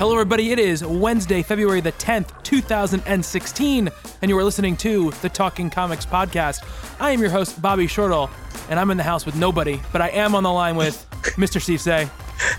Hello, 0.00 0.12
everybody. 0.12 0.50
It 0.50 0.58
is 0.58 0.82
Wednesday, 0.82 1.42
February 1.42 1.82
the 1.82 1.92
10th, 1.92 2.42
2016, 2.42 3.90
and 4.22 4.28
you 4.30 4.38
are 4.38 4.42
listening 4.42 4.74
to 4.78 5.10
the 5.20 5.28
Talking 5.28 5.68
Comics 5.68 6.06
podcast. 6.06 6.64
I 6.98 7.10
am 7.10 7.20
your 7.20 7.28
host, 7.28 7.60
Bobby 7.60 7.86
Shortle, 7.86 8.30
and 8.70 8.80
I'm 8.80 8.90
in 8.90 8.96
the 8.96 9.02
house 9.02 9.26
with 9.26 9.36
nobody, 9.36 9.78
but 9.92 10.00
I 10.00 10.08
am 10.08 10.34
on 10.34 10.42
the 10.42 10.50
line 10.50 10.74
with 10.76 11.06
Mr. 11.36 11.60
Steve 11.60 11.82
Seigh, 11.82 12.08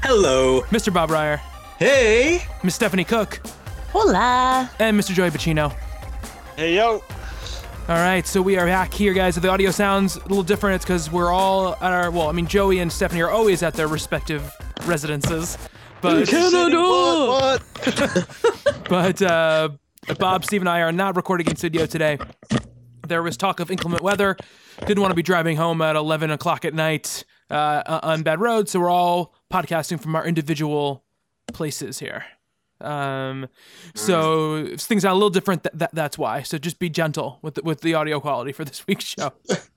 Hello. 0.03 0.61
Mr. 0.69 0.93
Bob 0.93 1.09
Reyer, 1.09 1.37
Hey. 1.79 2.43
Miss 2.63 2.75
Stephanie 2.75 3.05
Cooke, 3.05 3.39
Hola. 3.89 4.69
and 4.77 4.99
Mr. 4.99 5.11
Joey 5.11 5.31
Braccino. 5.31 5.71
Hey 6.55 6.75
yo. 6.75 7.03
All 7.89 7.95
right, 7.97 8.25
so 8.27 8.39
we 8.43 8.55
are 8.59 8.67
back 8.67 8.93
here, 8.93 9.13
guys. 9.13 9.35
If 9.35 9.41
the 9.41 9.49
audio 9.49 9.71
sounds 9.71 10.15
a 10.15 10.21
little 10.27 10.43
different, 10.43 10.75
it's 10.75 10.85
because 10.85 11.11
we're 11.11 11.31
all 11.31 11.73
at 11.73 11.91
our, 11.91 12.11
well, 12.11 12.29
I 12.29 12.33
mean, 12.33 12.45
Joey 12.45 12.77
and 12.79 12.91
Stephanie 12.91 13.23
are 13.23 13.31
always 13.31 13.63
at 13.63 13.73
their 13.73 13.87
respective 13.87 14.55
residences. 14.85 15.57
But 16.01 16.27
What? 16.31 17.63
but 18.89 19.21
uh, 19.21 19.69
Bob, 20.17 20.45
Steve, 20.45 20.61
and 20.61 20.69
I 20.69 20.81
are 20.81 20.91
not 20.91 21.15
recording 21.15 21.47
in 21.47 21.55
studio 21.55 21.85
today. 21.85 22.17
There 23.07 23.21
was 23.21 23.37
talk 23.37 23.59
of 23.59 23.69
inclement 23.69 24.01
weather. 24.01 24.35
Didn't 24.85 25.01
want 25.01 25.11
to 25.11 25.15
be 25.15 25.21
driving 25.21 25.57
home 25.57 25.81
at 25.81 25.95
11 25.95 26.31
o'clock 26.31 26.65
at 26.65 26.73
night 26.73 27.23
uh, 27.51 27.99
on 28.03 28.23
bad 28.23 28.39
roads, 28.39 28.71
so 28.71 28.79
we're 28.79 28.89
all 28.89 29.35
podcasting 29.51 29.99
from 29.99 30.15
our 30.15 30.25
individual 30.25 31.03
places 31.53 31.99
here. 31.99 32.25
Um, 32.79 33.47
so 33.93 34.55
if 34.55 34.81
things 34.81 35.05
are 35.05 35.11
a 35.11 35.13
little 35.13 35.29
different. 35.29 35.63
Th- 35.63 35.73
that, 35.75 35.91
that's 35.93 36.17
why. 36.17 36.41
So 36.41 36.57
just 36.57 36.79
be 36.79 36.89
gentle 36.89 37.37
with 37.43 37.55
the, 37.55 37.61
with 37.61 37.81
the 37.81 37.93
audio 37.93 38.19
quality 38.19 38.53
for 38.53 38.65
this 38.65 38.87
week's 38.87 39.05
show. 39.05 39.33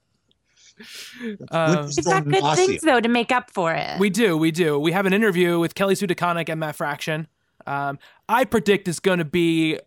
Um, 1.51 1.87
We've 1.97 2.05
got 2.05 2.25
good 2.25 2.57
things 2.57 2.83
though 2.83 3.01
to 3.01 3.09
make 3.09 3.31
up 3.31 3.51
for 3.51 3.73
it. 3.73 3.99
we 3.99 4.11
do, 4.11 4.37
we 4.37 4.51
do. 4.51 4.79
We 4.79 4.93
have 4.93 5.07
an 5.07 5.13
interview 5.13 5.59
with 5.61 5.75
Kelly 5.75 5.95
Sue 5.95 6.07
DeConnick 6.07 6.49
and 6.49 6.59
Matt 6.61 6.77
Fraction. 6.77 7.29
Um, 7.67 7.99
I 8.29 8.45
predict 8.45 8.89
it's 8.89 9.01
going 9.01 9.19
to 9.21 9.25
be 9.25 9.79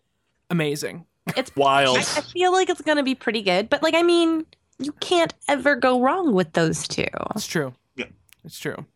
amazing. 0.50 1.04
it's 1.36 1.54
Wild. 1.56 1.98
I, 1.98 2.00
I 2.00 2.20
feel 2.22 2.52
like 2.52 2.70
it's 2.70 2.80
gonna 2.80 3.02
be 3.02 3.14
pretty 3.14 3.42
good, 3.42 3.68
but 3.68 3.82
like 3.82 3.94
I 3.94 4.02
mean, 4.02 4.46
you 4.78 4.92
can't 4.92 5.34
ever 5.46 5.76
go 5.76 6.00
wrong 6.00 6.32
with 6.32 6.52
those 6.54 6.88
two. 6.88 7.06
It's 7.36 7.46
true. 7.46 7.74
Yeah, 7.96 8.06
it's 8.44 8.58
true. 8.58 8.86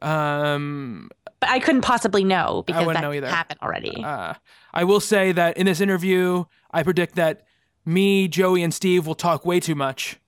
Um, 0.00 1.10
But 1.40 1.50
I 1.50 1.58
couldn't 1.58 1.82
possibly 1.82 2.24
know 2.24 2.62
because 2.66 2.86
wouldn't 2.86 3.02
that 3.02 3.06
know 3.06 3.12
either. 3.12 3.28
happened 3.28 3.60
already. 3.62 4.02
uh, 4.02 4.34
I 4.72 4.84
will 4.84 5.00
say 5.00 5.32
that 5.32 5.56
in 5.56 5.66
this 5.66 5.80
interview, 5.80 6.44
I 6.70 6.82
predict 6.82 7.16
that 7.16 7.42
me, 7.84 8.28
Joey, 8.28 8.62
and 8.62 8.72
Steve 8.72 9.06
will 9.06 9.14
talk 9.14 9.44
way 9.44 9.60
too 9.60 9.74
much. 9.74 10.18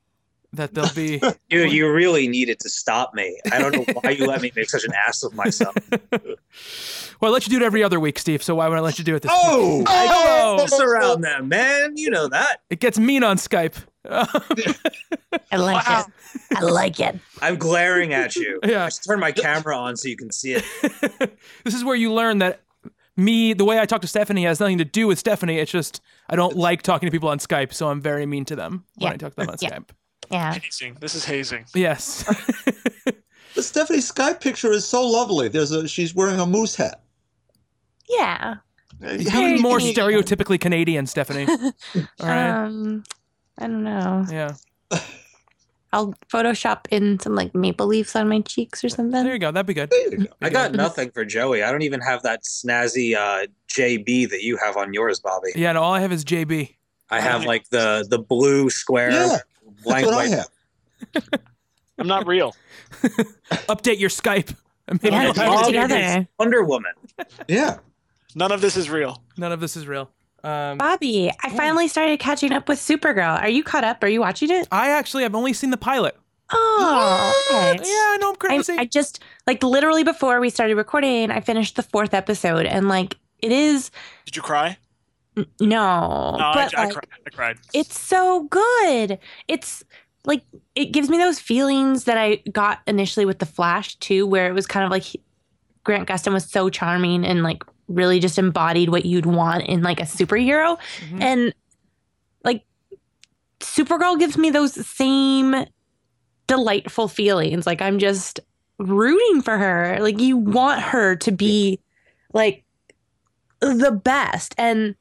That 0.52 0.74
they'll 0.74 0.92
be. 0.94 1.20
You 1.48 1.64
you 1.64 1.90
really 1.92 2.28
needed 2.28 2.60
to 2.60 2.68
stop 2.68 3.12
me. 3.14 3.38
I 3.52 3.58
don't 3.58 3.74
know 3.74 3.84
why 4.02 4.10
you 4.10 4.26
let 4.26 4.40
me 4.42 4.52
make 4.54 4.68
such 4.70 4.84
an 4.84 4.92
ass 5.06 5.22
of 5.24 5.34
myself. 5.34 5.74
well, 7.20 7.30
I 7.30 7.34
let 7.34 7.46
you 7.46 7.50
do 7.50 7.56
it 7.56 7.66
every 7.66 7.82
other 7.82 7.98
week, 8.00 8.18
Steve. 8.18 8.42
So 8.42 8.54
why 8.56 8.68
would 8.68 8.76
I 8.78 8.80
let 8.80 8.98
you 8.98 9.04
do 9.04 9.14
it 9.16 9.22
this 9.22 9.30
week? 9.30 9.40
Oh, 9.42 9.84
I 9.86 10.06
Oh! 10.10 10.56
can't 10.58 10.70
mess 10.70 10.80
around 10.80 11.20
them, 11.22 11.48
man. 11.48 11.96
You 11.96 12.10
know 12.10 12.28
that. 12.28 12.60
It 12.70 12.80
gets 12.80 12.98
mean 12.98 13.22
on 13.24 13.36
Skype. 13.36 13.74
I 14.04 15.56
like 15.56 15.86
Wow. 15.86 16.04
it. 16.06 16.56
I 16.56 16.60
like 16.62 17.00
it. 17.00 17.18
I'm 17.42 17.56
glaring 17.56 18.12
at 18.12 18.36
you. 18.36 18.60
Yeah. 18.64 18.84
I 18.84 18.88
should 18.90 19.04
turn 19.04 19.20
my 19.20 19.32
camera 19.32 19.76
on 19.76 19.96
so 19.96 20.08
you 20.08 20.16
can 20.16 20.30
see 20.30 20.52
it. 20.54 20.64
this 21.64 21.74
is 21.74 21.82
where 21.84 21.96
you 21.96 22.12
learn 22.12 22.38
that 22.38 22.60
me, 23.16 23.52
the 23.52 23.64
way 23.64 23.78
I 23.80 23.86
talk 23.86 24.00
to 24.02 24.06
Stephanie, 24.08 24.44
has 24.44 24.60
nothing 24.60 24.78
to 24.78 24.84
do 24.84 25.06
with 25.06 25.18
Stephanie. 25.18 25.58
It's 25.58 25.70
just 25.70 26.00
I 26.28 26.36
don't 26.36 26.56
like 26.56 26.82
talking 26.82 27.06
to 27.08 27.10
people 27.10 27.28
on 27.28 27.38
Skype, 27.38 27.72
so 27.72 27.88
I'm 27.88 28.00
very 28.00 28.24
mean 28.26 28.44
to 28.46 28.56
them 28.56 28.84
when 28.96 29.12
I 29.12 29.16
talk 29.16 29.30
to 29.32 29.36
them 29.36 29.48
on 29.50 29.56
Yeah. 29.60 29.70
Skype. 29.78 29.88
Yeah. 30.30 30.54
Hazing. 30.54 30.96
This 31.00 31.14
is 31.14 31.24
hazing. 31.24 31.64
Yes. 31.74 32.24
The 33.56 33.64
Stephanie 33.64 33.98
Skype 33.98 34.40
picture 34.40 34.70
is 34.70 34.86
so 34.86 35.04
lovely. 35.06 35.48
There's 35.48 35.72
a 35.72 35.88
she's 35.88 36.14
wearing 36.14 36.38
a 36.38 36.46
moose 36.46 36.76
hat. 36.76 37.02
Yeah. 38.08 38.54
How 39.02 39.16
Very 39.16 39.58
more 39.58 39.78
Canadian. 39.78 40.06
stereotypically 40.22 40.60
Canadian, 40.60 41.06
Stephanie? 41.06 41.46
All 41.96 42.04
right. 42.20 42.48
Um 42.64 43.02
I 43.58 43.66
don't 43.66 43.82
know. 43.82 44.24
yeah. 44.30 44.52
I'll 45.92 46.14
Photoshop 46.32 46.86
in 46.90 47.18
some 47.18 47.34
like 47.34 47.52
maple 47.52 47.88
leaves 47.88 48.14
on 48.14 48.28
my 48.28 48.40
cheeks 48.40 48.84
or 48.84 48.88
something. 48.88 49.24
There 49.24 49.32
you 49.32 49.40
go. 49.40 49.50
That'd 49.50 49.66
be 49.66 49.74
good. 49.74 49.90
There 49.90 50.10
you 50.12 50.16
go. 50.18 50.32
I 50.40 50.48
got 50.48 50.70
nothing 50.72 51.10
for 51.10 51.24
Joey. 51.24 51.64
I 51.64 51.72
don't 51.72 51.82
even 51.82 52.00
have 52.00 52.22
that 52.22 52.44
snazzy 52.44 53.16
uh, 53.16 53.46
JB 53.68 54.30
that 54.30 54.42
you 54.44 54.56
have 54.58 54.76
on 54.76 54.94
yours, 54.94 55.18
Bobby. 55.18 55.48
Yeah. 55.56 55.72
No, 55.72 55.82
all 55.82 55.92
I 55.92 56.00
have 56.00 56.12
is 56.12 56.24
JB. 56.24 56.76
I 57.10 57.20
have 57.20 57.44
like 57.44 57.68
the 57.70 58.06
the 58.08 58.20
blue 58.20 58.70
square 58.70 59.10
Yeah, 59.10 59.38
blank 59.84 60.06
That's 60.06 60.16
what 60.16 60.26
I 60.26 60.28
white. 60.28 61.24
have. 61.30 61.40
I'm 61.98 62.06
not 62.06 62.26
real. 62.26 62.54
Update 63.68 63.98
your 63.98 64.10
Skype. 64.10 64.54
Maybe 64.90 65.08
Yeah, 65.14 65.24
you'll 65.24 65.34
get 65.34 65.46
it 65.48 65.60
it. 65.60 65.66
together. 65.66 66.28
Wonder 66.38 66.62
Woman. 66.64 66.92
Yeah. 67.48 67.78
None 68.34 68.52
of 68.52 68.60
this 68.60 68.76
is 68.76 68.88
real. 68.90 69.22
None 69.36 69.52
of 69.52 69.60
this 69.60 69.76
is 69.76 69.86
real. 69.86 70.10
Um, 70.42 70.78
Bobby, 70.78 71.30
I 71.42 71.50
finally 71.50 71.86
started 71.88 72.18
catching 72.18 72.52
up 72.52 72.68
with 72.68 72.78
Supergirl. 72.78 73.38
Are 73.40 73.48
you 73.48 73.62
caught 73.62 73.84
up? 73.84 74.02
Are 74.02 74.08
you 74.08 74.20
watching 74.20 74.50
it? 74.50 74.66
I 74.72 74.88
actually 74.90 75.22
have 75.24 75.34
only 75.34 75.52
seen 75.52 75.70
the 75.70 75.76
pilot. 75.76 76.16
Oh, 76.52 77.32
okay. 77.50 77.76
Yeah, 77.76 77.84
I 77.92 78.18
know 78.20 78.30
I'm 78.30 78.34
I, 78.34 78.38
crazy. 78.38 78.72
I 78.78 78.84
just 78.86 79.20
like 79.46 79.62
literally 79.62 80.02
before 80.02 80.40
we 80.40 80.48
started 80.50 80.76
recording, 80.76 81.30
I 81.30 81.40
finished 81.40 81.76
the 81.76 81.82
fourth 81.82 82.14
episode, 82.14 82.66
and 82.66 82.88
like 82.88 83.16
it 83.38 83.52
is 83.52 83.90
Did 84.24 84.34
you 84.36 84.42
cry? 84.42 84.78
No, 85.36 85.46
No, 85.60 86.50
but 86.54 86.74
I, 86.76 86.84
like, 86.84 86.92
cried. 86.94 87.06
I 87.26 87.30
cried. 87.30 87.58
it's 87.72 87.98
so 87.98 88.44
good. 88.44 89.18
It's 89.48 89.84
like 90.24 90.42
it 90.74 90.86
gives 90.86 91.08
me 91.08 91.16
those 91.18 91.38
feelings 91.38 92.04
that 92.04 92.18
I 92.18 92.36
got 92.52 92.80
initially 92.86 93.24
with 93.26 93.38
the 93.38 93.46
Flash 93.46 93.94
too, 93.96 94.26
where 94.26 94.48
it 94.48 94.52
was 94.52 94.66
kind 94.66 94.84
of 94.84 94.90
like 94.90 95.02
he- 95.02 95.22
Grant 95.84 96.08
Gustin 96.08 96.32
was 96.32 96.44
so 96.44 96.68
charming 96.68 97.24
and 97.24 97.42
like 97.42 97.62
really 97.88 98.20
just 98.20 98.38
embodied 98.38 98.90
what 98.90 99.04
you'd 99.06 99.26
want 99.26 99.64
in 99.64 99.82
like 99.82 99.98
a 100.00 100.04
superhero, 100.04 100.78
Mhm. 101.10 101.20
and 101.22 101.54
like 102.44 102.64
Supergirl 103.60 104.18
gives 104.18 104.36
me 104.36 104.50
those 104.50 104.74
same 104.86 105.64
delightful 106.46 107.08
feelings. 107.08 107.66
Like 107.66 107.80
I'm 107.80 107.98
just 107.98 108.40
rooting 108.78 109.40
for 109.42 109.56
her. 109.56 109.98
Like 110.00 110.20
you 110.20 110.36
want 110.36 110.80
her 110.82 111.16
to 111.16 111.32
be 111.32 111.78
like 112.32 112.64
the 113.60 113.90
best 113.92 114.54
and 114.58 114.94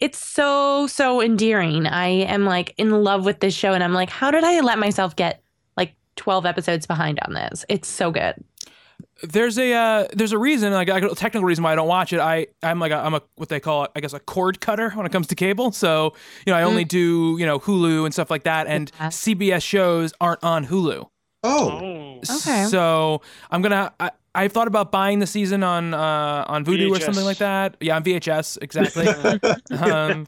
it's 0.00 0.18
so 0.18 0.86
so 0.86 1.20
endearing. 1.22 1.86
I 1.86 2.06
am 2.08 2.44
like 2.44 2.74
in 2.78 2.90
love 2.90 3.24
with 3.24 3.40
this 3.40 3.54
show 3.54 3.72
and 3.72 3.82
I'm 3.82 3.92
like 3.94 4.10
how 4.10 4.30
did 4.30 4.44
I 4.44 4.60
let 4.60 4.78
myself 4.78 5.16
get 5.16 5.42
like 5.76 5.94
12 6.16 6.46
episodes 6.46 6.86
behind 6.86 7.18
on 7.26 7.34
this? 7.34 7.64
It's 7.68 7.88
so 7.88 8.10
good. 8.10 8.34
there's 9.22 9.58
a 9.58 9.72
uh, 9.72 10.08
there's 10.12 10.32
a 10.32 10.38
reason 10.38 10.72
like 10.72 10.88
a 10.88 11.00
technical 11.14 11.44
reason 11.44 11.62
why 11.64 11.72
I 11.72 11.74
don't 11.76 11.88
watch 11.88 12.12
it. 12.12 12.20
I 12.20 12.48
I'm 12.62 12.78
like 12.80 12.92
a, 12.92 12.96
I'm 12.96 13.14
a 13.14 13.22
what 13.36 13.48
they 13.48 13.60
call 13.60 13.84
it, 13.84 13.90
I 13.96 14.00
guess 14.00 14.12
a 14.12 14.20
cord 14.20 14.60
cutter 14.60 14.90
when 14.90 15.06
it 15.06 15.12
comes 15.12 15.26
to 15.28 15.34
cable. 15.34 15.72
So 15.72 16.14
you 16.46 16.52
know 16.52 16.58
I 16.58 16.62
only 16.64 16.84
do 16.84 17.36
you 17.38 17.46
know 17.46 17.58
Hulu 17.58 18.04
and 18.04 18.12
stuff 18.12 18.30
like 18.30 18.42
that, 18.44 18.66
and 18.66 18.90
Yeah. 19.00 19.08
CBS 19.08 19.62
shows 19.62 20.12
aren't 20.20 20.42
on 20.42 20.66
Hulu. 20.66 21.06
Oh. 21.46 21.70
Oh. 21.70 22.20
Okay. 22.38 22.64
So 22.64 23.22
I'm 23.50 23.62
gonna 23.62 23.92
I, 24.00 24.10
I've 24.34 24.52
thought 24.52 24.66
about 24.68 24.90
buying 24.90 25.20
the 25.20 25.26
season 25.26 25.62
on 25.62 25.94
uh, 25.94 26.44
on 26.46 26.64
Vudu 26.64 26.90
or 26.90 27.00
something 27.00 27.24
like 27.24 27.38
that. 27.38 27.76
Yeah, 27.80 27.96
on 27.96 28.04
VHS 28.04 28.58
exactly. 28.62 29.06
um, 29.78 30.26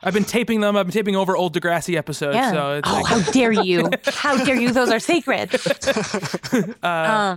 I've 0.00 0.14
been 0.14 0.24
taping 0.24 0.60
them. 0.60 0.76
I've 0.76 0.86
been 0.86 0.92
taping 0.92 1.16
over 1.16 1.36
old 1.36 1.54
Degrassi 1.56 1.96
episodes. 1.96 2.36
Yeah. 2.36 2.52
So 2.52 2.72
it's 2.74 2.88
oh, 2.88 2.94
like, 2.94 3.06
how 3.06 3.20
dare 3.32 3.50
you? 3.50 3.90
How 4.06 4.36
dare 4.44 4.54
you? 4.54 4.70
Those 4.70 4.90
are 4.90 5.00
sacred. 5.00 5.50
uh, 6.82 6.86
Um, 6.86 7.36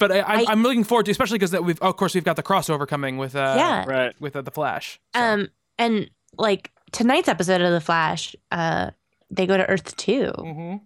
but 0.00 0.10
I, 0.10 0.20
I'm, 0.22 0.38
I- 0.40 0.44
I'm 0.48 0.62
looking 0.64 0.82
forward 0.84 1.06
to, 1.06 1.12
especially 1.12 1.38
because 1.38 1.52
we've 1.60 1.80
of 1.80 1.96
course 1.96 2.14
we've 2.14 2.24
got 2.24 2.34
the 2.36 2.42
crossover 2.42 2.88
coming 2.88 3.18
with 3.18 3.36
uh, 3.36 3.54
yeah. 3.56 3.84
Right. 3.86 4.20
with 4.20 4.34
uh, 4.34 4.42
the 4.42 4.50
Flash. 4.50 5.00
So. 5.14 5.22
Um, 5.22 5.48
and 5.78 6.10
like 6.38 6.72
tonight's 6.90 7.28
episode 7.28 7.60
of 7.60 7.70
The 7.72 7.80
Flash, 7.80 8.34
uh, 8.50 8.90
they 9.30 9.46
go 9.46 9.56
to 9.56 9.64
Earth 9.68 9.96
2 9.96 10.32
Mhm. 10.38 10.80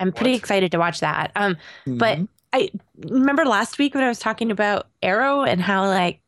I'm 0.00 0.12
pretty 0.12 0.32
What? 0.32 0.38
excited 0.38 0.72
to 0.72 0.78
watch 0.78 1.00
that. 1.00 1.32
Um, 1.36 1.56
but 1.86 2.18
Mhm. 2.18 2.28
I 2.52 2.70
remember 3.08 3.44
last 3.44 3.78
week 3.78 3.94
when 3.94 4.04
I 4.04 4.08
was 4.08 4.18
talking 4.18 4.50
about 4.50 4.88
Arrow 5.02 5.42
and 5.42 5.60
how 5.60 5.86
like 5.86 6.20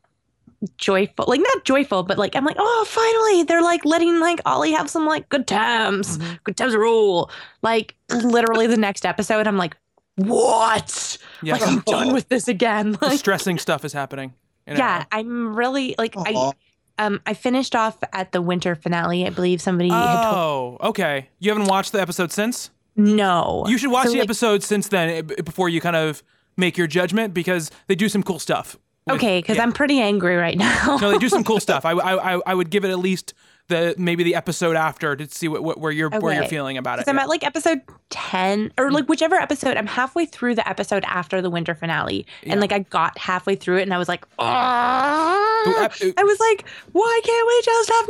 joyful, 0.78 1.26
like 1.28 1.40
not 1.40 1.64
joyful, 1.64 2.02
but 2.02 2.16
like 2.18 2.34
I'm 2.36 2.44
like, 2.44 2.56
oh, 2.58 2.84
finally 2.88 3.42
they're 3.44 3.62
like 3.62 3.84
letting 3.84 4.20
like 4.20 4.40
Ollie 4.46 4.72
have 4.72 4.88
some 4.88 5.06
like 5.06 5.28
good 5.28 5.46
times, 5.46 6.18
Mm-hmm. 6.18 6.34
good 6.44 6.56
times 6.56 6.74
rule. 6.74 7.30
Like 7.62 7.94
literally 8.10 8.66
the 8.66 8.76
next 8.76 9.04
episode, 9.04 9.46
I'm 9.46 9.58
like, 9.58 9.76
what? 10.16 11.18
Yes. 11.42 11.60
Like 11.60 11.68
I'm 11.70 11.80
done 11.80 12.12
with 12.14 12.28
this 12.28 12.48
again. 12.48 12.92
The 12.92 13.06
Like, 13.06 13.18
stressing 13.18 13.58
stuff 13.58 13.84
is 13.84 13.92
happening. 13.92 14.32
yeah, 14.66 14.96
Arrow. 14.98 15.04
I'm 15.12 15.54
really 15.56 15.94
like 15.98 16.14
I. 16.16 16.52
Um, 16.96 17.20
I 17.26 17.34
finished 17.34 17.74
off 17.74 17.98
at 18.12 18.30
the 18.30 18.40
winter 18.40 18.76
finale. 18.76 19.26
I 19.26 19.30
believe 19.30 19.60
somebody 19.60 19.88
had 19.90 20.30
told. 20.30 20.78
Oh, 20.80 20.88
okay. 20.90 21.28
You 21.40 21.50
haven't 21.50 21.66
watched 21.66 21.90
the 21.90 22.00
episode 22.00 22.30
since? 22.30 22.70
No, 22.96 23.64
You 23.68 23.76
should 23.78 23.90
watch 23.90 24.06
So, 24.06 24.12
the 24.12 24.18
like, 24.18 24.24
episode 24.26 24.62
since 24.62 24.88
then 24.88 25.08
eh, 25.08 25.22
before 25.42 25.68
you 25.68 25.80
kind 25.80 25.96
of 25.96 26.22
make 26.56 26.78
your 26.78 26.86
judgment 26.86 27.34
because 27.34 27.70
they 27.88 27.94
do 27.94 28.08
some 28.08 28.22
cool 28.22 28.38
stuff. 28.38 28.76
with- 29.06 29.16
Okay, 29.16 29.40
because 29.40 29.56
yeah. 29.56 29.62
I'm 29.64 29.72
pretty 29.72 30.00
angry 30.00 30.36
right 30.36 30.56
now. 30.68 30.96
no, 31.00 31.10
they 31.10 31.18
do 31.18 31.28
some 31.28 31.42
cool 31.44 31.60
stuff. 31.60 31.84
I, 31.84 31.92
I, 31.92 32.34
I- 32.36 32.40
I 32.46 32.54
would 32.54 32.70
give 32.70 32.84
it 32.84 32.90
at 32.90 32.98
least 32.98 33.34
the 33.68 33.94
maybe 33.96 34.24
the 34.24 34.34
episode 34.34 34.76
after 34.76 35.16
to 35.16 35.26
see 35.28 35.48
what, 35.48 35.62
what 35.64 35.78
where 35.78 35.92
you're 35.92 36.10
where 36.10 36.34
you're 36.34 36.46
feeling 36.46 36.76
about 36.76 36.98
it. 36.98 37.08
I'm 37.08 37.16
yeah. 37.16 37.22
at 37.22 37.28
like 37.28 37.44
episode 37.44 37.80
10 38.10 38.72
or 38.76 38.90
like 38.90 39.08
whichever 39.08 39.36
episode. 39.36 39.76
I'm 39.76 39.86
halfway 39.86 40.26
through 40.26 40.54
the 40.54 40.68
episode 40.68 41.04
after 41.06 41.40
the 41.40 41.50
winter 41.50 41.74
finale. 41.74 42.26
Yeah. 42.42 42.52
And 42.52 42.60
like 42.60 42.72
I 42.72 42.80
got 42.80 43.16
halfway 43.16 43.56
through 43.56 43.78
it 43.78 43.82
and 43.82 43.94
I 43.94 43.98
was 43.98 44.08
like, 44.08 44.26
"Ah." 44.38 45.52
Ep- 45.66 45.94
I 46.16 46.22
was 46.24 46.38
like, 46.40 46.68
why 46.92 47.20
can't 47.24 47.46
we 47.48 47.62
just 47.62 47.90
have 47.90 48.08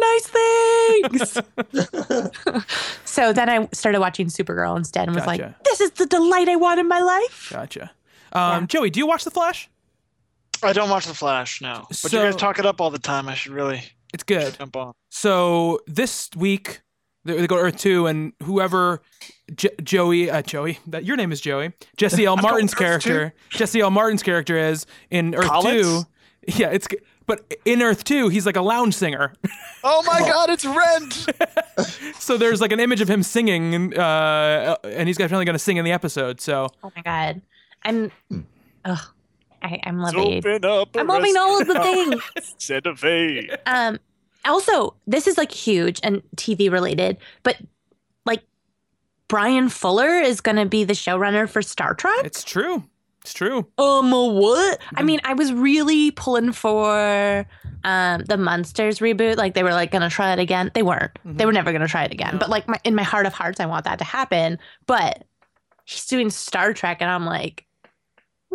nice 1.22 1.40
things? 2.52 2.64
so 3.04 3.32
then 3.32 3.48
I 3.48 3.68
started 3.72 4.00
watching 4.00 4.26
Supergirl 4.26 4.76
instead 4.76 5.06
and 5.06 5.14
was 5.14 5.24
Gotcha. 5.24 5.42
like, 5.42 5.62
this 5.62 5.80
is 5.80 5.92
the 5.92 6.06
delight 6.06 6.48
I 6.48 6.56
want 6.56 6.80
in 6.80 6.88
my 6.88 7.00
life. 7.00 7.50
Gotcha. 7.52 7.92
Um, 8.32 8.66
Joey, 8.66 8.90
do 8.90 8.98
you 8.98 9.06
watch 9.06 9.22
The 9.24 9.30
Flash? 9.30 9.70
I 10.64 10.72
don't 10.72 10.90
watch 10.90 11.06
The 11.06 11.14
Flash, 11.14 11.60
no. 11.60 11.84
But 11.88 11.96
So- 11.96 12.08
you 12.08 12.24
guys 12.30 12.36
talk 12.36 12.58
it 12.58 12.66
up 12.66 12.80
all 12.80 12.90
the 12.90 12.98
time. 12.98 13.28
I 13.28 13.34
should 13.34 13.52
really 13.52 13.84
It's 14.14 14.22
good. 14.22 14.56
jump 14.56 14.76
on. 14.76 14.94
So 15.10 15.80
this 15.86 16.30
week 16.36 16.80
they, 17.24 17.36
they 17.36 17.46
go 17.46 17.56
to 17.56 17.62
Earth 17.62 17.76
Two, 17.76 18.06
and 18.06 18.32
whoever 18.42 19.02
J- 19.54 19.74
Joey, 19.82 20.30
uh, 20.30 20.40
Joey, 20.42 20.78
that 20.86 21.04
your 21.04 21.16
name 21.16 21.32
is 21.32 21.40
Joey. 21.40 21.72
Jesse 21.96 22.24
L. 22.24 22.36
Martin's 22.42 22.74
character, 22.74 23.34
Jesse 23.50 23.80
L. 23.80 23.90
Martin's 23.90 24.22
character 24.22 24.56
is 24.56 24.86
in 25.10 25.34
Earth 25.34 25.46
Collins? 25.48 26.04
Two. 26.04 26.06
Yeah, 26.46 26.68
it's 26.68 26.86
g- 26.86 26.98
but 27.26 27.52
in 27.64 27.82
Earth 27.82 28.04
Two, 28.04 28.28
he's 28.28 28.46
like 28.46 28.56
a 28.56 28.62
lounge 28.62 28.94
singer. 28.94 29.32
Oh 29.86 30.02
my 30.06 30.20
god, 30.20 30.48
it's 30.48 30.64
Rent! 30.64 31.26
so 32.18 32.38
there's 32.38 32.62
like 32.62 32.72
an 32.72 32.80
image 32.80 33.02
of 33.02 33.08
him 33.10 33.22
singing, 33.22 33.74
and 33.74 33.98
uh, 33.98 34.78
and 34.82 35.06
he's 35.08 35.18
definitely 35.18 35.44
going 35.44 35.52
to 35.54 35.58
sing 35.58 35.76
in 35.76 35.84
the 35.84 35.92
episode. 35.92 36.40
So 36.40 36.68
Oh 36.82 36.90
my 36.96 37.02
God. 37.02 37.42
I'm, 37.84 38.10
ugh, 38.86 39.13
I, 39.64 39.80
I'm 39.84 39.98
loving 39.98 40.44
Open 40.44 40.64
up. 40.64 40.94
a 40.94 41.00
I'm 41.00 41.06
loving 41.06 41.36
all 41.36 41.60
of 41.60 41.66
the 41.66 41.80
things. 41.80 42.54
Santa 42.58 42.94
Fe. 42.94 43.48
Um, 43.64 43.98
also, 44.44 44.94
this 45.06 45.26
is 45.26 45.38
like 45.38 45.50
huge 45.50 46.00
and 46.02 46.22
TV 46.36 46.70
related, 46.70 47.16
but 47.42 47.56
like 48.26 48.42
Bryan 49.26 49.70
Fuller 49.70 50.16
is 50.20 50.42
going 50.42 50.56
to 50.56 50.66
be 50.66 50.84
the 50.84 50.92
showrunner 50.92 51.48
for 51.48 51.62
Star 51.62 51.94
Trek. 51.94 52.24
it's 52.24 52.44
true. 52.44 52.84
It's 53.22 53.32
true. 53.32 53.66
Um, 53.78 54.10
what? 54.10 54.80
I 54.96 55.02
mean, 55.02 55.18
I 55.24 55.32
was 55.32 55.50
really 55.50 56.10
pulling 56.10 56.52
for 56.52 57.46
um 57.82 58.22
the 58.24 58.36
Monsters 58.36 58.98
reboot. 58.98 59.38
Like 59.38 59.54
they 59.54 59.62
were 59.62 59.72
like 59.72 59.90
gonna 59.90 60.10
try 60.10 60.34
it 60.34 60.38
again. 60.38 60.70
They 60.74 60.82
weren't. 60.82 61.10
They 61.24 61.46
were 61.46 61.52
never 61.52 61.72
gonna 61.72 61.88
try 61.88 62.04
it 62.04 62.12
again. 62.12 62.36
But 62.36 62.50
like 62.50 62.68
my, 62.68 62.78
in 62.84 62.94
my 62.94 63.02
heart 63.02 63.24
of 63.24 63.32
hearts, 63.32 63.60
I 63.60 63.66
want 63.66 63.86
that 63.86 63.98
to 64.00 64.04
happen. 64.04 64.58
But 64.86 65.24
he's 65.86 66.04
doing 66.04 66.28
Star 66.28 66.74
Trek, 66.74 66.98
and 67.00 67.10
I'm 67.10 67.24
like, 67.24 67.64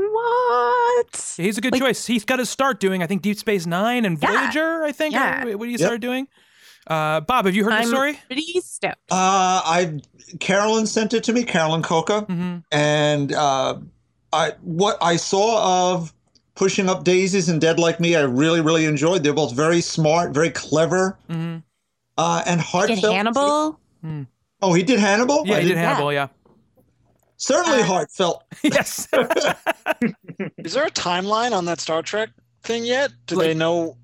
what? 0.07 1.34
He's 1.38 1.57
a 1.57 1.62
good 1.62 1.74
Like- 1.74 1.81
choice. 1.81 2.06
He's 2.06 2.25
got 2.25 2.38
to 2.38 2.46
start 2.46 2.80
doing, 2.80 3.01
I 3.04 3.07
think, 3.07 3.22
Deep 3.22 3.38
Space 3.38 3.66
Nine 3.66 4.06
and 4.06 4.18
Yeah. 4.22 4.30
Voyager. 4.51 4.84
I 4.84 4.92
think. 4.92 5.13
Yeah. 5.13 5.46
What 5.56 5.60
do 5.66 5.66
you 5.66 5.78
Yep. 5.78 5.80
start 5.88 6.01
doing? 6.01 6.28
Uh, 6.88 7.19
Bob, 7.22 7.46
have 7.46 7.56
you 7.56 7.63
heard 7.66 7.74
the 7.74 7.78
I'm 7.78 7.88
story? 7.88 8.19
pretty 8.28 8.62
stoked. 8.62 8.96
Uh, 9.12 9.62
I 9.66 10.00
Carolyn 10.40 10.88
sent 10.88 11.13
it 11.13 11.24
to 11.25 11.34
me, 11.34 11.44
Carolyn 11.44 11.81
Cocca, 11.81 12.22
Mm-hmm. 12.24 12.57
and 12.72 13.34
uh, 13.34 13.75
I 14.34 14.54
what 14.62 14.98
I 15.01 15.16
saw 15.18 15.94
of 15.94 16.13
pushing 16.56 16.90
up 16.90 17.04
daisies 17.04 17.48
and 17.50 17.62
Dead 17.62 17.80
Like 17.80 18.00
Me, 18.00 18.16
I 18.16 18.22
really 18.22 18.62
really 18.62 18.86
enjoyed. 18.86 19.24
They're 19.24 19.34
both 19.34 19.54
very 19.54 19.81
smart, 19.81 20.31
very 20.34 20.50
clever, 20.50 21.18
Mm-hmm. 21.30 21.57
uh, 22.18 22.44
and 22.48 22.60
Did 22.60 22.66
heartfelt. 22.68 23.13
Hannibal? 23.16 23.80
Oh, 24.62 24.74
he 24.74 24.84
did 24.84 25.00
Hannibal. 25.00 25.44
Yeah, 25.45 25.56
I 25.56 25.57
he 25.57 25.63
did 25.63 25.75
didn't- 25.75 25.84
Hannibal. 25.86 26.12
Yeah. 26.13 26.28
Certainly 27.39 27.80
Uh, 27.81 27.86
heartfelt. 27.86 28.44
yes. 28.63 29.07
Is 30.57 30.74
there 30.74 30.86
a 30.86 30.91
timeline 30.91 31.51
on 31.53 31.65
that 31.65 31.80
Star 31.80 32.01
Trek 32.03 32.30
thing 32.63 32.83
yet? 32.86 33.12
Do 33.27 33.36
Like- 33.36 33.47
they 33.47 33.53
know? 33.53 33.95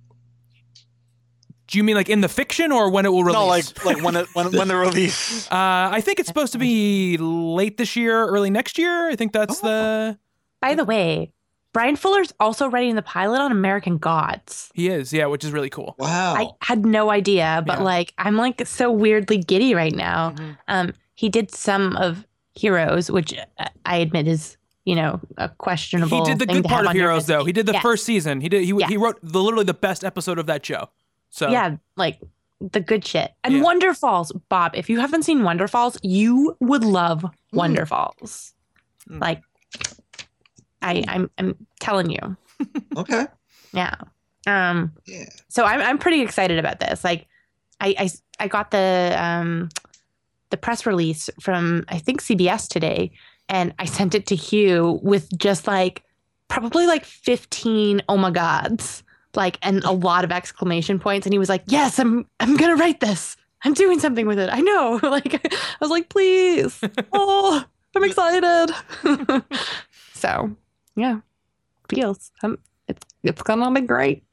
Do 1.68 1.78
you 1.80 1.84
mean 1.84 1.96
like 1.96 2.10
in 2.10 2.22
the 2.22 2.30
fiction 2.30 2.72
or 2.72 2.90
when 2.92 3.06
it 3.06 3.10
will 3.10 3.24
release? 3.24 3.36
No, 3.40 3.46
like 3.48 3.86
like 3.86 4.04
when 4.04 4.16
it 4.16 4.28
when 4.34 4.52
when 4.52 4.68
the 4.68 4.76
release. 4.76 5.48
Uh, 5.52 5.90
I 5.92 6.00
think 6.02 6.20
it's 6.20 6.28
supposed 6.28 6.54
to 6.54 6.60
be 6.60 7.18
late 7.18 7.78
this 7.78 7.96
year, 7.96 8.26
early 8.28 8.50
next 8.50 8.78
year. 8.78 9.10
I 9.10 9.16
think 9.16 9.34
that's 9.34 9.60
the. 9.62 10.18
By 10.62 10.76
the 10.76 10.86
way, 10.86 11.32
Bryan 11.74 11.96
Fuller's 11.96 12.34
also 12.40 12.70
writing 12.70 12.96
the 12.96 13.02
pilot 13.02 13.40
on 13.42 13.52
American 13.52 13.98
Gods. 13.98 14.70
He 14.76 14.88
is, 14.90 15.12
yeah, 15.12 15.26
which 15.26 15.44
is 15.44 15.52
really 15.52 15.70
cool. 15.72 15.96
Wow. 15.98 16.36
I 16.36 16.48
had 16.62 16.86
no 16.86 17.10
idea, 17.10 17.64
but 17.66 17.80
Yeah. 17.80 17.84
like 17.84 18.14
I'm 18.20 18.38
like 18.38 18.66
so 18.68 18.92
weirdly 18.92 19.40
giddy 19.40 19.74
right 19.74 19.94
now. 19.96 20.32
Mhm. 20.38 20.58
Um, 20.68 20.94
he 21.16 21.30
did 21.30 21.50
some 21.52 21.98
of 21.98 22.26
Heroes, 22.56 23.12
which 23.12 23.34
uh, 23.60 23.68
I 23.86 23.98
admit 23.98 24.28
is 24.28 24.58
you 24.86 24.96
know 24.96 25.20
a 25.38 25.50
questionable. 25.50 26.26
He 26.26 26.32
did 26.32 26.40
the 26.40 26.46
thing 26.46 26.62
good 26.62 26.70
part 26.70 26.86
of 26.86 26.92
Heroes, 26.94 27.26
though. 27.28 27.44
He 27.44 27.52
did 27.52 27.66
the 27.66 27.74
Yeah. 27.74 27.82
first 27.82 28.06
season. 28.06 28.42
He 28.42 28.50
did. 28.50 28.64
He, 28.64 28.74
Yeah. 28.78 28.88
he 28.88 28.98
wrote 28.98 29.20
the 29.22 29.42
literally 29.42 29.66
the 29.66 29.74
best 29.74 30.04
episode 30.04 30.40
of 30.40 30.46
that 30.48 30.66
show. 30.66 30.90
So 31.30 31.50
Yeah, 31.50 31.78
like 31.98 32.20
the 32.62 32.80
good 32.80 33.04
shit. 33.06 33.32
And 33.44 33.56
Yeah. 33.56 33.64
Wonderfalls, 33.64 34.32
Bob. 34.50 34.74
If 34.76 34.90
you 34.90 35.00
haven't 35.00 35.24
seen 35.24 35.40
Wonderfalls, 35.42 35.98
you 36.04 36.56
would 36.62 36.84
love 36.86 37.26
Wonderfalls. 37.54 38.54
Mm. 39.10 39.20
Like, 39.22 39.42
I, 40.82 41.04
I'm, 41.08 41.30
I'm 41.38 41.56
telling 41.80 42.10
you. 42.10 42.38
okay. 42.98 43.26
Yeah. 43.74 43.96
Um. 44.48 44.94
Yeah. 45.06 45.26
So 45.50 45.66
I'm 45.66 45.82
I'm 45.82 45.98
pretty 45.98 46.22
excited 46.22 46.60
about 46.60 46.80
this. 46.80 47.04
Like, 47.04 47.28
I 47.82 47.96
I, 48.00 48.10
I 48.40 48.48
got 48.48 48.72
the 48.72 49.14
um 49.18 49.70
the 50.50 50.58
press 50.58 50.86
release 50.86 51.30
from 51.40 51.86
I 51.88 51.98
think 51.98 52.22
CBS 52.22 52.68
today, 52.68 53.12
and 53.50 53.74
I 53.80 53.86
sent 53.98 54.16
it 54.16 54.26
to 54.28 54.36
Hugh 54.36 55.00
with 55.04 55.36
just 55.38 55.68
like 55.68 56.04
probably 56.48 56.86
like 56.86 57.06
15 57.06 58.02
oh 58.08 58.18
my 58.18 58.32
gods, 58.32 59.04
like 59.36 59.58
and 59.62 59.84
a 59.84 59.92
lot 59.92 60.24
of 60.24 60.32
exclamation 60.32 61.00
points, 61.00 61.26
and 61.26 61.34
he 61.34 61.40
was 61.40 61.50
like, 61.50 61.64
"Yes, 61.68 62.00
I'm 62.00 62.28
I'm 62.40 62.58
gonna 62.58 62.76
write 62.76 63.00
this. 63.00 63.38
I'm 63.64 63.74
doing 63.74 64.00
something 64.00 64.28
with 64.28 64.40
it. 64.40 64.50
I 64.52 64.62
know." 64.62 65.00
Like 65.04 65.34
I 65.34 65.78
was 65.80 65.90
like, 65.90 66.10
"Please, 66.10 66.80
oh, 67.14 67.64
I'm 67.96 68.04
excited." 68.04 68.74
so 70.14 70.56
yeah, 70.96 71.20
feels 71.90 72.32
um, 72.44 72.58
it's 72.88 73.06
it's 73.24 73.42
gonna 73.42 73.72
be 73.72 73.82
great. 73.82 74.25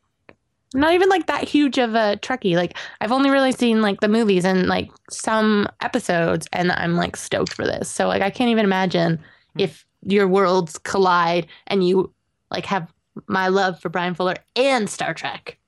I'm 0.74 0.80
not 0.80 0.94
even 0.94 1.08
like 1.08 1.26
that 1.26 1.44
huge 1.48 1.78
of 1.78 1.94
a 1.94 2.16
Trekkie. 2.22 2.56
Like 2.56 2.76
I've 3.00 3.12
only 3.12 3.30
really 3.30 3.52
seen 3.52 3.82
like 3.82 4.00
the 4.00 4.08
movies 4.08 4.44
and 4.44 4.66
like 4.66 4.90
some 5.10 5.68
episodes, 5.80 6.46
and 6.52 6.72
I'm 6.72 6.94
like 6.96 7.16
stoked 7.16 7.52
for 7.52 7.64
this. 7.66 7.90
So 7.90 8.08
like 8.08 8.22
I 8.22 8.30
can't 8.30 8.50
even 8.50 8.64
imagine 8.64 9.18
if 9.58 9.84
your 10.02 10.26
worlds 10.28 10.78
collide 10.78 11.46
and 11.66 11.86
you 11.86 12.12
like 12.50 12.66
have 12.66 12.92
my 13.26 13.48
love 13.48 13.78
for 13.80 13.88
Bryan 13.88 14.14
Fuller 14.14 14.36
and 14.56 14.88
Star 14.88 15.12
Trek. 15.14 15.58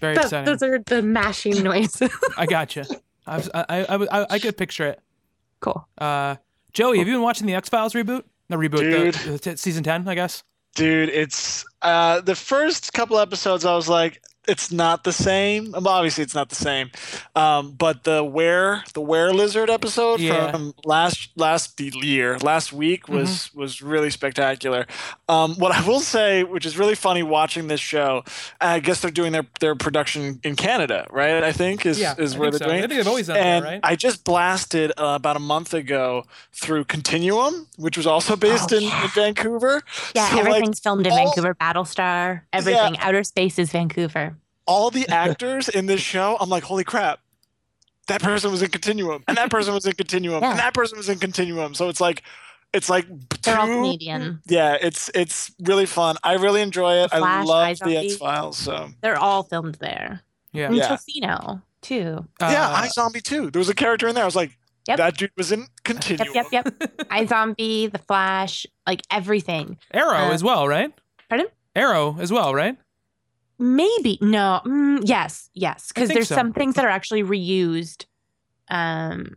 very 0.00 0.14
That- 0.14 0.24
exciting. 0.24 0.44
those 0.46 0.62
are 0.62 0.78
the 0.86 1.02
mashing 1.02 1.62
noises. 1.62 2.10
I 2.36 2.46
gotcha. 2.46 2.86
I, 3.26 3.36
was, 3.36 3.50
I, 3.54 3.64
I, 3.68 3.84
I, 4.22 4.26
I 4.30 4.38
could 4.38 4.56
picture 4.56 4.86
it. 4.86 5.00
cool. 5.60 5.86
Uh, 5.98 6.36
Joey, 6.72 6.98
have 6.98 7.06
you 7.08 7.14
been 7.14 7.22
watching 7.22 7.46
the 7.46 7.54
X 7.54 7.68
Files 7.68 7.92
reboot? 7.92 8.22
The 8.48 8.56
reboot, 8.56 8.78
Dude. 8.78 9.14
the, 9.14 9.30
the 9.32 9.38
t- 9.38 9.56
season 9.56 9.84
ten, 9.84 10.08
I 10.08 10.14
guess. 10.14 10.42
Dude, 10.74 11.10
it's 11.10 11.64
uh 11.82 12.20
the 12.20 12.34
first 12.34 12.92
couple 12.92 13.18
episodes 13.18 13.64
I 13.64 13.74
was 13.74 13.88
like 13.88 14.22
it's 14.50 14.70
not 14.72 15.04
the 15.04 15.12
same. 15.12 15.72
Well, 15.72 15.88
obviously 15.88 16.24
it's 16.24 16.34
not 16.34 16.48
the 16.48 16.54
same. 16.56 16.90
Um, 17.34 17.72
but 17.72 18.04
the 18.04 18.22
where 18.24 18.82
the 18.94 19.00
where 19.00 19.32
lizard 19.32 19.70
episode 19.70 20.20
Yeah. 20.20 20.50
from 20.50 20.74
last 20.84 21.30
last 21.36 21.80
year, 21.80 22.38
last 22.38 22.72
week 22.72 23.08
was 23.08 23.50
was 23.54 23.80
really 23.82 24.10
spectacular. 24.10 24.86
Um, 25.28 25.54
what 25.56 25.72
I 25.72 25.86
will 25.86 26.00
say, 26.00 26.44
which 26.44 26.66
is 26.66 26.76
really 26.76 26.94
funny 26.94 27.22
watching 27.22 27.68
this 27.68 27.80
show, 27.80 28.24
I 28.60 28.80
guess 28.80 29.00
they're 29.00 29.10
doing 29.10 29.32
their 29.32 29.46
their 29.60 29.74
production 29.76 30.40
in 30.42 30.56
Canada, 30.56 31.06
right? 31.10 31.42
I 31.44 31.52
think 31.52 31.86
is 31.86 32.00
is 32.18 32.36
where 32.36 32.50
they're 32.50 32.66
doing. 32.68 32.84
it. 32.84 32.88
they've 32.90 33.06
always 33.06 33.28
done 33.28 33.36
And 33.36 33.64
that, 33.64 33.68
right? 33.70 33.80
I 33.82 33.96
just 33.96 34.24
blasted 34.24 34.92
uh, 34.98 35.14
about 35.16 35.36
a 35.36 35.40
month 35.40 35.72
ago 35.74 36.24
through 36.52 36.84
Continuum, 36.84 37.66
which 37.76 37.96
was 37.96 38.06
also 38.06 38.36
based 38.36 38.72
Oh, 38.72 38.76
in, 38.76 38.82
yeah. 38.84 39.02
in 39.04 39.08
Vancouver. 39.10 39.82
Yeah, 40.14 40.28
So, 40.28 40.36
like, 40.36 40.46
everything's 40.46 40.80
filmed 40.80 41.06
in 41.06 41.12
all- 41.12 41.18
Vancouver. 41.26 41.54
Battlestar, 41.54 42.42
everything. 42.52 42.98
Outer 42.98 43.22
space 43.24 43.58
is 43.58 43.70
Vancouver. 43.70 44.36
All 44.70 44.90
the 44.90 45.08
actors 45.08 45.68
in 45.68 45.86
this 45.86 46.00
show, 46.00 46.36
I'm 46.40 46.48
like, 46.48 46.62
holy 46.62 46.84
crap. 46.84 47.20
that 48.08 48.22
person 48.22 48.50
was 48.50 48.60
in 48.62 48.70
Continuum, 48.70 49.22
and 49.28 49.36
that 49.36 49.50
person 49.50 49.72
was 49.74 49.86
in 49.86 49.92
Continuum, 49.92 50.42
Yeah. 50.42 50.50
and 50.50 50.58
that 50.58 50.74
person 50.74 50.98
was 50.98 51.08
in 51.08 51.18
Continuum. 51.18 51.74
So 51.74 51.88
it's 51.88 52.00
like, 52.00 52.22
it's 52.72 52.88
like 52.90 53.06
They're 53.42 53.58
all 53.58 53.66
two- 53.66 53.74
Canadian. 53.74 54.40
Yeah, 54.46 54.76
it's 54.80 55.10
it's 55.14 55.52
really 55.60 55.86
fun. 55.86 56.16
I 56.24 56.34
really 56.34 56.60
enjoy 56.60 56.94
it. 57.04 57.10
The 57.10 57.16
I 57.18 57.42
love 57.42 57.66
Eyes 57.68 57.78
the 57.80 57.96
X 57.96 58.16
Files. 58.16 58.56
So 58.58 58.90
They're 59.02 59.18
all 59.18 59.42
filmed 59.44 59.76
there. 59.76 60.22
Yeah. 60.52 60.66
And 60.68 60.76
Yeah. 60.76 60.96
Tofino 60.96 61.62
too. 61.82 62.26
yeah, 62.40 62.70
Uh, 62.84 62.88
Zombie 62.88 63.20
too. 63.20 63.50
There 63.50 63.58
was 63.60 63.68
a 63.68 63.74
character 63.74 64.06
in 64.08 64.14
there. 64.14 64.24
I 64.24 64.26
was 64.26 64.36
like, 64.36 64.56
Yep. 64.88 64.96
that 64.98 65.16
dude 65.16 65.30
was 65.36 65.52
in 65.52 65.66
Continuum. 65.84 66.34
Yep, 66.34 66.46
yep, 66.52 66.64
yep. 66.80 66.96
iZombie, 67.10 67.92
The 67.92 67.98
Flash, 67.98 68.66
like 68.86 69.02
everything. 69.10 69.78
Arrow 69.92 70.28
Uh, 70.30 70.32
as 70.32 70.42
well, 70.42 70.66
right? 70.66 70.92
Pardon? 71.28 71.46
Arrow 71.76 72.16
as 72.18 72.32
well, 72.32 72.54
right? 72.54 72.76
Maybe 73.60 74.18
no. 74.22 74.62
Mm, 74.64 75.02
yes, 75.04 75.50
yes. 75.52 75.88
Because 75.88 76.08
there's 76.08 76.28
so. 76.28 76.34
some 76.34 76.52
things 76.52 76.74
that 76.74 76.84
are 76.84 76.90
actually 76.90 77.22
reused, 77.22 78.06
um, 78.70 79.36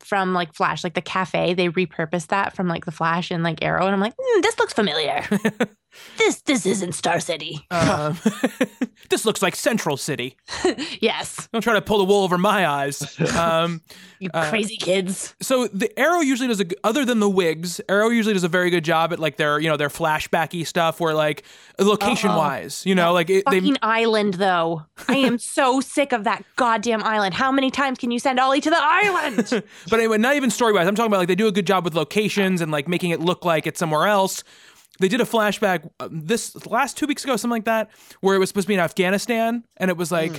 from 0.00 0.34
like 0.34 0.52
Flash, 0.52 0.82
like 0.82 0.94
the 0.94 1.00
cafe. 1.00 1.54
They 1.54 1.68
repurposed 1.68 2.26
that 2.28 2.56
from 2.56 2.66
like 2.66 2.84
the 2.84 2.92
Flash 2.92 3.30
and 3.30 3.42
like 3.42 3.62
Arrow, 3.62 3.86
and 3.86 3.94
I'm 3.94 4.00
like, 4.00 4.16
mm, 4.16 4.42
this 4.42 4.58
looks 4.58 4.72
familiar. 4.72 5.24
this 6.18 6.40
this 6.42 6.66
isn't 6.66 6.92
Star 6.92 7.20
City. 7.20 7.64
Um, 7.70 8.18
this 9.10 9.24
looks 9.24 9.42
like 9.42 9.56
Central 9.56 9.96
City. 9.96 10.36
yes, 11.00 11.48
Don't 11.52 11.62
try 11.62 11.74
to 11.74 11.82
pull 11.82 11.98
the 11.98 12.04
wool 12.04 12.22
over 12.24 12.38
my 12.38 12.66
eyes. 12.66 13.18
Um, 13.36 13.80
you 14.18 14.30
Uh, 14.32 14.48
crazy 14.50 14.76
kids. 14.76 15.34
so 15.40 15.66
the 15.68 15.96
Arrow 15.98 16.20
usually 16.20 16.48
does 16.48 16.60
a 16.60 16.66
other 16.84 17.04
than 17.04 17.20
the 17.20 17.30
wigs, 17.30 17.80
Arrow 17.88 18.08
usually 18.08 18.34
does 18.34 18.44
a 18.44 18.48
very 18.48 18.70
good 18.70 18.84
job 18.84 19.12
at 19.12 19.18
like 19.18 19.36
their 19.36 19.58
you 19.58 19.68
know 19.68 19.76
their 19.76 19.88
flashbacky 19.88 20.66
stuff 20.66 21.00
where 21.00 21.14
like 21.14 21.44
location 21.78 22.30
wise, 22.30 22.84
you 22.86 22.94
know, 22.94 23.12
like 23.12 23.30
it, 23.30 23.44
they 23.50 23.60
Fucking 23.60 23.78
island, 23.82 24.34
though. 24.34 24.84
I 25.08 25.16
am 25.16 25.38
so 25.38 25.80
sick 25.80 26.12
of 26.12 26.24
that 26.24 26.44
goddamn 26.56 27.02
island. 27.02 27.34
How 27.34 27.50
many 27.52 27.70
times 27.70 27.98
can 27.98 28.10
you 28.10 28.18
send 28.18 28.38
Ollie 28.38 28.60
to 28.60 28.70
the 28.70 28.78
island? 28.80 29.62
But 29.90 29.98
anyway, 29.98 30.18
not 30.18 30.36
even 30.36 30.50
story 30.50 30.72
wise. 30.72 30.86
I'm 30.86 30.94
talking 30.94 31.10
about 31.10 31.18
like 31.18 31.28
they 31.28 31.34
do 31.34 31.48
a 31.48 31.52
good 31.52 31.66
job 31.66 31.84
with 31.84 31.94
locations 31.94 32.60
and 32.60 32.70
like 32.70 32.88
making 32.88 33.10
it 33.10 33.20
look 33.20 33.44
like 33.44 33.66
it's 33.66 33.78
somewhere 33.78 34.06
else. 34.06 34.44
They 35.02 35.08
did 35.08 35.20
a 35.20 35.24
flashback 35.24 35.90
uh, 35.98 36.08
this 36.10 36.64
last 36.66 36.96
two 36.96 37.06
weeks 37.06 37.24
ago, 37.24 37.36
something 37.36 37.50
like 37.50 37.64
that, 37.64 37.90
where 38.20 38.36
it 38.36 38.38
was 38.38 38.48
supposed 38.48 38.66
to 38.66 38.68
be 38.68 38.74
in 38.74 38.80
Afghanistan, 38.80 39.64
and 39.76 39.90
it 39.90 39.96
was 39.96 40.12
like 40.12 40.32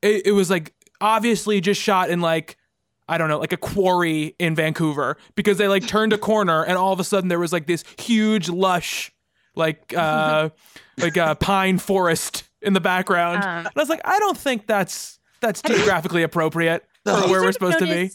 it, 0.00 0.28
it 0.28 0.32
was 0.32 0.50
like 0.50 0.72
obviously 1.00 1.60
just 1.60 1.80
shot 1.80 2.10
in 2.10 2.20
like 2.20 2.56
I 3.08 3.18
don't 3.18 3.28
know, 3.28 3.38
like 3.38 3.52
a 3.52 3.58
quarry 3.58 4.36
in 4.38 4.54
Vancouver 4.54 5.18
because 5.34 5.58
they 5.58 5.68
like 5.68 5.86
turned 5.86 6.12
a 6.12 6.18
corner 6.18 6.64
and 6.64 6.78
all 6.78 6.92
of 6.92 7.00
a 7.00 7.04
sudden 7.04 7.28
there 7.28 7.40
was 7.40 7.52
like 7.52 7.66
this 7.66 7.82
huge 7.98 8.48
lush 8.48 9.12
like 9.56 9.92
uh 9.96 10.50
like 10.96 11.16
a 11.16 11.34
pine 11.34 11.78
forest 11.78 12.44
in 12.62 12.72
the 12.72 12.80
background. 12.80 13.42
Um, 13.42 13.66
and 13.66 13.66
I 13.66 13.80
was 13.80 13.88
like, 13.88 14.00
I 14.04 14.18
don't 14.20 14.38
think 14.38 14.66
that's 14.68 15.18
that's 15.40 15.60
geographically 15.60 16.22
appropriate 16.22 16.84
for 17.04 17.28
where 17.28 17.42
we're 17.42 17.52
supposed 17.52 17.80
to 17.80 17.86
be. 17.86 18.12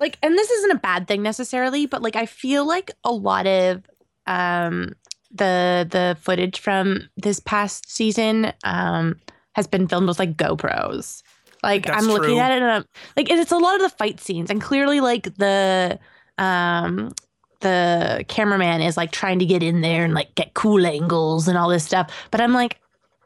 Like, 0.00 0.18
and 0.22 0.36
this 0.36 0.50
isn't 0.50 0.72
a 0.72 0.78
bad 0.80 1.06
thing 1.06 1.22
necessarily, 1.22 1.86
but 1.86 2.02
like 2.02 2.16
I 2.16 2.26
feel 2.26 2.66
like 2.66 2.90
a 3.04 3.12
lot 3.12 3.46
of 3.46 3.84
um 4.26 4.94
the 5.32 5.86
the 5.90 6.16
footage 6.20 6.60
from 6.60 7.08
this 7.16 7.40
past 7.40 7.90
season 7.90 8.52
um 8.64 9.16
has 9.54 9.66
been 9.66 9.86
filmed 9.88 10.08
with 10.08 10.18
like 10.18 10.36
GoPros. 10.36 11.22
Like 11.62 11.86
That's 11.86 12.02
I'm 12.02 12.08
looking 12.10 12.34
true. 12.34 12.38
at 12.38 12.52
it 12.52 12.62
and 12.62 12.70
I'm, 12.70 12.84
like 13.16 13.30
and 13.30 13.40
it's 13.40 13.52
a 13.52 13.58
lot 13.58 13.76
of 13.76 13.82
the 13.82 13.90
fight 13.90 14.20
scenes 14.20 14.50
and 14.50 14.60
clearly 14.60 15.00
like 15.00 15.34
the 15.36 15.98
um 16.38 17.12
the 17.60 18.24
cameraman 18.28 18.82
is 18.82 18.96
like 18.96 19.12
trying 19.12 19.38
to 19.38 19.44
get 19.44 19.62
in 19.62 19.80
there 19.80 20.04
and 20.04 20.14
like 20.14 20.34
get 20.34 20.54
cool 20.54 20.84
angles 20.86 21.48
and 21.48 21.56
all 21.56 21.68
this 21.68 21.84
stuff. 21.84 22.10
But 22.30 22.40
I'm 22.40 22.52
like, 22.52 22.80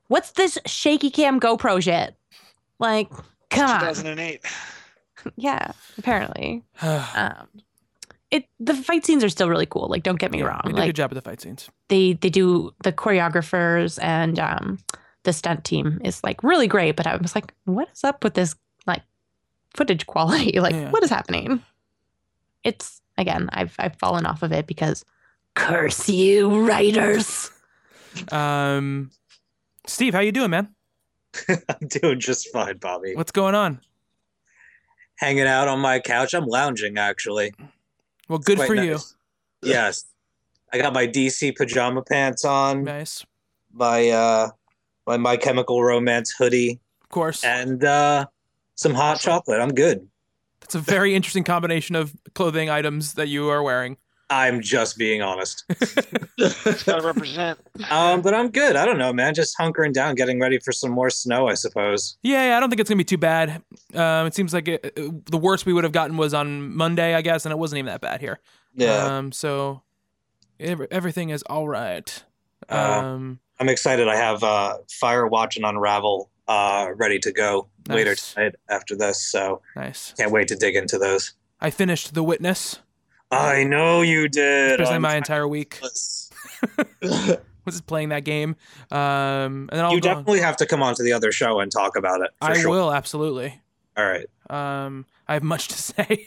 what's 0.08 0.32
this 0.32 0.58
shaky 0.66 1.10
cam 1.10 1.40
GoPro 1.40 1.82
shit? 1.82 2.14
Like, 2.78 3.10
come 3.50 3.70
on. 3.70 3.80
2008. 3.80 4.44
Yeah, 5.34 5.72
apparently. 5.98 6.62
Um, 6.82 7.48
it 8.30 8.44
the 8.58 8.74
fight 8.74 9.04
scenes 9.06 9.22
are 9.24 9.28
still 9.28 9.48
really 9.48 9.66
cool. 9.66 9.88
Like, 9.88 10.02
don't 10.02 10.18
get 10.18 10.30
me 10.32 10.38
Yeah, 10.40 10.46
wrong. 10.46 10.62
They 10.64 10.70
did 10.70 10.76
a 10.76 10.80
Like 10.80 10.88
good 10.88 10.96
job 10.96 11.10
with 11.10 11.22
the 11.22 11.28
fight 11.30 11.40
scenes. 11.40 11.68
they 11.88 12.14
they 12.14 12.30
do 12.30 12.74
the 12.82 12.92
choreographers 12.92 14.02
and 14.02 14.38
um 14.38 14.78
the 15.24 15.32
stunt 15.32 15.64
team 15.64 16.00
is 16.04 16.22
like 16.24 16.42
really 16.42 16.66
great. 16.68 16.96
But 16.96 17.06
I 17.06 17.16
was 17.16 17.34
like, 17.34 17.52
what 17.64 17.88
is 17.92 18.04
up 18.04 18.22
with 18.24 18.34
this 18.34 18.54
like 18.86 19.02
footage 19.74 20.06
quality? 20.06 20.58
Like, 20.60 20.74
Yeah. 20.74 20.90
what 20.90 21.02
is 21.04 21.10
happening? 21.10 21.62
It's 22.64 23.00
again, 23.18 23.48
I've 23.52 23.74
I've 23.78 23.96
fallen 23.96 24.26
off 24.26 24.42
of 24.42 24.52
it 24.52 24.66
because 24.66 25.04
curse 25.54 26.08
you 26.08 26.66
writers. 26.66 27.50
Um, 28.32 29.10
Steve, 29.86 30.14
how 30.14 30.20
you 30.20 30.32
doing, 30.32 30.50
man? 30.50 30.74
I'm 31.48 31.86
doing 31.88 32.18
just 32.18 32.50
fine, 32.50 32.78
Bobby. 32.78 33.14
What's 33.14 33.30
going 33.32 33.54
on? 33.54 33.80
Hanging 35.18 35.46
out 35.46 35.68
on 35.68 35.80
my 35.80 35.98
couch. 36.00 36.34
I'm 36.34 36.46
lounging 36.46 36.98
actually. 36.98 37.54
Well, 38.28 38.38
good 38.38 38.58
for 38.60 38.74
you. 38.74 38.98
Yes. 39.62 40.04
I 40.72 40.78
got 40.78 40.92
my 40.92 41.06
DC 41.06 41.56
pajama 41.56 42.02
pants 42.02 42.44
on, 42.44 42.84
Nice, 42.84 43.24
my 43.72 44.08
uh 44.10 44.48
my 45.06 45.16
My 45.16 45.36
Chemical 45.36 45.82
Romance 45.82 46.32
hoodie, 46.36 46.80
of 47.02 47.08
course. 47.08 47.44
and 47.44 47.84
uh 47.84 48.26
some 48.74 48.94
hot 48.94 49.20
chocolate. 49.20 49.60
I'm 49.60 49.72
good. 49.72 50.08
That's 50.60 50.74
a 50.74 50.80
very 50.80 51.14
interesting 51.14 51.44
combination 51.44 51.94
of 51.94 52.14
clothing 52.34 52.68
items 52.68 53.14
that 53.14 53.28
you 53.28 53.48
are 53.48 53.62
wearing. 53.62 53.96
I'm 54.28 54.60
just 54.60 54.98
being 54.98 55.22
honest. 55.22 55.64
Gotta 56.84 57.02
represent. 57.06 57.58
Um, 57.90 58.22
but 58.22 58.34
I'm 58.34 58.50
good. 58.50 58.74
I 58.76 58.84
don't 58.84 58.98
know, 58.98 59.12
man. 59.12 59.34
Just 59.34 59.56
hunkering 59.58 59.92
down, 59.92 60.14
getting 60.16 60.40
ready 60.40 60.58
for 60.58 60.72
some 60.72 60.90
more 60.90 61.10
snow, 61.10 61.48
I 61.48 61.54
suppose. 61.54 62.18
Yeah, 62.22 62.48
yeah, 62.48 62.56
I 62.56 62.60
don't 62.60 62.68
think 62.68 62.80
it's 62.80 62.88
gonna 62.90 62.98
be 62.98 63.04
too 63.04 63.18
bad. 63.18 63.62
Um, 63.94 64.26
it 64.26 64.34
seems 64.34 64.52
like 64.52 64.68
it, 64.68 64.92
it- 64.96 65.26
the 65.26 65.38
worst 65.38 65.64
we 65.66 65.72
would 65.72 65.84
have 65.84 65.92
gotten 65.92 66.16
was 66.16 66.34
on 66.34 66.74
Monday, 66.76 67.14
I 67.14 67.22
guess, 67.22 67.44
and 67.46 67.52
it 67.52 67.56
wasn't 67.58 67.78
even 67.78 67.86
that 67.86 68.00
bad 68.00 68.20
here. 68.20 68.40
Um, 69.16 69.32
so 69.32 69.82
ev- 70.60 70.86
everything 70.90 71.30
is 71.30 71.42
all 71.44 71.68
right. 71.68 72.22
Uh, 72.68 72.74
Um, 73.04 73.40
I'm 73.60 73.68
excited. 73.68 74.08
I 74.08 74.16
have 74.16 74.42
uh, 74.42 74.78
Firewatch 75.02 75.56
and 75.56 75.64
Unravel 75.64 76.30
uh, 76.48 76.88
ready 76.96 77.18
to 77.20 77.32
go 77.32 77.68
later 77.88 78.14
tonight 78.14 78.54
after 78.68 78.96
this. 78.96 79.22
So 79.22 79.62
nice. 79.76 80.12
can't 80.18 80.30
wait 80.32 80.48
to 80.48 80.56
dig 80.56 80.74
into 80.76 80.98
those. 80.98 81.32
I 81.60 81.70
finished 81.70 82.12
The 82.14 82.22
Witness. 82.22 82.80
I 83.30 83.64
know 83.64 84.02
you 84.02 84.28
did. 84.28 84.80
Especially 84.80 84.98
my 85.00 85.16
entire 85.16 85.46
week 85.48 85.78
was 85.82 86.30
just 87.68 87.86
playing 87.86 88.10
that 88.10 88.24
game. 88.24 88.56
Um, 88.90 88.98
and 88.98 89.70
then 89.72 89.84
I'll 89.84 89.92
You 89.94 90.00
go 90.00 90.10
on- 90.10 90.16
definitely 90.18 90.40
have 90.40 90.56
to 90.58 90.66
come 90.66 90.82
on 90.82 90.94
to 90.94 91.02
the 91.02 91.12
other 91.12 91.32
show 91.32 91.60
and 91.60 91.70
talk 91.70 91.96
about 91.96 92.20
it. 92.20 92.30
For 92.40 92.50
I 92.50 92.58
sure. 92.58 92.70
will 92.70 92.92
absolutely. 92.92 93.60
All 93.96 94.04
right. 94.06 94.26
Um, 94.50 95.06
I 95.26 95.34
have 95.34 95.42
much 95.42 95.68
to 95.68 95.74
say. 95.78 96.26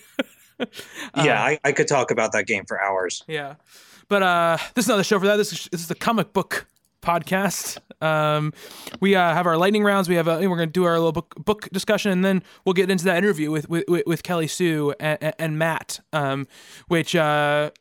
yeah, 0.59 0.65
Um, 1.13 1.29
I, 1.29 1.59
I 1.63 1.71
could 1.71 1.87
talk 1.87 2.11
about 2.11 2.31
that 2.33 2.45
game 2.47 2.65
for 2.65 2.81
hours. 2.81 3.23
yeah. 3.27 3.55
But 4.09 4.23
uh, 4.23 4.57
this 4.73 4.85
is 4.85 4.89
not 4.89 4.97
the 4.97 5.03
show 5.03 5.19
for 5.19 5.27
that. 5.27 5.37
This 5.37 5.53
is, 5.53 5.69
this 5.71 5.81
is 5.81 5.87
the 5.87 5.93
comic 5.95 6.33
book 6.33 6.65
podcast. 7.01 7.77
Um, 8.01 8.53
we 8.99 9.15
uh, 9.15 9.33
have 9.33 9.45
our 9.47 9.57
lightning 9.57 9.83
rounds. 9.83 10.07
We 10.09 10.15
have 10.15 10.27
a, 10.27 10.37
we're 10.47 10.55
going 10.55 10.69
to 10.69 10.73
do 10.73 10.85
our 10.85 10.97
little 10.97 11.11
book 11.11 11.33
book 11.43 11.69
discussion, 11.71 12.11
and 12.11 12.23
then 12.23 12.43
we'll 12.65 12.73
get 12.73 12.89
into 12.89 13.05
that 13.05 13.17
interview 13.17 13.51
with 13.51 13.69
with, 13.69 13.83
with- 13.87 14.23
Kelly 14.23 14.47
Sue 14.47 14.93
and, 14.99 15.33
and 15.39 15.57
Matt. 15.57 15.99
Um, 16.13 16.47
which 16.87 17.15
uh, 17.15 17.71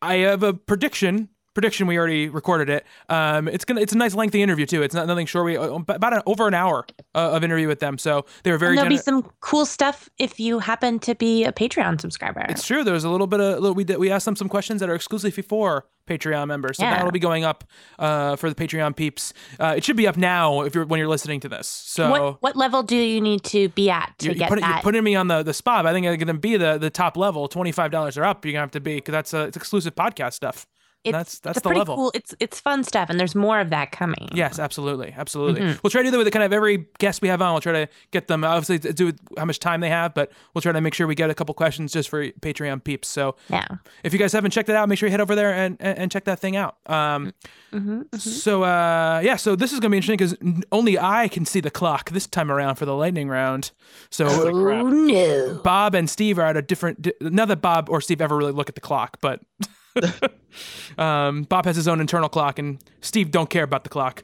I 0.00 0.14
have 0.16 0.42
a 0.42 0.52
prediction. 0.54 1.28
Prediction. 1.54 1.86
We 1.86 1.98
already 1.98 2.28
recorded 2.28 2.70
it. 2.70 2.86
Um, 3.08 3.46
it's 3.48 3.64
gonna. 3.64 3.80
It's 3.80 3.92
a 3.92 3.98
nice 3.98 4.14
lengthy 4.14 4.42
interview 4.42 4.66
too. 4.66 4.82
It's 4.82 4.94
not 4.94 5.06
nothing 5.06 5.26
short. 5.26 5.44
We 5.44 5.56
uh, 5.56 5.68
about 5.68 6.14
an, 6.14 6.22
over 6.26 6.48
an 6.48 6.54
hour 6.54 6.86
uh, 7.14 7.32
of 7.32 7.44
interview 7.44 7.68
with 7.68 7.80
them. 7.80 7.98
So 7.98 8.24
they 8.42 8.50
were 8.50 8.58
very. 8.58 8.72
And 8.72 8.78
there'll 8.78 8.88
be 8.88 8.96
some 8.96 9.30
cool 9.40 9.66
stuff 9.66 10.08
if 10.18 10.40
you 10.40 10.60
happen 10.60 10.98
to 11.00 11.14
be 11.14 11.44
a 11.44 11.52
Patreon 11.52 12.00
subscriber. 12.00 12.46
It's 12.48 12.66
true. 12.66 12.84
There's 12.84 13.04
a 13.04 13.10
little 13.10 13.26
bit 13.26 13.40
of 13.40 13.60
little, 13.60 13.74
we 13.74 13.84
did, 13.84 13.98
we 13.98 14.10
asked 14.10 14.24
them 14.24 14.36
some 14.36 14.48
questions 14.48 14.80
that 14.80 14.88
are 14.88 14.94
exclusively 14.94 15.42
for 15.42 15.86
Patreon 16.08 16.48
members. 16.48 16.78
So 16.78 16.84
Yeah. 16.84 16.96
that'll 16.96 17.12
be 17.12 17.18
going 17.18 17.44
up 17.44 17.64
uh, 17.98 18.36
for 18.36 18.48
the 18.48 18.54
Patreon 18.56 18.96
peeps. 18.96 19.32
Uh, 19.60 19.74
it 19.76 19.84
should 19.84 19.96
be 19.96 20.06
up 20.06 20.16
now 20.16 20.62
if 20.62 20.74
you're 20.74 20.86
when 20.86 20.98
you're 20.98 21.08
listening 21.08 21.40
to 21.40 21.48
this. 21.48 21.68
So 21.68 22.10
what 22.10 22.42
what 22.42 22.56
level 22.56 22.82
do 22.82 22.96
you 22.96 23.20
need 23.20 23.44
to 23.44 23.68
be 23.70 23.90
at 23.90 24.14
to 24.18 24.26
you're, 24.26 24.34
get 24.34 24.48
putting, 24.48 24.62
that? 24.62 24.76
you're 24.76 24.82
putting 24.82 25.04
me 25.04 25.14
on 25.14 25.28
the 25.28 25.42
the 25.42 25.54
spot. 25.54 25.86
I 25.86 25.92
think 25.92 26.06
I'm 26.06 26.16
gonna 26.16 26.34
be 26.34 26.56
the 26.56 26.78
the 26.78 26.90
top 26.90 27.16
level. 27.16 27.46
Twenty 27.48 27.72
five 27.72 27.90
dollars 27.90 28.16
or 28.16 28.24
up. 28.24 28.44
You're 28.44 28.52
gonna 28.52 28.62
have 28.62 28.70
to 28.72 28.80
be 28.80 28.96
because 28.96 29.12
that's 29.12 29.34
uh, 29.34 29.46
it's 29.48 29.56
exclusive 29.56 29.94
podcast 29.94 30.32
stuff. 30.32 30.66
It's, 31.04 31.12
that's- 31.12 31.38
that's 31.40 31.56
it's 31.58 31.62
the 31.64 31.68
pretty 31.68 31.78
level. 31.80 31.96
cool. 31.96 32.10
It's 32.14 32.34
it's 32.40 32.60
fun 32.60 32.84
stuff, 32.84 33.10
and 33.10 33.18
there's 33.18 33.34
more 33.34 33.58
of 33.60 33.70
that 33.70 33.90
coming. 33.92 34.28
Yes, 34.32 34.58
absolutely, 34.58 35.14
absolutely. 35.16 35.60
Mm-hmm. 35.60 35.78
We'll 35.82 35.90
try 35.90 36.02
to 36.02 36.06
do 36.06 36.10
that 36.12 36.18
with 36.24 36.32
kind 36.32 36.44
of 36.44 36.52
every 36.52 36.86
guest 36.98 37.22
we 37.22 37.28
have 37.28 37.42
on. 37.42 37.52
We'll 37.54 37.60
try 37.60 37.72
to 37.72 37.88
get 38.10 38.28
them 38.28 38.44
obviously 38.44 38.78
to 38.80 38.92
do 38.92 39.06
with 39.06 39.18
how 39.36 39.44
much 39.44 39.58
time 39.58 39.80
they 39.80 39.88
have, 39.90 40.14
but 40.14 40.30
we'll 40.54 40.62
try 40.62 40.72
to 40.72 40.80
make 40.80 40.94
sure 40.94 41.06
we 41.06 41.14
get 41.14 41.30
a 41.30 41.34
couple 41.34 41.54
questions 41.54 41.92
just 41.92 42.08
for 42.08 42.24
Patreon 42.28 42.84
peeps. 42.84 43.08
So 43.08 43.36
yeah. 43.48 43.66
if 44.04 44.12
you 44.12 44.18
guys 44.18 44.32
haven't 44.32 44.52
checked 44.52 44.68
it 44.68 44.76
out, 44.76 44.88
make 44.88 44.98
sure 44.98 45.06
you 45.08 45.10
head 45.10 45.20
over 45.20 45.34
there 45.34 45.52
and, 45.52 45.76
and, 45.80 45.98
and 45.98 46.10
check 46.12 46.24
that 46.24 46.38
thing 46.38 46.56
out. 46.56 46.76
Um, 46.86 47.32
Mm-hmm, 47.72 48.18
So 48.18 48.64
uh, 48.64 49.22
yeah, 49.24 49.36
so 49.36 49.56
this 49.56 49.72
is 49.72 49.80
gonna 49.80 49.92
be 49.92 49.96
interesting 49.96 50.18
because 50.18 50.64
only 50.72 50.98
I 50.98 51.26
can 51.28 51.46
see 51.46 51.60
the 51.60 51.70
clock 51.70 52.10
this 52.10 52.26
time 52.26 52.50
around 52.52 52.74
for 52.74 52.84
the 52.84 52.94
lightning 52.94 53.28
round. 53.30 53.70
So 54.10 54.26
Oh 54.26 54.88
no! 54.90 55.58
Bob 55.64 55.94
and 55.94 56.10
Steve 56.10 56.38
are 56.38 56.42
at 56.46 56.56
a 56.58 56.60
different. 56.60 57.00
di- 57.00 57.14
Not 57.22 57.48
that 57.48 57.62
Bob 57.62 57.88
or 57.88 58.02
Steve 58.02 58.20
ever 58.20 58.36
really 58.36 58.52
look 58.52 58.68
at 58.68 58.74
the 58.74 58.82
clock, 58.82 59.16
but 59.22 59.40
um, 60.98 61.42
Bob 61.44 61.64
has 61.66 61.76
his 61.76 61.88
own 61.88 62.00
internal 62.00 62.28
clock, 62.28 62.58
and 62.58 62.82
Steve 63.00 63.30
don't 63.30 63.48
care 63.50 63.64
about 63.64 63.84
the 63.84 63.90
clock. 63.90 64.22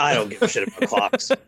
I 0.00 0.14
don't 0.14 0.28
give 0.28 0.42
a 0.42 0.48
shit 0.48 0.68
about 0.68 0.88
clocks. 0.88 1.30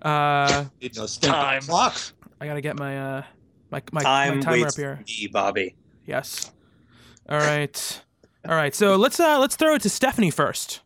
Uh, 0.00 0.64
You 0.80 0.88
know, 0.96 1.04
stink 1.04 1.34
Time. 1.34 1.60
clocks. 1.60 2.14
I 2.40 2.46
gotta 2.46 2.62
get 2.62 2.78
my 2.78 2.98
uh, 3.18 3.22
My 3.70 3.82
my, 3.92 4.02
Time 4.02 4.36
my 4.36 4.40
timer 4.42 4.66
up 4.68 4.74
here. 4.74 5.04
me, 5.06 5.26
Bobby. 5.30 5.74
Yes. 6.06 6.50
All 7.28 7.36
right. 7.38 8.02
All 8.48 8.54
right. 8.54 8.74
So 8.74 8.96
let's 8.96 9.20
uh 9.20 9.38
let's 9.38 9.56
throw 9.56 9.74
it 9.74 9.82
to 9.82 9.90
Stephanie 9.90 10.30
first. 10.30 10.80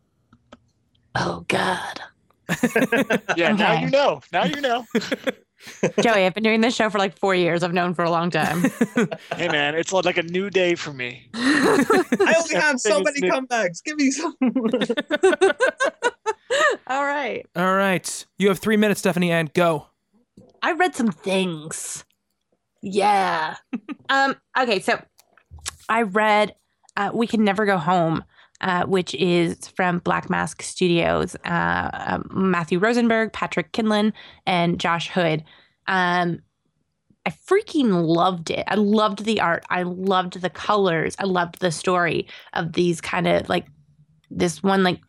Oh 1.15 1.45
God. 1.47 2.01
Yeah, 3.37 3.53
now 3.53 3.79
you 3.79 3.89
know. 3.89 4.19
Now 4.33 4.43
you 4.43 4.59
know. 4.59 4.85
Joey, 6.01 6.25
I've 6.25 6.33
been 6.33 6.43
doing 6.43 6.61
this 6.61 6.75
show 6.75 6.89
for 6.89 6.97
like 6.97 7.17
four 7.17 7.35
years. 7.35 7.63
I've 7.63 7.73
known 7.73 7.93
for 7.93 8.03
a 8.03 8.09
long 8.09 8.29
time. 8.29 8.61
hey 9.35 9.47
man, 9.47 9.75
it's 9.75 9.91
like 9.91 10.17
a 10.17 10.23
new 10.23 10.49
day 10.49 10.75
for 10.75 10.93
me. 10.93 11.29
I 11.33 12.33
only 12.37 12.55
have 12.55 12.79
so 12.79 13.01
many 13.01 13.17
Everything's 13.27 13.47
comebacks. 13.47 13.83
Give 13.83 13.97
me 13.97 14.11
some. 14.11 14.35
All 16.87 17.03
right. 17.03 17.45
All 17.55 17.75
right. 17.75 18.25
You 18.37 18.49
have 18.49 18.59
three 18.59 18.77
minutes, 18.77 18.99
Stephanie, 18.99 19.31
and 19.31 19.53
go. 19.53 19.87
I 20.61 20.73
read 20.73 20.95
some 20.95 21.11
things. 21.11 22.05
Yeah. 22.81 23.55
um. 24.09 24.35
Okay. 24.57 24.79
So, 24.79 25.01
I 25.89 26.03
read 26.03 26.55
uh, 26.97 27.11
"We 27.13 27.27
Can 27.27 27.43
Never 27.43 27.65
Go 27.65 27.77
Home," 27.77 28.23
uh, 28.61 28.85
which 28.85 29.13
is 29.15 29.67
from 29.69 29.99
Black 29.99 30.29
Mask 30.29 30.61
Studios. 30.61 31.35
Uh, 31.45 31.89
um, 31.93 32.29
Matthew 32.31 32.79
Rosenberg, 32.79 33.33
Patrick 33.33 33.71
Kindlon, 33.71 34.13
and 34.45 34.79
Josh 34.79 35.09
Hood. 35.09 35.43
Um, 35.87 36.39
I 37.25 37.31
freaking 37.31 38.05
loved 38.05 38.51
it. 38.51 38.63
I 38.67 38.75
loved 38.75 39.25
the 39.25 39.41
art. 39.41 39.65
I 39.69 39.83
loved 39.83 40.41
the 40.41 40.49
colors. 40.49 41.15
I 41.17 41.25
loved 41.25 41.59
the 41.59 41.71
story 41.71 42.27
of 42.53 42.73
these 42.73 43.01
kind 43.01 43.27
of 43.27 43.49
like 43.49 43.65
this 44.29 44.61
one 44.61 44.83
like 44.83 44.99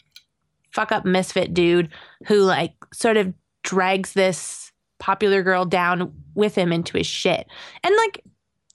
fuck 0.73 0.93
up 0.93 1.05
misfit 1.05 1.55
dude 1.55 1.91
who 2.27 2.43
like 2.43 2.75
sort 2.93 3.17
of 3.17 3.33
drags 3.63 4.15
this 4.15 4.73
popular 4.99 5.43
girl 5.43 5.65
down 5.65 6.13
with 6.35 6.55
him 6.55 6.73
into 6.73 6.97
his 6.97 7.07
shit. 7.07 7.47
And 7.83 7.95
like 7.97 8.25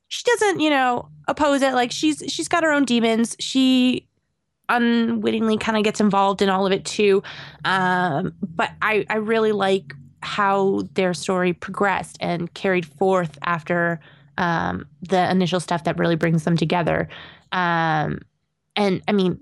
she 0.08 0.24
doesn't, 0.24 0.60
you 0.60 0.70
know, 0.70 1.10
oppose 1.28 1.62
it. 1.62 1.74
Like 1.74 1.92
she's 1.92 2.24
she's 2.28 2.48
got 2.48 2.64
her 2.64 2.72
own 2.72 2.86
demons. 2.86 3.36
She 3.40 4.08
unwittingly 4.72 5.58
kind 5.58 5.78
of 5.78 5.84
gets 5.84 6.00
involved 6.00 6.42
in 6.42 6.50
all 6.50 6.66
of 6.66 6.72
it 6.72 6.86
too. 6.86 7.22
Um, 7.66 8.34
but 8.42 8.72
I 8.82 9.06
I 9.10 9.18
really 9.18 9.52
like 9.52 9.94
how 10.24 10.84
their 10.94 11.14
story 11.14 11.54
progressed 11.54 12.18
and 12.20 12.54
carried 12.54 12.86
forth 12.86 13.38
after 13.44 14.00
um, 14.38 14.86
the 15.02 15.30
initial 15.30 15.60
stuff 15.60 15.84
that 15.84 16.00
really 16.00 16.16
brings 16.16 16.44
them 16.44 16.58
together. 16.58 17.10
Um, 17.52 18.20
and 18.76 19.02
I 19.08 19.12
mean, 19.12 19.40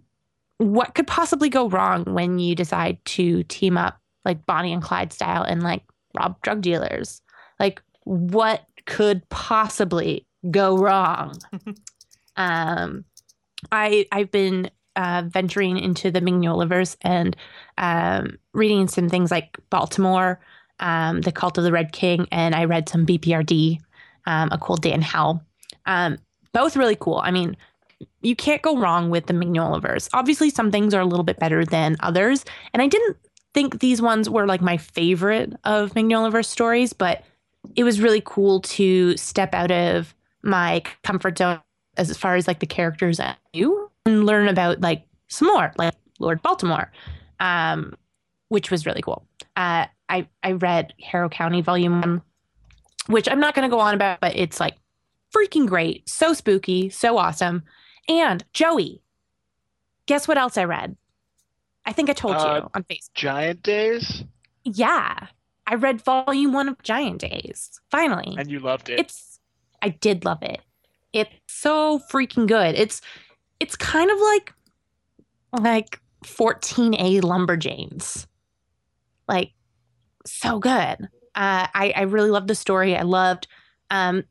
what 0.57 0.95
could 0.95 1.07
possibly 1.07 1.49
go 1.49 1.69
wrong 1.69 2.03
when 2.05 2.39
you 2.39 2.55
decide 2.55 3.03
to 3.05 3.43
team 3.43 3.77
up 3.77 3.99
like 4.25 4.45
Bonnie 4.45 4.73
and 4.73 4.83
Clyde 4.83 5.13
style 5.13 5.43
and 5.43 5.63
like 5.63 5.83
rob 6.17 6.41
drug 6.41 6.61
dealers? 6.61 7.21
Like, 7.59 7.81
what 8.03 8.65
could 8.85 9.27
possibly 9.29 10.25
go 10.49 10.77
wrong? 10.77 11.33
um, 12.35 13.05
I 13.71 14.05
I've 14.11 14.31
been 14.31 14.69
uh, 14.95 15.23
venturing 15.27 15.77
into 15.77 16.11
the 16.11 16.21
Mignolaverse 16.21 16.97
and 17.01 17.35
um, 17.77 18.37
reading 18.53 18.87
some 18.87 19.09
things 19.09 19.31
like 19.31 19.57
Baltimore, 19.69 20.39
um, 20.79 21.21
The 21.21 21.31
Cult 21.31 21.57
of 21.57 21.63
the 21.63 21.71
Red 21.71 21.91
King, 21.91 22.27
and 22.31 22.55
I 22.55 22.65
read 22.65 22.89
some 22.89 23.05
BPRD, 23.05 23.79
um, 24.25 24.49
A 24.51 24.57
Cold 24.57 24.81
Day 24.81 24.91
in 24.91 25.01
Hell. 25.01 25.43
Um, 25.85 26.17
both 26.53 26.75
really 26.75 26.95
cool. 26.95 27.21
I 27.23 27.31
mean, 27.31 27.55
you 28.21 28.35
can't 28.35 28.61
go 28.61 28.77
wrong 28.77 29.09
with 29.09 29.27
the 29.27 29.33
Mignolaverse. 29.33 30.09
Obviously, 30.13 30.49
some 30.49 30.71
things 30.71 30.93
are 30.93 31.01
a 31.01 31.05
little 31.05 31.23
bit 31.23 31.39
better 31.39 31.65
than 31.65 31.95
others, 31.99 32.45
and 32.73 32.81
I 32.81 32.87
didn't 32.87 33.17
think 33.53 33.79
these 33.79 34.01
ones 34.01 34.29
were 34.29 34.45
like 34.45 34.61
my 34.61 34.77
favorite 34.77 35.53
of 35.63 35.93
Mignolaverse 35.93 36.45
stories, 36.45 36.93
but 36.93 37.23
it 37.75 37.83
was 37.83 38.01
really 38.01 38.21
cool 38.23 38.61
to 38.61 39.17
step 39.17 39.53
out 39.53 39.71
of 39.71 40.13
my 40.43 40.81
comfort 41.03 41.37
zone 41.37 41.59
as 41.97 42.15
far 42.17 42.35
as 42.35 42.47
like 42.47 42.59
the 42.59 42.65
characters 42.65 43.19
and 43.19 43.35
you 43.53 43.88
and 44.09 44.25
learn 44.25 44.47
about 44.47 44.81
like 44.81 45.03
some 45.27 45.47
more, 45.47 45.71
like 45.77 45.93
Lord 46.19 46.41
Baltimore, 46.41 46.91
um, 47.39 47.93
which 48.49 48.71
was 48.71 48.85
really 48.85 49.01
cool. 49.01 49.25
Uh, 49.55 49.85
I 50.09 50.27
I 50.43 50.51
read 50.53 50.93
Harrow 51.01 51.29
County 51.29 51.61
Volume 51.61 52.01
One, 52.01 52.21
which 53.07 53.27
I'm 53.29 53.39
not 53.39 53.55
going 53.55 53.69
to 53.69 53.73
go 53.75 53.79
on 53.79 53.93
about, 53.93 54.19
but 54.19 54.35
it's 54.35 54.59
like 54.59 54.75
freaking 55.35 55.67
great, 55.67 56.07
so 56.09 56.33
spooky, 56.33 56.89
so 56.89 57.17
awesome. 57.17 57.63
And 58.07 58.43
Joey, 58.53 59.01
guess 60.07 60.27
what 60.27 60.37
else 60.37 60.57
I 60.57 60.63
read? 60.63 60.95
I 61.85 61.91
think 61.93 62.09
I 62.09 62.13
told 62.13 62.35
Uh, 62.35 62.61
you 62.63 62.69
on 62.73 62.83
Facebook. 62.83 63.13
Giant 63.13 63.63
days, 63.63 64.23
Yeah, 64.63 65.27
I 65.67 65.75
read 65.75 66.01
Volume 66.01 66.51
One 66.53 66.67
of 66.69 66.81
Giant 66.81 67.19
Days. 67.21 67.79
Finally, 67.91 68.35
and 68.37 68.49
you 68.49 68.59
loved 68.59 68.89
it. 68.89 68.99
it's 68.99 69.39
I 69.81 69.89
did 69.89 70.25
love 70.25 70.41
it. 70.41 70.61
It's 71.13 71.29
so 71.47 71.99
freaking 72.11 72.47
good. 72.47 72.75
It's 72.75 73.01
it's 73.59 73.75
kind 73.75 74.09
of 74.09 74.19
like 74.19 74.53
like 75.59 75.99
14A 76.23 77.21
Lumberjanes. 77.21 78.27
Like 79.27 79.51
so 80.25 80.59
good. 80.59 81.07
Uh 81.35 81.67
I 81.73 81.93
I 81.95 82.01
really 82.03 82.29
loved 82.29 82.47
the 82.47 82.55
story. 82.55 82.95
I 82.95 83.03
loved 83.03 83.47
um 83.89 84.23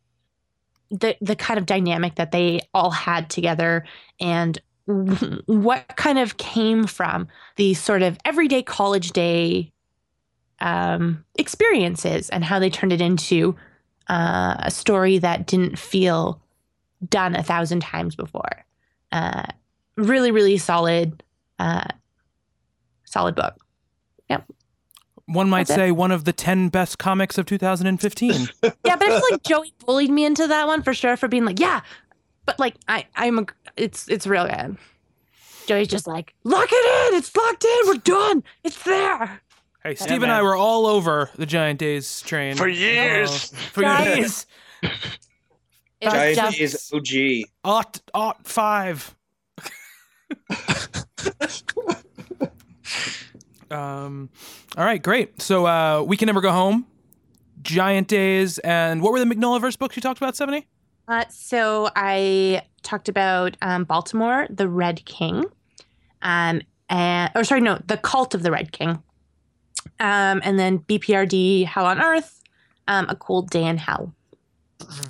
the 0.91 1.17
the 1.21 1.37
kind 1.37 1.59
of 1.59 1.67
dynamic 1.67 2.15
that 2.17 2.33
they 2.33 2.61
all 2.73 2.91
had 2.91 3.29
together 3.31 3.85
and 4.21 4.59
what 5.47 5.87
kind 5.97 6.19
of 6.19 6.39
came 6.39 6.87
from 6.87 7.29
the 7.57 7.75
sort 7.75 8.03
of 8.03 8.19
everyday 8.25 8.63
college 8.63 9.11
day 9.13 9.71
um, 10.61 11.25
experiences 11.37 12.31
and 12.31 12.43
how 12.43 12.59
they 12.59 12.71
turned 12.71 12.93
it 12.93 13.01
into 13.01 13.55
uh, 14.09 14.57
a 14.61 14.71
story 14.71 15.19
that 15.19 15.47
didn't 15.47 15.79
feel 15.79 16.41
done 17.07 17.37
a 17.37 17.43
thousand 17.43 17.81
times 17.81 18.17
before. 18.17 18.65
Uh, 19.13 19.45
really, 19.97 20.31
really 20.31 20.59
solid, 20.59 21.23
uh, 21.59 21.85
solid 23.05 23.35
book. 23.35 23.55
Yep. 24.29 24.45
One 25.27 25.51
might 25.51 25.67
That's 25.67 25.71
it. 25.71 25.75
say 25.83 25.91
one 25.91 26.11
of 26.11 26.25
the 26.25 26.33
10 26.33 26.69
best 26.69 26.99
comics 26.99 27.37
of 27.39 27.47
2015. 27.47 28.49
Yeah, 28.63 28.97
but 28.97 29.03
I 29.03 29.09
feel 29.09 29.23
like 29.31 29.43
Joey 29.43 29.75
bullied 29.85 30.11
me 30.11 30.25
into 30.25 30.47
that 30.47 30.67
one 30.67 30.83
for 30.83 30.95
sure 30.95 31.17
for 31.17 31.29
being 31.29 31.45
like, 31.45 31.61
yeah, 31.61 31.83
but 32.47 32.59
like 32.59 32.75
I, 32.89 33.05
I'm, 33.17 33.39
a, 33.41 33.47
it's, 33.77 34.09
it's 34.09 34.27
real 34.27 34.47
good. 34.47 34.79
Joey's 35.67 35.89
just 35.89 36.07
like, 36.07 36.35
lock 36.45 36.69
it 36.73 37.13
in. 37.13 37.19
It's 37.19 37.35
locked 37.37 37.65
in. 37.65 37.79
We're 37.87 37.95
done. 37.97 38.43
It's 38.65 38.83
there. 38.85 39.43
hey, 39.85 39.95
Steve 39.95 40.23
and 40.23 40.33
I 40.33 40.41
were 40.41 40.57
all 40.57 40.87
over 40.87 41.29
the 41.37 41.45
Giant 41.45 41.79
Days 41.79 42.23
train. 42.23 42.57
For 42.57 42.67
years. 42.67 43.53
Uh, 43.53 43.57
for 43.73 43.83
years. 43.83 44.47
It's 46.01 46.13
Giant 46.13 46.37
just- 46.37 46.61
is 46.61 46.93
OG. 46.93 47.49
Ought, 47.65 48.01
ought 48.15 48.47
five. 48.47 49.15
um, 53.71 54.31
all 54.77 54.85
right, 54.85 55.03
great. 55.03 55.41
So 55.43 55.67
uh, 55.67 56.03
we 56.07 56.17
can 56.17 56.27
never 56.27 56.41
go 56.41 56.53
home. 56.53 56.87
Giant 57.63 58.09
Days, 58.09 58.59
and 58.59 59.03
what 59.03 59.13
were 59.13 59.19
the 59.19 59.27
Mignolaverse 59.27 59.79
books 59.79 59.97
you 59.97 60.03
talked 60.03 60.19
about, 60.19 60.37
Stephanie? 60.37 60.67
Uh, 61.09 61.25
so 61.29 61.91
I 61.97 62.63
talked 62.83 63.09
about 63.09 63.57
um, 63.63 63.85
Baltimore, 63.85 64.47
the 64.49 64.69
Red 64.69 65.05
King, 65.05 65.45
um, 66.23 66.63
and 66.89 67.31
or 67.35 67.45
sorry, 67.45 67.61
no, 67.61 67.81
the 67.87 67.97
Cult 67.97 68.35
of 68.35 68.43
the 68.43 68.51
Red 68.51 68.73
King, 68.73 69.03
um, 70.01 70.41
and 70.45 70.59
then 70.59 70.79
BPRD, 70.81 71.67
Hell 71.67 71.85
on 71.87 72.01
Earth, 72.01 72.43
um, 72.87 73.07
A 73.09 73.17
Cold 73.17 73.51
Day 73.51 73.65
in 73.65 73.77
Hell. 73.77 74.15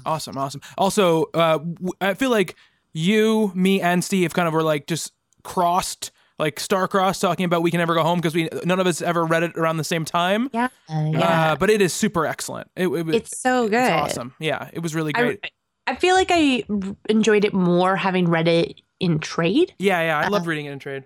Awesome, 0.06 0.36
awesome. 0.38 0.60
Also, 0.76 1.24
uh, 1.34 1.58
w- 1.58 1.92
I 2.00 2.14
feel 2.14 2.30
like 2.30 2.54
you, 2.92 3.52
me, 3.54 3.80
and 3.80 4.02
Steve 4.02 4.32
kind 4.34 4.48
of 4.48 4.54
were 4.54 4.62
like 4.62 4.86
just 4.86 5.12
crossed, 5.42 6.10
like 6.38 6.58
star-crossed, 6.60 7.20
talking 7.20 7.44
about 7.44 7.62
We 7.62 7.70
Can 7.70 7.78
Never 7.78 7.94
Go 7.94 8.02
Home 8.02 8.18
because 8.18 8.34
we 8.34 8.48
none 8.64 8.80
of 8.80 8.86
us 8.86 9.02
ever 9.02 9.24
read 9.24 9.42
it 9.42 9.56
around 9.56 9.76
the 9.76 9.84
same 9.84 10.04
time. 10.04 10.50
Yeah, 10.52 10.68
yeah, 10.88 11.52
Uh, 11.52 11.56
but 11.56 11.70
it 11.70 11.82
is 11.82 11.92
super 11.92 12.26
excellent. 12.26 12.70
It, 12.76 12.88
it, 12.88 13.08
it's 13.14 13.38
so 13.38 13.68
good. 13.68 13.74
it's 13.82 13.90
awesome. 13.90 14.34
Yeah, 14.38 14.70
it 14.72 14.80
was 14.80 14.94
really 14.94 15.12
great. 15.12 15.40
I, 15.44 15.92
I 15.92 15.94
feel 15.96 16.14
like 16.14 16.28
I 16.30 16.64
enjoyed 17.08 17.44
it 17.44 17.52
more 17.54 17.96
having 17.96 18.28
read 18.28 18.48
it 18.48 18.80
in 19.00 19.18
trade. 19.18 19.74
yeah, 19.78 20.00
yeah, 20.02 20.18
I 20.18 20.24
uh, 20.26 20.30
love 20.30 20.46
reading 20.46 20.66
it 20.66 20.72
in 20.72 20.78
trade. 20.78 21.04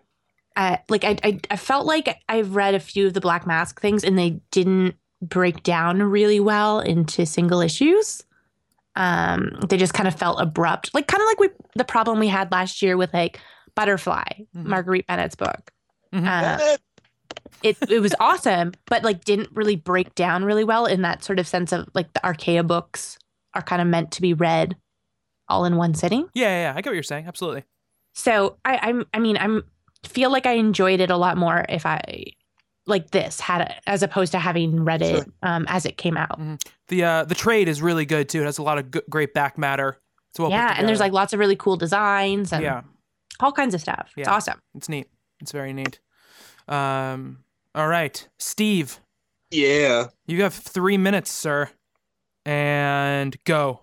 uh, 0.56 0.76
like 0.88 1.04
I, 1.04 1.16
I 1.24 1.40
I 1.50 1.56
felt 1.56 1.86
like 1.86 2.16
I've 2.28 2.54
read 2.54 2.74
a 2.74 2.80
few 2.80 3.06
of 3.06 3.14
the 3.14 3.20
Black 3.20 3.46
Mask 3.46 3.80
things 3.80 4.02
and 4.04 4.18
they 4.18 4.40
didn't 4.50 4.96
break 5.20 5.62
down 5.62 6.02
really 6.02 6.40
well 6.40 6.80
into 6.80 7.24
single 7.26 7.60
issues. 7.60 8.24
Um, 8.94 9.52
they 9.68 9.76
just 9.78 9.94
kind 9.94 10.06
of 10.06 10.14
felt 10.14 10.40
abrupt, 10.40 10.92
like 10.94 11.06
kind 11.06 11.22
of 11.22 11.26
like 11.26 11.40
we 11.40 11.48
the 11.76 11.84
problem 11.84 12.18
we 12.18 12.28
had 12.28 12.52
last 12.52 12.82
year 12.82 12.96
with 12.96 13.12
like 13.14 13.40
Butterfly, 13.74 14.24
Mhm. 14.54 14.64
Marguerite 14.64 15.06
Bennett's 15.06 15.34
book. 15.34 15.70
Mhm. 16.12 16.26
Uh, 16.26 16.76
it 17.62 17.76
it 17.88 18.00
was 18.00 18.14
awesome, 18.20 18.72
but 18.86 19.02
like 19.02 19.24
didn't 19.24 19.48
really 19.52 19.76
break 19.76 20.14
down 20.14 20.44
really 20.44 20.64
well 20.64 20.84
in 20.86 21.02
that 21.02 21.24
sort 21.24 21.38
of 21.38 21.46
sense 21.46 21.72
of 21.72 21.88
like 21.94 22.12
the 22.12 22.20
Archaia 22.26 22.62
books 22.62 23.18
are 23.54 23.62
kind 23.62 23.80
of 23.80 23.88
meant 23.88 24.10
to 24.12 24.20
be 24.22 24.34
read 24.34 24.76
all 25.48 25.64
in 25.64 25.76
one 25.76 25.94
sitting. 25.94 26.28
Yeah, 26.34 26.48
yeah, 26.48 26.62
yeah, 26.64 26.72
I 26.76 26.80
get 26.82 26.90
what 26.90 26.94
you're 26.94 27.02
saying. 27.02 27.26
Absolutely. 27.26 27.64
So 28.14 28.58
I, 28.64 28.78
I'm, 28.82 29.06
I 29.14 29.18
mean, 29.18 29.38
I'm 29.38 29.64
feel 30.06 30.30
like 30.30 30.44
I 30.46 30.52
enjoyed 30.52 31.00
it 31.00 31.10
a 31.10 31.16
lot 31.16 31.36
more 31.38 31.64
if 31.68 31.86
I, 31.86 32.02
like 32.92 33.10
this 33.10 33.40
had 33.40 33.74
as 33.88 34.04
opposed 34.04 34.30
to 34.32 34.38
having 34.38 34.84
read 34.84 35.02
it 35.02 35.16
Sure. 35.24 35.26
um, 35.42 35.64
as 35.68 35.84
it 35.84 35.96
came 35.96 36.16
out. 36.16 36.38
The 36.88 37.02
uh, 37.02 37.24
the 37.24 37.34
trade 37.34 37.66
is 37.66 37.82
really 37.82 38.04
good 38.06 38.28
too. 38.28 38.42
It 38.42 38.44
has 38.44 38.58
a 38.58 38.62
lot 38.62 38.78
of 38.78 38.92
good, 38.92 39.02
great 39.10 39.34
back 39.34 39.58
matter. 39.58 39.98
It's 40.30 40.38
well 40.38 40.50
yeah, 40.50 40.74
and 40.78 40.86
there's 40.88 41.00
like 41.00 41.12
lots 41.12 41.32
of 41.32 41.40
really 41.40 41.56
cool 41.56 41.76
designs 41.76 42.52
and 42.52 42.62
yeah, 42.62 42.82
all 43.40 43.50
kinds 43.52 43.74
of 43.74 43.80
stuff. 43.80 44.12
It's 44.16 44.28
awesome. 44.28 44.60
it's 44.76 44.88
neat. 44.88 45.08
It's 45.40 45.50
very 45.52 45.72
neat. 45.72 45.98
Um, 46.68 47.40
all 47.74 47.88
right, 47.88 48.28
Steve, 48.38 49.00
Yeah. 49.50 50.06
you 50.26 50.42
have 50.42 50.54
three 50.54 50.96
minutes, 50.96 51.30
sir, 51.32 51.68
and 52.46 53.36
go. 53.44 53.80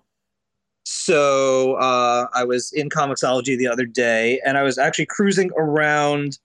So 0.84 1.74
uh, 1.74 2.26
I 2.34 2.44
was 2.44 2.72
in 2.72 2.88
Comixology 2.88 3.56
the 3.56 3.68
other 3.68 3.84
day, 3.84 4.40
and 4.44 4.56
I 4.58 4.62
was 4.62 4.78
actually 4.78 5.06
cruising 5.06 5.50
around 5.56 6.38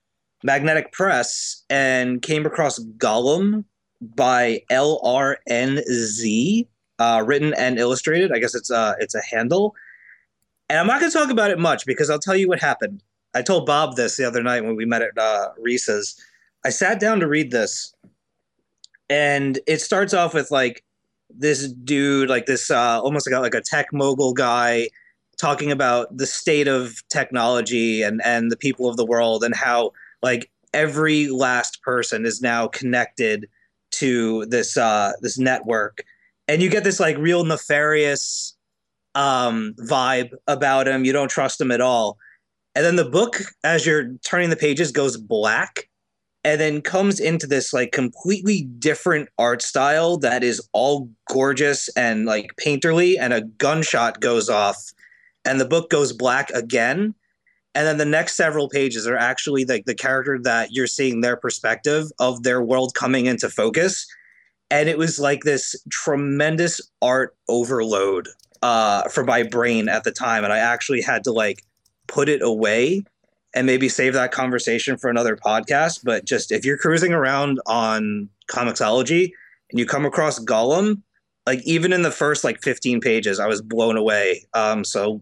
Magnetic 0.45 0.91
Press 0.91 1.63
and 1.71 2.21
came 2.21 2.45
across 2.45 2.77
Golem 2.97 3.65
by 3.99 4.62
LRNZ, 4.69 6.67
uh, 6.99 7.23
written 7.25 7.55
and 7.55 7.79
illustrated. 7.79 8.31
I 8.31 8.38
guess 8.38 8.53
it's 8.53 8.69
uh, 8.69 8.93
it's 8.99 9.15
a 9.15 9.21
handle. 9.23 9.73
And 10.69 10.77
I'm 10.77 10.86
not 10.86 10.99
going 10.99 11.12
to 11.12 11.17
talk 11.17 11.31
about 11.31 11.49
it 11.49 11.58
much 11.58 11.88
because 11.88 12.12
I'll 12.12 12.19
tell 12.19 12.36
you 12.36 12.47
what 12.47 12.60
happened. 12.60 13.01
I 13.34 13.41
told 13.41 13.65
Bob 13.65 13.95
this 13.95 14.17
the 14.17 14.25
other 14.25 14.43
night 14.43 14.63
when 14.63 14.75
we 14.75 14.86
met 14.86 15.01
at 15.01 15.17
uh, 15.17 15.49
Reese's. 15.58 16.15
I 16.63 16.69
sat 16.69 16.99
down 16.99 17.19
to 17.21 17.27
read 17.27 17.49
this, 17.49 17.95
and 19.10 19.58
it 19.65 19.81
starts 19.81 20.13
off 20.13 20.36
with 20.36 20.51
like 20.51 20.84
this 21.29 21.71
dude, 21.71 22.29
like 22.29 22.45
this 22.45 22.69
uh, 22.69 23.01
almost 23.01 23.27
like 23.27 23.36
a, 23.36 23.41
like 23.41 23.55
a 23.55 23.62
tech 23.62 23.88
mogul 23.91 24.34
guy, 24.34 24.89
talking 25.38 25.71
about 25.71 26.15
the 26.15 26.27
state 26.27 26.67
of 26.67 27.01
technology 27.10 28.03
and 28.03 28.21
and 28.23 28.51
the 28.51 28.58
people 28.58 28.88
of 28.88 28.95
the 28.95 29.05
world 29.05 29.43
and 29.43 29.55
how 29.55 29.91
like 30.21 30.51
every 30.73 31.28
last 31.28 31.82
person 31.82 32.25
is 32.25 32.41
now 32.41 32.67
connected 32.67 33.47
to 33.91 34.45
this 34.47 34.78
uh, 34.78 35.13
this 35.21 35.38
network, 35.38 36.04
and 36.47 36.62
you 36.62 36.69
get 36.69 36.84
this 36.84 36.99
like 36.99 37.17
real 37.17 37.43
nefarious 37.43 38.56
um, 39.15 39.73
vibe 39.80 40.30
about 40.47 40.88
him. 40.88 41.06
You 41.06 41.13
don't 41.13 41.30
trust 41.30 41.60
him 41.60 41.71
at 41.71 41.82
all. 41.82 42.17
And 42.75 42.84
then 42.86 42.97
the 42.97 43.10
book, 43.10 43.41
as 43.63 43.86
you're 43.86 44.13
turning 44.25 44.49
the 44.49 44.58
pages, 44.58 44.91
goes 44.91 45.15
black 45.15 45.88
and 46.45 46.62
then 46.62 46.80
comes 46.80 47.19
into 47.19 47.47
this 47.47 47.73
like 47.73 47.91
completely 47.91 48.67
different 48.78 49.30
art 49.39 49.63
style 49.63 50.17
that 50.17 50.43
is 50.43 50.62
all 50.73 51.10
gorgeous 51.28 51.89
and 51.97 52.28
like 52.28 52.51
painterly. 52.58 53.15
And 53.19 53.34
a 53.34 53.41
gunshot 53.41 54.19
goes 54.19 54.47
off 54.47 54.78
and 55.43 55.60
the 55.60 55.65
book 55.65 55.89
goes 55.89 56.13
black 56.13 56.51
again. 56.51 57.15
And 57.75 57.85
then 57.85 57.97
the 57.97 58.05
next 58.05 58.35
several 58.35 58.69
pages 58.69 59.05
are 59.05 59.17
actually 59.17 59.65
like 59.65 59.85
the 59.85 59.93
character 59.93 60.39
that 60.43 60.71
you're 60.71 60.88
seeing 60.88 61.19
their 61.19 61.35
perspective 61.35 62.05
of 62.19 62.43
their 62.43 62.61
world 62.61 62.95
coming 62.95 63.25
into 63.25 63.49
focus. 63.49 64.07
And 64.71 64.88
it 64.88 64.97
was 64.97 65.19
like 65.19 65.43
this 65.43 65.75
tremendous 65.91 66.79
art 67.01 67.35
overload 67.49 68.29
uh, 68.61 69.09
for 69.09 69.25
my 69.25 69.43
brain 69.43 69.89
at 69.89 70.05
the 70.05 70.11
time. 70.11 70.45
And 70.45 70.53
I 70.53 70.57
actually 70.57 71.01
had 71.01 71.25
to 71.25 71.33
like 71.33 71.63
put 72.07 72.29
it 72.29 72.41
away 72.41 73.03
and 73.53 73.67
maybe 73.67 73.89
save 73.89 74.13
that 74.13 74.31
conversation 74.31 74.97
for 74.97 75.09
another 75.09 75.35
podcast. 75.35 75.99
But 76.03 76.25
just 76.25 76.53
if 76.53 76.65
you're 76.65 76.77
cruising 76.77 77.13
around 77.13 77.59
on 77.65 78.29
Comixology 78.49 79.31
and 79.69 79.79
you 79.79 79.85
come 79.85 80.05
across 80.05 80.39
Golem, 80.39 81.01
like 81.45 81.61
even 81.63 81.91
in 81.91 82.03
the 82.03 82.11
first 82.11 82.43
like 82.43 82.61
15 82.61 83.01
pages, 83.01 83.39
I 83.39 83.47
was 83.47 83.61
blown 83.61 83.97
away. 83.97 84.45
Um, 84.53 84.83
so 84.83 85.21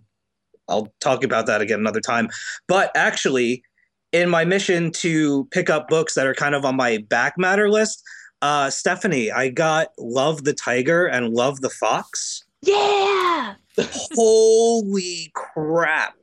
I'll 0.67 0.93
talk 0.99 1.23
about 1.23 1.45
that 1.47 1.61
again 1.61 1.79
another 1.79 2.01
time. 2.01 2.29
But 2.67 2.91
actually, 2.95 3.63
in 4.11 4.29
my 4.29 4.45
mission 4.45 4.91
to 4.91 5.45
pick 5.51 5.69
up 5.69 5.87
books 5.87 6.13
that 6.15 6.27
are 6.27 6.35
kind 6.35 6.55
of 6.55 6.65
on 6.65 6.75
my 6.75 6.99
back 7.09 7.37
matter 7.37 7.69
list, 7.69 8.03
uh, 8.41 8.69
Stephanie, 8.69 9.31
I 9.31 9.49
got 9.49 9.89
Love 9.97 10.43
the 10.43 10.53
Tiger 10.53 11.05
and 11.05 11.29
Love 11.33 11.61
the 11.61 11.69
Fox. 11.69 12.43
Yeah. 12.61 13.55
Holy 14.13 15.31
crap. 15.33 16.15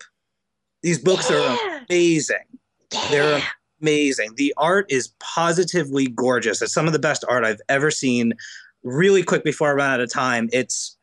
These 0.83 0.99
books 0.99 1.31
are 1.31 1.39
Yeah. 1.39 1.81
amazing. 1.89 2.45
They're 3.11 3.43
amazing. 3.81 4.35
The 4.37 4.55
art 4.57 4.87
is 4.91 5.09
positively 5.19 6.07
gorgeous. 6.09 6.63
It's 6.63 6.73
some 6.73 6.87
of 6.87 6.93
the 6.93 6.99
best 6.99 7.25
art 7.29 7.45
I've 7.45 7.61
ever 7.69 7.91
seen. 7.91 8.35
Really 8.83 9.23
quick 9.23 9.45
before 9.45 9.71
I 9.71 9.73
run 9.73 9.91
out 9.91 10.01
of 10.01 10.11
time, 10.11 10.49
it's 10.53 10.97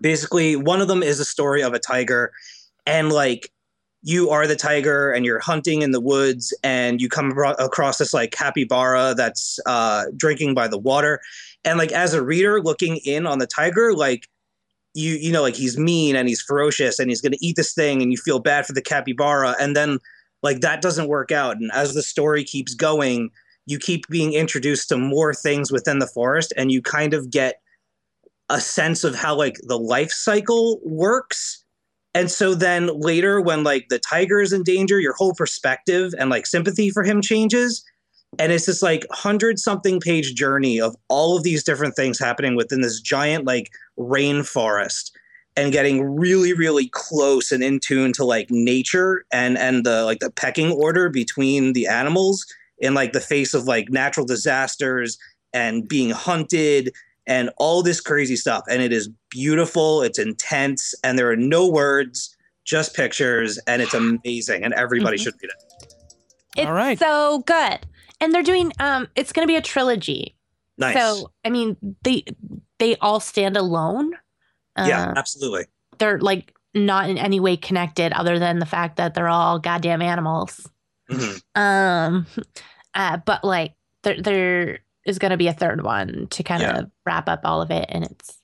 basically 0.00 0.56
one 0.56 0.80
of 0.80 0.88
them 0.88 1.02
is 1.02 1.20
a 1.20 1.24
story 1.24 1.62
of 1.62 1.72
a 1.72 1.78
tiger, 1.78 2.32
and 2.86 3.12
like 3.12 3.50
you 4.02 4.30
are 4.30 4.46
the 4.46 4.56
tiger 4.56 5.10
and 5.10 5.24
you're 5.24 5.40
hunting 5.40 5.82
in 5.82 5.90
the 5.90 6.00
woods 6.00 6.54
and 6.62 7.00
you 7.00 7.08
come 7.08 7.32
abro- 7.32 7.54
across 7.58 7.98
this 7.98 8.14
like 8.14 8.30
capybara 8.30 9.14
that's 9.16 9.58
uh, 9.66 10.04
drinking 10.16 10.54
by 10.54 10.68
the 10.68 10.78
water. 10.78 11.20
And 11.64 11.78
like 11.78 11.90
as 11.90 12.14
a 12.14 12.22
reader 12.22 12.62
looking 12.62 12.98
in 12.98 13.26
on 13.26 13.40
the 13.40 13.48
tiger 13.48 13.94
like 13.94 14.28
you 14.94 15.14
you 15.14 15.32
know 15.32 15.42
like 15.42 15.56
he's 15.56 15.76
mean 15.76 16.16
and 16.16 16.28
he's 16.28 16.40
ferocious 16.40 16.98
and 16.98 17.10
he's 17.10 17.20
going 17.20 17.32
to 17.32 17.44
eat 17.44 17.56
this 17.56 17.74
thing 17.74 18.00
and 18.00 18.12
you 18.12 18.16
feel 18.16 18.38
bad 18.38 18.64
for 18.64 18.72
the 18.72 18.82
capybara. 18.82 19.56
And 19.60 19.74
then 19.74 19.98
like 20.42 20.60
that 20.60 20.80
doesn't 20.80 21.08
work 21.08 21.32
out. 21.32 21.56
And 21.56 21.70
as 21.72 21.94
the 21.94 22.02
story 22.02 22.44
keeps 22.44 22.74
going 22.74 23.30
you 23.66 23.78
keep 23.78 24.06
being 24.08 24.32
introduced 24.32 24.88
to 24.88 24.96
more 24.96 25.34
things 25.34 25.72
within 25.72 25.98
the 25.98 26.06
forest 26.06 26.52
and 26.56 26.70
you 26.70 26.80
kind 26.80 27.12
of 27.12 27.30
get 27.30 27.60
a 28.48 28.60
sense 28.60 29.02
of 29.02 29.16
how 29.16 29.34
like 29.34 29.56
the 29.64 29.78
life 29.78 30.12
cycle 30.12 30.80
works 30.84 31.64
and 32.16 32.30
so 32.30 32.54
then 32.54 32.86
later 32.98 33.42
when 33.42 33.62
like 33.62 33.90
the 33.90 33.98
tiger 33.98 34.40
is 34.40 34.50
in 34.50 34.62
danger 34.62 34.98
your 34.98 35.12
whole 35.12 35.34
perspective 35.34 36.14
and 36.18 36.30
like 36.30 36.46
sympathy 36.46 36.88
for 36.88 37.04
him 37.04 37.20
changes. 37.20 37.84
And 38.38 38.52
it's 38.52 38.64
this 38.64 38.82
like 38.82 39.06
hundred 39.10 39.58
something 39.58 40.00
page 40.00 40.34
journey 40.34 40.80
of 40.80 40.96
all 41.08 41.36
of 41.36 41.42
these 41.42 41.62
different 41.62 41.94
things 41.94 42.18
happening 42.18 42.56
within 42.56 42.80
this 42.80 43.02
giant 43.02 43.44
like 43.44 43.70
rainforest 43.98 45.10
and 45.56 45.72
getting 45.72 46.16
really 46.16 46.54
really 46.54 46.88
close 46.88 47.52
and 47.52 47.62
in 47.62 47.80
tune 47.80 48.14
to 48.14 48.24
like 48.24 48.50
nature 48.50 49.26
and 49.30 49.58
and 49.58 49.84
the 49.84 50.04
like 50.04 50.20
the 50.20 50.30
pecking 50.30 50.70
order 50.72 51.10
between 51.10 51.74
the 51.74 51.86
animals 51.86 52.46
in 52.78 52.94
like 52.94 53.12
the 53.12 53.20
face 53.20 53.52
of 53.52 53.64
like 53.64 53.90
natural 53.90 54.24
disasters 54.24 55.18
and 55.52 55.86
being 55.86 56.10
hunted 56.10 56.94
and 57.26 57.50
all 57.58 57.82
this 57.82 58.00
crazy 58.00 58.36
stuff 58.36 58.62
and 58.68 58.80
it 58.82 58.92
is 58.92 59.08
beautiful 59.30 60.02
it's 60.02 60.18
intense 60.18 60.94
and 61.04 61.18
there 61.18 61.30
are 61.30 61.36
no 61.36 61.68
words 61.68 62.36
just 62.64 62.94
pictures 62.94 63.58
and 63.66 63.82
it's 63.82 63.94
amazing 63.94 64.64
and 64.64 64.74
everybody 64.74 65.16
Mhm. 65.18 65.22
should 65.22 65.34
read 65.42 65.50
it 65.50 65.86
It's 66.56 66.66
All 66.66 66.72
right. 66.72 66.98
so 66.98 67.40
good. 67.46 67.86
And 68.20 68.32
they're 68.32 68.42
doing 68.42 68.72
um 68.80 69.08
it's 69.14 69.32
going 69.32 69.46
to 69.46 69.50
be 69.50 69.56
a 69.56 69.62
trilogy. 69.62 70.36
nice 70.78 70.94
So, 70.94 71.30
I 71.44 71.50
mean, 71.50 71.76
they 72.02 72.24
they 72.78 72.96
all 72.96 73.20
stand 73.20 73.56
alone. 73.56 74.12
yeah 74.78 75.10
Uh, 75.10 75.14
absolutely 75.16 75.66
they're 75.98 76.18
like 76.18 76.52
not 76.74 77.08
in 77.08 77.16
any 77.18 77.40
way 77.40 77.56
connected 77.56 78.12
other 78.12 78.38
than 78.38 78.58
the 78.58 78.66
fact 78.66 78.96
that 78.96 79.14
they're 79.14 79.28
all 79.28 79.58
goddamn 79.58 80.02
animals. 80.02 80.68
Mhm. 81.10 81.42
Um 81.54 82.26
uh 82.94 83.18
but 83.18 83.44
like 83.44 83.74
there 84.02 84.20
there 84.22 84.78
is 85.06 85.18
going 85.18 85.30
to 85.30 85.36
be 85.36 85.48
a 85.48 85.52
third 85.52 85.82
one 85.82 86.26
to 86.30 86.42
kind 86.42 86.62
Yeah. 86.62 86.78
of 86.80 86.90
wrap 87.06 87.28
up 87.28 87.40
all 87.44 87.62
of 87.62 87.70
it 87.70 87.86
and 87.88 88.04
it's 88.04 88.38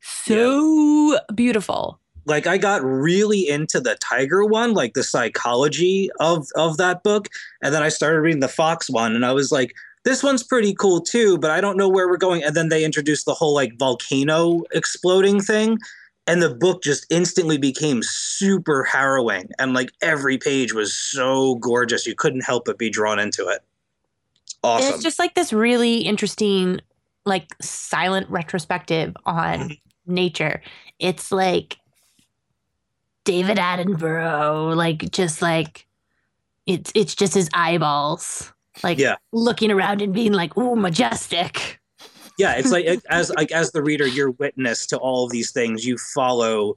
so 0.00 1.18
beautiful. 1.34 2.00
like 2.26 2.46
I 2.46 2.58
got 2.58 2.82
really 2.84 3.48
into 3.48 3.80
the 3.80 3.94
tiger 3.96 4.44
one, 4.44 4.74
like 4.74 4.92
the 4.94 5.02
psychology 5.02 6.10
of 6.20 6.46
of 6.56 6.76
that 6.76 7.02
book, 7.02 7.28
and 7.62 7.72
then 7.74 7.82
I 7.82 7.88
started 7.88 8.20
reading 8.20 8.40
the 8.40 8.48
fox 8.48 8.90
one, 8.90 9.14
and 9.14 9.24
I 9.24 9.32
was 9.32 9.50
like, 9.50 9.72
this 10.04 10.22
one's 10.22 10.42
pretty 10.42 10.74
cool 10.74 11.00
too, 11.00 11.38
but 11.38 11.50
I 11.50 11.60
don't 11.62 11.78
know 11.78 11.88
where 11.88 12.06
we're 12.06 12.18
going. 12.18 12.42
And 12.44 12.54
then 12.54 12.68
they 12.68 12.84
introduced 12.84 13.24
the 13.24 13.32
whole 13.34 13.54
like 13.54 13.78
volcano 13.78 14.62
exploding 14.72 15.40
thing, 15.40 15.78
and 16.26 16.42
the 16.42 16.54
book 16.54 16.82
just 16.82 17.06
instantly 17.10 17.56
became 17.58 18.02
super 18.02 18.84
harrowing, 18.84 19.48
and 19.58 19.72
like 19.72 19.90
every 20.02 20.36
page 20.36 20.74
was 20.74 20.92
so 20.92 21.54
gorgeous, 21.56 22.06
you 22.06 22.14
couldn't 22.14 22.44
help 22.44 22.64
but 22.66 22.76
be 22.78 22.90
drawn 22.90 23.18
into 23.18 23.48
it. 23.48 23.60
And 24.64 24.84
it's 24.84 25.02
just 25.02 25.18
like 25.18 25.34
this 25.34 25.52
really 25.52 25.98
interesting 25.98 26.80
like 27.24 27.54
silent 27.60 28.28
retrospective 28.30 29.14
on 29.26 29.58
Mhm. 29.70 29.80
nature. 30.06 30.62
It's 30.98 31.30
like 31.30 31.76
David 33.24 33.58
Attenborough, 33.58 34.74
like 34.74 35.10
just 35.10 35.42
like 35.42 35.86
it's 36.66 36.90
it's 36.94 37.14
just 37.14 37.34
his 37.34 37.48
eyeballs, 37.54 38.52
like 38.82 38.98
Yeah. 38.98 39.16
looking 39.32 39.70
around 39.70 40.00
and 40.02 40.12
being 40.12 40.32
like, 40.32 40.56
"Ooh, 40.56 40.76
majestic." 40.76 41.80
yeah 42.38 42.54
it's 42.54 42.70
like 42.70 42.86
as 43.10 43.30
like 43.30 43.50
as 43.50 43.72
the 43.72 43.82
reader 43.82 44.06
you're 44.06 44.30
witness 44.30 44.86
to 44.86 44.96
all 44.98 45.24
of 45.24 45.32
these 45.32 45.50
things 45.50 45.84
you 45.84 45.98
follow 46.14 46.72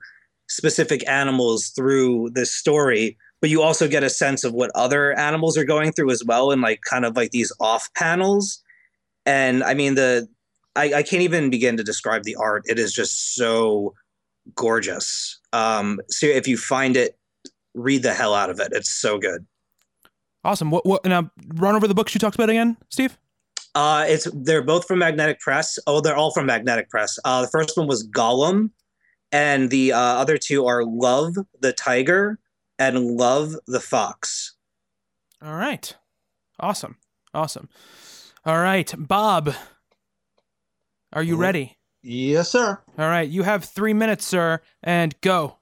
specific 0.47 1.07
animals 1.07 1.67
through 1.69 2.31
this 2.33 2.51
story 2.51 3.15
but 3.41 3.49
you 3.49 3.61
also 3.61 3.87
get 3.87 4.03
a 4.03 4.09
sense 4.09 4.43
of 4.43 4.53
what 4.53 4.71
other 4.75 5.17
animals 5.17 5.57
are 5.57 5.65
going 5.65 5.91
through 5.91 6.11
as 6.11 6.23
well 6.23 6.51
in 6.51 6.61
like 6.61 6.81
kind 6.81 7.05
of 7.05 7.15
like 7.15 7.31
these 7.31 7.51
off 7.59 7.89
panels 7.95 8.61
and 9.25 9.63
i 9.63 9.73
mean 9.73 9.95
the 9.95 10.27
I, 10.73 10.93
I 10.93 11.03
can't 11.03 11.21
even 11.21 11.49
begin 11.49 11.75
to 11.77 11.83
describe 11.83 12.23
the 12.23 12.35
art 12.35 12.63
it 12.65 12.79
is 12.79 12.93
just 12.93 13.35
so 13.35 13.93
gorgeous 14.55 15.39
um 15.53 15.99
so 16.09 16.27
if 16.27 16.47
you 16.47 16.57
find 16.57 16.95
it 16.95 17.17
read 17.73 18.03
the 18.03 18.13
hell 18.13 18.33
out 18.33 18.49
of 18.49 18.59
it 18.59 18.69
it's 18.71 18.91
so 18.91 19.17
good 19.17 19.45
Awesome. 20.43 20.71
What? 20.71 20.85
What? 20.85 21.05
Now 21.05 21.29
run 21.55 21.75
over 21.75 21.87
the 21.87 21.93
books 21.93 22.13
you 22.13 22.19
talked 22.19 22.35
about 22.35 22.49
again, 22.49 22.77
Steve. 22.89 23.17
Uh, 23.75 24.05
it's 24.07 24.27
they're 24.33 24.63
both 24.63 24.85
from 24.87 24.99
Magnetic 24.99 25.39
Press. 25.39 25.77
Oh, 25.87 26.01
they're 26.01 26.15
all 26.15 26.33
from 26.33 26.45
Magnetic 26.45 26.89
Press. 26.89 27.17
Uh, 27.23 27.41
the 27.41 27.47
first 27.47 27.77
one 27.77 27.87
was 27.87 28.07
Golem, 28.07 28.71
and 29.31 29.69
the 29.69 29.93
uh, 29.93 29.99
other 29.99 30.37
two 30.37 30.65
are 30.65 30.83
Love 30.83 31.35
the 31.59 31.73
Tiger 31.73 32.39
and 32.81 33.11
Love 33.11 33.55
the 33.67 33.79
Fox. 33.79 34.55
All 35.41 35.55
right. 35.55 35.95
Awesome. 36.59 36.97
Awesome. 37.33 37.69
All 38.43 38.57
right, 38.57 38.91
Bob. 38.97 39.53
Are 41.13 41.21
you 41.21 41.35
ready? 41.35 41.77
Yes, 42.01 42.49
sir. 42.49 42.79
All 42.97 43.07
right, 43.07 43.29
you 43.29 43.43
have 43.43 43.63
three 43.63 43.93
minutes, 43.93 44.25
sir, 44.25 44.61
and 44.81 45.13
go. 45.21 45.57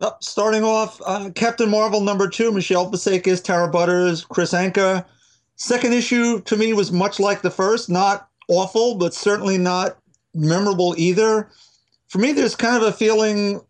Up, 0.00 0.24
starting 0.24 0.64
off, 0.64 1.00
uh, 1.04 1.30
Captain 1.34 1.68
Marvel 1.68 2.00
number 2.00 2.28
two, 2.28 2.50
Michele 2.50 2.90
Fazekas, 2.90 3.44
Tara 3.44 3.68
Butters, 3.68 4.24
Kris 4.24 4.52
Anka. 4.52 5.04
Second 5.56 5.92
issue 5.92 6.40
to 6.42 6.56
me 6.56 6.72
was 6.72 6.90
much 6.90 7.20
like 7.20 7.42
the 7.42 7.50
first, 7.50 7.90
not 7.90 8.28
awful, 8.48 8.94
but 8.94 9.12
certainly 9.12 9.58
not 9.58 9.98
memorable 10.34 10.94
either. 10.96 11.50
For 12.08 12.18
me, 12.18 12.32
there's 12.32 12.56
kind 12.56 12.76
of 12.76 12.82
a 12.88 12.92
feeling, 12.92 13.60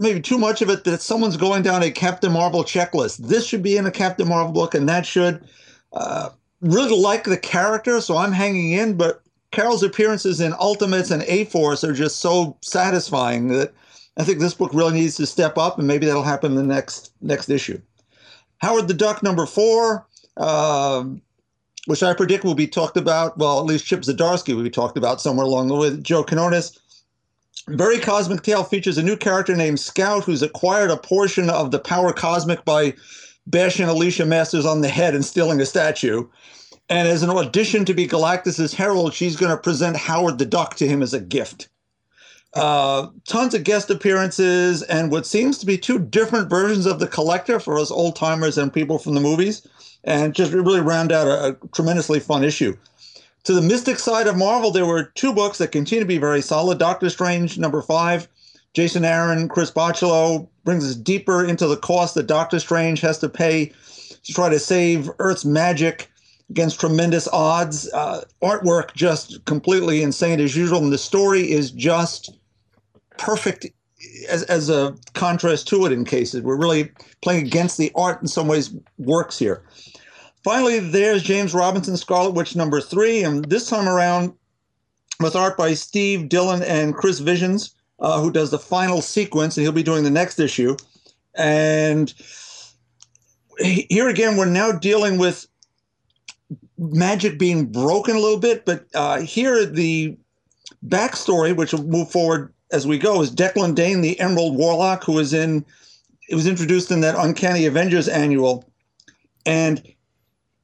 maybe 0.00 0.20
too 0.20 0.38
much 0.38 0.62
of 0.62 0.70
it, 0.70 0.84
that 0.84 1.02
someone's 1.02 1.36
going 1.36 1.62
down 1.62 1.82
a 1.82 1.90
Captain 1.90 2.32
Marvel 2.32 2.64
checklist. 2.64 3.18
This 3.18 3.46
should 3.46 3.62
be 3.62 3.76
in 3.76 3.86
a 3.86 3.90
Captain 3.90 4.26
Marvel 4.26 4.52
book, 4.52 4.74
and 4.74 4.88
that 4.88 5.06
should. 5.06 5.46
Uh, 5.92 6.30
really 6.60 6.96
like 6.96 7.24
the 7.24 7.38
character, 7.38 8.00
so 8.00 8.16
I'm 8.16 8.32
hanging 8.32 8.72
in, 8.72 8.96
but 8.96 9.22
Carol's 9.50 9.82
appearances 9.82 10.40
in 10.40 10.52
Ultimates 10.54 11.10
and 11.10 11.22
A 11.22 11.44
Force 11.46 11.82
are 11.82 11.92
just 11.92 12.20
so 12.20 12.56
satisfying 12.62 13.48
that 13.48 13.72
I 14.16 14.24
think 14.24 14.38
this 14.38 14.54
book 14.54 14.72
really 14.74 14.92
needs 14.92 15.16
to 15.16 15.26
step 15.26 15.58
up, 15.58 15.78
and 15.78 15.86
maybe 15.86 16.06
that'll 16.06 16.22
happen 16.22 16.52
in 16.52 16.56
the 16.56 16.62
next 16.62 17.12
next 17.20 17.48
issue. 17.48 17.80
Howard 18.58 18.88
the 18.88 18.94
Duck 18.94 19.22
number 19.22 19.46
four, 19.46 20.06
um, 20.36 21.22
which 21.86 22.02
I 22.02 22.12
predict 22.14 22.44
will 22.44 22.54
be 22.54 22.66
talked 22.66 22.96
about. 22.96 23.38
Well, 23.38 23.58
at 23.58 23.66
least 23.66 23.86
Chip 23.86 24.02
Zdarsky 24.02 24.54
will 24.54 24.62
be 24.62 24.70
talked 24.70 24.98
about 24.98 25.20
somewhere 25.20 25.46
along 25.46 25.68
the 25.68 25.76
way. 25.76 25.96
Joe 25.96 26.22
Quinones. 26.22 26.78
Very 27.76 28.00
Cosmic 28.00 28.42
Tale 28.42 28.64
features 28.64 28.98
a 28.98 29.02
new 29.02 29.16
character 29.16 29.54
named 29.54 29.78
Scout 29.78 30.24
who's 30.24 30.42
acquired 30.42 30.90
a 30.90 30.96
portion 30.96 31.48
of 31.48 31.70
the 31.70 31.78
power 31.78 32.12
cosmic 32.12 32.64
by 32.64 32.94
bashing 33.46 33.88
Alicia 33.88 34.26
Masters 34.26 34.66
on 34.66 34.80
the 34.80 34.88
head 34.88 35.14
and 35.14 35.24
stealing 35.24 35.60
a 35.60 35.66
statue. 35.66 36.26
And 36.88 37.06
as 37.06 37.22
an 37.22 37.30
audition 37.30 37.84
to 37.84 37.94
be 37.94 38.08
Galactus's 38.08 38.74
herald, 38.74 39.14
she's 39.14 39.36
going 39.36 39.52
to 39.52 39.56
present 39.56 39.96
Howard 39.96 40.38
the 40.38 40.46
Duck 40.46 40.74
to 40.76 40.88
him 40.88 41.00
as 41.00 41.14
a 41.14 41.20
gift. 41.20 41.68
Uh, 42.54 43.06
tons 43.28 43.54
of 43.54 43.62
guest 43.62 43.88
appearances 43.90 44.82
and 44.82 45.12
what 45.12 45.24
seems 45.24 45.56
to 45.58 45.66
be 45.66 45.78
two 45.78 46.00
different 46.00 46.50
versions 46.50 46.86
of 46.86 46.98
the 46.98 47.06
collector 47.06 47.60
for 47.60 47.78
us 47.78 47.92
old 47.92 48.16
timers 48.16 48.58
and 48.58 48.74
people 48.74 48.98
from 48.98 49.14
the 49.14 49.20
movies, 49.20 49.64
and 50.02 50.34
just 50.34 50.52
really 50.52 50.80
round 50.80 51.12
out 51.12 51.28
a, 51.28 51.50
a 51.50 51.68
tremendously 51.68 52.18
fun 52.18 52.42
issue. 52.42 52.76
To 53.44 53.54
the 53.54 53.62
mystic 53.62 53.98
side 53.98 54.26
of 54.26 54.36
Marvel, 54.36 54.70
there 54.70 54.86
were 54.86 55.04
two 55.14 55.32
books 55.32 55.58
that 55.58 55.72
continue 55.72 56.04
to 56.04 56.08
be 56.08 56.18
very 56.18 56.42
solid. 56.42 56.78
Doctor 56.78 57.08
Strange 57.08 57.58
number 57.58 57.80
five, 57.80 58.28
Jason 58.74 59.04
Aaron, 59.04 59.48
Chris 59.48 59.70
Bachalo 59.70 60.48
brings 60.64 60.88
us 60.88 60.94
deeper 60.94 61.44
into 61.44 61.66
the 61.66 61.76
cost 61.76 62.14
that 62.14 62.26
Doctor 62.26 62.58
Strange 62.58 63.00
has 63.00 63.18
to 63.18 63.28
pay 63.28 63.72
to 64.24 64.32
try 64.34 64.48
to 64.48 64.58
save 64.58 65.10
Earth's 65.18 65.44
magic 65.44 66.10
against 66.50 66.78
tremendous 66.78 67.26
odds. 67.28 67.90
Uh, 67.92 68.24
artwork 68.42 68.92
just 68.94 69.44
completely 69.46 70.02
insane 70.02 70.40
as 70.40 70.54
usual, 70.54 70.82
and 70.82 70.92
the 70.92 70.98
story 70.98 71.50
is 71.50 71.70
just 71.70 72.36
perfect 73.18 73.66
as, 74.28 74.42
as 74.44 74.68
a 74.68 74.94
contrast 75.14 75.66
to 75.68 75.86
it 75.86 75.92
in 75.92 76.04
cases. 76.04 76.42
We're 76.42 76.56
really 76.56 76.90
playing 77.22 77.46
against 77.46 77.78
the 77.78 77.90
art 77.94 78.20
in 78.20 78.28
some 78.28 78.48
ways 78.48 78.74
works 78.98 79.38
here. 79.38 79.62
Finally, 80.42 80.78
there's 80.78 81.22
James 81.22 81.52
Robinson 81.52 81.96
Scarlet 81.96 82.30
Witch 82.30 82.56
number 82.56 82.80
three, 82.80 83.22
and 83.22 83.44
this 83.46 83.68
time 83.68 83.88
around 83.88 84.32
with 85.20 85.36
art 85.36 85.56
by 85.56 85.74
Steve 85.74 86.28
Dillon 86.28 86.62
and 86.62 86.94
Chris 86.94 87.18
Visions, 87.18 87.74
uh, 87.98 88.20
who 88.20 88.30
does 88.30 88.50
the 88.50 88.58
final 88.58 89.02
sequence, 89.02 89.56
and 89.56 89.62
he'll 89.64 89.72
be 89.72 89.82
doing 89.82 90.02
the 90.02 90.10
next 90.10 90.40
issue. 90.40 90.76
And 91.34 92.12
here 93.58 94.08
again, 94.08 94.38
we're 94.38 94.46
now 94.46 94.72
dealing 94.72 95.18
with 95.18 95.46
magic 96.78 97.38
being 97.38 97.66
broken 97.66 98.16
a 98.16 98.20
little 98.20 98.38
bit, 98.38 98.64
but 98.64 98.86
uh, 98.94 99.20
here 99.20 99.66
the 99.66 100.16
backstory, 100.86 101.54
which 101.54 101.72
will 101.72 101.84
move 101.84 102.10
forward 102.10 102.54
as 102.72 102.86
we 102.86 102.98
go, 102.98 103.20
is 103.20 103.30
Declan 103.30 103.74
Dane, 103.74 104.00
the 104.00 104.18
Emerald 104.18 104.56
Warlock, 104.56 105.04
who 105.04 105.12
was 105.12 105.34
in 105.34 105.64
it 106.30 106.34
was 106.34 106.46
introduced 106.46 106.90
in 106.90 107.00
that 107.00 107.16
Uncanny 107.18 107.66
Avengers 107.66 108.08
annual, 108.08 108.70
and 109.44 109.82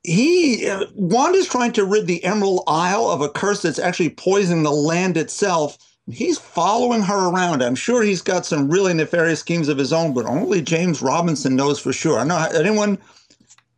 he 0.06 0.68
uh, 0.68 0.84
Wanda's 0.94 1.48
trying 1.48 1.72
to 1.72 1.84
rid 1.84 2.06
the 2.06 2.22
Emerald 2.24 2.62
Isle 2.66 3.06
of 3.10 3.20
a 3.20 3.28
curse 3.28 3.62
that's 3.62 3.78
actually 3.78 4.10
poisoning 4.10 4.62
the 4.62 4.70
land 4.70 5.16
itself. 5.16 5.76
He's 6.10 6.38
following 6.38 7.02
her 7.02 7.28
around. 7.30 7.62
I'm 7.62 7.74
sure 7.74 8.02
he's 8.02 8.22
got 8.22 8.46
some 8.46 8.70
really 8.70 8.94
nefarious 8.94 9.40
schemes 9.40 9.68
of 9.68 9.76
his 9.76 9.92
own, 9.92 10.14
but 10.14 10.24
only 10.24 10.62
James 10.62 11.02
Robinson 11.02 11.56
knows 11.56 11.80
for 11.80 11.92
sure. 11.92 12.20
I 12.20 12.24
know 12.24 12.38
anyone 12.54 12.98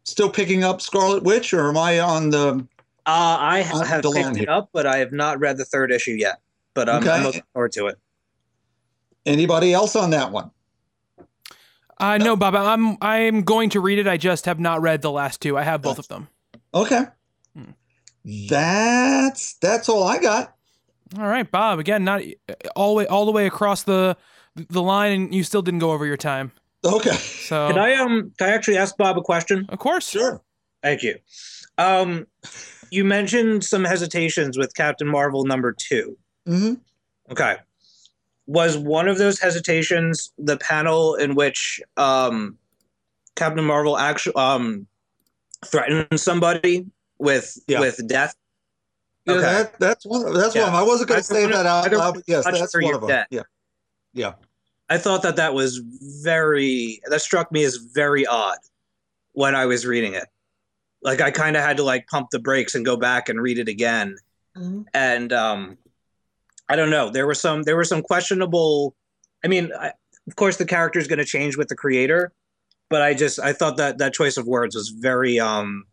still 0.04 0.28
picking 0.28 0.62
up 0.62 0.82
Scarlet 0.82 1.22
Witch, 1.22 1.54
or 1.54 1.70
am 1.70 1.78
I 1.78 2.00
on 2.00 2.28
the? 2.30 2.66
Uh, 3.06 3.36
I 3.40 3.60
have 3.60 4.02
Delan 4.02 4.34
picked 4.34 4.42
it 4.42 4.48
up, 4.50 4.68
but 4.74 4.84
I 4.84 4.98
have 4.98 5.12
not 5.12 5.40
read 5.40 5.56
the 5.56 5.64
third 5.64 5.90
issue 5.90 6.12
yet. 6.12 6.40
But 6.74 6.90
um, 6.90 6.96
I'm 6.96 7.08
Okay. 7.08 7.22
looking 7.22 7.42
forward 7.54 7.72
to 7.72 7.86
it. 7.86 7.98
Anybody 9.24 9.72
else 9.72 9.96
on 9.96 10.10
that 10.10 10.30
one? 10.30 10.50
Uh, 12.00 12.18
no, 12.18 12.36
Bob, 12.36 12.54
I'm 12.54 12.96
I'm 13.00 13.42
going 13.42 13.70
to 13.70 13.80
read 13.80 13.98
it. 13.98 14.06
I 14.06 14.16
just 14.16 14.46
have 14.46 14.60
not 14.60 14.80
read 14.82 15.02
the 15.02 15.10
last 15.10 15.40
two. 15.40 15.58
I 15.58 15.62
have 15.62 15.82
both 15.82 15.98
of 15.98 16.08
them. 16.08 16.28
Okay. 16.72 17.04
Hmm. 17.54 17.70
That's 18.48 19.54
that's 19.54 19.88
all 19.88 20.04
I 20.04 20.18
got. 20.18 20.54
All 21.18 21.26
right, 21.26 21.50
Bob. 21.50 21.78
Again, 21.78 22.04
not 22.04 22.22
uh, 22.48 22.54
all 22.76 22.90
the 22.90 22.98
way 22.98 23.06
all 23.06 23.24
the 23.26 23.32
way 23.32 23.46
across 23.46 23.82
the 23.82 24.16
the 24.54 24.82
line, 24.82 25.12
and 25.12 25.34
you 25.34 25.42
still 25.42 25.62
didn't 25.62 25.80
go 25.80 25.92
over 25.92 26.06
your 26.06 26.16
time. 26.16 26.52
Okay. 26.84 27.10
So, 27.12 27.68
Can 27.68 27.78
I 27.78 27.94
um 27.94 28.32
can 28.38 28.48
I 28.50 28.52
actually 28.52 28.76
ask 28.76 28.96
Bob 28.96 29.18
a 29.18 29.22
question? 29.22 29.66
of 29.68 29.78
course, 29.78 30.08
Sure. 30.08 30.42
Thank 30.82 31.02
you. 31.02 31.16
Um, 31.76 32.26
you 32.90 33.04
mentioned 33.04 33.64
some 33.64 33.84
hesitations 33.84 34.56
with 34.56 34.74
Captain 34.74 35.08
Marvel 35.08 35.44
number 35.44 35.74
two. 35.76 36.16
hmm 36.46 36.74
Okay. 37.30 37.56
Was 38.48 38.76
one 38.78 39.08
of 39.08 39.18
those 39.18 39.38
hesitations 39.38 40.32
the 40.38 40.56
panel 40.56 41.14
in 41.14 41.34
which 41.34 41.80
um, 41.98 42.56
Captain 43.36 43.62
Marvel 43.64 43.96
actually 43.98 44.34
um, 44.36 44.86
threatened 45.64 46.18
somebody 46.18 46.86
with 47.18 47.56
Yeah. 47.68 47.80
with 47.80 48.06
death? 48.08 48.34
Yeah, 49.26 49.34
Okay. 49.34 49.42
that, 49.42 49.78
that's 49.78 50.06
one. 50.06 50.26
Of, 50.26 50.34
that's 50.34 50.54
one. 50.54 50.64
Of 50.64 50.70
them. 50.72 50.74
I 50.74 50.82
wasn't 50.82 51.10
going 51.10 51.20
to 51.20 51.24
say 51.26 51.46
that 51.46 51.66
out 51.66 51.92
loud, 51.92 52.14
but 52.14 52.24
yes, 52.26 52.44
that's 52.46 52.74
one 52.74 52.94
of 52.94 53.02
them. 53.02 53.08
debt. 53.08 53.26
Yeah. 53.30 53.42
Yeah. 54.14 54.32
I 54.88 54.96
thought 54.96 55.20
that 55.24 55.36
that 55.36 55.52
was 55.52 55.82
very 56.22 57.02
that 57.10 57.20
struck 57.20 57.52
me 57.52 57.62
as 57.64 57.76
very 57.76 58.26
odd 58.26 58.56
when 59.32 59.54
I 59.54 59.66
was 59.66 59.84
reading 59.84 60.14
it. 60.14 60.24
Like 61.02 61.20
I 61.20 61.30
kind 61.30 61.54
of 61.56 61.62
had 61.62 61.76
to 61.76 61.82
like 61.84 62.06
pump 62.06 62.30
the 62.32 62.38
brakes 62.38 62.74
and 62.74 62.82
go 62.86 62.96
back 62.96 63.28
and 63.28 63.38
read 63.40 63.58
it 63.58 63.68
again. 63.68 64.16
And 64.94 65.32
um 65.34 65.76
I 66.68 66.76
don't 66.76 66.90
know, 66.90 67.10
there 67.10 67.26
were 67.26 67.34
some 67.34 67.62
there 67.64 67.76
were 67.76 67.84
some 67.84 68.02
questionable 68.02 68.94
I 69.44 69.48
mean, 69.48 69.70
I, 69.78 69.92
of 70.26 70.36
course 70.36 70.56
the 70.56 70.66
character 70.66 70.98
is 70.98 71.06
going 71.08 71.18
to 71.18 71.24
change 71.24 71.56
with 71.56 71.68
the 71.68 71.76
creator, 71.76 72.32
but 72.90 73.02
I 73.02 73.14
just 73.14 73.38
I 73.38 73.52
thought 73.52 73.76
that 73.78 73.98
that 73.98 74.12
choice 74.14 74.36
of 74.36 74.46
words 74.46 74.74
was 74.74 74.88
very 74.90 75.38
um 75.40 75.84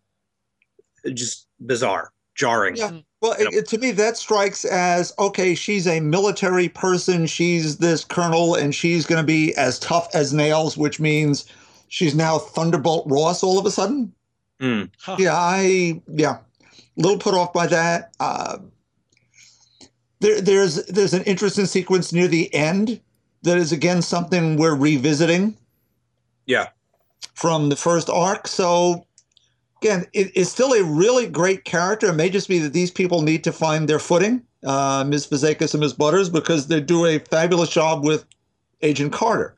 just 1.14 1.48
bizarre, 1.66 2.12
jarring. 2.36 2.76
Yeah. 2.76 3.00
Well, 3.22 3.34
it, 3.34 3.54
it- 3.54 3.68
to 3.70 3.78
me, 3.78 3.92
that 3.92 4.18
strikes 4.18 4.66
as 4.66 5.14
okay. 5.20 5.56
She's 5.56 5.88
a 5.88 6.00
military 6.00 6.70
person. 6.70 7.26
She's 7.26 7.78
this 7.78 8.04
colonel, 8.04 8.56
and 8.56 8.74
she's 8.74 9.06
going 9.06 9.22
to 9.22 9.26
be 9.26 9.56
as 9.56 9.80
tough 9.80 10.08
as 10.14 10.34
nails, 10.34 10.78
which 10.78 11.00
means 11.00 11.46
she's 11.88 12.14
now 12.16 12.38
Thunderbolt 12.38 13.06
Ross 13.10 13.42
all 13.44 13.58
of 13.58 13.66
a 13.66 13.72
sudden. 13.72 14.14
Mm. 14.62 14.90
Huh. 15.00 15.16
Yeah, 15.20 15.34
I 15.36 16.02
yeah, 16.14 16.38
a 16.38 17.02
little 17.02 17.18
put 17.18 17.34
off 17.34 17.52
by 17.54 17.68
that. 17.68 18.14
Uh, 18.20 18.58
there, 20.26 20.42
there's 20.42 20.84
there's 20.88 21.14
an 21.14 21.24
interesting 21.24 21.66
sequence 21.66 22.12
near 22.12 22.28
the 22.28 22.52
end 22.54 23.00
that 23.44 23.58
is 23.58 23.72
again 23.72 24.02
something 24.02 24.58
we're 24.58 24.76
revisiting. 24.76 25.56
Yeah. 26.48 26.70
From 27.36 27.70
the 27.70 27.76
first 27.76 28.10
arc, 28.10 28.48
so 28.48 29.06
again, 29.82 30.06
it, 30.14 30.32
it's 30.36 30.50
still 30.50 30.74
a 30.74 30.84
really 30.84 31.28
great 31.28 31.64
character. 31.66 32.08
It 32.08 32.16
may 32.16 32.30
just 32.30 32.48
be 32.48 32.60
that 32.60 32.74
these 32.74 32.92
people 32.92 33.22
need 33.22 33.44
to 33.44 33.52
find 33.52 33.88
their 33.88 34.00
footing, 34.00 34.42
uh, 34.64 35.04
Ms. 35.08 35.28
Fazekas 35.28 35.74
and 35.74 35.82
Ms. 35.82 35.94
Butters, 35.94 36.30
because 36.30 36.68
they 36.68 36.80
do 36.80 37.06
a 37.06 37.20
fabulous 37.20 37.70
job 37.70 38.04
with 38.06 38.26
Agent 38.82 39.12
Carter. 39.12 39.58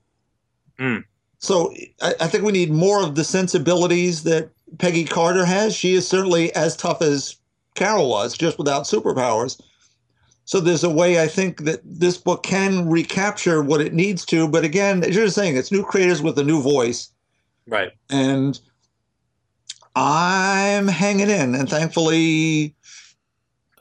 Mm. 0.79 1.03
So 1.37 1.73
I, 2.01 2.15
I 2.21 2.27
think 2.27 2.43
we 2.43 2.51
need 2.51 2.71
more 2.71 3.03
of 3.03 3.15
the 3.15 3.23
sensibilities 3.23 4.23
that 4.23 4.49
Peggy 4.79 5.05
Carter 5.05 5.45
has. 5.45 5.75
She 5.75 5.93
is 5.93 6.07
certainly 6.07 6.53
as 6.55 6.75
tough 6.75 7.01
as 7.01 7.37
Carol 7.75 8.09
was, 8.09 8.35
just 8.35 8.57
without 8.57 8.83
superpowers. 8.83 9.61
So 10.47 10.61
there's 10.61 10.85
a 10.85 10.89
way 10.89 11.21
I 11.21 11.27
think 11.27 11.65
that 11.65 11.81
this 11.83 12.17
book 12.17 12.41
can 12.41 12.89
recapture 12.89 13.61
what 13.61 13.81
it 13.81 13.93
needs 13.93 14.25
to. 14.27 14.47
But 14.47 14.63
again, 14.63 15.03
as 15.03 15.13
you're 15.13 15.27
saying, 15.27 15.57
it's 15.57 15.73
new 15.73 15.83
creators 15.83 16.21
with 16.21 16.39
a 16.39 16.43
new 16.43 16.61
voice. 16.61 17.09
Right. 17.67 17.91
And 18.09 18.57
I'm 19.93 20.87
hanging 20.87 21.29
in. 21.29 21.53
And 21.53 21.69
thankfully, 21.69 22.73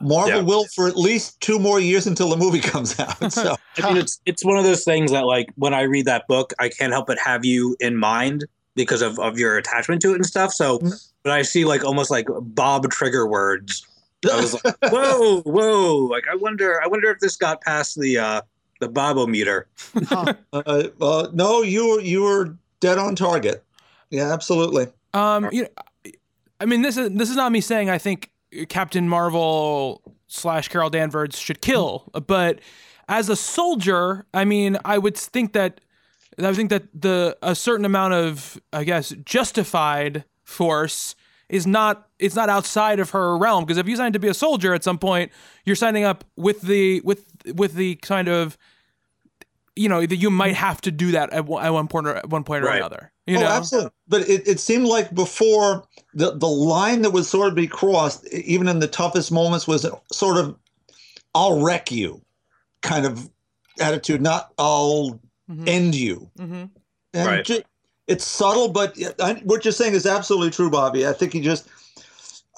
Marvel 0.01 0.39
Yeah. 0.39 0.41
will 0.41 0.65
for 0.75 0.89
at 0.89 0.97
least 0.97 1.39
two 1.39 1.57
more 1.57 1.79
years 1.79 2.05
until 2.05 2.27
the 2.29 2.35
movie 2.35 2.59
comes 2.73 2.99
out. 2.99 3.15
So 3.31 3.55
I 3.81 3.87
mean, 3.87 3.95
it's 3.95 4.19
it's 4.25 4.43
one 4.43 4.57
of 4.57 4.65
those 4.65 4.83
things 4.83 5.11
that 5.11 5.25
like 5.25 5.47
when 5.55 5.73
I 5.73 5.83
read 5.83 6.03
that 6.07 6.27
book, 6.27 6.51
I 6.59 6.67
can't 6.67 6.91
help 6.91 7.07
but 7.07 7.17
have 7.17 7.45
you 7.45 7.77
in 7.79 7.95
mind 7.95 8.43
because 8.75 9.01
of, 9.01 9.17
of 9.19 9.39
your 9.39 9.55
attachment 9.57 10.01
to 10.01 10.11
it 10.11 10.15
and 10.15 10.25
stuff. 10.25 10.51
So 10.51 10.79
Mhm. 10.79 11.11
when 11.21 11.33
I 11.33 11.43
see 11.43 11.63
like 11.63 11.85
almost 11.85 12.11
like 12.11 12.27
Bob 12.41 12.91
trigger 12.91 13.25
words, 13.25 13.86
I 14.29 14.35
was 14.37 14.53
like, 14.53 14.75
whoa, 14.91 15.41
whoa! 15.41 15.95
Like 16.09 16.25
I 16.31 16.35
wonder, 16.35 16.81
I 16.83 16.87
wonder 16.87 17.09
if 17.11 17.19
this 17.19 17.35
got 17.35 17.61
past 17.61 17.99
the 17.99 18.17
uh 18.17 18.41
the 18.79 18.89
Bobometer. 18.89 19.65
Huh. 20.07 20.33
uh, 20.53 20.83
uh, 21.01 21.27
no, 21.33 21.61
you 21.61 21.87
were 21.87 22.01
you 22.01 22.23
were 22.23 22.57
dead 22.79 22.97
on 22.97 23.15
target. 23.15 23.63
Yeah, 24.09 24.31
absolutely. 24.33 24.87
Um, 25.13 25.49
you 25.51 25.63
know, 25.63 26.11
I 26.59 26.65
mean, 26.65 26.81
this 26.81 26.97
is 26.97 27.11
this 27.11 27.29
is 27.29 27.35
not 27.35 27.51
me 27.51 27.61
saying 27.61 27.89
I 27.89 27.97
think 27.97 28.31
Captain 28.69 29.07
Marvel 29.07 30.01
slash 30.27 30.67
Carol 30.67 30.89
Danvers 30.89 31.37
should 31.37 31.61
kill, 31.61 32.09
but 32.25 32.59
as 33.07 33.29
a 33.29 33.35
soldier, 33.35 34.25
I 34.33 34.45
mean, 34.45 34.77
I 34.83 34.97
would 34.97 35.17
think 35.17 35.53
that 35.53 35.81
I 36.39 36.47
would 36.47 36.55
think 36.55 36.69
that 36.69 36.83
the 36.93 37.37
a 37.41 37.55
certain 37.55 37.85
amount 37.85 38.13
of 38.13 38.59
I 38.73 38.83
guess 38.83 39.09
justified 39.23 40.23
force 40.43 41.15
is 41.49 41.65
not 41.65 42.07
it's 42.19 42.35
not 42.35 42.49
outside 42.49 42.99
of 42.99 43.11
her 43.11 43.37
realm 43.37 43.63
because 43.63 43.77
if 43.77 43.87
you 43.87 43.95
sign 43.95 44.13
to 44.13 44.19
be 44.19 44.27
a 44.27 44.33
soldier 44.33 44.73
at 44.73 44.83
some 44.83 44.97
point, 44.97 45.31
you're 45.65 45.75
signing 45.75 46.03
up 46.03 46.23
with 46.35 46.61
the 46.61 47.01
with 47.01 47.25
with 47.55 47.73
the 47.73 47.95
kind 47.95 48.27
of 48.27 48.57
you 49.75 49.87
know 49.87 50.05
that 50.05 50.15
you 50.15 50.29
might 50.29 50.55
have 50.55 50.81
to 50.81 50.91
do 50.91 51.11
that 51.11 51.31
at 51.31 51.45
one, 51.45 51.63
at 51.63 51.71
one 51.71 51.87
point 51.87 52.07
or 52.07 52.15
at 52.15 52.29
one 52.29 52.43
point 52.43 52.63
or 52.63 52.67
Right. 52.67 52.77
another. 52.77 53.11
You 53.27 53.37
oh, 53.37 53.41
know, 53.41 53.47
absolutely. 53.47 53.91
But 54.07 54.21
it, 54.29 54.47
it 54.47 54.59
seemed 54.59 54.85
like 54.87 55.13
before 55.13 55.83
the 56.13 56.31
the 56.37 56.47
line 56.47 57.01
that 57.03 57.11
would 57.11 57.25
sort 57.25 57.49
of 57.49 57.55
be 57.55 57.67
crossed, 57.67 58.25
even 58.33 58.67
in 58.67 58.79
the 58.79 58.87
toughest 58.87 59.31
moments, 59.31 59.67
was 59.67 59.85
sort 60.11 60.37
of 60.37 60.57
"I'll 61.35 61.61
wreck 61.61 61.91
you" 61.91 62.21
kind 62.81 63.05
of 63.05 63.29
attitude, 63.79 64.21
not 64.21 64.53
"I'll 64.57 65.19
Mhm. 65.49 65.67
end 65.67 65.95
you." 65.95 66.29
hmm 66.37 66.65
And 67.13 67.27
Right. 67.27 67.45
ju- 67.45 67.63
it's 68.07 68.25
subtle, 68.25 68.69
but 68.69 68.97
I, 69.19 69.35
what 69.43 69.65
you're 69.65 69.71
saying 69.71 69.93
is 69.93 70.05
absolutely 70.05 70.51
true, 70.51 70.69
Bobby. 70.69 71.05
I 71.05 71.13
think 71.13 71.33
you 71.33 71.41
just 71.41 71.67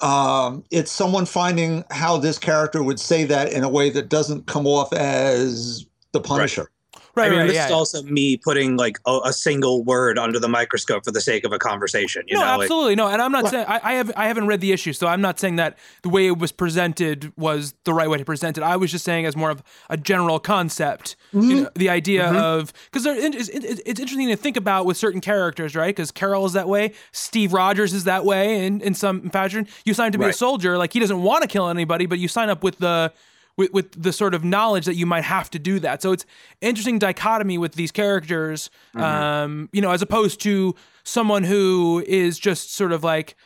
um, 0.00 0.64
it's 0.70 0.90
someone 0.90 1.26
finding 1.26 1.84
how 1.90 2.16
this 2.16 2.38
character 2.38 2.82
would 2.82 2.98
say 2.98 3.24
that 3.24 3.52
in 3.52 3.64
a 3.64 3.68
way 3.68 3.90
that 3.90 4.08
doesn't 4.08 4.46
come 4.46 4.66
off 4.66 4.92
as 4.92 5.86
the 6.12 6.20
Punisher. 6.20 6.70
Right, 7.14 7.26
I 7.26 7.30
mean, 7.30 7.38
right, 7.40 7.46
this 7.46 7.56
yeah. 7.56 7.66
is 7.66 7.72
also 7.72 8.02
me 8.04 8.36
putting 8.36 8.76
like 8.76 8.98
a, 9.06 9.20
a 9.24 9.32
single 9.32 9.82
word 9.82 10.18
under 10.18 10.38
the 10.38 10.48
microscope 10.48 11.04
for 11.04 11.10
the 11.10 11.20
sake 11.20 11.44
of 11.44 11.52
a 11.52 11.58
conversation. 11.58 12.22
You 12.26 12.34
no, 12.34 12.40
know, 12.40 12.46
like, 12.46 12.60
absolutely 12.62 12.94
no, 12.94 13.08
and 13.08 13.20
I'm 13.20 13.32
not 13.32 13.44
Right. 13.44 13.50
saying 13.50 13.66
I, 13.68 13.80
I 13.82 13.92
have 13.94 14.12
I 14.16 14.26
haven't 14.28 14.46
read 14.46 14.60
the 14.60 14.72
issue, 14.72 14.92
so 14.92 15.06
I'm 15.06 15.20
not 15.20 15.40
saying 15.40 15.56
that 15.56 15.78
the 16.02 16.08
way 16.08 16.26
it 16.26 16.38
was 16.38 16.52
presented 16.52 17.32
was 17.36 17.74
the 17.84 17.92
right 17.92 18.08
way 18.08 18.18
to 18.18 18.24
present 18.24 18.58
it. 18.58 18.62
I 18.62 18.76
was 18.76 18.90
just 18.90 19.04
saying 19.04 19.26
as 19.26 19.36
more 19.36 19.50
of 19.50 19.62
a 19.88 19.96
general 19.96 20.38
concept, 20.38 21.16
you 21.32 21.40
mm-hmm. 21.40 21.62
know, 21.62 21.70
the 21.74 21.88
idea 21.88 22.24
mm-hmm. 22.24 22.36
of 22.36 22.72
because 22.90 23.06
it's, 23.06 23.48
it's, 23.48 23.80
it's 23.84 24.00
interesting 24.00 24.28
to 24.28 24.36
think 24.36 24.56
about 24.56 24.86
with 24.86 24.96
certain 24.96 25.20
characters, 25.20 25.74
right? 25.74 25.94
Because 25.94 26.10
Carol 26.10 26.46
is 26.46 26.52
that 26.52 26.68
way, 26.68 26.92
Steve 27.12 27.52
Rogers 27.52 27.92
is 27.92 28.04
that 28.04 28.24
way, 28.24 28.66
in 28.66 28.80
in 28.82 28.94
some 28.94 29.30
fashion. 29.30 29.66
You 29.84 29.94
sign 29.94 30.08
up 30.08 30.12
to 30.12 30.18
be 30.18 30.26
a 30.26 30.32
soldier, 30.32 30.78
like 30.78 30.92
he 30.92 31.00
doesn't 31.00 31.22
want 31.22 31.42
to 31.42 31.48
kill 31.48 31.68
anybody, 31.68 32.06
but 32.06 32.18
you 32.18 32.28
sign 32.28 32.50
up 32.50 32.62
with 32.62 32.78
the 32.78 33.12
with, 33.60 33.72
with 33.72 34.02
the 34.02 34.12
sort 34.12 34.34
of 34.34 34.42
knowledge 34.44 34.84
that 34.86 34.96
you 34.96 35.06
might 35.06 35.24
have 35.24 35.48
to 35.50 35.58
do 35.58 35.78
that. 35.80 36.02
So 36.02 36.12
it's 36.12 36.26
interesting 36.60 36.98
dichotomy 36.98 37.58
with 37.58 37.72
these 37.74 37.92
characters, 37.92 38.70
um, 38.96 39.68
you 39.72 39.80
know, 39.80 39.90
as 39.92 40.02
opposed 40.02 40.40
to 40.42 40.74
someone 41.04 41.44
who 41.44 42.02
is 42.06 42.38
just 42.38 42.74
sort 42.74 42.92
of 42.92 43.04
like, 43.04 43.36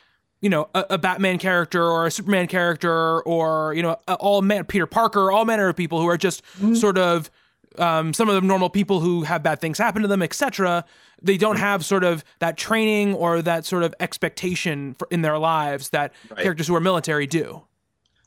you 0.40 0.50
know, 0.50 0.68
a, 0.74 0.84
a 0.90 0.98
Batman 0.98 1.38
character 1.38 1.82
or 1.82 2.06
a 2.06 2.10
Superman 2.10 2.46
character 2.46 3.20
or, 3.22 3.74
you 3.74 3.82
know, 3.82 3.96
a- 4.08 4.14
all 4.16 4.42
man, 4.42 4.64
Peter 4.64 4.86
Parker, 4.86 5.30
all 5.32 5.44
manner 5.44 5.68
of 5.68 5.76
people 5.76 6.00
who 6.00 6.06
are 6.08 6.18
just 6.18 6.42
sort 6.74 6.98
of, 6.98 7.30
um, 7.78 8.12
some 8.14 8.28
of 8.28 8.34
them 8.34 8.46
normal 8.46 8.70
people 8.70 9.00
who 9.00 9.22
have 9.22 9.42
bad 9.42 9.60
things 9.60 9.78
happen 9.78 10.02
to 10.02 10.08
them, 10.08 10.22
etc. 10.22 10.84
They 11.22 11.36
don't 11.36 11.56
have 11.58 11.84
sort 11.84 12.04
of 12.04 12.22
that 12.38 12.56
training 12.56 13.14
or 13.14 13.42
that 13.42 13.64
sort 13.64 13.82
of 13.82 13.94
expectation 14.00 14.94
for, 14.94 15.08
in 15.10 15.22
their 15.22 15.38
lives 15.38 15.88
that 15.90 16.12
Right. 16.30 16.42
characters 16.42 16.66
who 16.68 16.74
are 16.76 16.80
military 16.80 17.26
do. 17.26 17.62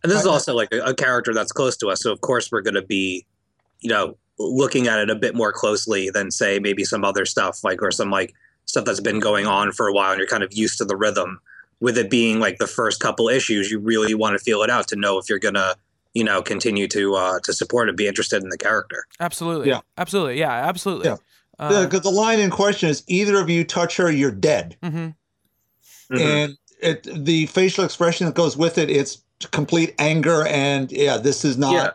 And 0.08 0.12
this 0.16 0.22
is 0.22 0.28
also 0.28 0.54
like 0.54 0.72
a, 0.74 0.80
a 0.80 0.94
character 0.94 1.34
that's 1.34 1.52
close 1.52 1.78
to 1.78 1.88
us, 1.90 2.02
so 2.02 2.12
of 2.12 2.22
course 2.22 2.52
we're 2.52 2.62
going 2.62 2.76
to 2.76 2.82
be, 2.82 3.26
you 3.82 3.90
know, 3.90 4.18
looking 4.40 4.88
at 4.88 5.00
it 5.00 5.10
a 5.10 5.16
bit 5.16 5.36
more 5.36 5.52
closely 5.52 6.10
than 6.10 6.32
say 6.32 6.60
maybe 6.60 6.84
some 6.84 7.04
other 7.04 7.26
stuff 7.26 7.64
like 7.64 7.82
or 7.82 7.92
some 7.92 8.12
like 8.12 8.34
stuff 8.66 8.86
that's 8.86 9.00
been 9.00 9.20
going 9.20 9.48
on 9.48 9.72
for 9.72 9.88
a 9.88 9.94
while, 9.94 10.12
and 10.12 10.20
you're 10.20 10.28
kind 10.28 10.44
of 10.44 10.54
used 10.54 10.78
to 10.78 10.86
the 10.86 10.96
rhythm. 10.96 11.40
With 11.80 11.98
it 11.98 12.10
being 12.10 12.40
like 12.40 12.58
the 12.58 12.68
first 12.68 13.00
couple 13.00 13.30
issues, 13.30 13.70
you 13.70 13.80
really 13.80 14.14
want 14.16 14.38
to 14.38 14.44
feel 14.44 14.64
it 14.64 14.70
out 14.70 14.88
to 14.90 14.96
know 14.96 15.20
if 15.20 15.30
you're 15.30 15.38
gonna, 15.40 15.76
you 16.16 16.24
know, 16.24 16.42
continue 16.42 16.88
to 16.88 17.14
uh, 17.16 17.40
to 17.44 17.54
support 17.54 17.88
and 17.88 17.96
be 17.98 18.08
interested 18.08 18.42
in 18.42 18.50
the 18.50 18.58
character. 18.58 19.06
Absolutely. 19.20 19.70
Yeah. 19.70 19.82
Absolutely. 19.98 20.40
Yeah. 20.40 20.52
Absolutely. 20.52 21.06
Yeah. 21.10 21.18
Uh, 21.60 21.86
Because 21.86 22.02
the 22.02 22.10
line 22.12 22.40
in 22.40 22.50
question 22.50 22.90
is 22.90 23.04
either 23.08 23.40
of 23.40 23.50
you 23.50 23.64
touch 23.64 23.98
her, 23.98 24.12
you're 24.12 24.32
dead. 24.32 24.76
mhm. 24.84 25.16
Mhm. 26.12 26.20
And 26.20 26.58
it, 26.82 27.08
the 27.26 27.46
facial 27.48 27.84
expression 27.84 28.26
that 28.28 28.36
goes 28.36 28.56
with 28.58 28.78
it, 28.78 28.90
it's 28.90 29.24
complete 29.52 29.94
anger. 30.00 30.46
And 30.48 30.92
yeah, 30.92 31.18
this 31.18 31.46
is 31.46 31.58
not. 31.58 31.74
Yeah. 31.74 31.90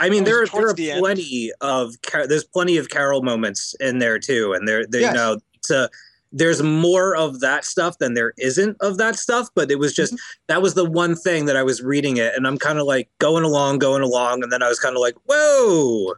I 0.00 0.08
mean, 0.08 0.24
there 0.24 0.42
are 0.42 0.46
there 0.46 0.68
are 0.68 0.72
the 0.74 0.92
end. 0.92 1.00
plenty 1.00 1.52
of 1.60 2.00
Car- 2.02 2.26
there's 2.26 2.44
plenty 2.44 2.78
of 2.78 2.88
Carol 2.88 3.22
moments 3.22 3.74
in 3.80 3.98
there 3.98 4.18
too, 4.18 4.54
and 4.54 4.66
there, 4.66 4.86
there 4.86 5.02
Yes. 5.02 5.12
you 5.12 5.16
know, 5.16 5.38
it's 5.54 5.70
a, 5.70 5.90
there's 6.32 6.62
more 6.62 7.14
of 7.14 7.40
that 7.40 7.64
stuff 7.66 7.98
than 7.98 8.14
there 8.14 8.32
isn't 8.38 8.78
of 8.80 8.96
that 8.96 9.16
stuff. 9.16 9.48
But 9.54 9.70
it 9.70 9.78
was 9.78 9.94
just 9.94 10.14
mm-hmm. 10.14 10.42
that 10.48 10.62
was 10.62 10.72
the 10.72 10.88
one 10.88 11.14
thing 11.16 11.44
that 11.46 11.56
I 11.56 11.62
was 11.62 11.82
reading 11.82 12.16
it, 12.16 12.34
and 12.34 12.46
I'm 12.46 12.56
kind 12.56 12.78
of 12.78 12.86
like 12.86 13.10
going 13.18 13.44
along, 13.44 13.78
going 13.80 14.02
along, 14.02 14.42
and 14.42 14.50
then 14.50 14.62
I 14.62 14.68
was 14.68 14.80
kind 14.80 14.96
of 14.96 15.02
like, 15.02 15.16
whoa, 15.26 16.14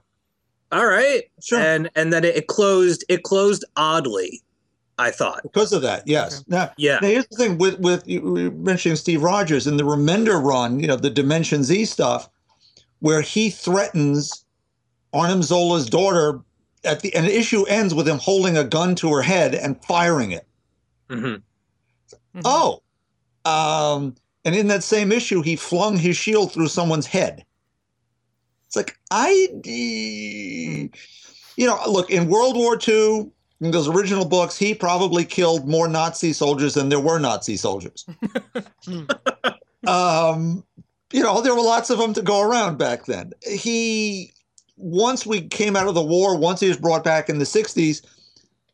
all 0.70 0.86
right, 0.86 1.24
Sure. 1.42 1.58
and 1.58 1.90
and 1.96 2.12
then 2.12 2.24
it, 2.24 2.36
it 2.36 2.46
closed, 2.46 3.04
it 3.08 3.24
closed 3.24 3.64
oddly, 3.76 4.42
I 5.02 5.10
thought, 5.10 5.42
because 5.42 5.72
of 5.72 5.82
that, 5.82 6.06
yes. 6.06 6.44
Now, 6.46 6.70
yeah, 6.76 6.98
Now 7.02 7.08
here's 7.08 7.26
the 7.26 7.36
thing 7.36 7.58
with 7.58 7.78
with 7.80 8.06
mentioning 8.06 8.96
Steve 8.96 9.22
Rogers 9.22 9.66
in 9.66 9.76
the 9.76 9.82
Remender 9.82 10.42
run, 10.42 10.78
you 10.78 10.86
know, 10.86 10.96
the 10.96 11.10
Dimension 11.10 11.64
Z 11.64 11.84
stuff, 11.86 12.30
where 13.00 13.20
he 13.20 13.50
threatens 13.50 14.44
Arnim 15.12 15.42
Zola's 15.42 15.90
daughter 15.90 16.40
at 16.84 17.00
the 17.00 17.14
and 17.14 17.26
the 17.26 17.36
issue 17.36 17.64
ends 17.64 17.94
with 17.94 18.06
him 18.06 18.18
holding 18.18 18.56
a 18.56 18.64
gun 18.64 18.94
to 18.96 19.12
her 19.12 19.22
head 19.22 19.54
and 19.54 19.82
firing 19.84 20.30
it. 20.30 20.46
hmm 21.10 21.34
Mhm. 22.34 22.42
Oh. 22.44 22.82
Um, 23.44 24.14
and 24.44 24.54
in 24.54 24.68
that 24.68 24.82
same 24.82 25.12
issue, 25.12 25.42
he 25.42 25.56
flung 25.56 25.96
his 25.96 26.16
shield 26.16 26.52
through 26.52 26.68
someone's 26.68 27.06
head. 27.06 27.44
It's 28.66 28.76
like 28.76 28.96
I 29.10 29.48
you 31.56 31.66
know, 31.66 31.78
look, 31.86 32.10
in 32.10 32.28
World 32.28 32.56
War 32.56 32.78
II, 32.88 33.30
in 33.62 33.70
those 33.70 33.88
original 33.88 34.24
books, 34.24 34.58
he 34.58 34.74
probably 34.74 35.24
killed 35.24 35.68
more 35.68 35.86
Nazi 35.86 36.32
soldiers 36.32 36.74
than 36.74 36.88
there 36.88 36.98
were 36.98 37.20
Nazi 37.20 37.56
soldiers. 37.56 38.04
um, 39.86 40.64
you 41.12 41.22
know, 41.22 41.40
there 41.40 41.54
were 41.54 41.62
lots 41.62 41.88
of 41.88 41.98
them 41.98 42.12
to 42.14 42.22
go 42.22 42.42
around 42.42 42.76
back 42.76 43.04
then. 43.04 43.32
He, 43.48 44.32
once 44.76 45.24
we 45.24 45.42
came 45.42 45.76
out 45.76 45.86
of 45.86 45.94
the 45.94 46.02
war, 46.02 46.36
once 46.36 46.58
he 46.58 46.66
was 46.66 46.76
brought 46.76 47.04
back 47.04 47.28
in 47.28 47.38
the 47.38 47.44
60s, 47.44 48.04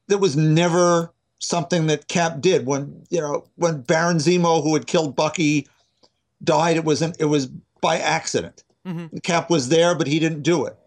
there 0.07 0.16
was 0.16 0.38
never 0.38 1.12
something 1.38 1.87
that 1.88 2.09
Cap 2.09 2.40
did. 2.40 2.64
When, 2.64 3.05
you 3.11 3.20
know, 3.20 3.44
when 3.57 3.83
Baron 3.83 4.16
Zemo, 4.16 4.62
who 4.62 4.72
had 4.72 4.87
killed 4.87 5.14
Bucky, 5.14 5.68
died, 6.42 6.79
it 6.79 6.85
was, 6.85 7.03
an, 7.03 7.12
it 7.18 7.27
was 7.27 7.46
by 7.83 7.98
accident. 7.98 8.64
Mhm. 8.87 9.22
Cap 9.22 9.51
was 9.51 9.68
there, 9.68 9.94
but 9.94 10.07
he 10.07 10.18
didn't 10.18 10.42
do 10.42 10.64
it. 10.64 10.79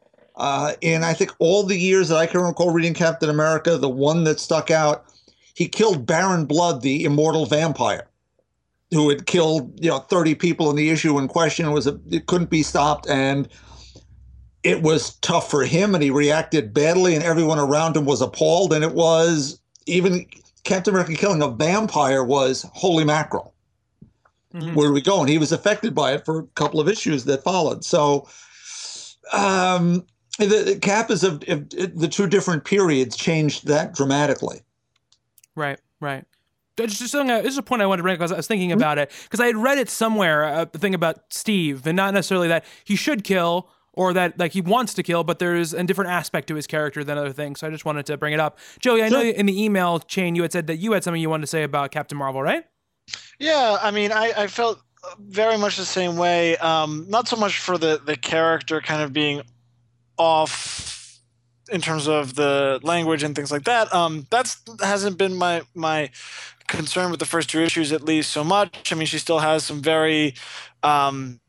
Uh, 0.42 0.74
and 0.82 1.06
I 1.06 1.14
think 1.14 1.36
all 1.38 1.62
the 1.62 1.78
years 1.78 2.10
that 2.10 2.18
I 2.18 2.26
can 2.26 2.42
recall 2.42 2.72
reading 2.72 2.96
Captain 2.96 3.30
America, 3.30 3.78
the 3.78 3.88
one 3.88 4.24
that 4.24 4.40
stuck 4.40 4.72
out, 4.72 5.06
he 5.54 5.68
killed 5.68 6.08
Baron 6.08 6.46
Blood, 6.46 6.82
the 6.82 7.04
immortal 7.04 7.46
vampire, 7.46 8.08
who 8.90 9.08
had 9.08 9.28
killed 9.28 9.72
you 9.80 9.92
know 9.92 10.00
30 10.00 10.34
people 10.34 10.72
in 10.72 10.76
the 10.76 10.90
issue 10.90 11.20
in 11.20 11.28
question. 11.28 11.68
It 11.68 11.72
was 11.74 11.86
a, 11.86 12.00
it 12.10 12.26
couldn't 12.26 12.50
be 12.50 12.64
stopped, 12.64 13.08
and 13.08 13.48
it 14.64 14.82
was 14.82 15.14
tough 15.18 15.48
for 15.48 15.64
him, 15.64 15.94
and 15.94 16.04
he 16.04 16.10
reacted 16.10 16.74
badly, 16.74 17.14
and 17.14 17.24
everyone 17.24 17.60
around 17.60 17.96
him 17.96 18.06
was 18.06 18.20
appalled. 18.20 18.74
And 18.74 18.84
it 18.84 18.96
was 18.96 19.62
even 19.86 20.26
Captain 20.64 20.92
America 20.92 21.14
killing 21.14 21.44
a 21.44 21.50
vampire 21.50 22.24
was 22.24 22.66
holy 22.74 23.04
mackerel. 23.04 23.54
Mhm. 24.56 24.74
Where 24.74 24.90
are 24.90 24.94
we 24.94 25.02
going? 25.02 25.28
He 25.28 25.38
was 25.38 25.52
affected 25.52 25.94
by 25.94 26.14
it 26.14 26.26
for 26.26 26.40
a 26.40 26.48
couple 26.56 26.80
of 26.80 26.90
issues 26.90 27.26
that 27.26 27.44
followed. 27.44 27.86
So, 27.86 28.28
um, 29.34 30.04
the, 30.38 30.46
the 30.74 30.80
Cap 30.80 31.12
is 31.12 31.24
of, 31.24 31.44
of 31.48 31.70
the 31.70 32.08
two 32.12 32.28
different 32.28 32.64
periods 32.66 33.16
changed 33.16 33.68
that 33.68 33.94
dramatically. 33.94 34.62
Right, 35.56 35.80
right. 36.00 36.26
Just 36.78 37.00
just 37.00 37.12
something. 37.12 37.30
I- 37.30 37.42
This 37.42 37.52
is 37.52 37.58
a 37.58 37.64
point 37.64 37.82
I 37.82 37.86
wanted 37.86 37.98
to 37.98 38.04
bring 38.04 38.16
because 38.16 38.32
I 38.32 38.38
was 38.38 38.48
thinking 38.48 38.72
about 38.72 38.98
it 38.98 39.12
because 39.24 39.40
I 39.40 39.48
had 39.48 39.58
read 39.58 39.78
it 39.78 39.90
somewhere. 39.90 40.46
Uh, 40.46 40.66
the 40.66 40.80
thing 40.80 40.96
about 40.96 41.20
Steve, 41.30 41.86
and 41.86 41.96
not 41.96 42.14
necessarily 42.14 42.48
that 42.48 42.66
he 42.84 42.96
should 42.96 43.24
kill 43.24 43.70
or 43.94 44.14
that 44.14 44.40
like 44.40 44.54
he 44.54 44.62
wants 44.62 44.94
to 44.94 45.04
kill, 45.04 45.24
but 45.26 45.38
there's 45.40 45.74
a 45.74 45.84
different 45.84 46.10
aspect 46.12 46.48
to 46.48 46.56
his 46.56 46.66
character 46.66 47.04
than 47.04 47.18
other 47.18 47.34
things. 47.34 47.60
So 47.60 47.68
I 47.68 47.70
just 47.70 47.84
wanted 47.84 48.06
to 48.06 48.18
bring 48.18 48.34
it 48.34 48.40
up. 48.40 48.58
Joey, 48.80 49.04
I 49.04 49.10
know 49.10 49.22
Sure. 49.22 49.32
in 49.34 49.46
the 49.48 49.64
email 49.64 50.00
chain 50.00 50.34
you 50.34 50.44
had 50.44 50.54
said 50.54 50.68
that 50.68 50.78
you 50.78 50.94
had 50.94 51.04
something 51.04 51.22
you 51.22 51.30
wanted 51.30 51.42
to 51.42 51.48
say 51.48 51.64
about 51.64 51.92
Captain 51.92 52.18
Marvel, 52.18 52.42
right? 52.42 52.64
Yeah, 53.38 53.78
I 53.82 53.92
mean, 53.92 54.14
I, 54.14 54.32
I 54.38 54.48
felt 54.48 54.80
very 55.20 55.58
much 55.58 55.76
the 55.76 55.84
same 55.86 56.16
way. 56.16 56.56
Um, 56.58 57.06
not 57.10 57.28
so 57.28 57.36
much 57.36 57.60
for 57.60 57.78
the 57.78 58.02
the 58.04 58.16
character 58.16 58.80
kind 58.80 59.02
of 59.02 59.12
being 59.12 59.42
off 60.22 61.20
in 61.72 61.82
terms 61.82 62.08
of 62.08 62.36
the 62.36 62.80
language 62.84 63.24
and 63.24 63.36
things 63.36 63.52
like 63.52 63.64
that. 63.64 63.94
Um, 63.94 64.28
that's 64.30 64.62
hasn't 64.82 65.18
been 65.18 65.36
my 65.36 65.62
my 65.74 66.10
concern 66.68 67.10
with 67.12 67.20
the 67.20 67.26
first 67.26 67.50
two 67.50 67.60
issues 67.62 67.92
at 67.92 68.04
least 68.04 68.32
so 68.32 68.44
much. 68.44 68.92
I 68.92 68.96
mean, 68.96 69.08
she 69.08 69.18
still 69.18 69.40
has 69.40 69.64
some 69.64 69.82
very 69.82 70.36
um, 70.84 71.40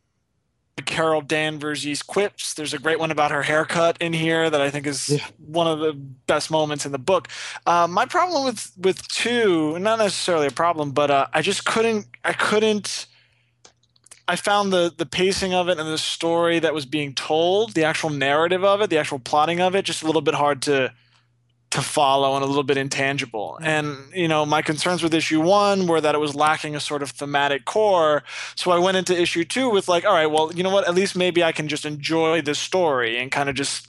Carol 0.86 1.20
Danvers 1.20 2.02
quips. 2.02 2.54
There's 2.54 2.74
a 2.74 2.78
great 2.78 2.98
one 2.98 3.10
about 3.10 3.30
her 3.30 3.42
haircut 3.42 3.96
in 4.00 4.12
here 4.12 4.48
that 4.50 4.60
I 4.60 4.70
think 4.70 4.86
is 4.86 5.08
Yeah. 5.08 5.26
one 5.38 5.66
of 5.66 5.80
the 5.80 5.92
best 6.26 6.50
moments 6.50 6.86
in 6.86 6.92
the 6.92 6.98
book. 6.98 7.28
Uh, 7.66 7.86
my 7.86 8.06
problem 8.06 8.44
with 8.44 8.72
with 8.78 9.06
two, 9.08 9.78
not 9.78 9.98
necessarily 9.98 10.46
a 10.46 10.50
problem, 10.64 10.92
but 10.92 11.10
uh, 11.10 11.26
I 11.34 11.42
just 11.42 11.64
couldn't. 11.64 12.06
I 12.24 12.32
couldn't. 12.32 13.06
I 14.28 14.36
found 14.36 14.72
the 14.72 14.92
the 14.96 15.06
pacing 15.06 15.54
of 15.54 15.68
it 15.68 15.78
and 15.78 15.88
the 15.88 15.98
story 15.98 16.58
that 16.58 16.74
was 16.74 16.86
being 16.86 17.14
told, 17.14 17.74
the 17.74 17.84
actual 17.84 18.10
narrative 18.10 18.64
of 18.64 18.80
it, 18.80 18.90
the 18.90 18.98
actual 18.98 19.18
plotting 19.18 19.60
of 19.60 19.74
it, 19.74 19.84
just 19.84 20.02
a 20.02 20.06
little 20.06 20.22
bit 20.22 20.34
hard 20.34 20.62
to 20.62 20.92
to 21.72 21.80
follow 21.80 22.34
and 22.34 22.44
a 22.44 22.46
little 22.46 22.62
bit 22.62 22.76
intangible. 22.76 23.56
Mm-hmm. 23.56 23.64
And 23.64 24.14
you 24.14 24.28
know, 24.28 24.44
my 24.46 24.62
concerns 24.62 25.02
with 25.02 25.14
issue 25.14 25.40
one 25.40 25.86
were 25.86 26.00
that 26.00 26.14
it 26.14 26.18
was 26.18 26.34
lacking 26.34 26.76
a 26.76 26.80
sort 26.80 27.02
of 27.02 27.10
thematic 27.10 27.64
core. 27.64 28.22
So 28.56 28.70
I 28.70 28.78
went 28.78 28.96
into 28.96 29.18
issue 29.18 29.44
two 29.44 29.70
with 29.70 29.88
like, 29.88 30.04
all 30.04 30.12
right, 30.12 30.26
well, 30.26 30.52
you 30.54 30.62
know 30.62 30.70
what? 30.70 30.86
At 30.86 30.94
least 30.94 31.16
maybe 31.16 31.42
I 31.42 31.52
can 31.52 31.68
just 31.68 31.84
enjoy 31.84 32.42
the 32.42 32.54
story 32.54 33.18
and 33.18 33.30
kind 33.30 33.48
of 33.48 33.54
just 33.54 33.88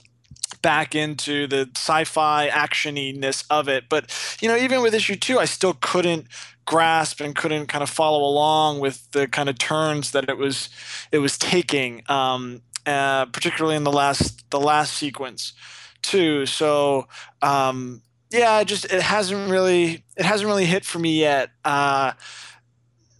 back 0.62 0.94
into 0.94 1.46
the 1.46 1.68
sci-fi 1.76 2.48
actioniness 2.48 3.44
of 3.50 3.68
it. 3.68 3.84
But 3.90 4.10
you 4.40 4.48
know, 4.48 4.56
even 4.56 4.82
with 4.82 4.94
issue 4.94 5.16
two, 5.16 5.38
I 5.38 5.44
still 5.44 5.76
couldn't 5.80 6.26
grasp 6.64 7.20
and 7.20 7.34
couldn't 7.34 7.66
kind 7.66 7.82
of 7.82 7.90
follow 7.90 8.22
along 8.24 8.80
with 8.80 9.10
the 9.12 9.26
kind 9.28 9.48
of 9.48 9.58
turns 9.58 10.12
that 10.12 10.28
it 10.28 10.38
was 10.38 10.68
it 11.12 11.18
was 11.18 11.38
taking, 11.38 12.02
um, 12.08 12.62
uh, 12.86 13.26
particularly 13.26 13.76
in 13.76 13.84
the 13.84 13.92
last 13.92 14.48
the 14.50 14.60
last 14.60 14.94
sequence 14.94 15.52
too. 16.02 16.46
So 16.46 17.08
um, 17.42 18.02
yeah, 18.30 18.60
it 18.60 18.66
just 18.66 18.84
it 18.86 19.02
hasn't 19.02 19.50
really 19.50 20.04
it 20.16 20.24
hasn't 20.24 20.48
really 20.48 20.66
hit 20.66 20.84
for 20.84 20.98
me 20.98 21.18
yet. 21.20 21.50
Uh, 21.64 22.12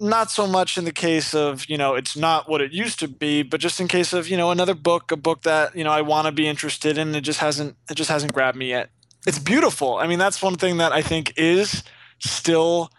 not 0.01 0.30
so 0.30 0.47
much 0.47 0.76
in 0.76 0.84
the 0.84 0.92
case 0.92 1.34
of 1.34 1.66
you 1.66 1.78
know 1.78 1.95
it's 1.95 2.16
not 2.16 2.49
what 2.49 2.61
it 2.61 2.72
used 2.72 2.99
to 3.01 3.09
be, 3.09 3.42
but 3.42 3.61
just 3.61 3.80
in 3.80 3.88
case 3.88 4.12
of 4.12 4.28
you 4.28 4.36
know 4.36 4.51
another 4.51 4.74
book, 4.74 5.12
a 5.12 5.16
book 5.16 5.42
that 5.42 5.76
you 5.76 5.84
know 5.84 5.92
I 5.92 6.03
want 6.03 6.26
to 6.26 6.32
be 6.32 6.47
interested 6.47 6.99
in. 6.99 7.14
It 7.14 7.22
just 7.22 7.40
hasn't 7.40 7.76
it 7.90 7.95
just 7.95 8.11
hasn't 8.11 8.32
grabbed 8.32 8.57
me 8.57 8.68
yet. 8.68 8.90
It's 9.26 9.38
beautiful. 9.38 9.97
I 9.97 10.07
mean, 10.07 10.18
that's 10.18 10.42
one 10.42 10.57
thing 10.57 10.76
that 10.78 10.92
I 10.92 11.01
think 11.01 11.32
is 11.36 11.82
still 12.18 12.90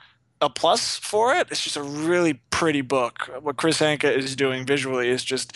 a 0.41 0.49
plus 0.49 0.97
for 0.97 1.33
it. 1.33 1.47
It's 1.51 1.63
just 1.63 1.77
a 1.77 1.83
really 1.83 2.35
pretty 2.49 2.81
book. 2.81 3.29
What 3.41 3.57
Kris 3.57 3.79
Anka 3.79 4.11
is 4.15 4.35
doing 4.35 4.65
visually 4.65 5.09
is 5.09 5.23
just 5.23 5.55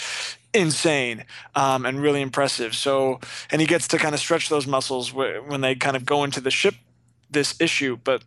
insane 0.53 1.25
um, 1.55 1.85
and 1.85 2.01
really 2.01 2.21
impressive. 2.21 2.75
So, 2.75 3.19
and 3.51 3.61
he 3.61 3.67
gets 3.67 3.87
to 3.89 3.97
kind 3.97 4.13
of 4.15 4.19
stretch 4.21 4.49
those 4.49 4.65
muscles 4.65 5.09
wh- 5.09 5.47
when 5.47 5.61
they 5.61 5.75
kind 5.75 5.95
of 5.95 6.05
go 6.05 6.23
into 6.23 6.41
the 6.41 6.51
ship 6.51 6.75
this 7.29 7.59
issue. 7.61 7.97
But 8.03 8.23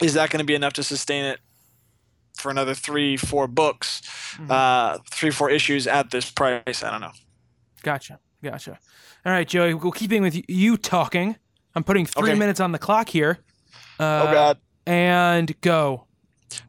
is 0.00 0.14
that 0.14 0.30
going 0.30 0.38
to 0.38 0.44
be 0.44 0.54
enough 0.54 0.72
to 0.74 0.82
sustain 0.82 1.24
it 1.24 1.40
for 2.36 2.50
another 2.50 2.72
three, 2.74 3.16
four 3.16 3.46
books, 3.48 4.00
uh, 4.48 4.98
three, 5.10 5.30
four 5.30 5.50
issues 5.50 5.86
at 5.86 6.10
this 6.10 6.30
price? 6.30 6.82
I 6.82 6.90
don't 6.90 7.00
know. 7.00 7.12
Gotcha. 7.82 8.20
Gotcha. 8.42 8.78
All 9.26 9.32
right, 9.32 9.46
Joey. 9.46 9.74
Well, 9.74 9.90
keeping 9.90 10.22
with 10.22 10.40
you 10.48 10.76
talking, 10.76 11.36
I'm 11.74 11.82
putting 11.84 12.06
three 12.06 12.30
Okay. 12.30 12.38
minutes 12.38 12.60
on 12.60 12.70
the 12.72 12.78
clock 12.78 13.08
here. 13.08 13.38
Uh, 13.98 14.26
oh 14.28 14.32
God. 14.32 14.58
And 14.88 15.60
go. 15.60 16.06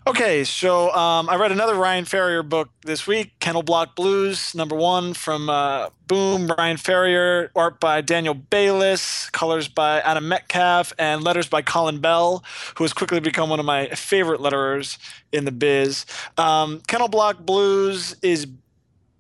Okay, 0.06 0.44
so 0.44 0.92
um, 0.92 1.30
I 1.30 1.38
read 1.38 1.54
another 1.54 1.76
Ryan 1.76 2.04
Ferrier 2.04 2.44
book 2.44 2.68
this 2.84 3.08
week, 3.08 3.32
Kennel 3.40 3.64
Block 3.64 3.96
Blues, 3.96 4.54
number 4.54 4.76
one 4.76 5.14
from 5.14 5.50
uh, 5.50 5.88
Boom. 6.06 6.54
Ryan 6.58 6.76
Ferrier, 6.76 7.50
art 7.56 7.80
by 7.80 8.02
Daniel 8.02 8.34
Bayliss, 8.34 9.30
colors 9.30 9.70
by 9.70 10.02
Adam 10.02 10.28
Metcalf, 10.28 10.92
and 11.00 11.24
letters 11.24 11.48
by 11.48 11.62
Colin 11.62 12.00
Bell, 12.00 12.44
who 12.76 12.84
has 12.84 12.92
quickly 12.92 13.22
become 13.22 13.50
one 13.50 13.62
of 13.62 13.66
my 13.66 13.88
favorite 13.92 14.42
letterers 14.42 14.98
in 15.32 15.46
the 15.46 15.54
biz. 15.54 16.06
Um, 16.38 16.82
Kennel 16.88 17.08
Block 17.08 17.40
Blues 17.40 18.18
is 18.22 18.48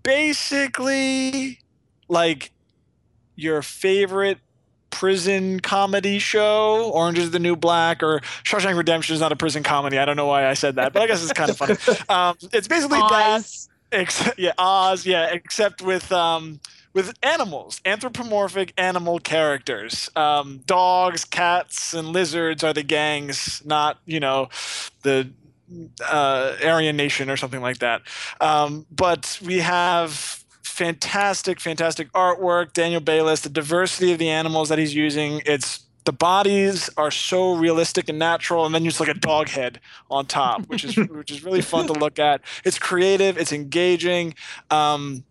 basically 0.04 1.60
like 2.10 2.52
your 3.38 3.62
favorite 3.62 4.40
prison 4.90 5.60
comedy 5.60 6.20
show, 6.20 6.92
Orange 6.92 7.20
is 7.20 7.32
the 7.32 7.40
New 7.40 7.56
Black, 7.56 8.04
or 8.04 8.20
Shawshank 8.44 8.78
Redemption 8.78 9.16
is 9.16 9.22
not 9.22 9.32
a 9.32 9.36
prison 9.36 9.64
comedy. 9.64 9.98
I 9.98 10.06
don't 10.06 10.16
know 10.16 10.28
why 10.28 10.48
I 10.48 10.54
said 10.54 10.76
that, 10.76 10.94
but 10.94 11.02
I 11.02 11.08
guess 11.08 11.24
it's 11.24 11.34
kind 11.34 11.50
of 11.50 11.58
funny. 11.58 11.76
Um, 12.10 12.36
it's 12.52 12.68
basically 12.68 13.00
that. 13.00 13.12
Oz. 13.12 13.70
Yeah, 14.38 14.54
Oz, 14.58 15.06
yeah, 15.06 15.32
except 15.32 15.82
with 15.82 16.12
um, 16.12 16.60
with 16.94 17.14
animals, 17.24 17.82
anthropomorphic 17.86 18.74
animal 18.78 19.20
characters. 19.20 20.10
Um, 20.16 20.62
dogs, 20.66 21.26
cats, 21.26 21.94
and 21.94 22.10
lizards 22.10 22.64
are 22.64 22.74
the 22.74 22.84
gangs, 22.84 23.62
not 23.66 24.00
you 24.06 24.20
know 24.20 24.50
the 25.04 25.30
uh, 26.08 26.56
Aryan 26.64 26.98
Nation 26.98 27.30
or 27.30 27.38
something 27.38 27.62
like 27.62 27.80
that. 27.80 28.02
Um, 28.42 28.86
but 28.92 29.40
we 29.46 29.60
have 29.60 30.39
fantastic, 30.70 31.60
fantastic 31.60 32.12
artwork. 32.14 32.74
Daniel 32.74 33.02
Bayliss, 33.02 33.42
the 33.42 33.50
diversity 33.50 34.12
of 34.12 34.20
the 34.20 34.30
animals 34.30 34.70
that 34.70 34.80
he's 34.80 34.96
using. 34.96 35.42
It's 35.46 35.86
the 36.06 36.14
bodies 36.14 36.90
are 36.98 37.12
so 37.12 37.54
realistic 37.54 38.10
and 38.10 38.18
natural, 38.18 38.66
and 38.66 38.74
then 38.74 38.84
just 38.84 39.00
like 39.00 39.10
a 39.10 39.14
dog 39.14 39.50
head 39.50 39.80
on 40.10 40.26
top, 40.26 40.66
which 40.68 40.84
is 40.84 40.96
which 41.10 41.32
is 41.32 41.44
really 41.44 41.62
fun 41.62 41.88
to 41.88 41.94
look 41.94 42.20
at. 42.20 42.42
It's 42.64 42.80
creative, 42.80 43.38
it's 43.38 43.52
engaging. 43.52 44.34
Um, 44.72 45.24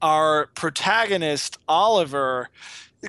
our 0.00 0.46
protagonist 0.54 1.58
Oliver 1.68 2.48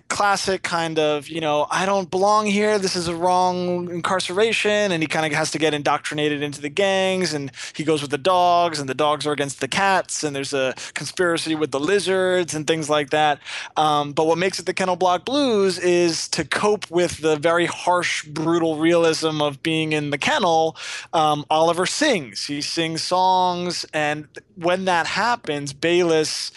classic 0.10 0.64
kind 0.64 0.98
of 0.98 1.28
you 1.28 1.40
know 1.40 1.68
i 1.70 1.86
don't 1.86 2.10
belong 2.10 2.48
here 2.48 2.80
this 2.80 2.96
is 2.96 3.08
a 3.08 3.16
wrong 3.16 3.90
incarceration 3.92 4.92
and 4.92 5.04
he 5.04 5.08
kind 5.08 5.26
of 5.26 5.32
has 5.32 5.52
to 5.52 5.60
get 5.60 5.74
indoctrinated 5.74 6.42
into 6.42 6.62
the 6.62 6.70
gangs 6.70 7.34
and 7.34 7.52
he 7.76 7.84
goes 7.84 8.02
with 8.02 8.12
the 8.12 8.18
dogs 8.18 8.80
and 8.80 8.90
the 8.90 8.94
dogs 8.96 9.28
are 9.28 9.32
against 9.32 9.62
the 9.62 9.68
cats 9.68 10.24
and 10.24 10.36
there's 10.36 10.54
a 10.54 10.74
conspiracy 10.94 11.56
with 11.56 11.72
the 11.72 11.80
lizards 11.80 12.54
and 12.56 12.68
things 12.68 12.90
like 12.90 13.12
that. 13.12 13.40
Um, 13.78 14.14
but 14.14 14.28
what 14.28 14.38
makes 14.38 14.60
it 14.60 14.66
the 14.66 14.74
kennel 14.74 14.96
block 14.96 15.26
blues 15.26 15.78
is 15.80 16.28
to 16.30 16.44
cope 16.46 16.90
with 16.90 17.20
the 17.20 17.36
very 17.38 17.66
harsh 17.66 18.26
brutal 18.26 18.78
realism 18.78 19.42
of 19.42 19.62
being 19.64 19.94
in 19.94 20.10
the 20.10 20.18
kennel 20.18 20.76
um, 21.14 21.46
oliver 21.50 21.86
sings. 21.86 22.46
He 22.48 22.62
sings 22.62 23.04
songs 23.04 23.86
and 23.94 24.28
when 24.56 24.86
that 24.86 25.08
happens 25.08 25.74
Bayliss 25.74 26.52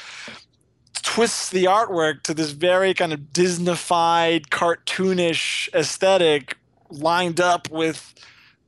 twists 1.07 1.51
the 1.51 1.65
artwork 1.65 2.25
to 2.25 2.35
this 2.35 2.51
very 2.51 2.93
kind 2.93 3.13
of 3.13 3.21
Disneyfied, 3.33 4.49
cartoonish 4.49 5.73
aesthetic, 5.73 6.59
lined 6.91 7.41
up 7.41 7.71
with, 7.71 8.13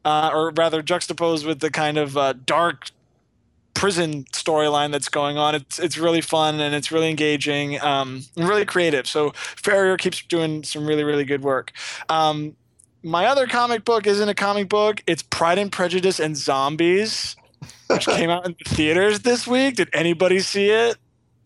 uh, 0.04 0.30
or 0.32 0.52
rather 0.52 0.80
juxtaposed 0.80 1.44
with 1.44 1.58
the 1.58 1.68
kind 1.68 1.98
of 1.98 2.16
uh, 2.16 2.34
dark 2.46 2.90
prison 3.74 4.24
storyline 4.32 4.92
that's 4.92 5.08
going 5.08 5.36
on. 5.36 5.56
It's 5.56 5.80
it's 5.80 5.98
really 5.98 6.20
fun 6.20 6.60
and 6.60 6.76
it's 6.76 6.92
really 6.92 7.10
engaging, 7.10 7.80
um, 7.80 8.22
and 8.36 8.48
really 8.48 8.64
creative. 8.64 9.08
So 9.08 9.32
Ferrier 9.34 9.96
keeps 9.96 10.22
doing 10.22 10.62
some 10.62 10.86
really 10.86 11.02
really 11.02 11.24
good 11.24 11.42
work. 11.42 11.72
Um, 12.08 12.54
my 13.02 13.26
other 13.26 13.48
comic 13.48 13.84
book 13.84 14.06
isn't 14.06 14.28
a 14.28 14.34
comic 14.34 14.68
book. 14.68 15.02
It's 15.08 15.24
Pride 15.24 15.58
and 15.58 15.72
Prejudice 15.72 16.20
and 16.20 16.36
Zombies, 16.36 17.34
which 17.88 18.06
came 18.06 18.30
out 18.30 18.46
in 18.46 18.54
the 18.62 18.70
theaters 18.70 19.20
this 19.20 19.44
week. 19.44 19.74
Did 19.74 19.90
anybody 19.92 20.38
see 20.38 20.70
it? 20.70 20.98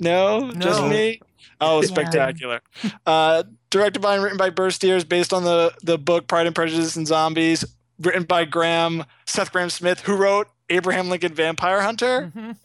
No, 0.02 0.52
just 0.58 0.82
me. 0.84 1.20
Oh, 1.60 1.78
it's 1.78 1.88
spectacular. 1.88 2.60
Uh, 3.06 3.44
directed 3.70 4.00
by 4.00 4.14
and 4.14 4.22
written 4.22 4.38
by 4.38 4.50
Burr 4.50 4.70
Steers, 4.70 5.04
based 5.04 5.32
on 5.32 5.44
the 5.44 5.72
the 5.82 5.98
book 5.98 6.26
Pride 6.26 6.46
and 6.46 6.54
Prejudice 6.54 6.96
and 6.96 7.06
Zombies, 7.06 7.64
written 8.00 8.24
by 8.24 8.44
Graham 8.44 9.04
Seth 9.26 9.52
Graham 9.52 9.70
Smith, 9.70 10.00
who 10.00 10.16
wrote 10.16 10.48
Abraham 10.70 11.08
Lincoln 11.08 11.34
Vampire 11.34 11.80
Hunter. 11.82 12.32
Mhm. 12.34 12.56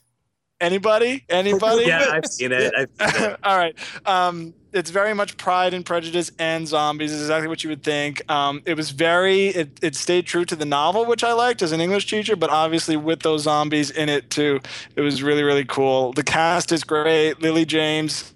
Anybody? 0.59 1.23
Anybody? 1.29 1.85
Yeah, 1.85 2.07
I've 2.11 2.25
seen 2.31 2.51
it. 2.51 2.73
I've 2.75 2.89
seen 2.89 3.23
it. 3.23 3.39
All 3.43 3.57
right. 3.57 3.75
Um, 4.07 4.53
it's 4.74 4.89
very 4.89 5.13
much 5.13 5.38
Pride 5.38 5.74
and 5.74 5.86
Prejudice 5.86 6.32
and 6.39 6.68
zombies. 6.68 7.11
Is 7.11 7.22
exactly 7.22 7.47
what 7.47 7.63
you 7.63 7.70
would 7.70 7.84
think. 7.84 8.30
Um, 8.30 8.61
it 8.65 8.76
was 8.76 8.91
very. 8.91 9.47
It, 9.47 9.80
it 9.82 9.95
stayed 9.95 10.26
true 10.26 10.45
to 10.45 10.55
the 10.55 10.65
novel, 10.65 11.05
which 11.05 11.24
I 11.24 11.34
liked 11.34 11.61
as 11.61 11.72
an 11.72 11.82
English 11.82 12.07
teacher, 12.07 12.36
but 12.36 12.49
obviously 12.49 12.97
with 12.97 13.22
those 13.22 13.43
zombies 13.43 13.91
in 13.91 14.09
it 14.09 14.30
too, 14.30 14.59
it 14.95 15.01
was 15.01 15.24
really 15.24 15.43
really 15.43 15.65
cool. 15.65 16.13
The 16.13 16.24
cast 16.24 16.72
is 16.72 16.84
great. 16.84 17.41
Lily 17.41 17.65
James, 17.65 18.34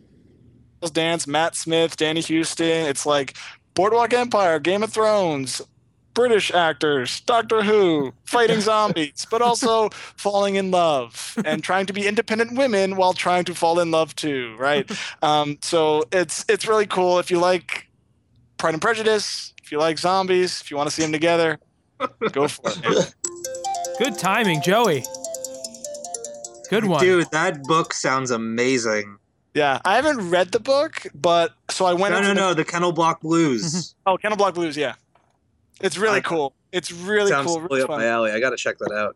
Dance, 0.93 1.27
Matt 1.27 1.55
Smith, 1.55 1.97
Danny 1.97 2.21
Huston. 2.21 2.87
It's 2.87 3.05
like 3.05 3.37
Boardwalk 3.73 4.13
Empire, 4.13 4.59
Game 4.59 4.83
of 4.83 4.91
Thrones. 4.91 5.61
British 6.13 6.51
actors, 6.51 7.21
Doctor 7.21 7.63
Who, 7.63 8.13
fighting 8.25 8.59
zombies, 8.71 9.25
but 9.31 9.41
also 9.41 9.89
falling 10.17 10.55
in 10.55 10.71
love 10.71 11.37
and 11.45 11.63
trying 11.63 11.85
to 11.85 11.93
be 11.93 12.07
independent 12.07 12.57
women 12.57 12.95
while 12.97 13.13
trying 13.13 13.45
to 13.45 13.55
fall 13.55 13.79
in 13.79 13.91
love 13.91 14.15
too, 14.15 14.55
right? 14.57 14.89
Um, 15.23 15.57
so 15.61 16.03
it's 16.11 16.43
it's 16.49 16.67
really 16.67 16.87
cool. 16.87 17.19
If 17.19 17.29
you 17.31 17.39
like 17.39 17.87
Pride 18.57 18.73
and 18.73 18.81
Prejudice, 18.81 19.53
if 19.63 19.71
you 19.71 19.77
like 19.79 19.97
zombies, 19.99 20.61
if 20.61 20.71
you 20.71 20.77
want 20.77 20.89
to 20.89 20.95
see 20.95 21.01
them 21.03 21.11
together, 21.11 21.59
go 22.31 22.47
for 22.47 22.71
it. 22.75 23.13
Good 23.99 24.17
timing, 24.17 24.61
Joey. 24.61 25.03
Good 26.69 26.85
one. 26.85 27.01
Dude, 27.03 27.29
that 27.31 27.63
book 27.63 27.93
sounds 27.93 28.31
amazing. 28.31 29.17
Yeah, 29.53 29.79
I 29.83 29.95
haven't 29.97 30.29
read 30.29 30.51
the 30.53 30.59
book, 30.59 31.05
but 31.13 31.53
so 31.69 31.85
I 31.85 31.93
went. 31.93 32.13
No, 32.15 32.21
no, 32.21 32.27
the- 32.29 32.33
no. 32.33 32.53
The 32.53 32.63
Kennel 32.65 32.93
Block 32.93 33.21
Blues 33.21 33.93
Oh, 34.05 34.17
Kennel 34.17 34.37
Block 34.37 34.53
Blues. 34.53 34.77
Yeah, 34.77 34.93
it's 35.83 35.97
really 35.97 36.17
I- 36.17 36.21
cool. 36.21 36.53
It's 36.71 36.91
really 36.91 37.29
sounds 37.31 37.47
cool. 37.47 37.55
totally 37.61 37.77
Really 37.79 37.83
up 37.83 37.87
fun. 37.89 37.99
my 37.99 38.05
alley. 38.07 38.31
I 38.31 38.39
gotta 38.39 38.55
check 38.57 38.77
that 38.79 38.91
out. 38.93 39.15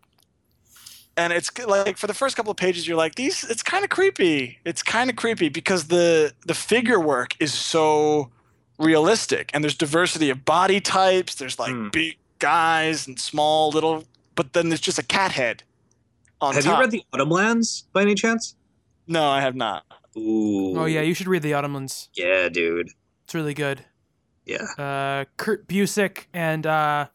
and 1.18 1.32
it's 1.32 1.50
like 1.66 1.98
for 1.98 2.08
the 2.08 2.14
first 2.14 2.36
couple 2.36 2.52
of 2.52 2.58
pages 2.58 2.86
you're 2.88 2.98
like 2.98 3.16
these 3.16 3.46
it's 3.46 3.64
kind 3.64 3.84
of 3.86 3.90
creepy 3.90 4.60
it's 4.66 4.84
kind 4.84 5.10
of 5.10 5.16
creepy 5.16 5.48
because 5.48 5.86
the 5.88 6.34
the 6.46 6.54
figure 6.54 7.00
work 7.00 7.34
is 7.40 7.54
so 7.54 8.30
realistic 8.80 9.50
and 9.54 9.64
there's 9.64 9.76
diversity 9.78 10.30
of 10.30 10.44
body 10.44 10.82
types 10.82 11.36
there's 11.36 11.58
like 11.58 11.72
Hmm. 11.72 11.88
big 11.90 12.18
guys 12.40 13.08
and 13.08 13.18
small 13.18 13.70
little 13.70 14.04
but 14.36 14.52
then 14.52 14.68
there's 14.68 14.82
just 14.82 15.00
a 15.00 15.04
cat 15.04 15.32
head 15.32 15.64
on 16.42 16.54
Have 16.54 16.66
top 16.66 16.76
you 16.76 16.82
read 16.82 16.92
the 16.92 17.04
Autumnlands 17.14 17.84
by 17.94 18.02
any 18.02 18.16
chance? 18.16 18.56
no 19.08 19.24
i 19.30 19.40
have 19.40 19.56
not 19.56 19.86
Ooh. 20.18 20.78
Oh 20.80 20.86
yeah, 20.86 21.02
you 21.02 21.14
should 21.14 21.28
read 21.28 21.42
the 21.42 21.52
Autumnlands. 21.52 22.08
Yeah, 22.14 22.48
dude. 22.48 22.90
It's 23.26 23.36
really 23.36 23.54
good. 23.54 23.84
Yeah. 24.46 24.64
Uh, 24.78 25.26
Kurt 25.38 25.68
Busiek 25.68 26.26
and 26.34 26.66
uh, 26.68 27.08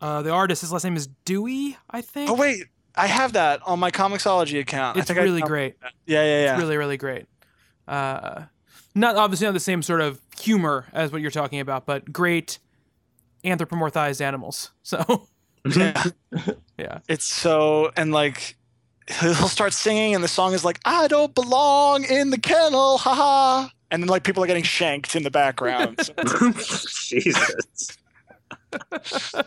uh, 0.00 0.22
the 0.22 0.30
artist. 0.30 0.60
His 0.62 0.72
last 0.72 0.84
name 0.84 0.96
is 0.96 1.08
Dewey, 1.24 1.76
I 1.90 2.00
think. 2.00 2.30
oh 2.30 2.34
wait 2.34 2.64
i 2.96 3.06
have 3.06 3.34
that 3.34 3.60
on 3.64 3.78
my 3.78 3.90
comiXology 3.90 4.58
account 4.58 4.96
I 4.96 5.00
it's 5.00 5.06
think 5.08 5.20
I 5.20 5.22
really 5.22 5.40
found 5.40 5.48
great. 5.48 5.76
yeah 6.06 6.22
yeah 6.24 6.42
yeah 6.44 6.52
It's 6.54 6.60
really 6.60 6.76
really 6.76 6.96
great. 6.96 7.26
Uh, 7.86 8.42
not 8.94 9.14
obviously 9.16 9.46
not 9.46 9.52
the 9.54 9.60
same 9.60 9.80
sort 9.82 10.00
of 10.00 10.20
humor 10.38 10.86
as 10.92 11.12
what 11.12 11.20
you're 11.22 11.30
talking 11.30 11.60
about, 11.60 11.86
but 11.86 12.12
great 12.12 12.58
anthropomorphized 13.44 14.20
animals. 14.20 14.70
So 14.82 15.28
yeah. 15.76 16.04
yeah, 16.78 16.98
it's 17.08 17.24
so 17.26 17.92
and 17.96 18.12
like 18.12 18.56
he'll 19.20 19.34
start 19.48 19.72
singing 19.72 20.14
and 20.14 20.24
the 20.24 20.28
song 20.28 20.54
is 20.54 20.64
like 20.64 20.80
i 20.84 21.06
don't 21.08 21.34
belong 21.34 22.04
in 22.04 22.30
the 22.30 22.38
kennel 22.38 22.96
haha 22.96 23.68
and 23.90 24.02
then 24.02 24.08
like 24.08 24.22
people 24.24 24.42
are 24.42 24.46
getting 24.46 24.62
shanked 24.64 25.14
in 25.16 25.22
the 25.22 25.30
background 25.30 25.98
So- 26.04 26.14
Jesus. 27.08 27.98
and 29.02 29.44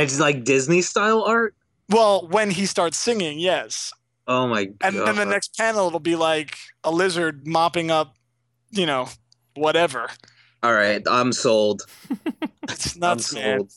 it's 0.00 0.20
like 0.20 0.44
Disney 0.44 0.82
style 0.82 1.22
art. 1.22 1.54
well 1.88 2.26
when 2.28 2.50
he 2.50 2.66
starts 2.66 2.96
singing 2.98 3.38
yes 3.38 3.92
Oh 4.28 4.48
my 4.48 4.64
god. 4.64 4.76
and 4.82 4.96
then 5.06 5.16
the 5.16 5.24
next 5.24 5.56
panel 5.56 5.86
it'll 5.86 6.00
be 6.00 6.16
like 6.16 6.56
a 6.84 6.90
lizard 6.90 7.46
mopping 7.46 7.90
up 7.90 8.16
you 8.70 8.84
know 8.86 9.08
whatever 9.54 10.08
All 10.62 10.72
right, 10.74 11.00
I'm 11.08 11.32
sold. 11.32 11.82
it's 12.68 12.96
nuts 12.96 13.32
man 13.34 13.58
sold. 13.58 13.60
Look, 13.60 13.70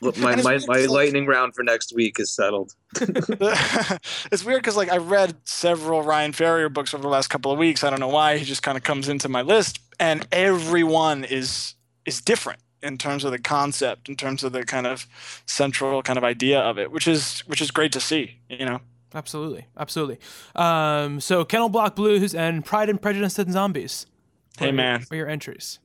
my, 0.00 0.08
And 0.08 0.16
it's 0.16 0.24
my, 0.24 0.32
weird 0.34 0.44
my 0.44 0.56
'cause, 0.56 0.66
like- 0.68 0.88
lightning 0.88 1.26
round 1.26 1.54
for 1.54 1.62
next 1.62 1.94
week 1.94 2.18
is 2.18 2.30
settled. 2.34 2.74
it's 3.00 4.44
weird 4.44 4.62
because 4.62 4.76
like 4.76 4.90
I 4.90 4.96
read 4.98 5.36
several 5.44 6.02
Ryan 6.02 6.32
Ferrier 6.32 6.68
books 6.68 6.94
over 6.94 7.02
the 7.02 7.08
last 7.08 7.28
couple 7.28 7.52
of 7.52 7.58
weeks. 7.58 7.84
I 7.84 7.90
don't 7.90 8.00
know 8.00 8.08
why 8.08 8.38
he 8.38 8.44
just 8.44 8.62
kind 8.62 8.76
of 8.78 8.84
comes 8.84 9.08
into 9.08 9.28
my 9.28 9.42
list, 9.42 9.78
and 9.98 10.26
every 10.32 10.84
one 10.84 11.24
is 11.24 11.74
is 12.06 12.20
different 12.20 12.60
in 12.82 12.96
terms 12.96 13.24
of 13.24 13.30
the 13.30 13.38
concept, 13.38 14.08
in 14.08 14.16
terms 14.16 14.42
of 14.42 14.52
the 14.52 14.64
kind 14.64 14.86
of 14.86 15.06
central 15.46 16.02
kind 16.02 16.16
of 16.16 16.24
idea 16.24 16.58
of 16.60 16.78
it, 16.78 16.90
which 16.90 17.06
is 17.06 17.40
which 17.40 17.60
is 17.60 17.70
great 17.70 17.92
to 17.92 18.00
see. 18.00 18.38
You 18.48 18.64
know, 18.64 18.80
absolutely, 19.14 19.66
absolutely. 19.78 20.18
Um, 20.56 21.20
so 21.20 21.44
Kennel 21.44 21.68
Block 21.68 21.94
Blues 21.94 22.34
and 22.34 22.64
Pride 22.64 22.88
and 22.88 23.00
Prejudice 23.00 23.38
and 23.38 23.52
Zombies. 23.52 24.06
Hey, 24.58 24.70
are- 24.70 24.72
man. 24.72 25.04
are 25.10 25.16
your 25.16 25.28
entries? 25.28 25.78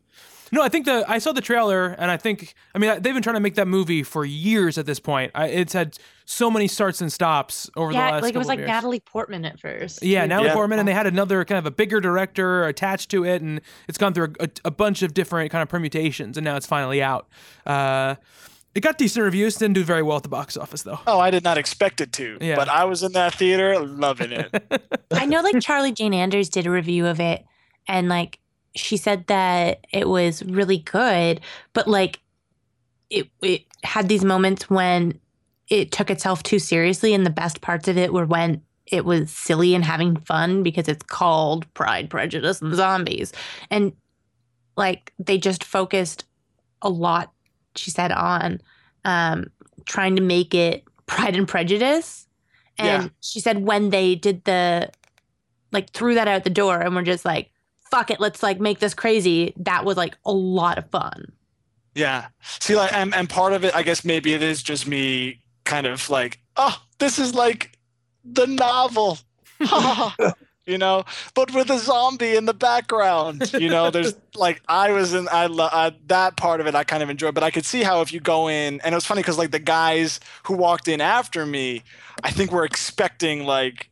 No, 0.56 0.62
I 0.62 0.70
think 0.70 0.86
the 0.86 1.04
I 1.08 1.18
saw 1.18 1.34
the 1.34 1.42
trailer 1.42 1.88
and 2.00 2.10
I 2.10 2.16
think 2.16 2.54
I 2.74 2.78
mean 2.80 2.90
they've 3.02 3.14
been 3.14 3.22
trying 3.22 3.36
to 3.36 3.40
make 3.42 3.56
that 3.56 3.68
movie 3.68 4.04
for 4.04 4.24
years 4.24 4.78
at 4.78 4.86
this 4.86 5.00
point. 5.02 5.32
I, 5.36 5.48
it's 5.48 5.74
had 5.74 5.98
so 6.24 6.50
many 6.50 6.68
starts 6.70 7.02
and 7.02 7.12
stops 7.12 7.70
over 7.76 7.92
the 7.92 7.98
Yeah, 8.00 8.12
last. 8.12 8.24
like 8.24 8.36
it 8.36 8.38
was 8.38 8.48
like 8.48 8.60
years. 8.60 8.68
Natalie 8.70 9.02
Portman 9.02 9.44
at 9.44 9.60
first. 9.60 10.02
Yeah, 10.02 10.26
Natalie 10.26 10.48
Yeah. 10.48 10.54
Portman, 10.56 10.80
and 10.80 10.88
they 10.88 10.94
had 10.94 11.08
another 11.08 11.44
kind 11.44 11.60
of 11.60 11.66
a 11.66 11.72
bigger 11.72 12.00
director 12.00 12.64
attached 12.66 13.12
to 13.12 13.26
it, 13.26 13.42
and 13.42 13.60
it's 13.90 13.98
gone 13.98 14.14
through 14.14 14.34
a, 14.40 14.48
a 14.64 14.72
bunch 14.72 15.02
of 15.02 15.14
different 15.14 15.52
kind 15.52 15.62
of 15.62 15.68
permutations, 15.68 16.38
and 16.38 16.46
now 16.46 16.56
it's 16.56 16.66
finally 16.66 17.04
out. 17.04 17.28
Uh, 17.66 18.16
it 18.74 18.80
got 18.82 18.98
decent 18.98 19.24
reviews, 19.26 19.56
didn't 19.58 19.74
do 19.76 19.84
very 19.84 20.04
well 20.04 20.18
at 20.18 20.24
the 20.24 20.30
box 20.30 20.56
office 20.58 20.84
though. 20.84 21.00
oh, 21.06 21.20
I 21.20 21.32
did 21.32 21.44
not 21.44 21.58
expect 21.58 22.00
it 22.02 22.12
to, 22.14 22.38
Yeah. 22.40 22.56
but 22.56 22.70
I 22.70 22.86
was 22.86 23.04
in 23.04 23.12
that 23.12 23.34
theater 23.36 23.78
loving 23.80 24.32
it. 24.32 24.50
I 25.12 25.26
know 25.26 25.42
like 25.42 25.60
Charlie 25.62 25.92
Jane 25.92 26.14
Anders 26.14 26.50
did 26.50 26.66
a 26.66 26.72
review 26.72 27.06
of 27.08 27.20
it 27.20 27.44
and 27.88 28.08
like 28.10 28.40
she 28.76 28.98
said 28.98 29.28
that 29.28 29.86
it 29.92 30.08
was 30.10 30.44
really 30.44 30.80
good, 30.80 31.42
but 31.74 31.88
like 31.88 32.20
it 33.10 33.30
it 33.42 33.64
had 33.84 34.10
these 34.10 34.24
moments 34.26 34.70
when 34.70 35.20
it 35.70 35.92
took 35.92 36.10
itself 36.10 36.44
too 36.44 36.60
seriously 36.60 37.14
and 37.14 37.26
the 37.26 37.30
best 37.32 37.62
parts 37.62 37.88
of 37.88 37.98
it 37.98 38.14
were 38.14 38.26
when 38.26 38.62
it 38.88 39.06
was 39.06 39.32
silly 39.32 39.74
and 39.74 39.84
having 39.84 40.16
fun 40.18 40.62
because 40.64 40.88
it's 40.88 41.04
called 41.04 41.72
Pride, 41.74 42.10
Prejudice 42.10 42.62
and 42.62 42.76
Zombies. 42.76 43.34
And 43.72 43.94
like 44.78 45.14
they 45.20 45.38
just 45.38 45.64
focused 45.64 46.26
a 46.82 46.90
lot 46.90 47.34
she 47.76 47.92
said 47.92 48.12
on 48.12 48.62
um 49.06 49.48
trying 49.86 50.16
to 50.16 50.22
make 50.22 50.54
it 50.54 50.84
Pride 51.08 51.36
and 51.36 51.48
Prejudice. 51.48 52.28
And 52.78 53.04
Yeah. 53.04 53.10
she 53.22 53.40
said 53.40 53.60
when 53.66 53.90
they 53.90 54.16
did 54.16 54.44
the 54.46 54.90
like 55.72 55.92
threw 55.92 56.16
that 56.16 56.28
out 56.28 56.44
the 56.44 56.50
door 56.50 56.80
and 56.80 56.96
we're 56.96 57.04
just 57.04 57.26
like, 57.26 57.52
fuck 57.96 58.12
it, 58.12 58.20
let's 58.20 58.44
like 58.44 58.60
make 58.60 58.80
this 58.80 58.94
crazy. 58.94 59.54
That 59.56 59.86
was 59.86 59.96
like 59.96 60.18
a 60.26 60.32
lot 60.34 60.78
of 60.78 60.90
fun. 60.90 61.32
Yeah. 61.94 62.28
See, 62.60 62.76
like, 62.76 62.92
and, 62.92 63.16
and 63.16 63.30
part 63.30 63.54
of 63.54 63.64
it, 63.64 63.74
I 63.74 63.84
guess 63.84 64.04
maybe 64.04 64.34
it 64.34 64.44
is 64.44 64.62
just 64.62 64.86
me 64.86 65.40
kind 65.64 65.88
of 65.88 66.10
like, 66.10 66.40
oh, 66.58 66.78
this 67.00 67.20
is 67.20 67.34
like 67.34 67.78
the 68.26 68.48
novel, 68.48 69.18
you 70.66 70.78
know, 70.78 71.06
but 71.36 71.54
with 71.54 71.70
a 71.70 71.80
zombie 71.80 72.36
in 72.36 72.44
the 72.44 72.54
background. 72.54 73.54
You 73.54 73.70
know, 73.70 73.92
there's 73.92 74.14
like, 74.36 74.62
I 74.68 74.92
was 74.92 75.14
in, 75.14 75.30
I, 75.32 75.46
lo- 75.46 75.70
I 75.72 75.94
that 76.08 76.36
part 76.36 76.60
of 76.60 76.68
it 76.68 76.76
I 76.76 76.84
kind 76.84 77.02
of 77.02 77.10
enjoyed, 77.10 77.34
but 77.34 77.46
I 77.46 77.52
could 77.52 77.66
see 77.66 77.82
how 77.82 78.02
if 78.02 78.12
you 78.12 78.20
go 78.20 78.50
in, 78.50 78.82
and 78.82 78.94
it 78.94 78.96
was 78.96 79.06
funny 79.06 79.22
because 79.22 79.38
like 79.38 79.52
the 79.52 79.60
guys 79.60 80.20
who 80.44 80.56
walked 80.56 80.90
in 80.90 81.00
after 81.00 81.46
me, 81.46 81.82
I 82.26 82.32
think 82.32 82.52
were 82.52 82.66
expecting 82.66 83.46
like 83.46 83.90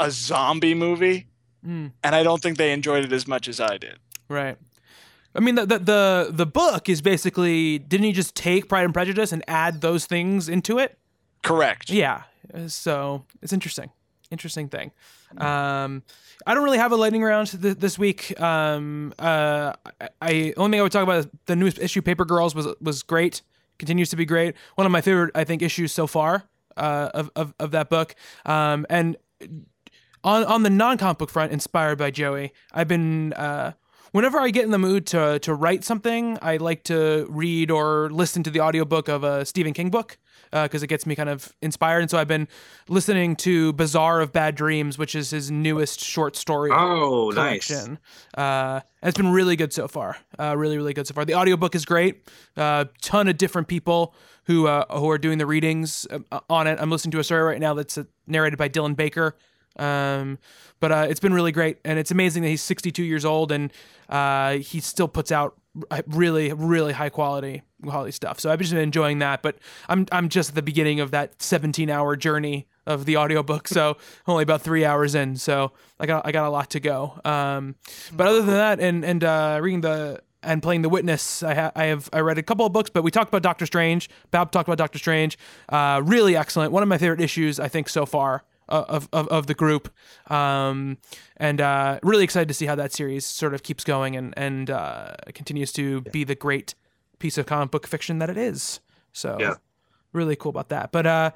a 0.00 0.10
zombie 0.10 0.74
movie, 0.74 1.28
Mm, 1.66 1.92
and 2.04 2.14
I 2.14 2.22
don't 2.22 2.40
think 2.40 2.58
they 2.58 2.72
enjoyed 2.72 3.04
it 3.04 3.12
as 3.12 3.26
much 3.26 3.48
as 3.48 3.60
I 3.60 3.76
did. 3.78 3.98
right. 4.28 4.56
I 5.34 5.40
mean, 5.40 5.54
the, 5.56 5.66
the 5.66 5.78
the 5.78 6.28
the 6.30 6.46
book 6.46 6.88
is 6.88 7.02
basically 7.02 7.78
didn't 7.78 8.04
he 8.06 8.12
just 8.12 8.34
take 8.34 8.70
Pride 8.70 8.84
and 8.86 8.94
Prejudice 8.94 9.32
and 9.32 9.44
add 9.46 9.82
those 9.82 10.06
things 10.06 10.48
into 10.48 10.78
it? 10.78 10.96
Correct. 11.42 11.90
Yeah. 11.90 12.22
So 12.68 13.26
it's 13.42 13.52
interesting. 13.52 13.90
Interesting 14.30 14.68
thing. 14.68 14.92
Um, 15.36 16.02
I 16.46 16.54
don't 16.54 16.64
really 16.64 16.78
have 16.78 16.90
a 16.90 16.96
lightning 16.96 17.22
round 17.22 17.48
th- 17.60 17.76
this 17.76 17.98
week. 17.98 18.40
Um, 18.40 19.12
uh, 19.18 19.74
I, 20.00 20.08
I 20.22 20.54
only 20.56 20.76
thing 20.76 20.80
I 20.80 20.82
would 20.84 20.92
talk 20.92 21.02
about 21.02 21.18
is 21.18 21.28
the 21.44 21.54
newest 21.56 21.78
issue, 21.78 22.00
Paper 22.00 22.24
Girls, 22.24 22.54
was 22.54 22.66
was 22.80 23.02
great. 23.02 23.42
Continues 23.78 24.08
to 24.10 24.16
be 24.16 24.24
great. 24.24 24.54
One 24.76 24.86
of 24.86 24.90
my 24.92 25.02
favorite, 25.02 25.32
I 25.34 25.44
think, 25.44 25.60
issues 25.60 25.92
so 25.92 26.06
far 26.06 26.44
uh, 26.78 27.10
of, 27.12 27.30
of 27.36 27.52
of 27.60 27.72
that 27.72 27.90
book. 27.90 28.14
Um, 28.46 28.86
and 28.88 29.16
on 30.26 30.44
on 30.44 30.62
the 30.62 30.70
non 30.70 30.98
comic 30.98 31.18
book 31.18 31.30
front, 31.30 31.52
inspired 31.52 31.96
by 31.96 32.10
Joey, 32.10 32.52
I've 32.72 32.88
been 32.88 33.32
uh, 33.32 33.72
whenever 34.12 34.38
I 34.38 34.50
get 34.50 34.64
in 34.64 34.72
the 34.72 34.78
mood 34.78 35.06
to 35.06 35.38
to 35.38 35.54
write 35.54 35.84
something, 35.84 36.38
I 36.42 36.58
like 36.58 36.84
to 36.84 37.26
read 37.30 37.70
or 37.70 38.10
listen 38.10 38.42
to 38.42 38.50
the 38.50 38.60
audiobook 38.60 39.08
of 39.08 39.24
a 39.24 39.46
Stephen 39.46 39.72
King 39.72 39.88
book 39.90 40.18
because 40.52 40.82
it 40.82 40.86
gets 40.86 41.06
me 41.06 41.14
kind 41.14 41.28
of 41.28 41.52
inspired. 41.60 42.00
And 42.00 42.10
so 42.10 42.18
I've 42.18 42.28
been 42.28 42.48
listening 42.88 43.36
to 43.36 43.72
Bazaar 43.74 44.20
of 44.20 44.32
Bad 44.32 44.54
Dreams, 44.54 44.96
which 44.96 45.14
is 45.14 45.30
his 45.30 45.50
newest 45.50 46.00
short 46.00 46.36
story 46.36 46.70
Oh, 46.72 47.30
nice. 47.30 47.70
Uh, 48.34 48.80
it's 49.02 49.16
been 49.16 49.32
really 49.32 49.56
good 49.56 49.72
so 49.72 49.88
far. 49.88 50.16
Uh, 50.38 50.56
really, 50.56 50.76
really 50.76 50.94
good 50.94 51.06
so 51.06 51.14
far. 51.14 51.24
The 51.24 51.34
audiobook 51.34 51.74
is 51.74 51.84
great. 51.84 52.28
Uh, 52.56 52.86
ton 53.02 53.28
of 53.28 53.36
different 53.36 53.68
people 53.68 54.14
who 54.44 54.66
uh, 54.66 54.84
who 54.98 55.10
are 55.10 55.18
doing 55.18 55.38
the 55.38 55.46
readings 55.46 56.06
uh, 56.10 56.40
on 56.48 56.66
it. 56.66 56.78
I'm 56.80 56.90
listening 56.90 57.12
to 57.12 57.18
a 57.18 57.24
story 57.24 57.42
right 57.42 57.60
now 57.60 57.74
that's 57.74 57.98
uh, 57.98 58.04
narrated 58.26 58.58
by 58.58 58.68
Dylan 58.68 58.96
Baker. 58.96 59.36
Um, 59.78 60.38
but 60.80 60.92
uh, 60.92 61.06
it's 61.08 61.20
been 61.20 61.32
really 61.32 61.52
great, 61.52 61.78
and 61.84 61.98
it's 61.98 62.10
amazing 62.10 62.42
that 62.42 62.48
he's 62.48 62.62
62 62.62 63.02
years 63.02 63.24
old 63.24 63.50
and 63.50 63.72
uh, 64.08 64.54
he 64.58 64.80
still 64.80 65.08
puts 65.08 65.32
out 65.32 65.56
really, 66.06 66.52
really 66.52 66.92
high 66.92 67.08
quality 67.08 67.62
quality 67.82 68.10
stuff. 68.10 68.40
So 68.40 68.50
I've 68.50 68.58
just 68.58 68.72
been 68.72 68.82
enjoying 68.82 69.18
that. 69.20 69.42
But 69.42 69.56
I'm 69.88 70.06
I'm 70.12 70.28
just 70.28 70.50
at 70.50 70.54
the 70.54 70.62
beginning 70.62 71.00
of 71.00 71.10
that 71.10 71.40
17 71.42 71.90
hour 71.90 72.16
journey 72.16 72.66
of 72.86 73.04
the 73.04 73.16
audiobook, 73.16 73.68
so 73.68 73.96
only 74.26 74.42
about 74.42 74.62
three 74.62 74.84
hours 74.84 75.14
in. 75.14 75.36
So 75.36 75.72
I 75.98 76.06
got 76.06 76.26
I 76.26 76.32
got 76.32 76.46
a 76.46 76.50
lot 76.50 76.70
to 76.70 76.80
go. 76.80 77.20
Um, 77.24 77.76
but 78.12 78.26
other 78.26 78.42
than 78.42 78.54
that, 78.54 78.80
and 78.80 79.04
and 79.04 79.24
uh, 79.24 79.58
reading 79.62 79.80
the 79.82 80.22
and 80.42 80.62
playing 80.62 80.82
the 80.82 80.88
witness 80.88 81.42
i, 81.42 81.54
ha- 81.54 81.72
I 81.74 81.86
have 81.86 82.08
i 82.12 82.20
read 82.20 82.38
a 82.38 82.42
couple 82.42 82.64
of 82.64 82.72
books 82.72 82.88
but 82.88 83.02
we 83.02 83.10
talked 83.10 83.28
about 83.28 83.42
doctor 83.42 83.66
strange 83.66 84.08
bob 84.30 84.52
talked 84.52 84.68
about 84.68 84.78
doctor 84.78 84.98
strange 84.98 85.36
uh, 85.70 86.00
really 86.04 86.36
excellent 86.36 86.70
one 86.70 86.84
of 86.84 86.88
my 86.88 86.98
favorite 86.98 87.20
issues 87.20 87.58
i 87.58 87.66
think 87.66 87.88
so 87.88 88.06
far 88.06 88.44
of, 88.68 89.08
of, 89.12 89.28
of 89.28 89.46
the 89.46 89.54
group 89.54 89.88
um, 90.30 90.98
and 91.36 91.60
uh, 91.60 91.98
really 92.02 92.24
excited 92.24 92.48
to 92.48 92.54
see 92.54 92.66
how 92.66 92.74
that 92.74 92.92
series 92.92 93.24
sort 93.24 93.54
of 93.54 93.62
keeps 93.62 93.84
going 93.84 94.16
and, 94.16 94.34
and 94.36 94.70
uh, 94.70 95.14
continues 95.34 95.72
to 95.72 96.00
be 96.02 96.24
the 96.24 96.34
great 96.34 96.74
piece 97.18 97.38
of 97.38 97.46
comic 97.46 97.70
book 97.70 97.86
fiction 97.86 98.18
that 98.18 98.28
it 98.30 98.36
is 98.36 98.80
so 99.12 99.36
Yeah. 99.40 99.54
really 100.12 100.36
cool 100.36 100.50
about 100.50 100.68
that 100.70 100.92
but 100.92 101.06
uh, 101.06 101.30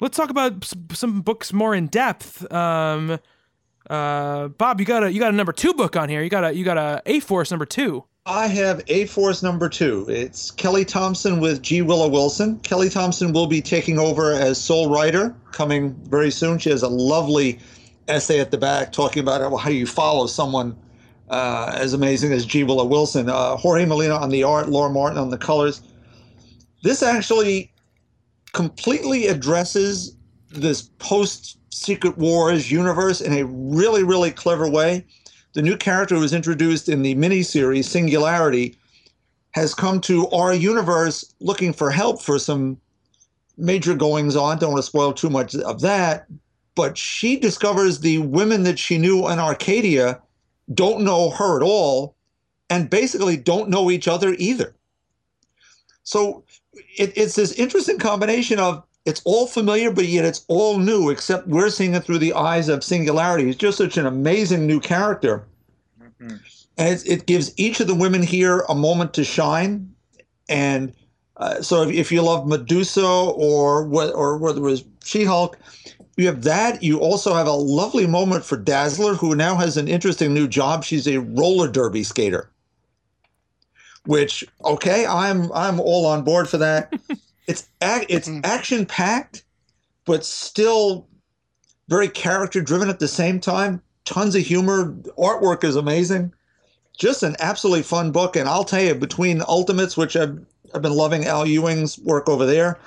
let's 0.00 0.16
talk 0.16 0.30
about 0.30 0.62
s- 0.64 0.74
some 0.92 1.20
books 1.22 1.52
more 1.52 1.74
in 1.74 1.86
depth. 1.86 2.50
Um, 2.52 3.18
uh, 3.90 4.48
Bob, 4.48 4.78
you 4.80 4.86
got 4.86 5.02
a 5.04 5.12
you 5.12 5.18
got 5.18 5.32
a 5.32 5.36
number 5.36 5.52
two 5.52 5.74
book 5.74 5.96
on 5.96 6.08
here. 6.08 6.22
You 6.22 6.30
got 6.30 6.44
a 6.44 6.54
you 6.54 6.64
got 6.64 6.78
a 6.78 7.02
A 7.06 7.18
Force 7.20 7.50
number 7.50 7.66
two. 7.66 8.04
I 8.26 8.46
have 8.46 8.84
A 8.86 9.06
Force 9.06 9.42
number 9.42 9.68
two. 9.68 10.06
It's 10.08 10.52
Kelly 10.52 10.84
Thompson 10.84 11.40
with 11.40 11.60
G. 11.60 11.82
Willow 11.82 12.06
Wilson. 12.06 12.60
Kelly 12.60 12.88
Thompson 12.88 13.32
will 13.32 13.48
be 13.48 13.60
taking 13.60 13.98
over 13.98 14.32
as 14.32 14.60
sole 14.60 14.88
writer 14.88 15.34
coming 15.50 15.92
very 16.04 16.30
soon. 16.30 16.58
She 16.58 16.70
has 16.70 16.84
a 16.84 16.88
lovely 16.88 17.58
essay 18.06 18.38
at 18.38 18.52
the 18.52 18.58
back 18.58 18.92
talking 18.92 19.20
about 19.24 19.56
how 19.58 19.70
you 19.70 19.88
follow 19.88 20.28
someone 20.28 20.76
uh, 21.30 21.72
as 21.74 21.94
amazing 21.94 22.32
as 22.32 22.46
G. 22.46 22.62
Willow 22.62 22.84
Wilson. 22.84 23.28
Uh, 23.28 23.56
Jorge 23.56 23.86
Molina 23.86 24.14
on 24.14 24.28
the 24.28 24.44
art, 24.44 24.68
Laura 24.68 24.90
Martin 24.90 25.18
on 25.18 25.30
the 25.30 25.38
colors. 25.38 25.82
This 26.84 27.02
actually 27.02 27.72
completely 28.52 29.26
addresses 29.26 30.16
this 30.48 30.82
post 31.00 31.58
Secret 31.70 32.16
Wars 32.18 32.70
universe 32.70 33.20
in 33.20 33.32
a 33.32 33.44
really, 33.46 34.04
really 34.04 34.30
clever 34.30 34.70
way 34.70 35.06
the 35.52 35.62
new 35.62 35.76
character 35.76 36.14
who 36.14 36.20
was 36.20 36.32
introduced 36.32 36.88
in 36.88 37.02
the 37.02 37.14
miniseries 37.14 37.84
Singularity 37.84 38.76
has 39.52 39.74
come 39.74 40.00
to 40.00 40.28
our 40.30 40.54
universe 40.54 41.34
looking 41.40 41.72
for 41.72 41.90
help 41.90 42.22
for 42.22 42.38
some 42.38 42.78
major 43.58 43.94
goings 43.94 44.34
on. 44.34 44.58
Don't 44.58 44.72
want 44.72 44.82
to 44.82 44.86
spoil 44.86 45.12
too 45.12 45.30
much 45.30 45.54
of 45.54 45.80
that. 45.82 46.26
But 46.74 46.96
she 46.96 47.36
discovers 47.36 48.00
the 48.00 48.18
women 48.18 48.62
that 48.62 48.78
she 48.78 48.96
knew 48.96 49.28
in 49.28 49.38
Arcadia 49.38 50.20
don't 50.72 51.04
know 51.04 51.30
her 51.30 51.58
at 51.58 51.62
all 51.62 52.16
and 52.70 52.88
basically 52.88 53.36
don't 53.36 53.68
know 53.68 53.90
each 53.90 54.08
other 54.08 54.34
either. 54.38 54.74
So 56.04 56.44
it, 56.96 57.12
it's 57.14 57.34
this 57.34 57.52
interesting 57.52 57.98
combination 57.98 58.58
of 58.58 58.82
it's 59.04 59.22
all 59.24 59.46
familiar, 59.46 59.90
but 59.90 60.06
yet 60.06 60.24
it's 60.24 60.44
all 60.48 60.78
new, 60.78 61.10
except 61.10 61.48
we're 61.48 61.70
seeing 61.70 61.94
it 61.94 62.04
through 62.04 62.18
the 62.18 62.34
eyes 62.34 62.68
of 62.68 62.84
Singularity. 62.84 63.46
He's 63.46 63.56
just 63.56 63.78
such 63.78 63.96
an 63.96 64.06
amazing 64.06 64.66
new 64.66 64.80
character. 64.80 65.44
And 66.78 66.96
it, 66.96 67.06
it 67.06 67.26
gives 67.26 67.52
each 67.56 67.80
of 67.80 67.88
the 67.88 67.94
women 67.94 68.22
here 68.22 68.64
a 68.68 68.74
moment 68.74 69.12
to 69.14 69.24
shine. 69.24 69.92
And 70.48 70.94
uh, 71.36 71.62
so 71.62 71.82
if, 71.82 71.92
if 71.92 72.12
you 72.12 72.22
love 72.22 72.46
Medusa 72.46 73.04
or, 73.04 73.84
or 73.84 74.38
whether 74.38 74.58
it 74.58 74.62
was 74.62 74.84
She 75.04 75.24
Hulk, 75.24 75.58
you 76.16 76.26
have 76.26 76.42
that. 76.44 76.82
You 76.82 77.00
also 77.00 77.34
have 77.34 77.46
a 77.46 77.52
lovely 77.52 78.06
moment 78.06 78.44
for 78.44 78.56
Dazzler, 78.56 79.14
who 79.14 79.34
now 79.34 79.56
has 79.56 79.76
an 79.76 79.88
interesting 79.88 80.32
new 80.32 80.46
job. 80.46 80.84
She's 80.84 81.08
a 81.08 81.18
roller 81.18 81.68
derby 81.68 82.04
skater. 82.04 82.50
Which 84.04 84.44
okay, 84.64 85.06
I'm 85.06 85.50
I'm 85.52 85.78
all 85.80 86.06
on 86.06 86.22
board 86.24 86.48
for 86.48 86.58
that. 86.58 86.92
it's 87.46 87.68
ac- 87.82 88.06
it's 88.08 88.30
action 88.44 88.86
packed, 88.86 89.44
but 90.04 90.24
still 90.24 91.06
very 91.88 92.08
character 92.08 92.60
driven 92.60 92.88
at 92.88 92.98
the 92.98 93.08
same 93.08 93.40
time. 93.40 93.82
Tons 94.04 94.34
of 94.34 94.42
humor. 94.42 94.92
Artwork 95.18 95.64
is 95.64 95.76
amazing. 95.76 96.32
Just 96.96 97.22
an 97.22 97.36
absolutely 97.40 97.82
fun 97.82 98.12
book. 98.12 98.36
And 98.36 98.48
I'll 98.48 98.64
tell 98.64 98.82
you, 98.82 98.94
between 98.94 99.42
Ultimates, 99.42 99.96
which 99.96 100.16
I've 100.16 100.38
I've 100.74 100.82
been 100.82 100.92
loving 100.94 101.26
Al 101.26 101.46
Ewing's 101.46 101.98
work 101.98 102.28
over 102.28 102.46
there, 102.46 102.78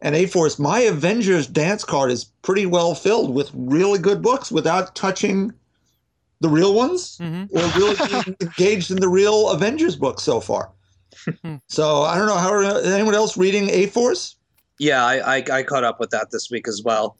and 0.00 0.14
A 0.14 0.26
Force, 0.26 0.58
my 0.58 0.80
Avengers 0.80 1.46
dance 1.46 1.84
card 1.84 2.10
is 2.10 2.24
pretty 2.42 2.64
well 2.66 2.94
filled 2.94 3.34
with 3.34 3.50
really 3.54 3.98
good 3.98 4.22
books 4.22 4.50
without 4.50 4.94
touching 4.94 5.52
the 6.40 6.48
real 6.48 6.74
ones 6.74 7.18
Mhm. 7.18 7.48
or 7.52 7.78
really 7.78 7.96
being 8.24 8.36
engaged 8.42 8.90
in 8.90 8.98
the 9.00 9.08
real 9.08 9.50
Avengers 9.50 9.96
books 9.96 10.22
so 10.22 10.40
far. 10.40 10.70
So 11.68 12.02
I 12.02 12.16
don't 12.18 12.26
know 12.26 12.36
how 12.36 12.60
anyone 12.60 13.14
else 13.14 13.36
reading 13.36 13.68
A 13.70 13.86
Force. 13.86 14.36
Yeah, 14.78 15.04
I, 15.04 15.36
I 15.36 15.44
I 15.50 15.62
caught 15.62 15.84
up 15.84 15.98
with 16.00 16.10
that 16.10 16.30
this 16.30 16.50
week 16.50 16.68
as 16.68 16.82
well, 16.84 17.16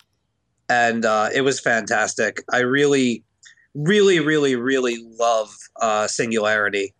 and 0.68 1.04
uh, 1.04 1.30
it 1.34 1.40
was 1.42 1.60
fantastic. 1.60 2.42
I 2.52 2.60
really, 2.60 3.24
really, 3.74 4.20
really, 4.20 4.56
really 4.56 5.04
love 5.18 5.54
uh, 5.80 6.06
Singularity, 6.06 6.94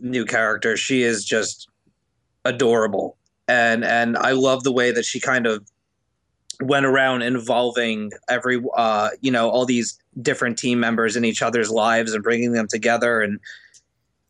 new 0.00 0.24
character. 0.24 0.76
She 0.76 1.02
is 1.02 1.24
just 1.24 1.68
adorable, 2.44 3.16
and 3.46 3.84
and 3.84 4.16
I 4.16 4.32
love 4.32 4.64
the 4.64 4.72
way 4.72 4.90
that 4.90 5.04
she 5.04 5.20
kind 5.20 5.46
of 5.46 5.64
went 6.62 6.86
around 6.86 7.22
involving 7.22 8.10
every 8.30 8.62
uh 8.76 9.10
you 9.20 9.30
know 9.30 9.50
all 9.50 9.66
these 9.66 9.98
different 10.22 10.56
team 10.56 10.80
members 10.80 11.14
in 11.14 11.24
each 11.24 11.42
other's 11.42 11.70
lives 11.70 12.14
and 12.14 12.24
bringing 12.24 12.52
them 12.52 12.66
together 12.66 13.20
and 13.20 13.38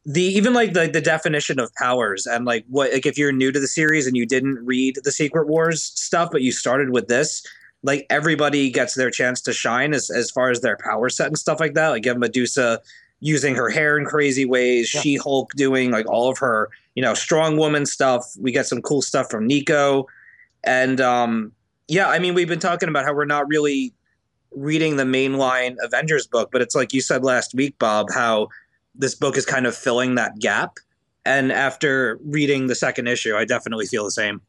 the 0.07 0.23
even 0.23 0.55
like 0.55 0.73
the, 0.73 0.87
the 0.87 1.01
definition 1.01 1.59
of 1.59 1.75
powers 1.75 2.27
and 2.27 2.45
like 2.45 2.65
what 2.69 2.93
like 2.93 3.05
if 3.07 3.19
you're 3.19 3.33
new 3.33 3.51
to 3.51 3.59
the 3.59 3.67
series 3.67 4.07
and 4.07 4.17
you 4.17 4.25
didn't 4.25 4.65
read 4.65 4.97
the 5.03 5.11
secret 5.11 5.49
wars 5.49 5.83
stuff 5.83 6.31
but 6.31 6.43
you 6.43 6.53
started 6.53 6.91
with 6.91 7.09
this 7.09 7.45
like 7.83 8.07
everybody 8.09 8.71
gets 8.71 8.95
their 8.95 9.11
chance 9.11 9.41
to 9.43 9.53
shine 9.53 9.93
as, 9.93 10.09
as 10.11 10.31
far 10.31 10.51
as 10.51 10.61
their 10.61 10.77
power 10.79 11.09
set 11.09 11.27
and 11.27 11.39
stuff 11.39 11.61
like 11.61 11.75
that. 11.75 11.89
Like 11.91 12.05
you 12.05 12.11
have 12.11 12.19
medusa 12.19 12.81
using 13.21 13.55
her 13.55 13.69
hair 13.69 13.99
in 13.99 14.05
crazy 14.05 14.45
ways 14.45 14.93
Yeah. 14.95 15.01
she-hulk 15.03 15.51
doing 15.57 15.91
like 15.91 16.09
all 16.09 16.31
of 16.31 16.39
her 16.39 16.71
you 16.95 17.03
know 17.03 17.15
strong 17.15 17.57
woman 17.57 17.85
stuff. 17.85 18.25
We 18.41 18.53
get 18.53 18.67
some 18.67 18.83
cool 18.83 19.03
stuff 19.03 19.31
from 19.31 19.47
nico. 19.47 20.07
And 20.65 21.01
um 21.01 21.53
yeah 21.89 22.09
i 22.09 22.19
mean 22.19 22.35
we've 22.35 22.49
been 22.49 22.59
talking 22.59 22.89
about 22.89 23.05
how 23.05 23.15
we're 23.15 23.25
not 23.25 23.47
really 23.49 23.93
reading 24.53 24.97
the 24.97 25.05
mainline 25.05 25.77
avengers 25.83 26.27
book 26.27 26.51
but 26.51 26.61
it's 26.63 26.75
like 26.75 26.93
you 26.93 27.01
said 27.01 27.23
last 27.23 27.55
week 27.55 27.79
bob 27.79 28.07
how 28.13 28.49
this 28.99 29.15
book 29.15 29.37
is 29.37 29.47
kind 29.47 29.67
of 29.67 29.77
filling 29.77 30.15
that 30.17 30.39
gap. 30.39 30.79
And 31.25 31.51
after 31.51 32.19
reading 32.25 32.69
the 32.69 32.75
second 32.75 33.09
issue, 33.09 33.35
I 33.37 33.45
definitely 33.45 33.87
feel 33.87 34.05
the 34.05 34.11
same. 34.11 34.41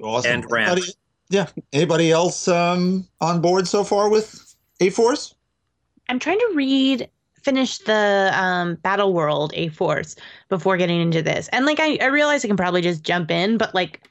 Awesome. 0.00 0.32
And 0.32 0.50
Ramp. 0.50 0.72
Anybody- 0.72 0.92
yeah. 1.30 1.46
Anybody 1.72 2.10
else 2.10 2.48
um, 2.48 3.06
on 3.20 3.40
board 3.40 3.68
so 3.68 3.84
far 3.84 4.08
with 4.08 4.54
A 4.80 4.90
Force? 4.90 5.34
I'm 6.08 6.18
trying 6.18 6.38
to 6.38 6.52
read 6.54 7.08
finish 7.42 7.78
the 7.78 8.30
um 8.34 8.74
battle 8.76 9.14
world 9.14 9.52
a 9.54 9.68
force 9.68 10.16
before 10.48 10.76
getting 10.76 11.00
into 11.00 11.22
this 11.22 11.48
and 11.48 11.64
like 11.64 11.78
I, 11.80 11.96
I 12.02 12.06
realize 12.06 12.44
i 12.44 12.48
can 12.48 12.56
probably 12.56 12.82
just 12.82 13.04
jump 13.04 13.30
in 13.30 13.56
but 13.56 13.74
like 13.74 14.10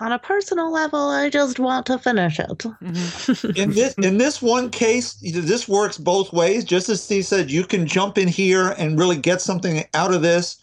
on 0.00 0.12
a 0.12 0.18
personal 0.18 0.72
level 0.72 1.08
i 1.10 1.30
just 1.30 1.58
want 1.58 1.86
to 1.86 1.98
finish 1.98 2.38
it 2.38 2.48
Mhm. 2.58 3.56
in 3.56 3.70
this 3.70 3.94
in 3.94 4.18
this 4.18 4.42
one 4.42 4.70
case, 4.70 5.14
this 5.22 5.68
works 5.68 5.98
both 5.98 6.32
ways. 6.32 6.64
Just 6.64 6.88
as 6.88 7.02
Steve 7.02 7.24
said, 7.26 7.50
you 7.50 7.64
can 7.64 7.86
jump 7.86 8.18
in 8.18 8.28
here 8.28 8.74
and 8.78 8.98
really 8.98 9.16
get 9.16 9.40
something 9.40 9.84
out 9.94 10.12
of 10.12 10.22
this, 10.22 10.56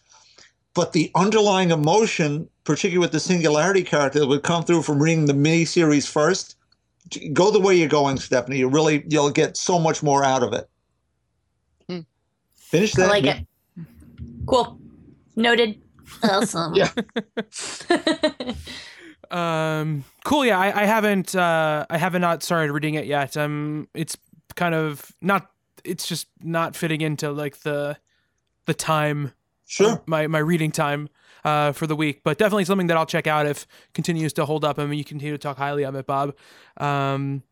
but 0.73 0.91
the 0.93 1.09
underlying 1.15 1.71
emotion, 1.71 2.47
particularly 2.65 2.99
with 2.99 3.11
the 3.13 3.19
singularity 3.19 3.84
character, 3.84 4.19
that 4.19 4.27
would 4.27 4.43
come 4.43 4.63
through 4.63 4.82
from 4.84 5.01
reading 5.01 5.25
the 5.25 5.34
mini 5.34 5.65
series 5.65 6.07
first. 6.07 6.55
Go 7.34 7.51
the 7.51 7.59
way 7.59 7.75
you're 7.75 7.89
going, 7.89 8.17
Stephanie. 8.17 8.59
You 8.59 8.67
really 8.69 9.03
you'll 9.07 9.32
get 9.32 9.57
so 9.57 9.79
much 9.79 10.03
more 10.03 10.23
out 10.23 10.43
of 10.43 10.53
it. 10.53 10.69
Hmm. 11.89 11.99
Finish 12.55 12.97
i 12.99 13.07
like 13.07 13.25
it 13.25 13.45
cool 14.45 14.79
noted 15.36 15.79
awesome 16.23 16.73
Yeah. 16.82 16.89
Um, 19.32 20.03
cool. 20.25 20.45
Yeah, 20.45 20.59
I, 20.59 20.82
I 20.82 20.86
haven't. 20.86 21.36
Uh, 21.36 21.86
I 21.89 21.97
haven't 21.97 22.21
not 22.21 22.43
started 22.43 22.71
reading 22.71 22.95
it 22.95 23.05
yet. 23.05 23.38
Um, 23.38 23.88
it's 23.93 24.17
kind 24.55 24.75
of 24.75 25.11
not. 25.21 25.49
It's 25.84 26.07
just 26.07 26.27
not 26.41 26.75
fitting 26.75 27.01
into 27.01 27.32
like 27.32 27.59
the 27.59 27.97
the 28.65 28.73
time 28.73 29.32
Sure. 29.65 30.01
my 30.05 30.27
my 30.27 30.39
reading 30.39 30.71
time 30.71 31.09
uh, 31.45 31.71
for 31.71 31.88
the 31.88 31.95
week, 31.95 32.21
but 32.23 32.38
definitely 32.38 32.65
something 32.65 32.88
that 32.88 32.97
I'll 32.97 33.05
check 33.05 33.25
out 33.25 33.45
if 33.45 33.65
continues 33.93 34.34
to 34.34 34.45
hold 34.45 34.65
up. 34.65 34.77
I 34.77 34.86
mean, 34.86 34.97
you 34.97 35.05
continue 35.05 35.34
to 35.34 35.38
talk 35.38 35.57
highly 35.57 35.84
of 35.84 35.95
it, 35.95 36.05
Bob. 36.05 36.36
Um, 36.77 37.43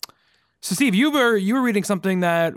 so, 0.61 0.75
Steve, 0.75 0.93
you 0.93 1.11
were 1.11 1.37
you 1.37 1.55
were 1.55 1.61
reading 1.61 1.83
something 1.85 2.19
that 2.19 2.53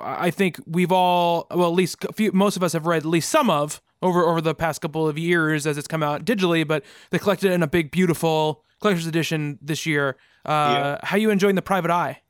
I 0.00 0.30
think 0.30 0.60
we've 0.66 0.92
all, 0.92 1.46
well, 1.50 1.68
at 1.68 1.74
least 1.74 2.04
a 2.04 2.12
few, 2.12 2.32
most 2.32 2.56
of 2.56 2.62
us 2.62 2.72
have 2.72 2.86
read 2.86 2.98
at 2.98 3.04
least 3.06 3.28
some 3.28 3.50
of 3.50 3.82
over 4.02 4.26
over 4.26 4.40
the 4.40 4.54
past 4.54 4.80
couple 4.80 5.08
of 5.08 5.16
years 5.16 5.66
as 5.66 5.78
it's 5.78 5.88
come 5.88 6.02
out 6.02 6.24
digitally, 6.24 6.66
but 6.66 6.84
they 7.10 7.18
collected 7.18 7.50
it 7.50 7.54
in 7.54 7.62
a 7.62 7.66
big, 7.66 7.90
beautiful 7.90 8.64
collector's 8.80 9.06
edition 9.06 9.58
this 9.62 9.86
year. 9.86 10.16
Uh, 10.44 10.98
How 11.02 11.16
you 11.16 11.30
enjoying 11.30 11.54
the 11.54 11.62
Private 11.62 11.90
Eye? 11.90 12.20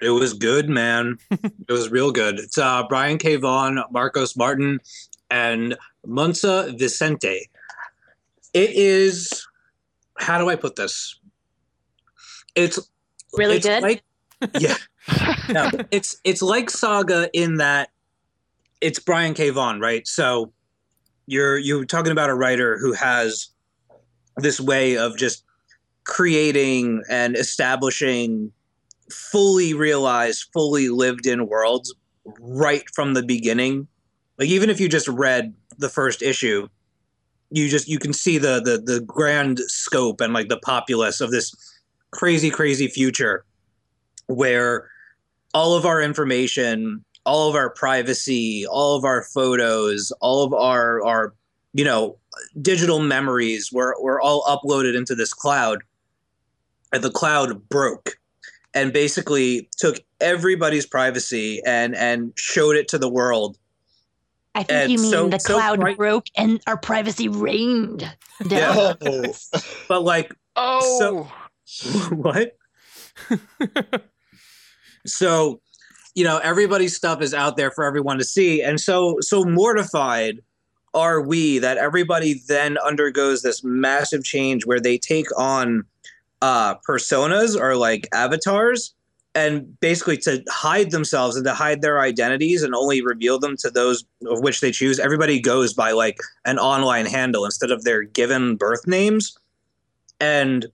It 0.00 0.10
was 0.10 0.32
good, 0.32 0.68
man. 0.68 1.18
it 1.30 1.70
was 1.70 1.90
real 1.90 2.12
good. 2.12 2.38
It's 2.38 2.58
uh, 2.58 2.84
Brian 2.88 3.18
K. 3.18 3.36
Vaughan, 3.36 3.82
Marcos 3.90 4.36
Martin, 4.36 4.80
and 5.30 5.76
Muntsa 6.06 6.76
Vicente. 6.78 7.48
It 8.52 8.70
is. 8.70 9.46
How 10.18 10.38
do 10.38 10.48
I 10.48 10.56
put 10.56 10.76
this? 10.76 11.18
It's 12.54 12.78
Really 13.36 13.56
it's 13.56 13.66
good? 13.66 13.82
Like, 13.82 14.02
yeah. 14.58 14.76
no, 15.48 15.70
it's 15.90 16.16
it's 16.24 16.42
like 16.42 16.70
Saga 16.70 17.28
in 17.32 17.56
that 17.56 17.90
it's 18.80 18.98
Brian 18.98 19.34
K. 19.34 19.50
Vaughan, 19.50 19.80
right? 19.80 20.06
So 20.06 20.52
you're 21.26 21.58
you're 21.58 21.84
talking 21.84 22.12
about 22.12 22.30
a 22.30 22.34
writer 22.34 22.78
who 22.78 22.92
has 22.92 23.48
this 24.36 24.60
way 24.60 24.96
of 24.96 25.16
just 25.16 25.44
creating 26.04 27.02
and 27.08 27.36
establishing 27.36 28.52
fully 29.10 29.74
realized, 29.74 30.48
fully 30.52 30.88
lived 30.88 31.26
in 31.26 31.46
worlds 31.46 31.94
right 32.40 32.84
from 32.94 33.14
the 33.14 33.22
beginning. 33.22 33.86
Like 34.38 34.48
even 34.48 34.70
if 34.70 34.80
you 34.80 34.88
just 34.88 35.08
read 35.08 35.54
the 35.78 35.88
first 35.88 36.22
issue, 36.22 36.68
you 37.50 37.68
just 37.68 37.88
you 37.88 37.98
can 37.98 38.12
see 38.12 38.38
the 38.38 38.60
the 38.60 38.78
the 38.78 39.00
grand 39.00 39.60
scope 39.60 40.20
and 40.20 40.32
like 40.32 40.48
the 40.48 40.58
populace 40.58 41.20
of 41.20 41.30
this 41.30 41.54
crazy 42.10 42.50
crazy 42.50 42.88
future 42.88 43.44
where 44.26 44.88
all 45.52 45.74
of 45.74 45.84
our 45.84 46.00
information 46.00 47.04
all 47.26 47.48
of 47.48 47.54
our 47.54 47.70
privacy 47.70 48.66
all 48.66 48.96
of 48.96 49.04
our 49.04 49.22
photos 49.22 50.12
all 50.20 50.44
of 50.44 50.52
our 50.52 51.02
our 51.04 51.34
you 51.72 51.84
know 51.84 52.18
digital 52.60 53.00
memories 53.00 53.72
were 53.72 53.94
were 54.00 54.20
all 54.20 54.42
uploaded 54.44 54.96
into 54.96 55.14
this 55.14 55.32
cloud. 55.32 55.82
And 56.92 57.02
the 57.02 57.10
cloud 57.10 57.68
broke 57.68 58.18
and 58.72 58.92
basically 58.92 59.68
took 59.76 59.98
everybody's 60.20 60.86
privacy 60.86 61.60
and 61.66 61.96
and 61.96 62.32
showed 62.36 62.76
it 62.76 62.86
to 62.88 62.98
the 62.98 63.08
world. 63.08 63.58
I 64.54 64.62
think 64.62 64.70
And 64.82 64.92
you 64.92 64.98
mean 64.98 65.10
so- 65.10 65.28
the 65.28 65.38
so 65.40 65.54
cloud 65.54 65.80
pri- 65.80 65.94
broke 65.94 66.26
and 66.36 66.60
our 66.68 66.76
privacy 66.76 67.28
rained 67.28 68.00
down. 68.46 68.50
Yeah. 68.50 68.94
Oh, 69.00 69.34
but 69.88 70.02
like 70.04 70.32
Oh, 70.56 71.28
so, 71.64 72.14
what? 72.14 72.56
So 75.06 75.60
you 76.14 76.24
know 76.24 76.38
everybody's 76.38 76.96
stuff 76.96 77.20
is 77.20 77.34
out 77.34 77.56
there 77.56 77.70
for 77.70 77.84
everyone 77.84 78.18
to 78.18 78.24
see. 78.24 78.62
And 78.62 78.80
so 78.80 79.18
so 79.20 79.44
mortified 79.44 80.40
are 80.92 81.20
we 81.20 81.58
that 81.58 81.76
everybody 81.76 82.40
then 82.46 82.78
undergoes 82.78 83.42
this 83.42 83.64
massive 83.64 84.24
change 84.24 84.64
where 84.64 84.80
they 84.80 84.96
take 84.96 85.26
on 85.38 85.84
uh 86.42 86.76
personas 86.88 87.58
or 87.58 87.76
like 87.76 88.08
avatars 88.12 88.94
and 89.34 89.78
basically 89.80 90.16
to 90.16 90.44
hide 90.48 90.92
themselves 90.92 91.34
and 91.34 91.44
to 91.44 91.54
hide 91.54 91.82
their 91.82 92.00
identities 92.00 92.62
and 92.62 92.74
only 92.74 93.02
reveal 93.02 93.38
them 93.40 93.56
to 93.56 93.68
those 93.68 94.04
of 94.26 94.40
which 94.40 94.60
they 94.60 94.70
choose 94.70 95.00
everybody 95.00 95.40
goes 95.40 95.72
by 95.72 95.90
like 95.90 96.18
an 96.44 96.58
online 96.58 97.06
handle 97.06 97.44
instead 97.44 97.72
of 97.72 97.82
their 97.82 98.02
given 98.02 98.56
birth 98.56 98.86
names. 98.86 99.36
And 100.20 100.66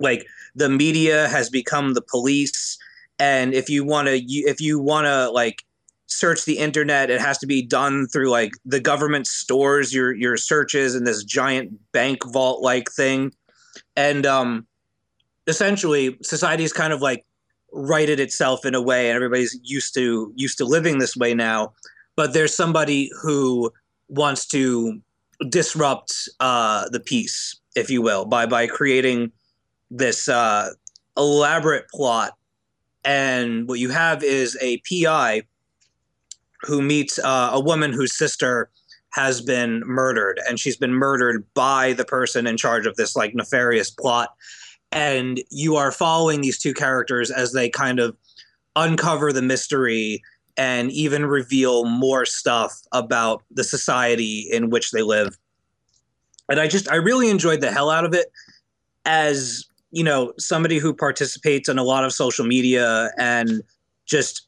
like 0.00 0.26
the 0.56 0.68
media 0.68 1.28
has 1.28 1.48
become 1.48 1.94
the 1.94 2.02
police 2.02 2.78
and 3.20 3.52
if 3.52 3.68
you 3.68 3.84
want 3.84 4.08
to 4.08 4.16
if 4.16 4.60
you 4.60 4.80
want 4.80 5.06
to 5.06 5.30
like 5.30 5.62
search 6.06 6.44
the 6.44 6.58
internet 6.58 7.10
it 7.10 7.20
has 7.20 7.38
to 7.38 7.46
be 7.46 7.62
done 7.62 8.08
through 8.08 8.30
like 8.30 8.50
the 8.64 8.80
government 8.80 9.28
stores 9.28 9.94
your 9.94 10.12
your 10.12 10.36
searches 10.36 10.96
in 10.96 11.04
this 11.04 11.22
giant 11.22 11.70
bank 11.92 12.18
vault 12.32 12.62
like 12.62 12.90
thing. 12.90 13.32
And 13.94 14.26
um 14.26 14.66
essentially 15.46 16.18
society's 16.22 16.72
kind 16.72 16.92
of 16.92 17.00
like 17.00 17.24
righted 17.72 18.18
itself 18.18 18.64
in 18.64 18.74
a 18.74 18.82
way 18.82 19.08
and 19.08 19.16
everybody's 19.16 19.56
used 19.62 19.94
to 19.94 20.32
used 20.34 20.58
to 20.58 20.64
living 20.64 20.98
this 20.98 21.16
way 21.16 21.34
now. 21.34 21.72
But 22.16 22.32
there's 22.32 22.54
somebody 22.54 23.10
who 23.22 23.70
wants 24.08 24.46
to 24.46 25.00
disrupt 25.48 26.28
uh 26.40 26.88
the 26.88 27.00
peace 27.00 27.60
if 27.76 27.90
you 27.90 28.02
will 28.02 28.24
by 28.24 28.46
by 28.46 28.66
creating 28.66 29.30
this 29.90 30.28
uh 30.28 30.70
elaborate 31.16 31.88
plot 31.90 32.32
and 33.04 33.68
what 33.68 33.78
you 33.78 33.90
have 33.90 34.22
is 34.22 34.56
a 34.60 34.82
PI 34.88 35.42
who 36.62 36.82
meets 36.82 37.18
uh, 37.18 37.50
a 37.52 37.60
woman 37.60 37.92
whose 37.92 38.16
sister 38.16 38.70
has 39.12 39.40
been 39.40 39.80
murdered, 39.86 40.40
and 40.48 40.60
she's 40.60 40.76
been 40.76 40.94
murdered 40.94 41.44
by 41.54 41.92
the 41.94 42.04
person 42.04 42.46
in 42.46 42.56
charge 42.56 42.86
of 42.86 42.96
this 42.96 43.16
like 43.16 43.34
nefarious 43.34 43.90
plot. 43.90 44.34
And 44.92 45.40
you 45.50 45.76
are 45.76 45.92
following 45.92 46.40
these 46.40 46.58
two 46.58 46.74
characters 46.74 47.30
as 47.30 47.52
they 47.52 47.68
kind 47.68 47.98
of 47.98 48.16
uncover 48.76 49.32
the 49.32 49.42
mystery 49.42 50.22
and 50.56 50.90
even 50.92 51.26
reveal 51.26 51.84
more 51.84 52.26
stuff 52.26 52.80
about 52.92 53.42
the 53.50 53.64
society 53.64 54.48
in 54.50 54.70
which 54.70 54.90
they 54.90 55.02
live. 55.02 55.36
And 56.48 56.60
I 56.60 56.66
just 56.66 56.90
I 56.90 56.96
really 56.96 57.30
enjoyed 57.30 57.60
the 57.60 57.70
hell 57.70 57.90
out 57.90 58.04
of 58.04 58.14
it 58.14 58.26
as 59.04 59.64
you 59.90 60.04
know 60.04 60.32
somebody 60.38 60.78
who 60.78 60.94
participates 60.94 61.68
in 61.68 61.78
a 61.78 61.82
lot 61.82 62.04
of 62.04 62.12
social 62.12 62.46
media 62.46 63.10
and 63.18 63.62
just 64.06 64.46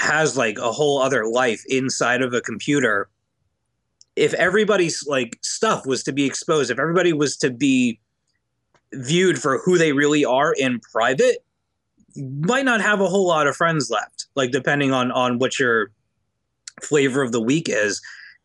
has 0.00 0.36
like 0.36 0.58
a 0.58 0.72
whole 0.72 1.00
other 1.00 1.26
life 1.26 1.62
inside 1.68 2.22
of 2.22 2.32
a 2.32 2.40
computer 2.40 3.08
if 4.16 4.32
everybody's 4.34 5.06
like 5.06 5.38
stuff 5.42 5.86
was 5.86 6.02
to 6.02 6.12
be 6.12 6.24
exposed 6.24 6.70
if 6.70 6.78
everybody 6.78 7.12
was 7.12 7.36
to 7.36 7.50
be 7.50 7.98
viewed 8.92 9.40
for 9.40 9.58
who 9.58 9.76
they 9.78 9.92
really 9.92 10.24
are 10.24 10.52
in 10.54 10.80
private 10.92 11.44
might 12.16 12.64
not 12.64 12.80
have 12.80 13.00
a 13.00 13.08
whole 13.08 13.26
lot 13.26 13.46
of 13.46 13.56
friends 13.56 13.90
left 13.90 14.26
like 14.36 14.50
depending 14.50 14.92
on 14.92 15.10
on 15.10 15.38
what 15.38 15.58
your 15.58 15.90
flavor 16.82 17.22
of 17.22 17.32
the 17.32 17.40
week 17.40 17.68
is. 17.68 18.00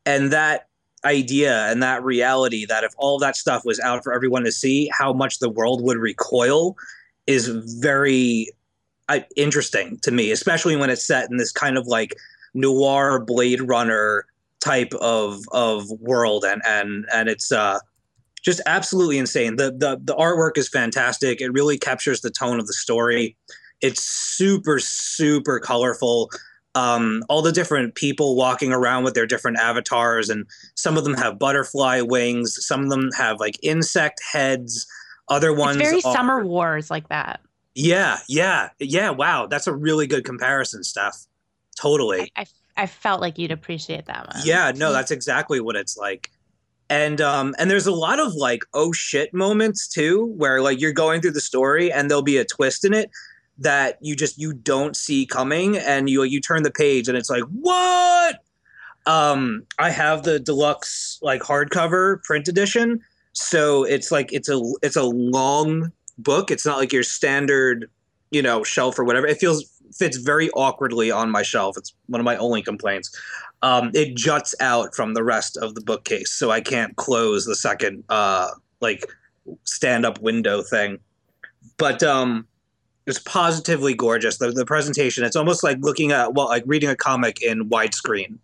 And 0.05 0.31
that 0.31 0.67
idea 1.05 1.65
and 1.67 1.81
that 1.81 2.03
reality 2.03 2.65
that 2.65 2.83
if 2.83 2.93
all 2.97 3.19
that 3.19 3.35
stuff 3.35 3.63
was 3.65 3.79
out 3.79 4.03
for 4.03 4.13
everyone 4.13 4.43
to 4.43 4.51
see, 4.51 4.89
how 4.91 5.13
much 5.13 5.39
the 5.39 5.49
world 5.49 5.83
would 5.83 5.97
recoil 5.97 6.75
is 7.27 7.47
very 7.79 8.47
uh, 9.07 9.19
interesting 9.35 9.99
to 10.01 10.11
me, 10.11 10.31
especially 10.31 10.75
when 10.75 10.89
it's 10.89 11.05
set 11.05 11.29
in 11.29 11.37
this 11.37 11.51
kind 11.51 11.77
of 11.77 11.87
like 11.87 12.15
noir 12.53 13.23
Blade 13.23 13.61
Runner 13.61 14.25
type 14.59 14.93
of 14.95 15.41
of 15.51 15.89
world, 15.99 16.43
and 16.43 16.61
and 16.65 17.05
and 17.13 17.29
it's 17.29 17.51
uh, 17.51 17.79
just 18.43 18.61
absolutely 18.65 19.17
insane. 19.17 19.55
The 19.55 19.71
the 19.71 19.99
the 20.03 20.15
artwork 20.15 20.57
is 20.57 20.69
fantastic. 20.69 21.41
It 21.41 21.51
really 21.51 21.77
captures 21.77 22.21
the 22.21 22.29
tone 22.29 22.59
of 22.59 22.67
the 22.67 22.73
story. 22.73 23.35
It's 23.81 24.03
super 24.03 24.79
super 24.79 25.59
colorful 25.59 26.29
um, 26.75 27.23
all 27.29 27.41
the 27.41 27.51
different 27.51 27.95
people 27.95 28.35
walking 28.35 28.71
around 28.71 29.03
with 29.03 29.13
their 29.13 29.25
different 29.25 29.57
avatars, 29.57 30.29
and 30.29 30.45
some 30.75 30.97
of 30.97 31.03
them 31.03 31.15
have 31.15 31.39
butterfly 31.39 32.01
wings, 32.01 32.57
some 32.65 32.83
of 32.83 32.89
them 32.89 33.09
have 33.17 33.39
like 33.39 33.57
insect 33.63 34.21
heads, 34.31 34.87
other 35.29 35.51
It's 35.51 35.59
ones 35.59 35.77
very 35.77 35.97
are- 35.97 36.13
summer 36.13 36.45
wars 36.45 36.89
like 36.91 37.09
that. 37.09 37.41
Yeah, 37.75 38.17
yeah, 38.27 38.69
yeah. 38.79 39.09
Wow, 39.11 39.47
that's 39.47 39.67
a 39.67 39.73
really 39.73 40.07
good 40.07 40.25
comparison, 40.25 40.83
Steph. 40.83 41.25
Totally. 41.79 42.31
I, 42.35 42.41
I, 42.41 42.45
I 42.77 42.85
felt 42.87 43.21
like 43.21 43.37
you'd 43.37 43.51
appreciate 43.51 44.05
that 44.07 44.27
one. 44.33 44.41
Yeah, 44.45 44.71
no, 44.75 44.91
that's 44.91 45.11
exactly 45.11 45.61
what 45.61 45.75
it's 45.75 45.95
like. 45.95 46.29
And 46.89 47.21
um 47.21 47.53
and 47.59 47.69
there's 47.69 47.85
a 47.85 47.91
lot 47.93 48.19
of 48.19 48.33
like 48.33 48.63
oh 48.73 48.91
shit 48.91 49.31
moments 49.33 49.87
too 49.87 50.33
where 50.37 50.61
like 50.61 50.81
you're 50.81 50.91
going 50.91 51.21
through 51.21 51.33
the 51.33 51.39
story 51.41 51.91
and 51.91 52.09
there'll 52.09 52.23
be 52.23 52.37
a 52.37 52.43
twist 52.45 52.83
in 52.83 52.93
it 52.95 53.11
that 53.59 53.97
you 54.01 54.15
just 54.15 54.37
you 54.37 54.53
don't 54.53 54.95
see 54.95 55.25
coming 55.25 55.77
and 55.77 56.09
you 56.09 56.23
you 56.23 56.41
turn 56.41 56.63
the 56.63 56.71
page 56.71 57.07
and 57.07 57.17
it's 57.17 57.29
like 57.29 57.43
what? 57.43 58.43
Um 59.05 59.63
I 59.77 59.89
have 59.89 60.23
the 60.23 60.39
deluxe 60.39 61.19
like 61.21 61.41
hardcover 61.41 62.23
print 62.23 62.47
edition. 62.47 63.01
So 63.33 63.83
it's 63.83 64.11
like 64.11 64.33
it's 64.33 64.49
a 64.49 64.61
it's 64.81 64.95
a 64.95 65.03
long 65.03 65.91
book. 66.17 66.51
It's 66.51 66.65
not 66.65 66.77
like 66.77 66.93
your 66.93 67.03
standard 67.03 67.89
you 68.31 68.41
know 68.41 68.63
shelf 68.63 68.97
or 68.97 69.03
whatever. 69.03 69.27
It 69.27 69.39
feels 69.39 69.65
fits 69.93 70.17
very 70.17 70.49
awkwardly 70.51 71.11
on 71.11 71.29
my 71.29 71.41
shelf. 71.41 71.77
It's 71.77 71.93
one 72.07 72.21
of 72.21 72.25
my 72.25 72.37
only 72.37 72.61
complaints. 72.61 73.15
Um, 73.61 73.91
it 73.93 74.15
juts 74.15 74.55
out 74.59 74.95
from 74.95 75.13
the 75.13 75.23
rest 75.23 75.57
of 75.57 75.75
the 75.75 75.81
bookcase, 75.81 76.31
so 76.31 76.51
I 76.51 76.61
can't 76.61 76.95
close 76.95 77.45
the 77.45 77.55
second 77.55 78.03
uh, 78.09 78.49
like 78.81 79.05
stand 79.63 80.05
up 80.05 80.21
window 80.21 80.61
thing. 80.61 80.99
But 81.77 82.03
um, 82.03 82.47
it's 83.09 83.19
positively 83.19 83.93
gorgeous. 83.93 84.37
The 84.37 84.51
the 84.51 84.65
presentation, 84.65 85.23
it's 85.23 85.35
almost 85.35 85.63
like 85.63 85.77
looking 85.81 86.11
at 86.11 86.33
well, 86.33 86.47
like 86.47 86.63
reading 86.65 86.89
a 86.89 86.95
comic 86.95 87.41
in 87.41 87.69
widescreen. 87.69 88.37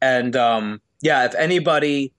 And 0.00 0.36
um, 0.36 0.80
yeah, 1.02 1.24
if 1.24 1.34
anybody 1.34 2.12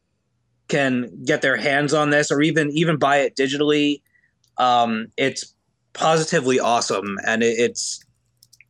can 0.68 1.10
get 1.26 1.42
their 1.42 1.58
hands 1.58 1.94
on 1.94 2.10
this 2.10 2.32
or 2.32 2.42
even 2.42 2.70
even 2.72 2.98
buy 2.98 3.18
it 3.18 3.36
digitally, 3.36 4.02
um, 4.58 5.08
it's 5.18 5.54
positively 5.94 6.60
awesome, 6.60 7.18
and 7.26 7.42
it, 7.42 7.58
it's 7.58 8.04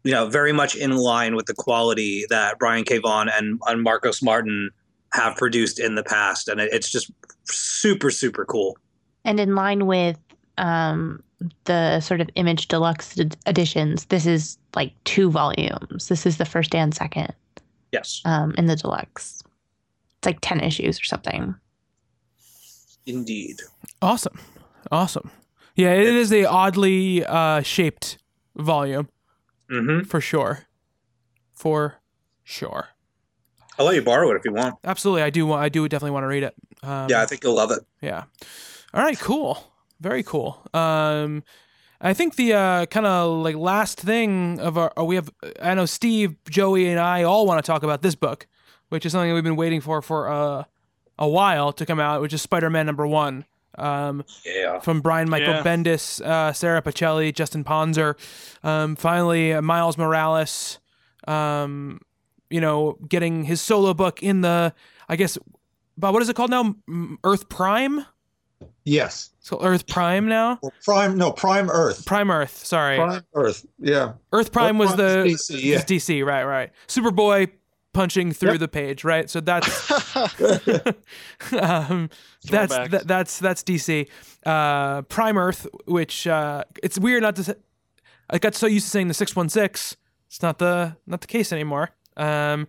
you 0.04 0.12
know, 0.12 0.28
very 0.28 0.52
much 0.52 0.76
in 0.76 0.96
line 0.96 1.36
with 1.36 1.46
the 1.46 1.54
quality 1.54 2.26
that 2.30 2.58
Brian 2.58 2.84
K. 2.84 3.00
And, 3.04 3.60
and 3.68 3.84
Marcos 3.84 4.22
Martin 4.22 4.70
have 5.14 5.36
produced 5.36 5.80
in 5.80 5.96
the 5.96 6.04
past. 6.04 6.48
And 6.48 6.62
it, 6.62 6.70
it's 6.72 6.90
just 6.92 7.12
super, 7.44 8.12
super 8.12 8.46
cool. 8.46 8.78
And 9.26 9.40
in 9.40 9.56
line 9.56 9.86
with 9.86 10.18
um, 10.58 11.22
the 11.66 12.00
sort 12.02 12.22
of 12.22 12.30
image 12.36 12.68
deluxe 12.68 13.18
ed- 13.20 13.38
editions, 13.48 14.06
this 14.06 14.26
is 14.26 14.58
like 14.76 14.92
two 15.06 15.30
volumes. 15.32 16.08
This 16.08 16.26
is 16.26 16.38
the 16.38 16.46
first 16.46 16.76
and 16.76 16.94
second 16.94 17.34
Yes, 17.92 18.22
um, 18.26 18.54
in 18.58 18.66
the 18.68 18.76
deluxe. 18.76 19.42
It's 20.18 20.26
like 20.26 20.40
10 20.42 20.60
issues 20.60 21.00
or 21.00 21.04
something. 21.06 21.56
indeed. 23.06 23.62
Awesome. 24.02 24.38
Awesome. 24.92 25.32
Yeah, 25.76 25.94
it 25.94 26.08
is 26.14 26.32
a 26.34 26.46
oddly 26.46 27.26
uh, 27.26 27.62
shaped 27.62 28.18
volume 28.56 29.08
hmm 29.70 30.02
for 30.02 30.20
sure. 30.20 30.66
For 31.54 32.02
sure. 32.44 32.90
I'll 33.78 33.86
let 33.86 33.96
you 33.96 34.02
borrow 34.02 34.30
it 34.32 34.36
if 34.36 34.44
you 34.46 34.52
want. 34.52 34.76
Absolutely. 34.84 35.22
I 35.22 35.30
do 35.30 35.46
want 35.46 35.64
I 35.64 35.70
do 35.70 35.88
definitely 35.88 36.12
want 36.12 36.24
to 36.24 36.28
read 36.28 36.44
it. 36.44 36.54
Um, 36.84 37.08
Yeah, 37.10 37.22
I 37.22 37.26
think 37.26 37.44
you'll 37.44 37.56
love 37.56 37.72
it. 37.72 37.80
Yeah. 38.02 38.24
All 38.94 39.02
right, 39.04 39.18
cool. 39.20 39.64
Very 40.00 40.24
cool. 40.24 40.62
Um 40.74 41.44
I 42.02 42.14
think 42.14 42.36
the 42.36 42.54
uh 42.54 42.86
kind 42.86 43.06
of 43.06 43.42
like 43.44 43.56
last 43.56 44.00
thing 44.00 44.60
of 44.60 44.78
our 44.78 44.92
uh, 44.98 45.04
we 45.04 45.16
have 45.16 45.30
I 45.62 45.74
know 45.74 45.86
Steve, 45.86 46.36
Joey 46.50 46.88
and 46.90 47.00
I 47.00 47.24
all 47.24 47.46
want 47.46 47.64
to 47.64 47.68
talk 47.68 47.84
about 47.84 48.02
this 48.02 48.16
book, 48.16 48.48
which 48.90 49.06
is 49.06 49.12
something 49.12 49.34
we've 49.34 49.44
been 49.44 49.56
waiting 49.58 49.82
for 49.82 50.02
for 50.02 50.30
uh 50.30 50.64
a 51.18 51.28
while 51.28 51.74
to 51.74 51.86
come 51.86 52.00
out, 52.00 52.22
which 52.22 52.32
is 52.34 52.42
Spider-Man 52.42 52.86
number 52.86 53.06
one. 53.06 53.44
Um, 53.78 54.24
Yeah. 54.46 54.80
from 54.80 55.02
Brian 55.02 55.30
Michael 55.30 55.54
Yeah. 55.56 55.64
Bendis, 55.64 56.22
uh, 56.22 56.54
Sara 56.54 56.82
Pichelli, 56.82 57.34
Justin 57.34 57.64
Ponsor. 57.66 58.16
Um, 58.64 58.96
finally, 58.96 59.54
uh, 59.54 59.62
Miles 59.62 59.98
Morales, 59.98 60.80
um, 61.28 62.00
you 62.50 62.60
know, 62.62 62.98
getting 63.08 63.44
his 63.44 63.60
solo 63.62 63.94
book 63.94 64.24
in 64.24 64.42
the, 64.42 64.74
I 65.10 65.16
guess, 65.18 65.38
Bob, 65.98 66.14
what 66.14 66.24
is 66.24 66.30
it 66.30 66.36
called 66.38 66.50
now? 66.52 66.76
Earth 67.26 67.48
Prime? 67.50 68.06
Yes. 68.86 69.30
So 69.40 69.60
Earth 69.62 69.88
Prime 69.88 70.28
now? 70.28 70.60
Or 70.62 70.72
Prime, 70.84 71.18
no, 71.18 71.32
Prime 71.32 71.70
Earth. 71.70 72.06
Prime 72.06 72.32
Earth, 72.32 72.66
sorry. 72.66 72.98
Prime 72.98 73.24
Earth. 73.34 73.66
Yeah. 73.80 74.14
Earth 74.32 74.52
Prime 74.52 74.78
was 74.78 74.94
Prime 74.94 74.98
the 74.98 75.26
is 75.26 75.50
DC, 75.50 75.64
yeah. 75.64 75.76
is 75.78 75.86
DC, 75.86 76.26
right, 76.26 76.44
right. 76.44 76.72
Superboy 76.88 77.52
punching 77.94 78.32
through 78.34 78.52
Yep. 78.52 78.60
the 78.60 78.68
page, 78.68 79.04
right? 79.04 79.30
So 79.30 79.40
that's 79.40 79.92
um, 81.54 82.10
that's 82.46 82.78
that, 82.78 83.04
that's 83.06 83.40
that's 83.40 83.64
DC. 83.64 84.08
Uh, 84.46 85.02
Prime 85.04 85.38
Earth, 85.38 85.68
which 85.86 86.28
uh, 86.28 86.64
it's 86.84 87.00
weird 87.00 87.24
not 87.24 87.36
to. 87.38 87.44
Say, 87.44 87.56
I 88.30 88.38
got 88.38 88.56
so 88.56 88.68
used 88.68 88.86
to 88.86 88.92
saying 88.92 89.08
the 89.08 89.14
six 89.14 89.36
one 89.36 89.50
six. 89.50 89.96
It's 90.28 90.42
not 90.42 90.60
the 90.60 90.96
not 91.08 91.22
the 91.22 91.28
case 91.28 91.52
anymore. 91.52 91.92
Um, 92.18 92.68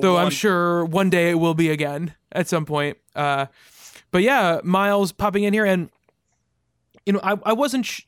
though 0.00 0.16
I'm 0.16 0.30
sure 0.30 0.84
one 0.84 1.10
day 1.10 1.30
it 1.30 1.34
will 1.34 1.54
be 1.54 1.68
again 1.70 2.14
at 2.32 2.48
some 2.48 2.64
point. 2.64 2.96
Uh, 3.14 3.46
but 4.14 4.22
yeah, 4.22 4.60
Miles 4.62 5.10
popping 5.10 5.42
in 5.42 5.52
here, 5.52 5.64
and 5.64 5.90
you 7.04 7.12
know, 7.12 7.20
I 7.20 7.36
I 7.44 7.52
wasn't. 7.52 7.84
Sh- 7.84 8.02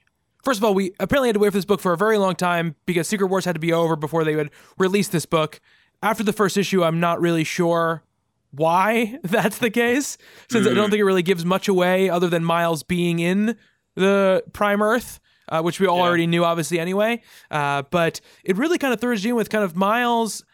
First 0.44 0.60
of 0.60 0.64
all, 0.64 0.72
we 0.74 0.92
apparently 1.00 1.26
had 1.28 1.34
to 1.34 1.40
wait 1.40 1.48
for 1.48 1.58
this 1.58 1.64
book 1.64 1.80
for 1.80 1.92
a 1.92 1.96
very 1.96 2.16
long 2.16 2.36
time 2.36 2.76
because 2.86 3.08
Secret 3.08 3.26
Wars 3.26 3.44
had 3.44 3.56
to 3.56 3.60
be 3.60 3.72
over 3.72 3.96
before 3.96 4.22
they 4.22 4.36
would 4.36 4.52
release 4.78 5.08
this 5.08 5.26
book. 5.26 5.60
After 6.04 6.22
the 6.22 6.32
first 6.32 6.56
issue, 6.56 6.84
I'm 6.84 7.00
not 7.00 7.20
really 7.20 7.42
sure 7.42 8.04
why 8.52 9.18
that's 9.24 9.58
the 9.58 9.70
case, 9.70 10.16
since 10.48 10.64
I 10.68 10.74
don't 10.74 10.90
think 10.90 11.00
it 11.00 11.04
really 11.04 11.24
gives 11.24 11.44
much 11.44 11.66
away 11.66 12.08
other 12.08 12.28
than 12.28 12.44
Miles 12.44 12.84
being 12.84 13.18
in 13.18 13.56
the 13.96 14.44
Prime 14.52 14.80
Earth, 14.80 15.18
uh, 15.48 15.62
which 15.62 15.80
we 15.80 15.88
all 15.88 16.00
already 16.00 16.28
knew, 16.28 16.44
obviously, 16.44 16.78
anyway. 16.78 17.20
Uh, 17.50 17.82
but 17.90 18.20
it 18.44 18.56
really 18.56 18.78
kind 18.78 18.94
of 18.94 19.00
throws 19.00 19.24
you 19.24 19.30
in 19.30 19.36
with 19.36 19.50
kind 19.50 19.64
of 19.64 19.74
Miles. 19.74 20.44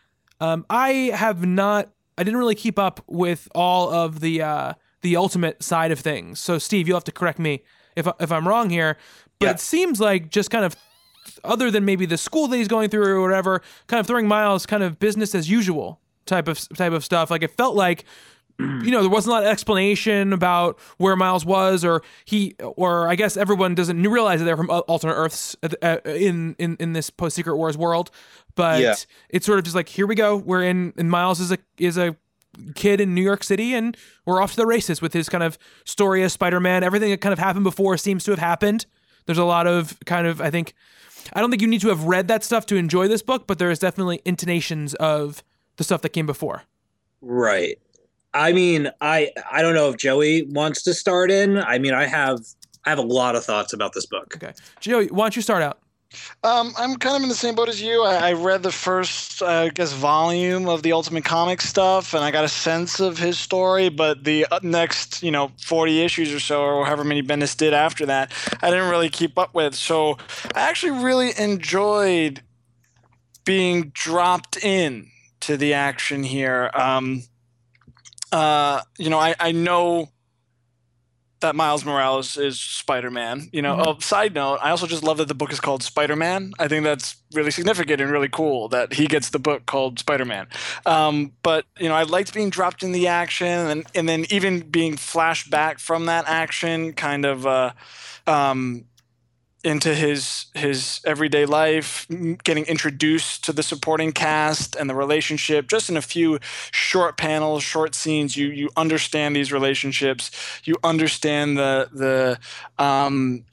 Um, 0.41 0.65
I 0.71 1.13
have 1.15 1.45
not, 1.45 1.91
I 2.17 2.23
didn't 2.23 2.39
really 2.39 2.55
keep 2.55 2.79
up 2.79 3.05
with 3.09 3.47
all 3.55 3.93
of 3.93 4.21
the 4.21 4.41
uh, 4.41 4.73
the 5.03 5.17
ultimate 5.17 5.63
side 5.63 5.91
of 5.93 6.01
things. 6.01 6.41
So, 6.41 6.59
Steve, 6.59 6.89
you'll 6.89 6.97
have 6.97 7.05
to 7.05 7.13
correct 7.13 7.39
me 7.39 7.63
if 7.97 8.07
if 8.21 8.33
I'm 8.33 8.47
wrong 8.49 8.71
here. 8.71 8.97
But 9.39 9.47
Yeah. 9.47 9.53
it 9.53 9.61
seems 9.61 10.01
like 10.01 10.31
just 10.31 10.51
kind 10.51 10.65
of 10.65 10.75
other 11.45 11.71
than 11.71 11.85
maybe 11.85 12.07
the 12.07 12.17
school 12.19 12.49
that 12.49 12.57
he's 12.57 12.69
going 12.69 12.89
through 12.91 13.07
or 13.07 13.21
whatever, 13.23 13.63
kind 13.87 14.01
of 14.01 14.07
throwing 14.07 14.27
Miles 14.27 14.67
kind 14.67 14.83
of 14.83 14.99
business 14.99 15.35
as 15.35 15.49
usual 15.51 16.01
type 16.27 16.49
of 16.49 16.67
type 16.77 16.93
of 16.93 17.05
stuff. 17.05 17.31
Like 17.31 17.43
it 17.43 17.51
felt 17.57 17.75
like 17.77 18.05
you 18.59 18.91
know 18.91 19.01
there 19.01 19.11
wasn't 19.11 19.31
a 19.33 19.35
lot 19.35 19.43
of 19.45 19.49
explanation 19.49 20.33
about 20.33 20.79
where 20.99 21.17
Miles 21.17 21.45
was, 21.45 21.85
or 21.85 22.03
he, 22.25 22.55
or 22.61 23.09
I 23.09 23.15
guess 23.17 23.37
everyone 23.37 23.75
doesn't 23.75 24.01
realize 24.03 24.39
that 24.41 24.45
they're 24.45 24.57
from 24.57 24.71
alternate 24.71 25.15
Earths 25.15 25.57
uh, 25.83 25.97
in 26.05 26.55
in 26.59 26.77
in 26.79 26.93
this 26.93 27.09
post 27.11 27.35
Secret 27.35 27.57
Wars 27.57 27.77
world. 27.79 28.11
But 28.55 28.81
Yeah. 28.81 28.95
it's 29.31 29.47
sort 29.47 29.59
of 29.59 29.65
just 29.65 29.75
like 29.75 29.89
here 29.89 30.07
we 30.07 30.15
go. 30.15 30.37
We're 30.37 30.63
in, 30.65 30.93
and 30.97 31.11
Miles 31.11 31.41
is 31.41 31.51
a 31.51 31.59
is 31.79 31.97
a 31.97 32.15
kid 32.75 33.01
in 33.01 33.15
New 33.15 33.23
York 33.23 33.45
City, 33.45 33.75
and 33.75 33.97
we're 34.27 34.41
off 34.43 34.53
to 34.53 34.57
the 34.57 34.67
races 34.67 35.01
with 35.01 35.13
his 35.13 35.29
kind 35.29 35.43
of 35.43 35.59
story 35.85 36.23
as 36.23 36.33
Spider 36.33 36.61
Man. 36.61 36.83
Everything 36.83 37.11
that 37.11 37.21
kind 37.21 37.33
of 37.33 37.39
happened 37.39 37.65
before 37.65 37.97
seems 37.97 38.25
to 38.25 38.31
have 38.33 38.41
happened. 38.41 38.87
There's 39.27 39.39
a 39.39 39.45
lot 39.45 39.67
of 39.67 39.99
kind 40.05 40.27
of 40.27 40.41
I 40.41 40.51
think 40.51 40.75
I 41.33 41.41
don't 41.41 41.51
think 41.51 41.63
you 41.63 41.69
need 41.69 41.81
to 41.83 41.89
have 41.89 42.05
read 42.05 42.29
that 42.29 42.45
stuff 42.45 42.67
to 42.67 42.77
enjoy 42.77 43.09
this 43.09 43.23
book, 43.23 43.47
but 43.47 43.59
there 43.59 43.71
is 43.71 43.79
definitely 43.79 44.21
intonations 44.25 44.95
of 44.95 45.43
the 45.77 45.85
stuff 45.85 46.03
that 46.03 46.11
came 46.11 46.27
before. 46.27 46.63
Right. 47.21 47.79
I 48.35 48.53
mean, 48.53 48.91
I 49.01 49.31
I 49.51 49.63
don't 49.63 49.75
know 49.75 49.91
if 49.91 49.97
Joey 49.97 50.43
wants 50.43 50.83
to 50.85 50.95
start 50.95 51.31
in. 51.31 51.59
I 51.59 51.79
mean, 51.79 51.95
I 51.95 52.07
have 52.07 52.41
I 52.85 52.91
have 52.91 52.99
a 52.99 53.03
lot 53.03 53.37
of 53.37 53.45
thoughts 53.45 53.73
about 53.73 53.93
this 53.93 54.07
book. 54.07 54.35
Okay, 54.37 54.53
Joey, 54.81 55.07
why 55.09 55.25
don't 55.25 55.37
you 55.37 55.43
start 55.43 55.63
out? 55.63 55.82
Um, 56.45 56.75
I'm 56.77 56.97
kind 56.97 57.17
of 57.17 57.23
in 57.23 57.29
the 57.29 57.35
same 57.35 57.55
boat 57.55 57.69
as 57.69 57.81
you. 57.81 58.03
I, 58.03 58.31
I 58.31 58.33
read 58.33 58.63
the 58.63 58.73
first, 58.73 59.43
uh, 59.43 59.47
I 59.47 59.69
guess, 59.69 59.93
volume 59.93 60.69
of 60.69 60.83
the 60.83 60.93
Ultimate 60.93 61.25
Comics 61.25 61.69
stuff, 61.69 62.15
and 62.15 62.25
I 62.25 62.31
got 62.31 62.45
a 62.45 62.49
sense 62.49 63.01
of 63.01 63.19
his 63.19 63.39
story. 63.39 63.89
But 63.89 64.25
the 64.25 64.47
next, 64.63 65.23
you 65.23 65.31
know, 65.31 65.53
40 65.59 66.03
issues 66.03 66.33
or 66.33 66.41
so, 66.41 66.63
or 66.63 66.85
however 66.85 67.05
many 67.05 67.23
Bendis 67.23 67.57
did 67.57 67.75
after 67.75 68.07
that, 68.07 68.33
I 68.61 68.71
didn't 68.71 68.91
really 68.91 69.09
keep 69.09 69.39
up 69.39 69.55
with. 69.55 69.75
So 69.75 70.19
I 70.55 70.69
actually 70.69 71.03
really 71.05 71.31
enjoyed 71.39 72.43
being 73.45 73.91
dropped 73.95 74.57
in 74.57 75.09
to 75.41 75.57
the 75.57 75.75
action 75.75 76.23
here. 76.23 76.71
Um, 76.75 77.25
uh, 78.31 78.81
you 78.99 79.11
know, 79.11 79.19
I, 79.19 79.35
I 79.39 79.53
know 79.53 80.09
that 81.43 81.55
Miles 81.55 81.85
Morales 81.85 82.37
is 82.37 82.59
Spider 82.59 83.11
Man. 83.11 83.49
You 83.53 83.63
know, 83.63 83.81
oh, 83.87 83.99
side 84.01 84.35
note, 84.35 84.59
I 84.63 84.71
also 84.71 84.87
just 84.87 85.03
love 85.03 85.19
that 85.19 85.29
the 85.29 85.35
book 85.35 85.53
is 85.53 85.61
called 85.61 85.83
Spider 85.83 86.17
Man. 86.17 86.53
I 86.59 86.67
think 86.67 86.85
that's 86.85 87.17
really 87.35 87.51
significant 87.51 88.01
and 88.01 88.11
really 88.11 88.29
cool 88.29 88.69
that 88.69 88.95
he 88.95 89.07
gets 89.07 89.31
the 89.31 89.39
book 89.39 89.67
called 89.67 89.99
Spider 89.99 90.25
Man. 90.25 90.47
Um, 90.87 91.33
but 91.43 91.67
you 91.79 91.89
know, 91.89 91.95
I 91.95 92.05
liked 92.05 92.35
being 92.35 92.51
dropped 92.51 92.83
in 92.83 92.93
the 92.93 93.09
action 93.09 93.47
and 93.47 93.87
and 93.95 94.09
then 94.09 94.27
even 94.31 94.61
being 94.61 94.97
flashed 94.97 95.51
back 95.51 95.79
from 95.79 96.07
that 96.07 96.25
action, 96.27 96.95
kind 96.95 97.25
of. 97.25 97.47
Uh, 97.47 97.73
um, 98.27 98.85
into 99.65 99.95
his 99.95 100.47
his 100.55 101.01
everyday 101.05 101.47
life, 101.47 102.07
getting 102.43 102.65
introduced 102.67 103.45
to 103.45 103.53
the 103.53 103.63
supporting 103.63 104.13
cast 104.13 104.75
and 104.75 104.91
the 104.91 104.95
relationship. 104.95 105.69
Just 105.69 105.89
in 105.89 105.97
a 105.97 106.03
few 106.03 106.39
short 106.73 107.17
panels, 107.17 107.63
short 107.63 107.95
scenes, 107.95 108.37
you 108.37 108.49
you 108.49 108.71
understand 108.77 109.37
these 109.37 109.53
relationships. 109.53 110.31
You 110.65 110.77
understand 110.83 111.57
the 111.57 111.89
the 111.93 112.85
um, 112.85 113.45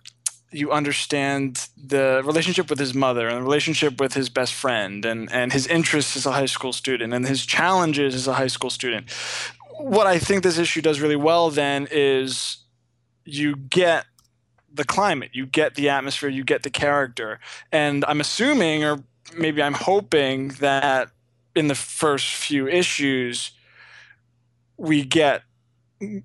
you 0.51 0.71
understand 0.71 1.67
the 1.77 2.21
relationship 2.25 2.69
with 2.69 2.79
his 2.79 2.95
mother 2.95 3.27
and 3.27 3.37
the 3.37 3.43
relationship 3.43 3.99
with 3.99 4.13
his 4.13 4.29
best 4.29 4.53
friend 4.53 5.05
and 5.05 5.31
and 5.31 5.53
his 5.53 5.67
interests 5.67 6.15
as 6.15 6.25
a 6.25 6.31
high 6.31 6.47
school 6.47 6.73
student 6.73 7.13
and 7.13 7.27
his 7.27 7.45
challenges 7.45 8.15
as 8.15 8.27
a 8.27 8.33
high 8.33 8.47
school 8.47 8.71
student. 8.71 9.11
What 9.77 10.07
I 10.07 10.17
think 10.17 10.43
this 10.43 10.57
issue 10.57 10.81
does 10.81 10.99
really 10.99 11.15
well 11.15 11.51
then 11.51 11.87
is 11.91 12.57
you 13.25 13.55
get 13.55 14.05
the 14.79 14.85
climate, 14.85 15.31
you 15.33 15.45
get 15.45 15.75
the 15.75 15.89
atmosphere, 15.89 16.29
you 16.29 16.43
get 16.43 16.63
the 16.63 16.71
character. 16.71 17.39
And 17.71 18.03
I'm 18.05 18.19
assuming, 18.19 18.83
or 18.83 19.03
maybe 19.37 19.61
I'm 19.61 19.75
hoping, 19.75 20.49
that 20.59 21.11
in 21.55 21.67
the 21.67 21.75
first 21.75 22.33
few 22.33 22.67
issues, 22.67 23.51
we 24.77 25.03
get 25.03 25.43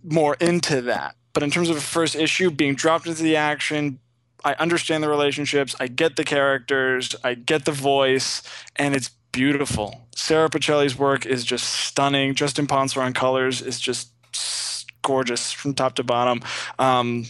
more 0.02 0.36
into 0.40 0.80
that. 0.82 1.16
But 1.32 1.42
in 1.42 1.50
terms 1.50 1.68
of 1.68 1.76
a 1.76 1.80
first 1.80 2.14
issue, 2.14 2.50
being 2.50 2.76
dropped 2.76 3.06
into 3.06 3.22
the 3.22 3.36
action, 3.36 3.98
I 4.44 4.54
understand 4.54 5.02
the 5.02 5.08
relationships, 5.08 5.74
I 5.80 5.88
get 5.88 6.16
the 6.16 6.24
characters, 6.24 7.16
I 7.24 7.34
get 7.34 7.64
the 7.64 7.72
voice, 7.72 8.42
and 8.76 8.94
it's 8.94 9.10
beautiful. 9.32 10.06
Sara 10.14 10.48
Pichelli's 10.48 10.96
work 10.96 11.26
is 11.26 11.44
just 11.44 11.64
stunning. 11.64 12.34
Justin 12.34 12.68
Ponsor 12.68 13.02
on 13.02 13.12
colors 13.12 13.60
is 13.60 13.80
just 13.80 14.12
gorgeous 15.02 15.50
from 15.50 15.74
top 15.74 15.96
to 15.96 16.04
bottom. 16.04 16.40
Um, 16.78 17.26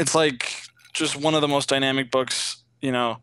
it's 0.00 0.14
like 0.14 0.52
just 0.92 1.14
one 1.14 1.34
of 1.34 1.40
the 1.40 1.48
most 1.48 1.68
dynamic 1.68 2.10
books 2.10 2.56
you 2.80 2.90
know 2.90 3.18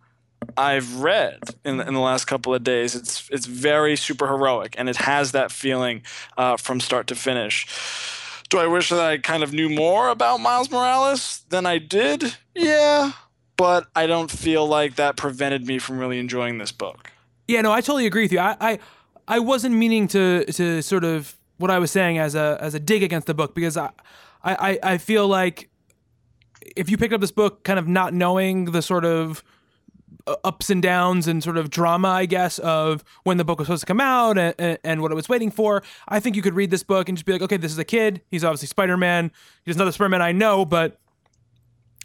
I've 0.55 1.01
read 1.01 1.39
in 1.65 1.79
in 1.81 1.93
the 1.93 1.99
last 1.99 2.25
couple 2.25 2.53
of 2.53 2.63
days. 2.63 2.95
It's 2.95 3.27
it's 3.31 3.45
very 3.45 3.95
super 3.95 4.27
heroic, 4.27 4.75
and 4.77 4.87
it 4.87 4.97
has 4.97 5.31
that 5.31 5.51
feeling 5.51 6.03
uh, 6.37 6.57
from 6.57 6.79
start 6.79 7.07
to 7.07 7.15
finish. 7.15 7.67
Do 8.49 8.59
I 8.59 8.67
wish 8.67 8.89
that 8.89 8.99
I 8.99 9.17
kind 9.17 9.43
of 9.43 9.51
knew 9.51 9.67
more 9.67 10.09
about 10.09 10.39
Miles 10.39 10.71
Morales 10.71 11.41
than 11.49 11.65
I 11.65 11.79
did? 11.79 12.35
Yeah, 12.55 13.11
but 13.57 13.87
I 13.95 14.07
don't 14.07 14.31
feel 14.31 14.65
like 14.65 14.95
that 14.95 15.17
prevented 15.17 15.67
me 15.67 15.79
from 15.79 15.97
really 15.97 16.19
enjoying 16.19 16.59
this 16.59 16.71
book. 16.71 17.11
Yeah, 17.47 17.61
no, 17.61 17.71
I 17.71 17.81
totally 17.81 18.05
agree 18.05 18.23
with 18.23 18.31
you. 18.31 18.39
I, 18.39 18.55
I, 18.61 18.79
I 19.27 19.39
wasn't 19.39 19.75
meaning 19.75 20.07
to 20.09 20.45
to 20.45 20.81
sort 20.81 21.03
of 21.03 21.35
what 21.57 21.71
I 21.71 21.79
was 21.79 21.91
saying 21.91 22.19
as 22.19 22.35
a 22.35 22.57
as 22.61 22.73
a 22.73 22.79
dig 22.79 23.03
against 23.03 23.27
the 23.27 23.33
book 23.33 23.55
because 23.55 23.75
I, 23.75 23.89
I, 24.43 24.79
I 24.83 24.97
feel 24.97 25.27
like 25.27 25.69
if 26.75 26.89
you 26.89 26.97
pick 26.97 27.11
up 27.11 27.21
this 27.21 27.31
book 27.31 27.63
kind 27.63 27.79
of 27.79 27.87
not 27.87 28.13
knowing 28.13 28.65
the 28.65 28.81
sort 28.81 29.05
of 29.05 29.43
uh, 30.25 30.35
ups 30.43 30.69
and 30.69 30.81
downs 30.81 31.27
and 31.27 31.43
sort 31.43 31.57
of 31.57 31.69
drama, 31.69 32.09
I 32.09 32.25
guess, 32.25 32.59
of 32.59 33.03
when 33.23 33.37
the 33.37 33.45
book 33.45 33.59
was 33.59 33.67
supposed 33.67 33.81
to 33.81 33.85
come 33.85 34.01
out 34.01 34.37
and, 34.37 34.53
and, 34.59 34.77
and 34.83 35.01
what 35.01 35.11
it 35.11 35.15
was 35.15 35.29
waiting 35.29 35.51
for, 35.51 35.83
I 36.07 36.19
think 36.19 36.35
you 36.35 36.41
could 36.41 36.55
read 36.55 36.71
this 36.71 36.83
book 36.83 37.07
and 37.07 37.17
just 37.17 37.25
be 37.25 37.33
like, 37.33 37.41
okay, 37.41 37.57
this 37.57 37.71
is 37.71 37.77
a 37.77 37.85
kid. 37.85 38.21
He's 38.29 38.43
obviously 38.43 38.67
Spider 38.67 38.97
Man. 38.97 39.31
He's 39.65 39.77
not 39.77 39.85
the 39.85 39.93
Spider 39.93 40.09
Man 40.09 40.21
I 40.21 40.31
know, 40.31 40.65
but 40.65 40.99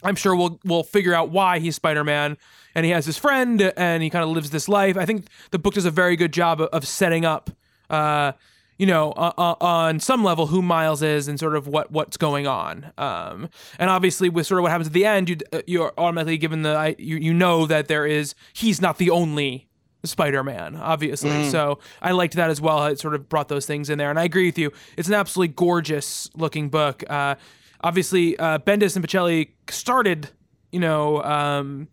I'm 0.03 0.15
sure 0.15 0.35
we'll 0.35 0.59
we'll 0.63 0.83
figure 0.83 1.13
out 1.13 1.29
why 1.29 1.59
he's 1.59 1.75
Spider 1.75 2.03
Man, 2.03 2.37
and 2.75 2.85
he 2.85 2.91
has 2.91 3.05
his 3.05 3.17
friend, 3.17 3.61
and 3.61 4.03
he 4.03 4.09
kind 4.09 4.23
of 4.23 4.29
lives 4.29 4.49
this 4.49 4.67
life. 4.67 4.97
I 4.97 5.05
think 5.05 5.27
the 5.51 5.59
book 5.59 5.75
does 5.75 5.85
a 5.85 5.91
very 5.91 6.15
good 6.15 6.33
job 6.33 6.61
of, 6.61 6.67
of 6.69 6.87
setting 6.87 7.25
up, 7.25 7.49
uh, 7.89 8.33
you 8.77 8.85
know, 8.85 9.11
uh, 9.11 9.33
uh, 9.37 9.55
on 9.61 9.99
some 9.99 10.23
level 10.23 10.47
who 10.47 10.61
Miles 10.61 11.01
is 11.01 11.27
and 11.27 11.39
sort 11.39 11.55
of 11.55 11.67
what 11.67 11.91
what's 11.91 12.17
going 12.17 12.47
on. 12.47 12.91
Um, 12.97 13.49
and 13.79 13.89
obviously, 13.89 14.29
with 14.29 14.47
sort 14.47 14.59
of 14.59 14.63
what 14.63 14.71
happens 14.71 14.87
at 14.87 14.93
the 14.93 15.05
end, 15.05 15.29
you 15.29 15.37
uh, 15.51 15.61
you're 15.67 15.93
automatically 15.97 16.37
given 16.37 16.63
the 16.63 16.95
you 16.97 17.17
you 17.17 17.33
know 17.33 17.65
that 17.65 17.87
there 17.87 18.05
is 18.05 18.35
he's 18.53 18.81
not 18.81 18.97
the 18.97 19.09
only 19.09 19.67
Spider-Man, 20.05 20.75
obviously. 20.75 21.49
So 21.49 21.79
I 22.01 22.11
liked 22.11 22.33
that 22.35 22.49
as 22.49 22.59
well. 22.59 22.85
It 22.87 22.99
sort 22.99 23.13
of 23.15 23.29
brought 23.29 23.47
those 23.47 23.65
things 23.65 23.89
in 23.89 23.97
there, 23.97 24.09
and 24.09 24.19
I 24.19 24.25
agree 24.25 24.47
with 24.47 24.57
you. 24.57 24.71
It's 24.97 25.07
an 25.07 25.13
absolutely 25.13 25.53
gorgeous 25.53 26.29
looking 26.35 26.69
book. 26.69 27.03
Uh, 27.09 27.35
obviously, 27.81 28.37
uh, 28.37 28.59
Bendis 28.59 28.95
and 28.95 29.07
Pichelli 29.07 29.51
started, 29.69 30.29
you 30.71 30.79
know. 30.79 31.23
Um, 31.23 31.87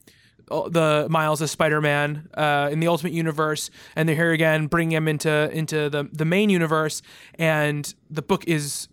the 0.50 1.06
Miles 1.08 1.40
as 1.40 1.50
Spider-Man 1.50 2.28
uh, 2.34 2.68
in 2.72 2.80
the 2.80 2.88
Ultimate 2.88 3.12
Universe, 3.12 3.70
and 3.94 4.08
they're 4.08 4.16
here 4.16 4.32
again, 4.32 4.66
bringing 4.66 4.96
him 4.96 5.08
into 5.08 5.50
into 5.52 5.88
the 5.88 6.08
the 6.12 6.24
main 6.24 6.50
universe. 6.50 7.02
And 7.38 7.94
the 8.10 8.22
book 8.22 8.44
is 8.46 8.88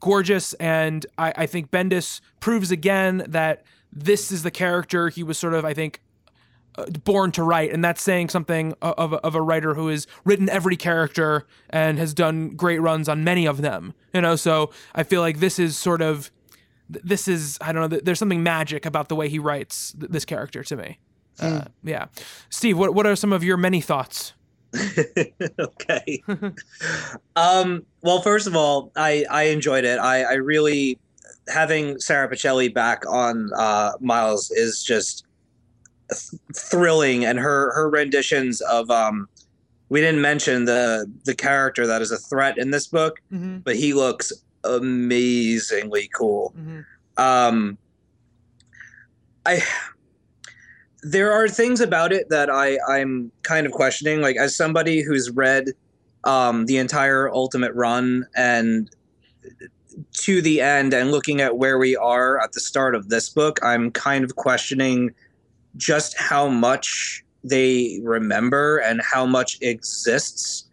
gorgeous, 0.00 0.52
and 0.54 1.06
I, 1.18 1.32
I 1.36 1.46
think 1.46 1.70
Bendis 1.70 2.20
proves 2.40 2.70
again 2.70 3.24
that 3.28 3.64
this 3.92 4.30
is 4.30 4.42
the 4.42 4.50
character 4.50 5.08
he 5.08 5.22
was 5.22 5.38
sort 5.38 5.54
of, 5.54 5.64
I 5.64 5.74
think, 5.74 6.00
uh, 6.76 6.86
born 7.04 7.30
to 7.32 7.42
write, 7.42 7.72
and 7.72 7.84
that's 7.84 8.02
saying 8.02 8.28
something 8.28 8.74
of 8.82 9.14
of 9.14 9.34
a 9.34 9.42
writer 9.42 9.74
who 9.74 9.88
has 9.88 10.06
written 10.24 10.48
every 10.48 10.76
character 10.76 11.46
and 11.70 11.98
has 11.98 12.14
done 12.14 12.50
great 12.50 12.80
runs 12.80 13.08
on 13.08 13.24
many 13.24 13.46
of 13.46 13.62
them. 13.62 13.94
You 14.12 14.20
know, 14.20 14.36
so 14.36 14.70
I 14.94 15.02
feel 15.02 15.20
like 15.20 15.40
this 15.40 15.58
is 15.58 15.76
sort 15.76 16.02
of 16.02 16.30
this 16.88 17.28
is 17.28 17.58
I 17.60 17.72
don't 17.72 17.90
know. 17.90 17.98
There's 18.02 18.18
something 18.18 18.42
magic 18.42 18.84
about 18.86 19.08
the 19.08 19.14
way 19.16 19.28
he 19.28 19.38
writes 19.38 19.92
th- 19.98 20.10
this 20.12 20.24
character 20.24 20.62
to 20.64 20.76
me. 20.76 20.98
Uh, 21.40 21.64
yeah, 21.82 22.06
Steve, 22.50 22.78
what 22.78 22.94
what 22.94 23.06
are 23.06 23.16
some 23.16 23.32
of 23.32 23.42
your 23.42 23.56
many 23.56 23.80
thoughts? 23.80 24.34
okay. 25.58 26.22
um, 27.36 27.84
well, 28.02 28.20
first 28.22 28.46
of 28.46 28.54
all, 28.56 28.90
I, 28.96 29.24
I 29.30 29.44
enjoyed 29.44 29.84
it. 29.84 29.98
I, 29.98 30.22
I 30.22 30.32
really 30.34 30.98
having 31.48 31.98
Sara 32.00 32.28
Pichelli 32.28 32.72
back 32.72 33.04
on 33.08 33.50
uh, 33.56 33.92
Miles 34.00 34.50
is 34.50 34.82
just 34.82 35.24
th- 36.10 36.40
thrilling, 36.54 37.24
and 37.24 37.38
her 37.38 37.72
her 37.74 37.88
renditions 37.88 38.60
of 38.62 38.90
um, 38.90 39.28
we 39.88 40.00
didn't 40.00 40.20
mention 40.20 40.64
the 40.64 41.10
the 41.24 41.34
character 41.34 41.86
that 41.86 42.02
is 42.02 42.10
a 42.10 42.18
threat 42.18 42.58
in 42.58 42.70
this 42.70 42.86
book, 42.86 43.20
Mm-hmm. 43.32 43.58
but 43.58 43.76
he 43.76 43.92
looks 43.94 44.32
amazingly 44.64 46.08
cool. 46.14 46.54
Um, 47.16 47.78
I 49.46 49.62
there 51.02 51.32
are 51.32 51.48
things 51.48 51.80
about 51.80 52.12
it 52.12 52.30
that 52.30 52.48
I 52.50 52.78
I'm 52.88 53.30
kind 53.42 53.66
of 53.66 53.72
questioning. 53.72 54.20
Like 54.20 54.36
as 54.36 54.56
somebody 54.56 55.02
who's 55.02 55.30
read 55.30 55.70
um, 56.24 56.66
the 56.66 56.78
entire 56.78 57.32
Ultimate 57.32 57.74
Run 57.74 58.26
and 58.34 58.90
to 60.12 60.42
the 60.42 60.60
end, 60.60 60.92
and 60.92 61.12
looking 61.12 61.40
at 61.40 61.56
where 61.58 61.78
we 61.78 61.94
are 61.94 62.40
at 62.42 62.52
the 62.52 62.60
start 62.60 62.94
of 62.94 63.10
this 63.10 63.28
book, 63.28 63.60
I'm 63.62 63.90
kind 63.90 64.24
of 64.24 64.36
questioning 64.36 65.14
just 65.76 66.18
how 66.18 66.48
much 66.48 67.22
they 67.44 68.00
remember 68.02 68.78
and 68.78 69.00
how 69.02 69.26
much 69.26 69.58
exists 69.60 70.64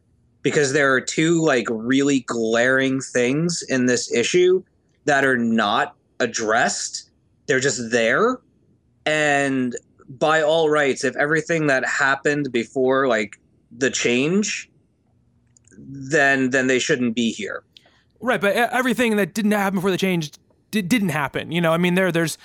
because 0.42 0.74
there 0.74 0.94
are 0.94 1.02
two 1.02 1.42
like 1.44 1.66
really 1.70 2.22
glaring 2.22 3.02
things 3.02 3.64
in 3.70 3.86
this 3.86 4.12
issue 4.12 4.64
that 5.06 5.24
are 5.26 5.38
not 5.38 5.96
addressed 6.20 7.10
they're 7.48 7.60
just 7.60 7.92
there 7.92 8.40
and 9.06 9.76
by 10.08 10.42
all 10.42 10.70
rights 10.70 11.04
if 11.04 11.16
everything 11.16 11.68
that 11.68 11.86
happened 11.86 12.52
before 12.52 13.08
like 13.08 13.40
the 13.76 13.90
change 13.90 14.70
then 15.78 16.50
then 16.52 16.68
they 16.68 16.80
shouldn't 16.80 17.16
be 17.16 17.32
here 17.32 17.64
Right, 18.22 18.40
but 18.40 18.56
everything 18.56 19.16
that 19.16 19.34
didn't 19.34 19.52
happen 19.52 19.78
before 19.78 19.90
the 19.90 19.98
change 19.98 20.32
did, 20.70 20.88
didn't 20.88 21.10
happen. 21.10 21.52
You 21.52 21.60
know, 21.60 21.74
I 21.74 21.78
mean, 21.78 21.96
there 21.96 22.12
there's 22.12 22.38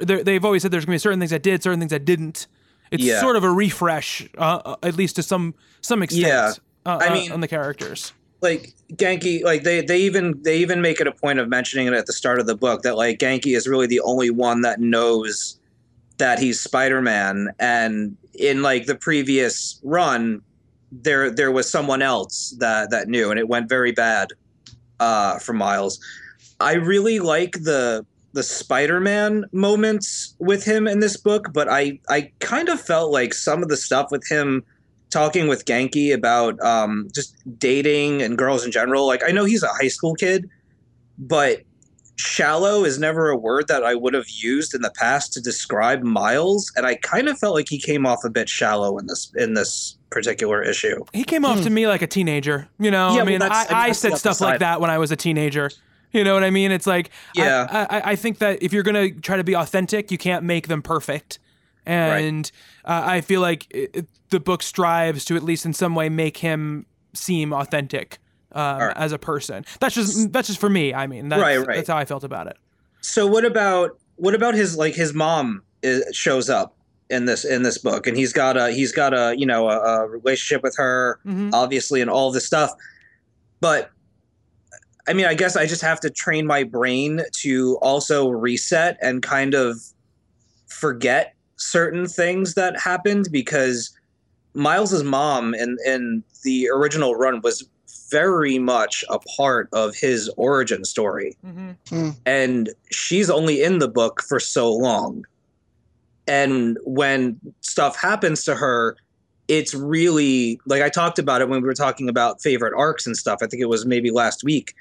there, 0.00 0.22
they've 0.22 0.44
always 0.44 0.62
said 0.62 0.70
there's 0.70 0.84
gonna 0.84 0.94
be 0.94 0.98
certain 0.98 1.18
things 1.18 1.32
that 1.32 1.42
did, 1.42 1.62
certain 1.62 1.80
things 1.80 1.90
that 1.90 2.04
didn't. 2.04 2.46
It's 2.92 3.02
Yeah. 3.02 3.20
sort 3.20 3.34
of 3.34 3.42
a 3.42 3.50
refresh, 3.50 4.28
uh, 4.38 4.60
uh, 4.64 4.76
at 4.84 4.96
least 4.96 5.16
to 5.16 5.22
some 5.24 5.54
some 5.80 6.02
extent. 6.02 6.22
Yeah. 6.22 6.52
Uh, 6.86 6.98
I 7.00 7.08
uh, 7.08 7.14
mean- 7.14 7.32
on 7.32 7.40
the 7.40 7.48
characters. 7.48 8.12
like 8.42 8.74
Ganke, 8.92 9.42
like 9.42 9.62
they 9.62 9.80
they 9.80 10.00
even 10.02 10.40
they 10.42 10.58
even 10.58 10.82
make 10.82 11.00
it 11.00 11.06
a 11.06 11.12
point 11.12 11.38
of 11.38 11.48
mentioning 11.48 11.86
it 11.86 11.94
at 11.94 12.06
the 12.06 12.12
start 12.12 12.38
of 12.40 12.46
the 12.46 12.54
book 12.54 12.82
that 12.82 12.96
like 12.96 13.18
Ganke 13.18 13.56
is 13.56 13.66
really 13.66 13.86
the 13.86 14.00
only 14.00 14.30
one 14.30 14.60
that 14.60 14.80
knows 14.80 15.58
that 16.18 16.38
he's 16.38 16.60
Spider-Man 16.60 17.48
and 17.58 18.16
in 18.34 18.62
like 18.62 18.86
the 18.86 18.94
previous 18.94 19.80
run 19.82 20.42
there 20.92 21.30
there 21.30 21.50
was 21.50 21.68
someone 21.68 22.02
else 22.02 22.54
that 22.58 22.90
that 22.90 23.08
knew 23.08 23.30
and 23.30 23.38
it 23.38 23.48
went 23.48 23.68
very 23.68 23.92
bad 23.92 24.28
uh 25.00 25.38
for 25.38 25.54
Miles. 25.54 25.98
I 26.60 26.74
really 26.74 27.18
like 27.18 27.52
the 27.52 28.04
the 28.34 28.42
Spider-Man 28.42 29.44
moments 29.52 30.34
with 30.38 30.64
him 30.64 30.86
in 30.86 31.00
this 31.00 31.16
book, 31.16 31.52
but 31.52 31.68
I 31.68 31.98
I 32.10 32.30
kind 32.40 32.68
of 32.68 32.80
felt 32.80 33.10
like 33.10 33.32
some 33.32 33.62
of 33.62 33.68
the 33.68 33.76
stuff 33.76 34.10
with 34.10 34.26
him 34.28 34.64
talking 35.14 35.48
with 35.48 35.64
Ganke 35.64 36.12
about 36.12 36.60
um, 36.60 37.08
just 37.14 37.34
dating 37.58 38.20
and 38.20 38.36
girls 38.36 38.64
in 38.66 38.70
general. 38.72 39.06
Like 39.06 39.22
I 39.26 39.30
know 39.30 39.44
he's 39.46 39.62
a 39.62 39.68
high 39.68 39.88
school 39.88 40.14
kid, 40.14 40.50
but 41.18 41.62
shallow 42.16 42.84
is 42.84 42.98
never 42.98 43.30
a 43.30 43.36
word 43.36 43.66
that 43.68 43.82
I 43.82 43.94
would 43.94 44.14
have 44.14 44.28
used 44.28 44.74
in 44.74 44.82
the 44.82 44.90
past 44.90 45.32
to 45.34 45.40
describe 45.40 46.02
Miles, 46.02 46.70
and 46.76 46.84
I 46.86 46.96
kind 46.96 47.28
of 47.28 47.38
felt 47.38 47.54
like 47.54 47.68
he 47.68 47.78
came 47.78 48.04
off 48.06 48.24
a 48.24 48.30
bit 48.30 48.48
shallow 48.48 48.98
in 48.98 49.06
this 49.06 49.32
in 49.36 49.54
this 49.54 49.96
particular 50.10 50.62
issue. 50.62 51.04
He 51.12 51.24
came 51.24 51.44
off 51.44 51.62
to 51.62 51.70
me 51.70 51.86
like 51.88 52.02
a 52.02 52.06
teenager. 52.06 52.68
You 52.78 52.90
know, 52.90 53.10
Hmm. 53.10 53.16
Yeah, 53.16 53.22
I 53.22 53.24
mean, 53.24 53.38
that's- 53.40 53.66
I, 53.66 53.70
I 53.70 53.74
mean, 53.74 53.82
I 53.84 53.86
that's 53.88 53.98
said 54.00 54.16
stuff 54.18 54.42
other 54.42 54.50
like 54.52 54.60
that 54.60 54.80
when 54.80 54.90
I 54.90 54.98
was 54.98 55.10
a 55.10 55.16
teenager. 55.16 55.70
You 56.12 56.22
know 56.22 56.34
what 56.34 56.44
I 56.44 56.50
mean? 56.50 56.70
It's 56.70 56.86
like, 56.86 57.10
Yeah. 57.34 57.66
I, 57.68 57.96
I, 57.98 58.10
I 58.12 58.16
think 58.16 58.38
that 58.38 58.62
if 58.62 58.72
you're 58.72 58.84
gonna 58.84 59.10
try 59.10 59.36
to 59.36 59.42
be 59.42 59.54
authentic, 59.56 60.12
you 60.12 60.18
can't 60.18 60.44
make 60.44 60.68
them 60.68 60.82
perfect. 60.82 61.40
And 61.86 62.50
uh, 62.84 63.02
I 63.04 63.20
feel 63.20 63.40
like 63.40 63.66
it, 63.70 63.90
it- 63.94 64.06
the 64.30 64.40
book 64.40 64.62
strives 64.64 65.24
to 65.26 65.36
at 65.36 65.44
least 65.44 65.64
in 65.64 65.72
some 65.72 65.94
way 65.94 66.08
make 66.08 66.38
him 66.38 66.86
seem 67.12 67.52
authentic 67.52 68.18
um, 68.52 68.78
right. 68.80 68.96
as 68.96 69.12
a 69.12 69.18
person. 69.18 69.64
That's 69.78 69.94
just 69.94 70.32
that's 70.32 70.48
just 70.48 70.58
for 70.58 70.68
me. 70.70 70.92
I 70.92 71.06
mean, 71.06 71.28
that's, 71.28 71.40
Right, 71.40 71.58
right. 71.58 71.76
that's 71.76 71.88
how 71.88 71.96
I 71.96 72.04
felt 72.04 72.24
about 72.24 72.48
it. 72.48 72.56
So 73.00 73.26
what 73.28 73.44
about 73.44 73.96
what 74.16 74.34
about 74.34 74.54
his 74.54 74.76
like 74.76 74.94
his 74.94 75.12
mom 75.14 75.62
is, 75.82 76.04
shows 76.16 76.50
up 76.50 76.76
in 77.10 77.26
this 77.26 77.44
in 77.44 77.62
this 77.62 77.78
book, 77.78 78.06
and 78.08 78.16
he's 78.16 78.32
got 78.32 78.56
a 78.56 78.72
he's 78.72 78.90
got 78.90 79.12
a 79.14 79.34
you 79.38 79.46
know 79.46 79.68
a, 79.68 79.78
a 79.78 80.06
relationship 80.08 80.62
with 80.64 80.74
her, 80.78 81.20
Mhm. 81.24 81.50
obviously, 81.52 82.00
and 82.00 82.10
all 82.10 82.32
this 82.32 82.46
stuff. 82.46 82.70
But 83.60 83.90
I 85.06 85.12
mean, 85.12 85.26
I 85.26 85.34
guess 85.34 85.54
I 85.54 85.66
just 85.66 85.82
have 85.82 86.00
to 86.00 86.10
train 86.10 86.44
my 86.46 86.64
brain 86.64 87.20
to 87.42 87.78
also 87.82 88.30
reset 88.30 88.96
and 89.02 89.22
kind 89.22 89.54
of 89.54 89.76
forget 90.66 91.34
certain 91.64 92.06
things 92.06 92.54
that 92.54 92.78
happened 92.80 93.28
because 93.30 93.90
Miles's 94.54 95.02
mom 95.02 95.54
in 95.54 95.76
in 95.86 96.22
the 96.42 96.68
original 96.68 97.14
run 97.14 97.40
was 97.42 97.68
very 98.10 98.58
much 98.58 99.04
a 99.08 99.18
part 99.18 99.68
of 99.72 99.94
his 99.96 100.28
origin 100.36 100.84
story. 100.84 101.36
Mm-hmm. 101.44 101.70
Hmm. 101.88 102.10
And 102.26 102.70
she's 102.90 103.30
only 103.30 103.62
in 103.62 103.78
the 103.78 103.88
book 103.88 104.22
for 104.22 104.38
so 104.38 104.72
long. 104.72 105.24
And 106.26 106.78
when 106.84 107.40
stuff 107.60 107.96
happens 107.96 108.44
to 108.44 108.54
her 108.54 108.96
it's 109.46 109.74
really 109.74 110.58
like 110.64 110.80
i 110.80 110.88
talked 110.88 111.18
about 111.18 111.42
it 111.42 111.50
when 111.50 111.60
we 111.60 111.66
were 111.66 111.74
talking 111.74 112.08
about 112.08 112.40
favorite 112.40 112.72
arcs 112.74 113.06
and 113.06 113.14
stuff 113.14 113.40
i 113.42 113.46
think 113.46 113.60
it 113.60 113.68
was 113.68 113.84
maybe 113.84 114.10
last 114.10 114.42
week 114.42 114.72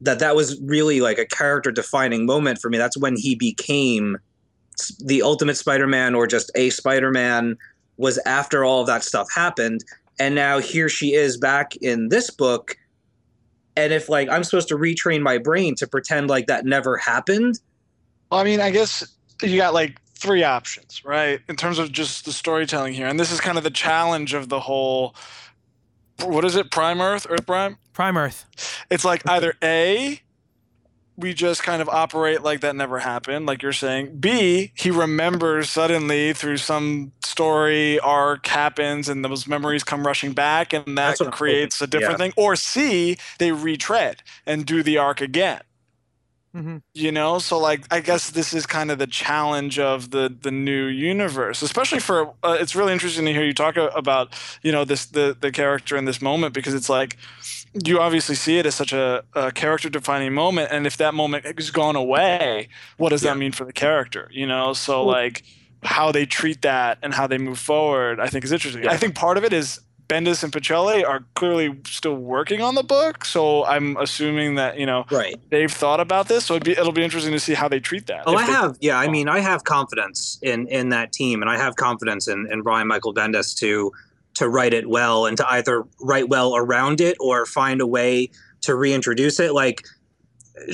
that 0.00 0.18
that 0.18 0.34
was 0.34 0.60
really 0.62 1.00
like 1.00 1.18
a 1.18 1.26
character 1.26 1.70
defining 1.70 2.24
moment 2.26 2.58
for 2.58 2.70
me. 2.70 2.78
That's 2.78 2.96
when 2.96 3.16
he 3.16 3.34
became 3.34 4.16
s- 4.16 4.20
the 4.88 5.22
ultimate 5.22 5.56
spider-man 5.56 6.14
or 6.14 6.26
just 6.26 6.50
a 6.54 6.70
spider-man 6.70 7.56
was 7.96 8.18
after 8.26 8.64
all 8.64 8.80
of 8.80 8.86
that 8.86 9.02
stuff 9.04 9.28
happened 9.34 9.84
and 10.18 10.34
now 10.34 10.58
here 10.58 10.88
she 10.88 11.14
is 11.14 11.36
back 11.36 11.76
in 11.76 12.08
this 12.08 12.30
book 12.30 12.76
and 13.76 13.92
if 13.92 14.08
like 14.08 14.28
i'm 14.28 14.44
supposed 14.44 14.68
to 14.68 14.76
retrain 14.76 15.20
my 15.22 15.38
brain 15.38 15.74
to 15.74 15.86
pretend 15.86 16.28
like 16.28 16.46
that 16.46 16.64
never 16.64 16.96
happened 16.96 17.58
Well, 18.30 18.40
I 18.40 18.44
mean, 18.44 18.60
I 18.60 18.70
guess 18.70 19.06
you 19.42 19.56
got 19.56 19.74
like 19.74 20.00
three 20.14 20.44
options, 20.44 21.02
right? 21.04 21.40
In 21.48 21.56
terms 21.56 21.78
of 21.78 21.90
just 21.92 22.26
the 22.26 22.32
storytelling 22.32 22.92
here. 22.92 23.06
And 23.06 23.18
this 23.18 23.32
is 23.32 23.40
kind 23.40 23.56
of 23.58 23.64
the 23.64 23.70
challenge 23.70 24.34
of 24.34 24.48
the 24.48 24.60
whole 24.60 25.14
what 26.22 26.44
is 26.44 26.54
it? 26.54 26.70
Prime 26.70 27.00
Earth? 27.00 27.26
Earth 27.30 27.46
Prime? 27.46 27.78
Prime 27.94 28.16
Earth. 28.18 28.46
It's 28.90 29.04
like 29.04 29.26
either 29.28 29.54
A, 29.64 30.20
we 31.20 31.34
just 31.34 31.62
kind 31.62 31.82
of 31.82 31.88
operate 31.88 32.42
like 32.42 32.60
that 32.60 32.76
never 32.76 33.00
happened, 33.00 33.46
like 33.46 33.62
you're 33.62 33.72
saying. 33.72 34.18
B, 34.20 34.72
he 34.76 34.90
remembers 34.90 35.70
suddenly 35.70 36.32
through 36.34 36.58
some 36.58 37.12
story 37.24 38.00
arc 38.00 38.46
happens 38.48 39.08
and 39.08 39.24
those 39.24 39.46
memories 39.48 39.84
come 39.84 40.06
rushing 40.06 40.32
back 40.34 40.72
and 40.72 40.98
that 40.98 41.18
That's 41.18 41.20
what 41.20 41.32
creates 41.32 41.80
a 41.80 41.86
hoping. 41.86 41.90
different 41.90 42.18
thing. 42.20 42.32
Or 42.36 42.56
C, 42.56 43.18
they 43.38 43.52
retread 43.52 44.22
and 44.46 44.66
do 44.66 44.82
the 44.82 44.98
arc 44.98 45.20
again 45.22 45.60
Mhm. 46.54 46.82
you 46.94 47.12
know 47.12 47.38
so 47.38 47.58
like 47.58 47.84
i 47.92 48.00
guess 48.00 48.30
this 48.30 48.52
is 48.52 48.66
kind 48.66 48.90
of 48.90 48.98
the 48.98 49.06
challenge 49.06 49.78
of 49.78 50.10
the 50.10 50.34
the 50.42 50.50
new 50.50 50.86
universe 50.86 51.62
especially 51.62 52.00
for 52.00 52.34
uh, 52.42 52.58
it's 52.60 52.76
really 52.76 52.92
interesting 52.92 53.24
to 53.26 53.32
hear 53.32 53.44
you 53.44 53.54
talk 53.54 53.76
about 53.78 54.34
you 54.62 54.72
know 54.72 54.84
this 54.84 55.06
the 55.06 55.36
the 55.40 55.52
character 55.52 55.96
in 55.96 56.04
this 56.04 56.20
moment 56.22 56.54
because 56.54 56.74
it's 56.74 56.88
like 56.90 57.16
you 57.84 58.00
obviously 58.00 58.34
see 58.34 58.58
it 58.58 58.66
as 58.66 58.74
such 58.74 58.92
a, 58.92 59.22
a 59.34 59.52
character 59.52 59.88
defining 59.88 60.32
moment 60.34 60.70
and 60.72 60.86
if 60.86 60.96
that 60.96 61.14
moment 61.14 61.44
has 61.44 61.70
gone 61.70 61.94
away 61.96 62.68
what 62.96 63.10
does 63.10 63.22
Yeah. 63.22 63.32
that 63.34 63.38
mean 63.38 63.52
for 63.52 63.64
the 63.64 63.72
character 63.72 64.28
you 64.32 64.46
know 64.46 64.72
so 64.72 65.04
like 65.04 65.44
how 65.82 66.10
they 66.12 66.26
treat 66.26 66.62
that 66.62 66.98
and 67.02 67.14
how 67.14 67.26
they 67.26 67.38
move 67.38 67.58
forward, 67.58 68.20
I 68.20 68.26
think 68.26 68.44
is 68.44 68.52
interesting. 68.52 68.86
I 68.86 68.98
think 68.98 69.14
part 69.14 69.38
of 69.38 69.44
it 69.44 69.52
is 69.54 69.80
Bendis 70.08 70.42
and 70.44 70.52
Pichelli 70.52 71.08
are 71.08 71.24
clearly 71.34 71.80
still 71.86 72.16
working 72.16 72.60
on 72.60 72.74
the 72.74 72.82
book, 72.82 73.24
so 73.24 73.64
I'm 73.64 73.96
assuming 73.96 74.56
that 74.56 74.78
you 74.78 74.84
know 74.84 75.06
Right. 75.10 75.36
they've 75.50 75.72
thought 75.72 75.98
about 76.00 76.28
this. 76.28 76.44
So 76.44 76.54
it'd 76.56 76.64
be, 76.64 76.72
it'll 76.72 76.92
be 76.92 77.02
interesting 77.02 77.32
to 77.32 77.40
see 77.40 77.54
how 77.54 77.66
they 77.68 77.80
treat 77.80 78.08
that. 78.08 78.24
Oh, 78.26 78.34
I 78.34 78.44
they- 78.44 78.52
have. 78.52 78.76
Yeah, 78.82 78.98
I 78.98 79.06
oh. 79.06 79.10
mean, 79.10 79.28
I 79.30 79.38
have 79.40 79.64
confidence 79.64 80.38
in 80.42 80.66
in 80.68 80.90
that 80.90 81.12
team, 81.12 81.40
and 81.40 81.50
I 81.50 81.56
have 81.56 81.76
confidence 81.76 82.28
in 82.28 82.46
in 82.52 82.60
Brian 82.60 82.86
Michael 82.88 83.14
Bendis 83.14 83.56
to 83.60 83.90
to 84.34 84.48
write 84.48 84.74
it 84.74 84.88
well 84.88 85.26
and 85.26 85.36
to 85.36 85.50
either 85.50 85.84
write 86.00 86.28
well 86.28 86.56
around 86.56 87.00
it 87.00 87.16
or 87.20 87.46
find 87.46 87.80
a 87.80 87.86
way 87.86 88.30
to 88.62 88.74
reintroduce 88.74 89.40
it. 89.40 89.52
Like 89.52 89.84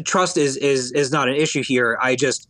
trust 0.05 0.37
is 0.37 0.57
is 0.57 0.93
is 0.93 1.11
not 1.11 1.29
an 1.29 1.37
issue 1.37 1.63
here. 1.63 1.99
I 2.01 2.17
just, 2.17 2.49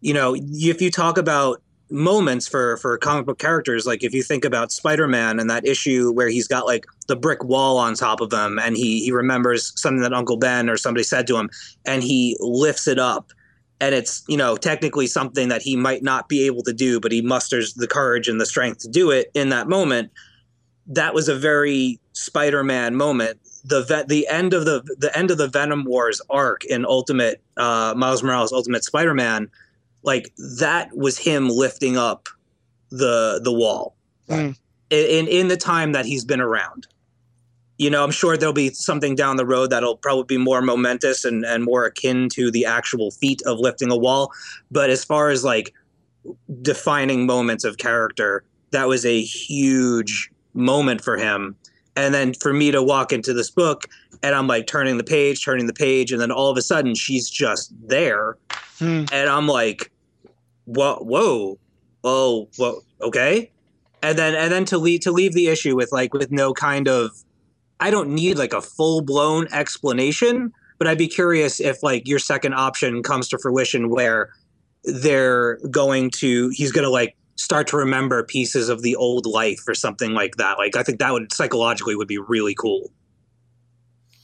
you 0.00 0.14
know, 0.14 0.34
if 0.36 0.80
you 0.80 0.90
talk 0.90 1.18
about 1.18 1.62
moments 1.90 2.48
for 2.48 2.76
for 2.78 2.96
comic 2.96 3.26
book 3.26 3.38
characters 3.38 3.86
like 3.86 4.02
if 4.02 4.14
you 4.14 4.22
think 4.22 4.44
about 4.44 4.72
spider-man 4.72 5.38
and 5.38 5.50
that 5.50 5.66
issue 5.66 6.10
where 6.10 6.28
he's 6.28 6.48
got 6.48 6.66
like 6.66 6.86
the 7.08 7.14
brick 7.14 7.44
wall 7.44 7.76
on 7.76 7.94
top 7.94 8.20
of 8.20 8.32
him 8.32 8.58
and 8.58 8.76
he 8.76 9.04
he 9.04 9.12
remembers 9.12 9.72
something 9.76 10.00
that 10.00 10.12
uncle 10.12 10.38
ben 10.38 10.70
or 10.70 10.78
somebody 10.78 11.04
said 11.04 11.26
to 11.26 11.36
him 11.36 11.50
and 11.84 12.02
he 12.02 12.36
lifts 12.40 12.88
it 12.88 12.98
up 12.98 13.32
and 13.80 13.94
it's 13.94 14.24
you 14.28 14.36
know 14.36 14.56
technically 14.56 15.06
something 15.06 15.48
that 15.50 15.60
he 15.60 15.76
might 15.76 16.02
not 16.02 16.28
be 16.28 16.46
able 16.46 16.62
to 16.62 16.72
do 16.72 16.98
but 16.98 17.12
he 17.12 17.20
musters 17.20 17.74
the 17.74 17.86
courage 17.86 18.28
and 18.28 18.40
the 18.40 18.46
strength 18.46 18.78
to 18.78 18.88
do 18.88 19.10
it 19.10 19.30
in 19.34 19.50
that 19.50 19.68
moment 19.68 20.10
that 20.86 21.14
was 21.14 21.28
a 21.28 21.34
very 21.34 21.98
spider-man 22.12 22.94
moment. 22.94 23.38
The 23.64 23.82
vet 23.82 24.08
the 24.08 24.28
end 24.28 24.52
of 24.52 24.64
the 24.64 24.82
the 24.98 25.16
end 25.16 25.30
of 25.30 25.38
the 25.38 25.48
venom 25.48 25.84
wars 25.84 26.20
arc 26.28 26.64
in 26.64 26.84
ultimate 26.84 27.42
uh 27.56 27.94
miles 27.96 28.22
morales 28.22 28.52
ultimate 28.52 28.84
spider-man 28.84 29.50
like 30.02 30.30
that 30.58 30.94
was 30.94 31.18
him 31.18 31.48
lifting 31.48 31.96
up 31.96 32.28
the 32.90 33.40
the 33.42 33.52
wall. 33.52 33.96
Mm. 34.28 34.56
in 34.90 35.28
in 35.28 35.48
the 35.48 35.56
time 35.56 35.92
that 35.92 36.06
he's 36.06 36.24
been 36.24 36.40
around. 36.40 36.86
You 37.78 37.90
know 37.90 38.04
i'm 38.04 38.10
sure 38.10 38.36
there'll 38.36 38.52
be 38.52 38.70
something 38.70 39.14
down 39.14 39.36
the 39.36 39.46
road 39.46 39.70
that'll 39.70 39.96
probably 39.96 40.36
be 40.36 40.38
more 40.38 40.60
momentous 40.60 41.24
and 41.24 41.44
and 41.44 41.64
more 41.64 41.86
akin 41.86 42.28
to 42.34 42.50
the 42.50 42.66
actual 42.66 43.10
feat 43.10 43.40
of 43.46 43.58
lifting 43.58 43.90
a 43.90 43.96
wall. 43.96 44.30
But 44.70 44.90
as 44.90 45.04
far 45.04 45.30
as 45.30 45.42
like 45.42 45.72
defining 46.60 47.26
moments 47.26 47.64
of 47.64 47.78
character 47.78 48.44
that 48.72 48.88
was 48.88 49.06
a 49.06 49.22
huge 49.22 50.30
moment 50.54 51.02
for 51.02 51.16
him. 51.16 51.56
And 51.96 52.12
then 52.12 52.34
for 52.34 52.52
me 52.52 52.70
to 52.72 52.82
walk 52.82 53.12
into 53.12 53.32
this 53.32 53.50
book 53.50 53.84
and 54.22 54.34
i'm 54.34 54.46
like 54.46 54.66
turning 54.66 54.96
the 54.96 55.04
page 55.04 55.44
turning 55.44 55.66
the 55.66 55.72
page 55.72 56.10
and 56.10 56.20
then 56.20 56.32
all 56.32 56.50
of 56.50 56.56
a 56.56 56.62
sudden 56.62 56.94
she's 56.94 57.28
just 57.28 57.72
there. 57.86 58.36
Hmm. 58.78 59.04
and 59.12 59.28
i'm 59.28 59.46
like 59.46 59.90
whoa 60.64 60.96
whoa. 60.96 61.58
Oh 62.02 62.48
whoa 62.56 62.80
okay. 63.00 63.50
And 64.02 64.18
then 64.18 64.34
and 64.34 64.52
then 64.52 64.64
to 64.66 64.78
leave 64.78 65.00
to 65.00 65.12
leave 65.12 65.32
the 65.34 65.48
issue 65.48 65.76
with 65.76 65.92
like 65.92 66.12
with 66.12 66.30
no 66.30 66.52
kind 66.52 66.88
of 66.88 67.10
i 67.80 67.90
don't 67.90 68.10
need 68.10 68.38
like 68.38 68.52
a 68.52 68.60
full-blown 68.60 69.46
explanation 69.52 70.52
but 70.78 70.86
i'd 70.86 70.98
be 70.98 71.08
curious 71.08 71.58
if 71.58 71.82
like 71.82 72.06
your 72.06 72.18
second 72.18 72.52
option 72.52 73.02
comes 73.02 73.28
to 73.28 73.38
fruition 73.38 73.88
where 73.88 74.30
they're 74.84 75.56
going 75.70 76.10
to 76.10 76.50
he's 76.50 76.70
going 76.70 76.84
to 76.84 76.90
like 76.90 77.16
start 77.36 77.66
to 77.66 77.76
remember 77.76 78.22
pieces 78.22 78.68
of 78.68 78.82
the 78.82 78.94
old 78.96 79.26
life 79.26 79.60
or 79.66 79.74
something 79.74 80.12
like 80.12 80.36
that 80.36 80.56
like 80.58 80.76
i 80.76 80.82
think 80.82 80.98
that 80.98 81.12
would 81.12 81.32
psychologically 81.32 81.96
would 81.96 82.08
be 82.08 82.18
really 82.18 82.54
cool 82.54 82.90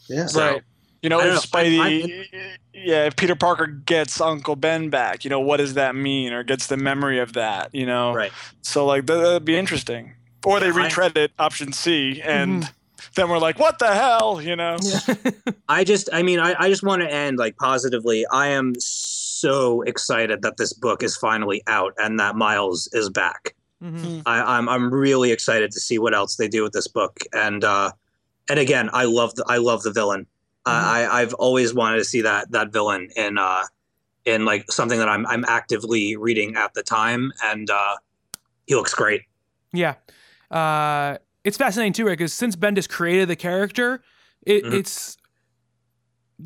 Yeah. 0.08 0.26
So- 0.26 0.40
right. 0.40 0.62
You 1.02 1.08
know, 1.08 1.18
if 1.20 1.26
know. 1.28 1.58
I- 1.58 1.62
Spidey, 1.64 2.26
yeah, 2.74 3.06
if 3.06 3.16
Peter 3.16 3.34
Parker 3.34 3.66
gets 3.66 4.20
Uncle 4.20 4.54
Ben 4.54 4.90
back, 4.90 5.24
you 5.24 5.30
know, 5.30 5.40
what 5.40 5.56
does 5.56 5.72
that 5.72 5.94
mean, 5.94 6.34
or 6.34 6.42
gets 6.42 6.66
the 6.66 6.76
memory 6.76 7.18
of 7.18 7.32
that, 7.32 7.74
you 7.74 7.86
know? 7.86 8.12
right 8.12 8.30
So 8.60 8.84
like 8.84 9.06
that, 9.06 9.16
that'd 9.16 9.44
be 9.46 9.56
interesting. 9.56 10.12
Or 10.44 10.60
they 10.60 10.66
Yeah, 10.66 10.74
I- 10.74 10.84
retread 10.84 11.16
it, 11.16 11.32
option 11.38 11.72
C, 11.72 12.20
and 12.22 12.64
mm-hmm. 12.64 12.72
then 13.14 13.30
we're 13.30 13.38
like, 13.38 13.58
what 13.58 13.78
the 13.78 13.94
hell, 13.94 14.42
you 14.42 14.56
know? 14.56 14.76
I 15.70 15.84
just, 15.84 16.10
I 16.12 16.22
mean, 16.22 16.38
I, 16.38 16.54
I 16.58 16.68
just 16.68 16.82
want 16.82 17.00
to 17.00 17.10
end 17.10 17.38
like 17.38 17.56
positively. 17.56 18.26
I 18.30 18.48
am 18.48 18.74
so 18.78 19.29
excited 19.44 20.42
that 20.42 20.56
this 20.56 20.72
book 20.72 21.02
is 21.02 21.16
finally 21.16 21.62
out 21.66 21.94
and 21.98 22.18
that 22.20 22.36
Miles 22.36 22.88
is 22.92 23.10
back. 23.10 23.54
Mhm. 23.82 24.22
I, 24.26 24.58
I'm, 24.58 24.68
I'm 24.68 24.92
really 24.92 25.30
excited 25.32 25.70
to 25.72 25.80
see 25.80 25.98
what 25.98 26.14
else 26.14 26.36
they 26.36 26.48
do 26.48 26.62
with 26.62 26.72
this 26.72 26.86
book. 26.88 27.18
And, 27.32 27.64
uh, 27.64 27.92
and 28.48 28.58
again, 28.58 28.90
I 28.92 29.04
love 29.04 29.34
the, 29.34 29.44
I 29.48 29.56
love 29.56 29.82
the 29.82 29.92
villain. 29.92 30.26
I, 30.66 31.04
I, 31.04 31.20
I've 31.22 31.34
always 31.34 31.72
wanted 31.72 31.96
to 31.98 32.04
see 32.04 32.20
that, 32.22 32.50
that 32.52 32.72
villain 32.72 33.08
in, 33.16 33.38
uh, 33.38 33.62
in 34.26 34.44
like 34.44 34.70
something 34.70 34.98
that 34.98 35.08
I'm, 35.08 35.26
I'm 35.26 35.44
actively 35.46 36.16
reading 36.16 36.56
at 36.56 36.74
the 36.74 36.82
time. 36.82 37.32
And, 37.42 37.70
uh, 37.70 37.96
he 38.66 38.74
looks 38.74 38.92
great. 38.94 39.22
Yeah. 39.72 39.94
Uh, 40.50 41.16
it's 41.44 41.56
fascinating 41.56 41.94
too, 41.94 42.04
right? 42.06 42.12
Because 42.18 42.34
since 42.34 42.54
Bendis 42.56 42.88
created 42.88 43.28
the 43.28 43.36
character, 43.36 44.02
it, 44.46 44.64
Mhm. 44.64 44.74
it's 44.74 45.16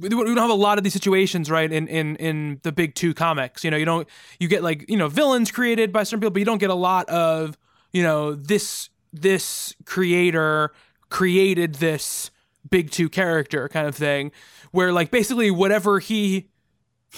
we 0.00 0.08
don't 0.08 0.36
have 0.36 0.50
a 0.50 0.54
lot 0.54 0.78
of 0.78 0.84
these 0.84 0.92
situations, 0.92 1.50
right? 1.50 1.70
In 1.70 1.88
in 1.88 2.16
in 2.16 2.60
the 2.62 2.72
big 2.72 2.94
two 2.94 3.14
comics, 3.14 3.64
you 3.64 3.70
know, 3.70 3.76
you 3.76 3.84
don't 3.84 4.08
you 4.38 4.48
get 4.48 4.62
like 4.62 4.88
you 4.88 4.96
know 4.96 5.08
villains 5.08 5.50
created 5.50 5.92
by 5.92 6.02
certain 6.02 6.20
people, 6.20 6.32
but 6.32 6.38
you 6.38 6.44
don't 6.44 6.58
get 6.58 6.70
a 6.70 6.74
lot 6.74 7.08
of 7.08 7.56
you 7.92 8.02
know 8.02 8.34
this 8.34 8.90
this 9.12 9.74
creator 9.84 10.72
created 11.08 11.76
this 11.76 12.30
big 12.70 12.90
two 12.90 13.08
character 13.08 13.68
kind 13.68 13.86
of 13.86 13.94
thing, 13.94 14.32
where 14.72 14.92
like 14.92 15.10
basically 15.10 15.50
whatever 15.50 15.98
he 15.98 16.48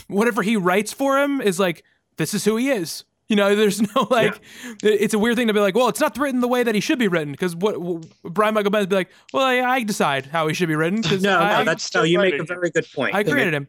whatever 0.09 0.43
he 0.43 0.57
writes 0.57 0.93
for 0.93 1.18
him 1.18 1.41
is 1.41 1.59
like 1.59 1.85
this 2.16 2.35
is 2.35 2.45
who 2.45 2.57
he 2.57 2.70
is. 2.70 3.05
You 3.29 3.35
know, 3.35 3.57
there's 3.57 3.81
no 3.83 4.07
like, 4.09 4.41
it's 4.85 5.12
a 5.12 5.18
weird 5.18 5.37
thing 5.37 5.49
to 5.49 5.53
be 5.53 5.59
like, 5.59 5.74
well, 5.74 5.89
it's 5.89 5.99
not 5.99 6.16
written 6.16 6.41
the 6.41 6.47
way 6.49 6.62
that 6.62 6.74
he 6.77 6.81
should 6.81 6.99
be 6.99 7.09
written 7.09 7.33
because 7.33 7.57
what, 7.57 7.81
what 7.81 8.07
Brian 8.22 8.55
Michael 8.55 8.70
Bendis 8.70 8.89
be 8.89 8.95
like, 8.97 9.11
well, 9.33 9.43
I, 9.43 9.61
I 9.62 9.83
decide 9.83 10.27
how 10.27 10.47
he 10.47 10.55
should 10.55 10.68
be 10.68 10.77
written 10.77 11.01
No, 11.22 11.37
I, 11.37 11.59
no, 11.59 11.64
that's, 11.64 11.93
no, 11.93 12.05
you 12.05 12.18
make 12.20 12.39
a 12.39 12.45
very 12.45 12.70
good 12.70 12.87
point. 12.95 13.16
I 13.16 13.24
created 13.24 13.53
him. 13.53 13.66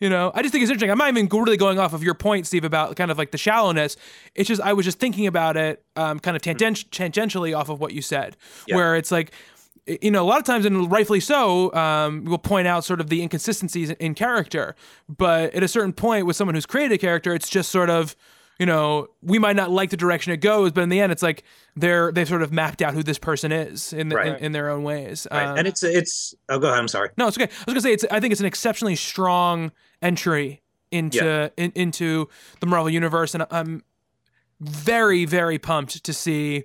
You 0.00 0.10
know, 0.10 0.32
I 0.34 0.42
just 0.42 0.50
think 0.50 0.62
it's 0.62 0.70
interesting. 0.70 0.90
I'm 0.90 0.98
not 0.98 1.08
even 1.08 1.28
really 1.28 1.56
going 1.56 1.78
off 1.78 1.92
of 1.92 2.02
your 2.02 2.14
point, 2.14 2.48
Steve, 2.48 2.64
about 2.64 2.96
kind 2.96 3.12
of 3.12 3.18
like 3.18 3.30
the 3.30 3.38
shallowness. 3.38 3.96
It's 4.34 4.48
just 4.48 4.60
I 4.60 4.72
was 4.72 4.84
just 4.84 4.98
thinking 4.98 5.28
about 5.28 5.56
it, 5.56 5.84
um, 5.94 6.18
kind 6.18 6.36
of 6.36 6.42
tangent- 6.42 6.90
tangentially 6.90 7.56
off 7.56 7.68
of 7.68 7.78
what 7.78 7.92
you 7.92 8.02
said, 8.02 8.36
Yeah. 8.66 8.74
where 8.74 8.96
it's 8.96 9.12
like, 9.12 9.30
you 9.86 10.10
know, 10.10 10.24
a 10.24 10.26
lot 10.26 10.38
of 10.38 10.44
times, 10.44 10.64
and 10.66 10.90
rightfully 10.90 11.20
so, 11.20 11.72
um, 11.74 12.24
we'll 12.24 12.38
point 12.38 12.66
out 12.66 12.84
sort 12.84 13.00
of 13.00 13.08
the 13.08 13.22
inconsistencies 13.22 13.90
in 13.90 14.14
character. 14.16 14.74
But 15.08 15.54
at 15.54 15.62
a 15.62 15.68
certain 15.68 15.92
point, 15.92 16.26
with 16.26 16.34
someone 16.34 16.56
who's 16.56 16.66
created 16.66 16.94
a 16.96 16.98
character, 16.98 17.32
it's 17.32 17.48
just 17.48 17.70
sort 17.70 17.88
of, 17.88 18.16
you 18.58 18.66
know, 18.66 19.08
we 19.22 19.38
might 19.38 19.56
not 19.56 19.70
like 19.70 19.90
the 19.90 19.96
direction 19.96 20.32
it 20.32 20.38
goes, 20.38 20.72
but 20.72 20.82
in 20.82 20.88
the 20.88 21.00
end, 21.00 21.12
it's 21.12 21.22
like 21.22 21.42
they're 21.74 22.10
they've 22.12 22.28
sort 22.28 22.42
of 22.42 22.52
mapped 22.52 22.80
out 22.82 22.94
who 22.94 23.02
this 23.02 23.18
person 23.18 23.52
is 23.52 23.92
in 23.92 24.08
the, 24.08 24.16
Right. 24.16 24.28
in, 24.28 24.34
in 24.36 24.52
their 24.52 24.70
own 24.70 24.82
ways. 24.82 25.26
Right. 25.30 25.44
Um, 25.46 25.58
and 25.58 25.68
it's, 25.68 25.82
it's, 25.82 26.34
oh, 26.48 26.58
go 26.58 26.68
ahead. 26.68 26.78
I'm 26.78 26.88
sorry. 26.88 27.10
no, 27.18 27.28
it's 27.28 27.36
okay. 27.36 27.44
I 27.50 27.64
was 27.66 27.74
gonna 27.74 27.80
say 27.82 27.92
it's. 27.92 28.04
I 28.10 28.18
think 28.20 28.32
it's 28.32 28.40
an 28.40 28.46
exceptionally 28.46 28.96
strong 28.96 29.72
entry 30.00 30.62
into 30.90 31.52
in, 31.56 31.72
into 31.74 32.28
the 32.60 32.66
Marvel 32.66 32.88
universe, 32.90 33.34
and 33.34 33.46
I'm 33.50 33.82
very 34.60 35.24
very 35.26 35.58
pumped 35.58 36.02
to 36.04 36.12
see 36.12 36.64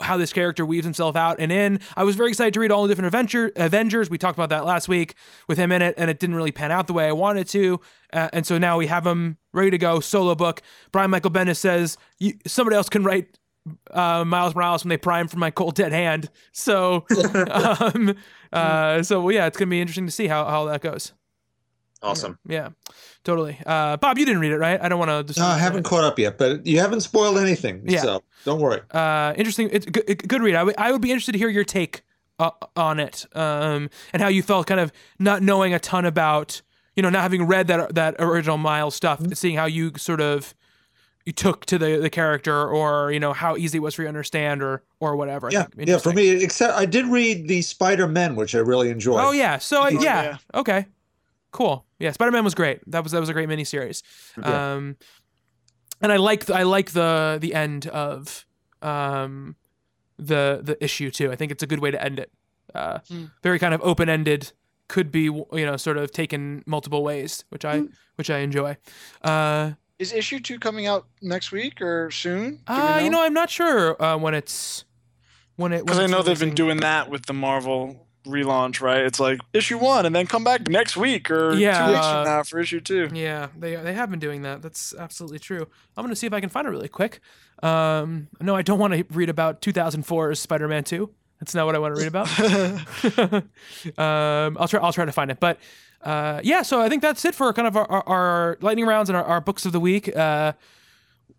how 0.00 0.16
this 0.16 0.32
character 0.32 0.64
weaves 0.64 0.84
himself 0.84 1.16
out 1.16 1.40
and 1.40 1.50
in. 1.50 1.80
I 1.96 2.04
was 2.04 2.14
very 2.16 2.30
excited 2.30 2.54
to 2.54 2.60
read 2.60 2.70
all 2.70 2.82
the 2.82 2.88
different 2.88 3.06
adventure 3.06 3.50
Avengers. 3.56 4.08
We 4.08 4.18
talked 4.18 4.38
about 4.38 4.50
that 4.50 4.64
last 4.64 4.88
week 4.88 5.14
with 5.48 5.58
him 5.58 5.72
in 5.72 5.82
it, 5.82 5.94
and 5.98 6.08
it 6.08 6.20
didn't 6.20 6.36
really 6.36 6.52
pan 6.52 6.70
out 6.70 6.86
the 6.86 6.92
way 6.92 7.08
I 7.08 7.12
wanted 7.12 7.48
to. 7.48 7.80
Uh, 8.12 8.28
and 8.32 8.46
so 8.46 8.58
now 8.58 8.78
we 8.78 8.86
have 8.86 9.06
him 9.06 9.38
ready 9.52 9.70
to 9.70 9.78
go. 9.78 10.00
Solo 10.00 10.34
book. 10.34 10.62
Brian 10.92 11.10
Michael 11.10 11.30
Bendis 11.30 11.56
says 11.56 11.98
you, 12.18 12.34
somebody 12.46 12.76
else 12.76 12.88
can 12.88 13.02
write 13.02 13.38
uh, 13.90 14.24
Miles 14.24 14.54
Morales 14.54 14.84
when 14.84 14.90
they 14.90 14.96
prime 14.96 15.28
from 15.28 15.40
my 15.40 15.50
cold 15.50 15.74
dead 15.74 15.92
hand. 15.92 16.30
So, 16.52 17.04
um, 17.50 18.16
uh, 18.50 19.02
so 19.02 19.20
well, 19.20 19.34
yeah, 19.34 19.46
it's 19.46 19.58
gonna 19.58 19.70
be 19.70 19.80
interesting 19.80 20.06
to 20.06 20.12
see 20.12 20.26
how 20.26 20.46
how 20.46 20.64
that 20.66 20.80
goes. 20.80 21.12
Awesome. 22.02 22.38
Yeah, 22.46 22.70
totally. 23.26 23.58
Uh, 23.66 23.98
Bob, 23.98 24.16
you 24.16 24.24
didn't 24.24 24.40
read 24.40 24.52
it, 24.52 24.58
right? 24.58 24.80
I 24.80 24.88
don't 24.88 24.98
want 24.98 25.28
to. 25.28 25.38
No, 25.40 25.46
I 25.46 25.58
haven't 25.58 25.82
caught 25.82 26.04
up 26.04 26.18
yet, 26.18 26.38
but 26.38 26.64
you 26.66 26.78
haven't 26.78 27.02
spoiled 27.02 27.36
anything. 27.36 27.82
Yeah. 27.84 28.00
So 28.00 28.22
don't 28.44 28.60
worry. 28.60 28.80
Uh, 28.90 29.34
interesting. 29.36 29.68
It's 29.72 29.86
a 29.86 29.90
good, 29.90 30.40
read. 30.40 30.54
I 30.54 30.92
would 30.92 31.02
be 31.02 31.10
interested 31.10 31.32
to 31.32 31.38
hear 31.38 31.50
your 31.50 31.64
take 31.64 32.02
uh, 32.38 32.52
on 32.76 33.00
it, 33.00 33.26
um, 33.34 33.90
and 34.12 34.22
how 34.22 34.28
you 34.28 34.42
felt, 34.42 34.66
kind 34.66 34.80
of 34.80 34.92
not 35.18 35.42
knowing 35.42 35.74
a 35.74 35.78
ton 35.78 36.06
about, 36.06 36.62
you 36.94 37.02
know, 37.02 37.10
not 37.10 37.22
having 37.22 37.42
read 37.42 37.66
that 37.66 37.94
that 37.96 38.14
original 38.18 38.56
Miles 38.56 38.94
stuff, 38.94 39.20
seeing 39.34 39.56
how 39.56 39.66
you 39.66 39.92
sort 39.96 40.20
of 40.20 40.54
you 41.24 41.32
took 41.32 41.66
to 41.66 41.78
the 41.78 41.96
the 41.96 42.10
character, 42.10 42.68
or 42.68 43.10
you 43.10 43.18
know 43.18 43.32
how 43.32 43.56
easy 43.56 43.78
it 43.78 43.80
was 43.80 43.94
for 43.94 44.02
you 44.02 44.06
to 44.06 44.10
understand, 44.10 44.62
or 44.62 44.84
or 45.00 45.16
whatever. 45.16 45.48
Yeah, 45.50 45.66
yeah. 45.76 45.98
For 45.98 46.12
me, 46.12 46.28
except 46.44 46.74
I 46.74 46.86
did 46.86 47.06
read 47.06 47.48
the 47.48 47.62
Spider 47.62 48.06
Men, 48.06 48.36
which 48.36 48.54
I 48.54 48.58
really 48.58 48.90
enjoyed. 48.90 49.20
Oh 49.20 49.32
yeah. 49.32 49.58
So 49.58 49.82
uh, 49.82 49.88
yeah. 49.88 50.00
yeah. 50.00 50.36
Okay. 50.54 50.86
Cool. 51.56 51.86
Yeah. 51.98 52.12
Spider 52.12 52.30
Man 52.32 52.44
was 52.44 52.54
great. 52.54 52.80
That 52.90 53.02
was 53.02 53.12
that 53.12 53.20
was 53.20 53.30
a 53.30 53.32
great 53.32 53.48
miniseries. 53.48 54.02
Yeah. 54.36 54.74
Um, 54.74 54.96
and 56.02 56.12
I 56.12 56.16
like 56.18 56.50
I 56.50 56.64
like 56.64 56.90
the 56.90 57.38
the 57.40 57.54
end 57.54 57.86
of 57.86 58.44
um 58.82 59.56
the 60.18 60.60
the 60.62 60.76
issue 60.84 61.10
too. 61.10 61.32
I 61.32 61.36
think 61.36 61.50
it's 61.52 61.62
a 61.62 61.66
good 61.66 61.78
way 61.80 61.90
to 61.90 62.02
end 62.02 62.18
it. 62.18 62.30
Uh, 62.74 62.98
Hmm. 63.08 63.24
very 63.42 63.58
kind 63.58 63.72
of 63.72 63.80
open 63.82 64.08
ended. 64.10 64.52
Could 64.88 65.10
be 65.10 65.22
you 65.22 65.46
know 65.52 65.76
sort 65.78 65.96
of 65.96 66.12
taken 66.12 66.62
multiple 66.66 67.02
ways, 67.02 67.44
which 67.48 67.64
I 67.64 67.84
which 68.16 68.28
I 68.28 68.38
enjoy. 68.40 68.76
Uh, 69.22 69.72
is 69.98 70.12
issue 70.12 70.38
two 70.38 70.58
coming 70.58 70.86
out 70.86 71.06
next 71.22 71.52
week 71.52 71.80
or 71.80 72.10
soon? 72.10 72.60
Do 72.66 72.74
we 72.74 72.78
Uh, 72.78 72.98
you 73.00 73.08
know, 73.10 73.22
I'm 73.24 73.32
not 73.32 73.48
sure 73.48 74.00
uh, 74.00 74.18
when 74.18 74.34
it's 74.34 74.84
when 75.56 75.72
it 75.72 75.86
because 75.86 75.98
I 75.98 76.02
it's 76.04 76.12
know 76.12 76.22
they've 76.22 76.38
been 76.38 76.54
doing 76.54 76.80
that 76.80 77.08
with 77.10 77.24
the 77.26 77.32
Marvel 77.32 78.05
relaunch, 78.26 78.80
right? 78.80 79.00
It's 79.04 79.20
like 79.20 79.40
issue 79.52 79.78
one, 79.78 80.06
and 80.06 80.14
then 80.14 80.26
come 80.26 80.44
back 80.44 80.68
next 80.68 80.96
week 80.96 81.30
or 81.30 81.54
Yeah, 81.54 81.86
two 81.86 81.92
weeks 81.92 82.04
uh, 82.04 82.12
from 82.12 82.24
now 82.24 82.42
for 82.42 82.58
issue 82.58 82.80
two. 82.80 83.08
Yeah, 83.12 83.48
they 83.56 83.76
they 83.76 83.94
have 83.94 84.10
been 84.10 84.18
doing 84.18 84.42
that. 84.42 84.62
That's 84.62 84.94
absolutely 84.98 85.38
true. 85.38 85.66
I'm 85.96 86.04
gonna 86.04 86.16
see 86.16 86.26
if 86.26 86.32
I 86.32 86.40
can 86.40 86.50
find 86.50 86.66
it 86.66 86.70
really 86.70 86.88
quick. 86.88 87.20
Um, 87.62 88.28
no, 88.40 88.54
I 88.54 88.62
don't 88.62 88.78
want 88.78 88.92
to 88.94 89.04
read 89.10 89.30
about 89.30 89.62
2004's 89.62 90.38
Spider-Man 90.38 90.84
2. 90.84 91.08
That's 91.40 91.54
not 91.54 91.64
what 91.66 91.74
I 91.74 91.78
want 91.78 91.96
to 91.96 92.00
read 92.00 92.08
about. 92.08 92.28
um, 93.98 94.56
I'll 94.58 94.68
try. 94.68 94.80
I'll 94.80 94.92
try 94.92 95.04
to 95.04 95.12
find 95.12 95.30
it. 95.30 95.40
But 95.40 95.58
uh, 96.02 96.40
yeah, 96.42 96.62
so 96.62 96.80
I 96.80 96.88
think 96.88 97.02
that's 97.02 97.24
it 97.24 97.34
for 97.34 97.52
kind 97.52 97.68
of 97.68 97.76
our, 97.76 97.86
our, 97.90 98.08
our 98.08 98.58
lightning 98.60 98.86
rounds 98.86 99.08
and 99.10 99.16
our, 99.16 99.24
our 99.24 99.40
books 99.40 99.66
of 99.66 99.72
the 99.72 99.80
week. 99.80 100.14
Uh, 100.14 100.52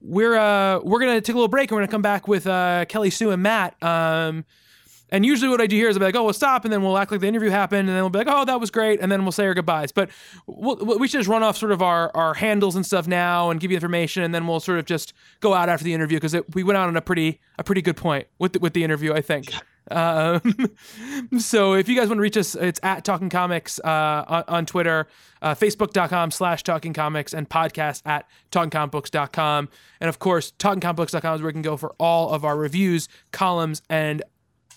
we're 0.01 0.35
uh, 0.37 0.79
we're 0.79 0.99
gonna 0.99 1.21
take 1.21 1.33
a 1.33 1.37
little 1.37 1.47
break. 1.47 1.71
and 1.71 1.75
We're 1.75 1.81
gonna 1.81 1.91
come 1.91 2.01
back 2.01 2.27
with 2.27 2.45
uh, 2.45 2.85
Kelly 2.85 3.09
Sue 3.09 3.31
and 3.31 3.41
Matt. 3.41 3.81
Um, 3.81 4.45
and 5.09 5.25
usually 5.25 5.49
what 5.49 5.61
I 5.61 5.67
do 5.67 5.75
here 5.75 5.89
is 5.89 5.95
I'll 5.95 5.99
be 5.99 6.05
like, 6.05 6.15
oh, 6.15 6.23
we'll 6.23 6.33
stop, 6.33 6.65
and 6.65 6.73
then 6.73 6.81
we'll 6.81 6.97
act 6.97 7.11
like 7.11 7.21
the 7.21 7.27
interview 7.27 7.49
happened, 7.49 7.87
and 7.87 7.89
then 7.89 8.03
we'll 8.03 8.09
be 8.09 8.19
like, 8.19 8.27
oh, 8.29 8.45
that 8.45 8.59
was 8.59 8.71
great, 8.71 8.99
and 8.99 9.11
then 9.11 9.23
we'll 9.23 9.31
say 9.31 9.45
our 9.45 9.53
goodbyes. 9.53 9.91
But 9.91 10.09
we'll, 10.45 10.77
we 10.97 11.07
should 11.07 11.19
just 11.19 11.29
run 11.29 11.43
off 11.43 11.57
sort 11.57 11.71
of 11.71 11.81
our, 11.81 12.11
our 12.15 12.33
handles 12.33 12.75
and 12.75 12.85
stuff 12.85 13.07
now 13.07 13.49
and 13.49 13.59
give 13.59 13.71
you 13.71 13.75
information, 13.75 14.23
and 14.23 14.33
then 14.33 14.47
we'll 14.47 14.59
sort 14.59 14.79
of 14.79 14.85
just 14.85 15.13
go 15.39 15.53
out 15.53 15.69
after 15.69 15.83
the 15.83 15.93
interview 15.93 16.17
because 16.19 16.35
we 16.53 16.63
went 16.63 16.77
out 16.77 16.87
on 16.87 16.97
a 16.97 17.01
pretty 17.01 17.39
a 17.57 17.63
pretty 17.63 17.81
good 17.81 17.97
point 17.97 18.27
with 18.39 18.53
the, 18.53 18.59
with 18.59 18.73
the 18.73 18.83
interview, 18.83 19.13
I 19.13 19.21
think. 19.21 19.53
Um, 19.89 20.41
so 21.39 21.73
if 21.73 21.87
you 21.87 21.95
guys 21.95 22.07
want 22.07 22.17
to 22.17 22.21
reach 22.21 22.37
us, 22.37 22.55
it's 22.55 22.79
at 22.83 23.05
Talking 23.05 23.29
Comics 23.29 23.79
uh, 23.79 24.25
on, 24.27 24.43
on 24.47 24.65
Twitter, 24.65 25.07
uh, 25.41 25.55
Facebook.com 25.55 26.31
slash 26.31 26.63
Talking 26.63 26.93
Comics, 26.93 27.33
and 27.33 27.49
podcast 27.49 28.01
at 28.05 28.27
TalkingComicBooks.com. 28.51 29.69
And 30.01 30.09
of 30.09 30.19
course, 30.19 30.51
TalkingComicBooks.com 30.59 31.35
is 31.35 31.41
where 31.41 31.49
you 31.49 31.53
can 31.53 31.61
go 31.61 31.77
for 31.77 31.95
all 31.99 32.31
of 32.31 32.43
our 32.43 32.57
reviews, 32.57 33.07
columns, 33.31 33.81
and 33.89 34.21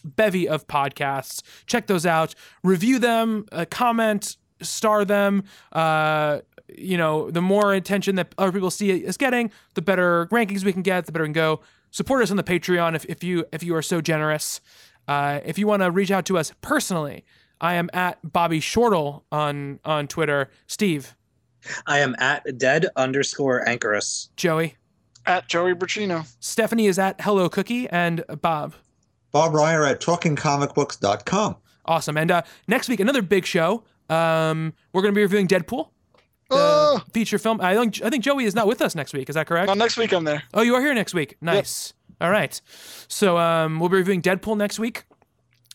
bevy 0.04 0.48
of 0.48 0.66
podcasts. 0.66 1.42
Check 1.66 1.86
those 1.86 2.06
out, 2.06 2.34
review 2.62 2.98
them, 2.98 3.46
uh, 3.52 3.64
comment, 3.70 4.36
star 4.62 5.04
them. 5.04 5.44
Uh, 5.72 6.40
you 6.76 6.96
know, 6.96 7.30
the 7.30 7.42
more 7.42 7.74
attention 7.74 8.14
that 8.16 8.34
other 8.38 8.52
people 8.52 8.70
see 8.70 9.06
us 9.06 9.16
getting, 9.16 9.50
the 9.74 9.82
better 9.82 10.26
rankings 10.26 10.64
we 10.64 10.72
can 10.72 10.82
get, 10.82 11.06
the 11.06 11.12
better 11.12 11.24
we 11.24 11.28
can 11.28 11.32
go. 11.32 11.60
Support 11.90 12.22
us 12.22 12.30
on 12.30 12.36
the 12.36 12.44
Patreon 12.44 12.94
if, 12.94 13.04
if 13.06 13.24
you 13.24 13.44
if 13.52 13.62
you 13.64 13.74
are 13.74 13.82
so 13.82 14.00
generous. 14.00 14.60
Uh, 15.08 15.40
if 15.44 15.58
you 15.58 15.66
want 15.66 15.82
to 15.82 15.90
reach 15.90 16.12
out 16.12 16.24
to 16.26 16.38
us 16.38 16.52
personally, 16.60 17.24
I 17.60 17.74
am 17.74 17.90
at 17.92 18.18
Bobby 18.22 18.60
Shortle 18.60 19.24
on 19.32 19.80
on 19.84 20.06
Twitter. 20.06 20.50
Steve, 20.68 21.16
I 21.88 21.98
am 21.98 22.14
at 22.20 22.58
dead 22.58 22.86
underscore 22.94 23.68
anchorus. 23.68 24.28
Joey, 24.36 24.76
At 25.26 25.48
Joey 25.48 25.74
Braccino. 25.74 26.26
Stephanie 26.38 26.86
is 26.86 26.96
at 26.98 27.20
Hello 27.22 27.48
Cookie, 27.48 27.88
and 27.88 28.24
Bob. 28.40 28.74
Bob 29.32 29.54
Reyer 29.54 29.84
at 29.84 30.00
talkingcomicbooks.com. 30.00 31.56
Awesome. 31.86 32.16
And 32.16 32.30
uh, 32.30 32.42
next 32.68 32.88
week, 32.88 33.00
another 33.00 33.22
big 33.22 33.46
show. 33.46 33.84
Um, 34.08 34.72
we're 34.92 35.02
going 35.02 35.14
to 35.14 35.18
be 35.18 35.22
reviewing 35.22 35.46
Deadpool, 35.48 35.88
the 36.48 36.56
Oh, 36.56 37.00
feature 37.12 37.38
film. 37.38 37.60
I 37.60 37.74
think 37.76 38.02
I 38.02 38.10
think 38.10 38.24
Joey 38.24 38.44
is 38.44 38.54
not 38.54 38.66
with 38.66 38.82
us 38.82 38.94
next 38.94 39.12
week. 39.12 39.28
Is 39.28 39.34
that 39.34 39.46
correct? 39.46 39.68
no, 39.68 39.74
next 39.74 39.96
week 39.96 40.12
I'm 40.12 40.24
there. 40.24 40.42
Oh, 40.52 40.62
you 40.62 40.74
are 40.74 40.80
here 40.80 40.92
next 40.94 41.14
week. 41.14 41.36
Nice. 41.40 41.94
All 42.20 42.30
right. 42.30 42.60
So 43.08 43.38
um, 43.38 43.78
we'll 43.80 43.88
be 43.88 43.96
reviewing 43.96 44.20
Deadpool 44.20 44.56
next 44.56 44.78
week. 44.78 45.04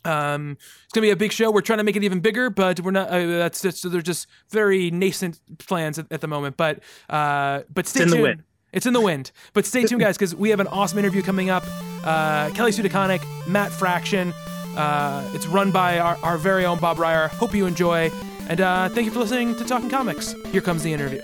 Um, 0.03 0.57
it's 0.83 0.93
gonna 0.93 1.05
be 1.07 1.11
a 1.11 1.15
big 1.15 1.31
show. 1.31 1.49
We're 1.49 1.61
trying 1.61 1.77
to 1.79 1.83
make 1.83 1.95
it 1.95 2.03
even 2.03 2.19
bigger, 2.19 2.49
but 2.49 2.79
we're 2.81 2.91
not. 2.91 3.09
Uh, 3.09 3.25
that's 3.25 3.61
just 3.61 3.89
they're 3.89 4.01
just 4.01 4.27
very 4.51 4.91
nascent 4.91 5.39
plans 5.59 5.97
at, 5.97 6.11
at 6.11 6.21
the 6.21 6.27
moment. 6.27 6.57
But 6.57 6.83
uh, 7.09 7.61
but 7.73 7.87
stay 7.87 8.03
in 8.03 8.09
the 8.09 8.15
tuned. 8.17 8.43
It's 8.75 8.85
in 8.85 8.93
the 8.93 9.01
wind. 9.01 9.31
But 9.53 9.65
stay 9.65 9.85
tuned, 9.85 10.01
guys, 10.01 10.17
because 10.17 10.35
we 10.35 10.49
have 10.49 10.59
an 10.59 10.67
awesome 10.67 10.99
interview 10.99 11.23
coming 11.23 11.49
up. 11.49 11.63
Uh, 12.03 12.51
Kelly 12.51 12.71
Sue 12.71 12.83
DeConnick, 12.83 13.23
Matt 13.47 13.71
Fraction. 13.71 14.33
Uh, 14.75 15.27
it's 15.33 15.47
run 15.47 15.71
by 15.71 15.97
our, 15.97 16.17
our 16.21 16.37
very 16.37 16.65
own 16.65 16.77
Bob 16.79 16.99
Reyer. 16.99 17.29
Hope 17.29 17.55
you 17.55 17.65
enjoy. 17.65 18.11
And 18.49 18.61
uh, 18.61 18.89
thank 18.89 19.05
you 19.05 19.11
for 19.11 19.19
listening 19.19 19.55
to 19.55 19.63
Talking 19.63 19.89
Comics. 19.89 20.35
Here 20.51 20.61
comes 20.61 20.83
the 20.83 20.93
interview. 20.93 21.21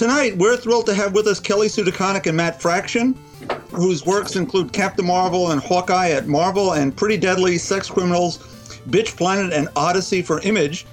Tonight, 0.00 0.38
we're 0.38 0.56
thrilled 0.56 0.86
to 0.86 0.94
have 0.94 1.12
with 1.12 1.26
us 1.26 1.38
Kelly 1.38 1.68
Sue 1.68 1.84
DeConnick 1.84 2.26
and 2.26 2.34
Matt 2.34 2.58
Fraction, 2.58 3.12
whose 3.70 4.06
works 4.06 4.34
include 4.34 4.72
Captain 4.72 5.04
Marvel 5.04 5.50
and 5.50 5.60
Hawkeye 5.60 6.12
at 6.12 6.26
Marvel 6.26 6.72
and 6.72 6.96
Pretty 6.96 7.18
Deadly, 7.18 7.58
Sex 7.58 7.90
Criminals, 7.90 8.38
Bitch 8.88 9.14
Planet, 9.14 9.52
and 9.52 9.68
ODY-C 9.76 10.22
for 10.22 10.40
Image, 10.40 10.86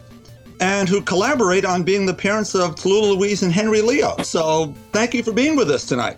and 0.60 0.90
who 0.90 1.02
collaborate 1.02 1.64
on 1.64 1.84
being 1.84 2.06
the 2.06 2.14
parents 2.14 2.54
of 2.54 2.76
Tallulah 2.76 3.16
Louise 3.16 3.44
and 3.44 3.54
Henry 3.54 3.82
Leo. 3.82 4.14
So, 4.24 4.74
thank 4.92 5.14
you 5.14 5.24
for 5.24 5.32
being 5.32 5.56
with 5.56 5.72
us 5.72 5.86
tonight. 5.86 6.18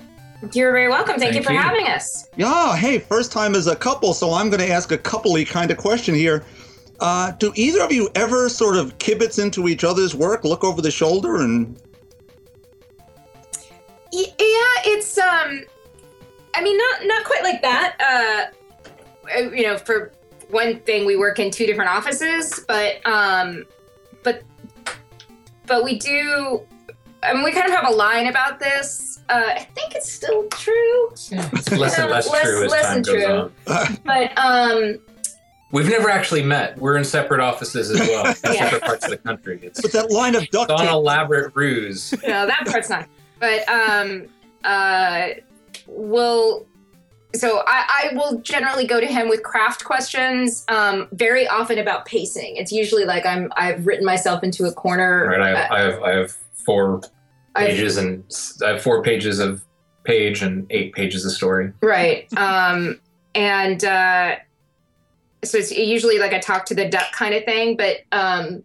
You're 0.51 0.71
very 0.71 0.89
welcome. 0.89 1.19
Thank, 1.19 1.35
you 1.35 1.43
for 1.43 1.51
you. 1.51 1.59
having 1.59 1.85
us. 1.85 2.27
Yeah, 2.37 2.75
hey, 2.75 2.97
first 2.97 3.31
time 3.31 3.53
as 3.53 3.67
a 3.67 3.75
couple, 3.75 4.15
so 4.15 4.33
I'm 4.33 4.49
going 4.49 4.61
to 4.61 4.69
ask 4.71 4.91
a 4.91 4.97
coupley 4.97 5.47
kind 5.47 5.69
of 5.69 5.77
question 5.77 6.15
here. 6.15 6.43
Uh, 6.99 7.33
do 7.33 7.53
either 7.53 7.83
of 7.83 7.91
you 7.91 8.09
ever 8.15 8.49
sort 8.49 8.75
of 8.75 8.97
kibitz 8.97 9.37
into 9.37 9.67
each 9.67 9.83
other's 9.83 10.15
work, 10.15 10.43
look 10.43 10.63
over 10.63 10.81
the 10.81 10.89
shoulder, 10.89 11.35
and 11.35 11.79
Y- 11.79 11.88
yeah, 14.11 14.27
it's 14.85 15.17
um, 15.17 15.63
I 16.55 16.61
mean, 16.63 16.77
not 16.77 17.05
not 17.05 17.25
quite 17.25 17.43
like 17.43 17.61
that. 17.61 17.95
Uh, 17.99 19.35
uh, 19.37 19.51
you 19.51 19.63
know, 19.63 19.77
for 19.77 20.11
one 20.49 20.79
thing, 20.81 21.05
we 21.05 21.15
work 21.15 21.39
in 21.39 21.51
two 21.51 21.65
different 21.65 21.91
offices, 21.91 22.63
but 22.67 23.05
um, 23.07 23.65
but 24.23 24.43
but 25.65 25.83
we 25.83 25.97
do. 25.99 26.61
I 27.21 27.33
mean, 27.33 27.43
we 27.43 27.51
kind 27.51 27.65
of 27.67 27.73
have 27.73 27.87
a 27.87 27.95
line 27.95 28.27
about 28.27 28.59
this. 28.59 29.19
Uh, 29.29 29.43
I 29.55 29.59
think 29.75 29.93
it's 29.93 30.11
still 30.11 30.47
true, 30.47 31.09
It's 31.11 31.31
less 31.71 31.99
and 31.99 32.07
Yeah, 32.09 32.15
less, 32.15 32.31
less- 32.31 32.41
true 32.43 32.63
as 32.65 32.71
less 32.71 32.85
time 32.85 32.95
and 32.95 33.05
goes 33.05 33.23
true. 33.23 33.51
on. 33.67 33.97
but 34.05 34.37
um, 34.39 34.99
We've 35.71 35.87
never 35.89 36.09
actually 36.09 36.41
met. 36.41 36.77
We're 36.79 36.97
in 36.97 37.03
separate 37.03 37.41
offices 37.41 37.91
as 37.91 37.99
well, 37.99 38.25
Yeah. 38.25 38.53
separate 38.69 38.81
parts 38.81 39.03
of 39.05 39.11
the 39.11 39.17
country. 39.17 39.59
It's, 39.61 39.83
with 39.83 39.91
that 39.91 40.09
line 40.09 40.33
of 40.35 40.43
it's 40.43 40.51
duct 40.51 40.71
on 40.71 40.81
an 40.81 40.87
elaborate 40.91 41.55
ruse. 41.55 42.11
no, 42.25 42.47
that 42.47 42.65
part's 42.65 42.89
not. 42.89 43.07
But 43.39 43.67
um, 43.69 44.25
uh, 44.63 45.29
we'll. 45.87 46.65
So 47.35 47.61
I, 47.67 48.09
I 48.11 48.15
will 48.15 48.39
generally 48.39 48.87
go 48.87 48.99
to 48.99 49.05
him 49.05 49.29
with 49.29 49.43
craft 49.43 49.83
questions. 49.85 50.65
Um, 50.67 51.07
very 51.11 51.47
often 51.47 51.77
about 51.77 52.05
pacing. 52.05 52.55
It's 52.57 52.71
usually 52.71 53.05
like 53.05 53.25
I'm 53.25 53.51
I've 53.55 53.85
written 53.85 54.03
myself 54.05 54.43
into 54.43 54.65
a 54.65 54.71
corner. 54.73 55.27
Right? 55.27 55.39
I 55.39 55.51
Uh, 55.51 55.55
have, 55.57 55.71
I 55.71 55.79
have, 55.79 56.03
I 56.03 56.09
have 56.21 56.31
four 56.65 57.01
I've- 57.55 57.71
pages 57.71 57.97
and 57.97 58.23
i 58.65 58.69
have 58.69 58.81
four 58.81 59.01
pages 59.03 59.39
of 59.39 59.63
page 60.05 60.41
and 60.41 60.65
eight 60.71 60.93
pages 60.93 61.23
of 61.25 61.31
story. 61.31 61.71
Right. 61.81 62.31
Um, 62.35 62.99
and 63.35 63.83
uh, 63.85 64.37
so 65.43 65.57
it's 65.59 65.71
usually 65.71 66.17
like 66.17 66.33
a 66.33 66.39
talk 66.39 66.65
to 66.67 66.73
the 66.75 66.89
duck 66.89 67.11
kind 67.11 67.35
of 67.35 67.43
thing, 67.45 67.77
but 67.77 67.97
um, 68.11 68.63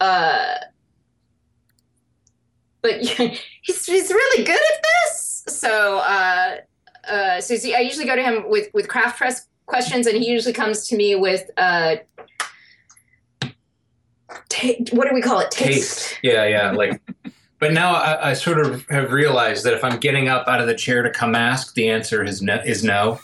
uh, 0.00 0.54
but 2.82 3.00
he's, 3.62 3.86
he's 3.86 4.10
really 4.10 4.44
good 4.44 4.54
at 4.56 4.82
this. 4.82 5.44
So 5.48 5.98
uh, 5.98 6.56
uh, 7.08 7.40
so 7.40 7.54
I 7.74 7.80
usually 7.80 8.06
go 8.06 8.16
to 8.16 8.22
him 8.22 8.48
with 8.48 8.68
with 8.74 8.88
craft 8.88 9.18
press 9.18 9.46
questions, 9.66 10.06
and 10.06 10.16
he 10.16 10.28
usually 10.28 10.52
comes 10.52 10.86
to 10.88 10.96
me 10.96 11.14
with 11.14 11.50
uh, 11.56 11.96
ta- 14.48 14.74
what 14.92 15.08
do 15.08 15.14
we 15.14 15.22
call 15.22 15.40
it? 15.40 15.50
Taste. 15.50 16.18
Yeah, 16.22 16.44
yeah. 16.44 16.70
Like, 16.72 17.00
but 17.58 17.72
now 17.72 17.94
I, 17.94 18.30
I 18.30 18.32
sort 18.34 18.64
of 18.64 18.86
have 18.88 19.12
realized 19.12 19.64
that 19.64 19.74
if 19.74 19.82
I'm 19.82 19.98
getting 19.98 20.28
up 20.28 20.46
out 20.46 20.60
of 20.60 20.66
the 20.66 20.74
chair 20.74 21.02
to 21.02 21.10
come 21.10 21.34
ask, 21.34 21.74
the 21.74 21.88
answer 21.88 22.22
is 22.22 22.42
no. 22.42 22.56
Is 22.64 22.84
no. 22.84 23.18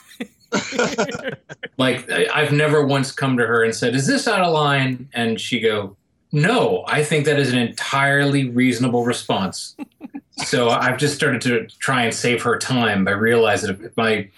like 1.76 2.10
I've 2.10 2.52
never 2.52 2.86
once 2.86 3.12
come 3.12 3.36
to 3.36 3.46
her 3.46 3.62
and 3.62 3.74
said, 3.74 3.94
"Is 3.94 4.06
this 4.06 4.26
out 4.26 4.40
of 4.40 4.52
line?" 4.52 5.08
And 5.12 5.38
she 5.38 5.60
go, 5.60 5.97
"No, 6.32 6.84
I 6.86 7.02
think 7.02 7.24
that 7.24 7.38
is 7.38 7.52
an 7.52 7.58
entirely 7.58 8.50
reasonable 8.50 9.04
response." 9.04 9.76
so 10.44 10.70
I've 10.70 10.98
just 10.98 11.14
started 11.14 11.40
to 11.42 11.66
try 11.78 12.02
and 12.02 12.14
save 12.14 12.42
her 12.42 12.58
time 12.58 13.04
by 13.04 13.12
realizing 13.12 13.70
if 13.82 13.96
my 13.96 14.28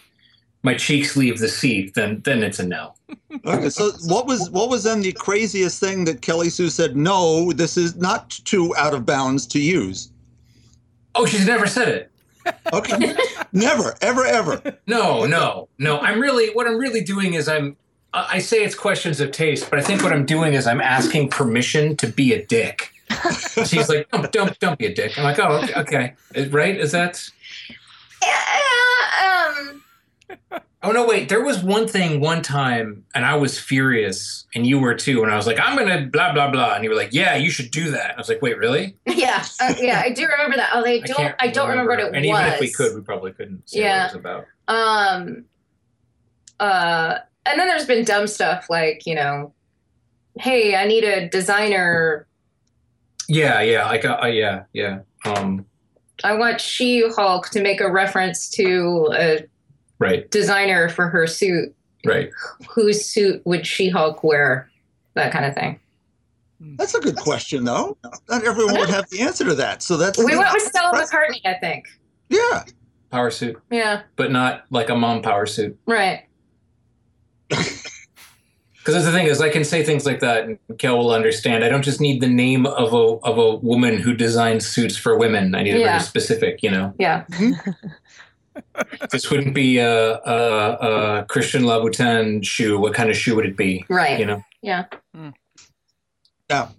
my 0.63 0.75
cheeks 0.75 1.17
leave 1.17 1.39
the 1.39 1.49
seat, 1.49 1.95
then 1.95 2.21
then 2.25 2.43
it's 2.43 2.59
a 2.59 2.67
no. 2.67 2.95
Okay, 3.47 3.71
so 3.71 3.93
what 4.07 4.27
was 4.27 4.51
what 4.51 4.69
was 4.69 4.85
then 4.85 5.01
the 5.01 5.13
craziest 5.13 5.81
thing 5.81 6.05
that 6.05 6.21
Kelly 6.21 6.51
Sue 6.51 6.69
said? 6.69 6.97
No, 6.97 7.53
this 7.53 7.77
is 7.77 7.97
not 7.97 8.31
too 8.31 8.75
out 8.77 8.93
of 8.93 9.07
bounds 9.07 9.47
to 9.49 9.61
use. 9.61 10.11
Oh, 11.15 11.27
she's 11.27 11.47
never 11.47 11.67
said 11.67 11.89
it. 11.89 12.07
Okay. 12.73 13.15
Never, 13.53 13.95
ever, 14.01 14.25
ever. 14.25 14.63
No, 14.87 15.27
no, 15.27 15.69
no. 15.79 15.99
I'm 15.99 16.21
really 16.21 16.51
what 16.51 16.67
I'm 16.67 16.79
really 16.79 17.03
doing 17.03 17.35
is 17.35 17.49
I'm. 17.49 17.77
I 18.13 18.27
I 18.33 18.39
say 18.39 18.59
it's 18.59 18.75
questions 18.75 19.21
of 19.21 19.33
taste, 19.33 19.71
but 19.71 19.79
I 19.79 19.83
think 19.83 20.03
what 20.03 20.13
I'm 20.13 20.27
doing 20.27 20.55
is 20.55 20.67
I'm 20.67 20.81
asking 20.81 21.29
permission 21.31 21.97
to 21.99 22.07
be 22.07 22.33
a 22.33 22.45
dick. 22.45 22.93
She's 23.67 23.89
like, 23.89 24.09
don't, 24.11 24.31
don't, 24.31 24.59
don't 24.61 24.79
be 24.79 24.87
a 24.87 24.95
dick. 24.95 25.19
I'm 25.19 25.25
like, 25.25 25.39
oh, 25.39 25.63
okay, 25.63 26.15
okay. 26.35 26.49
Right? 26.51 26.77
Is 26.77 26.93
that? 26.93 27.29
Yeah, 28.23 29.59
um, 29.59 29.83
Oh 30.83 30.93
no, 30.93 31.07
wait. 31.07 31.29
There 31.29 31.45
was 31.45 31.63
one 31.63 31.87
thing 31.87 32.21
one 32.21 32.41
time, 32.41 33.05
and 33.15 33.27
I 33.27 33.37
was 33.37 33.59
furious, 33.59 34.47
and 34.55 34.67
you 34.67 34.79
were 34.79 34.95
too. 34.95 35.23
And 35.23 35.31
I 35.31 35.37
was 35.37 35.47
like, 35.47 35.61
I'm 35.61 35.77
gonna 35.77 36.07
blah 36.07 36.33
blah 36.33 36.51
blah, 36.51 36.75
and 36.75 36.83
you 36.85 36.89
were 36.89 36.97
like, 36.97 37.13
Yeah, 37.13 37.37
you 37.37 37.51
should 37.51 37.71
do 37.71 37.91
that. 37.91 38.15
I 38.15 38.17
was 38.17 38.31
like, 38.31 38.41
Wait, 38.41 38.57
really? 38.57 38.97
yeah, 39.07 39.45
uh, 39.61 39.75
yeah. 39.79 40.01
I 40.03 40.11
do 40.11 40.27
remember 40.27 40.57
that. 40.57 40.71
Although 40.75 40.89
I 40.91 41.01
don't, 41.01 41.21
I, 41.21 41.33
can't 41.33 41.55
don't 41.55 41.69
remember, 41.69 41.91
what 41.91 42.01
it 42.01 42.07
And 42.07 42.13
was. 42.13 42.17
And 42.17 42.25
even 42.25 42.53
if 42.55 42.61
we 42.61 42.73
could, 42.73 42.95
we 42.95 43.03
probably 43.03 43.33
couldn't 43.33 43.69
say 43.69 43.81
Yeah. 43.81 44.05
what 44.07 44.15
it 44.15 44.17
was 44.17 44.21
about. 44.21 44.47
Um, 44.69 45.45
uh, 46.59 47.19
and 47.47 47.59
then 47.59 47.69
there's 47.69 47.87
been 47.87 48.05
dumb 48.05 48.27
stuff 48.27 48.67
like 48.71 49.07
you 49.07 49.15
know, 49.15 49.53
hey, 50.39 50.75
I 50.77 50.87
need 50.87 51.05
a 51.05 51.29
designer. 51.29 52.27
Yeah, 53.29 53.61
yeah, 53.61 53.87
like, 53.87 54.05
uh, 54.05 54.19
uh, 54.23 54.27
yeah, 54.27 54.65
yeah. 54.73 55.01
Um, 55.25 55.65
I 56.25 56.35
want 56.35 56.61
She 56.61 57.09
Hulk 57.17 57.49
to 57.51 57.63
make 57.63 57.81
a 57.81 57.91
reference 57.91 58.49
to 58.51 59.09
a 59.13 59.45
right, 60.01 60.29
designer 60.31 60.89
for 60.89 61.09
her 61.09 61.27
suit. 61.29 61.75
right. 62.05 62.31
Whose 62.69 63.05
suit 63.05 63.41
would 63.45 63.67
She 63.67 63.89
Hulk 63.89 64.25
wear? 64.25 64.69
That 65.15 65.33
kind 65.33 65.45
of 65.45 65.55
thing. 65.55 65.79
That's 66.77 66.95
a 66.95 67.01
good 67.01 67.17
question, 67.17 67.65
though. 67.65 67.97
Not 68.29 68.45
everyone 68.45 68.79
would 68.79 68.91
have 68.91 69.09
the 69.11 69.21
answer 69.23 69.45
to 69.45 69.55
that. 69.55 69.83
So 69.83 69.97
that's 69.97 70.19
We 70.19 70.37
went 70.37 70.53
with 70.53 70.63
Stella 70.65 70.93
McCartney, 70.93 71.41
I 71.45 71.55
think. 71.55 71.87
yeah. 72.29 72.65
Power 73.11 73.31
suit, 73.31 73.61
Yeah, 73.71 74.03
but 74.17 74.31
not 74.31 74.65
like 74.71 74.89
a 74.91 74.95
mom 74.95 75.23
power 75.23 75.47
suit. 75.47 75.77
right. 75.87 76.25
Because 77.51 78.95
that's 78.95 79.05
the 79.05 79.13
thing 79.13 79.27
is, 79.27 79.41
I 79.43 79.51
can 79.51 79.63
say 79.63 79.85
things 79.85 80.07
like 80.07 80.21
that, 80.21 80.45
and 80.45 80.59
Kel 80.79 80.97
will 80.97 81.11
understand. 81.13 81.63
I 81.65 81.69
don't 81.69 81.83
just 81.83 82.01
need 82.01 82.23
the 82.23 82.29
name 82.29 82.65
of 82.65 82.95
a 82.95 83.19
of 83.29 83.37
a 83.37 83.57
woman 83.57 83.99
who 83.99 84.15
designs 84.15 84.67
suits 84.67 84.97
for 84.97 85.19
women. 85.19 85.55
I 85.55 85.63
need 85.63 85.75
it 85.75 85.81
Yeah. 85.81 85.89
very 85.89 86.01
specific. 86.01 86.63
You 86.63 86.71
know, 86.71 86.95
Yeah. 86.99 87.25
this 89.13 89.31
wouldn't 89.31 89.55
be 89.55 89.79
a, 89.79 90.15
a, 90.15 91.19
a 91.21 91.27
Christian 91.29 91.63
Louboutin 91.63 92.45
shoe. 92.45 92.79
What 92.79 92.95
kind 92.95 93.11
of 93.11 93.17
shoe 93.17 93.37
would 93.37 93.47
it 93.47 93.57
be? 93.57 93.85
Right. 93.91 94.19
You 94.19 94.25
know, 94.27 94.43
Yeah. 94.63 94.85
Now, 96.49 96.71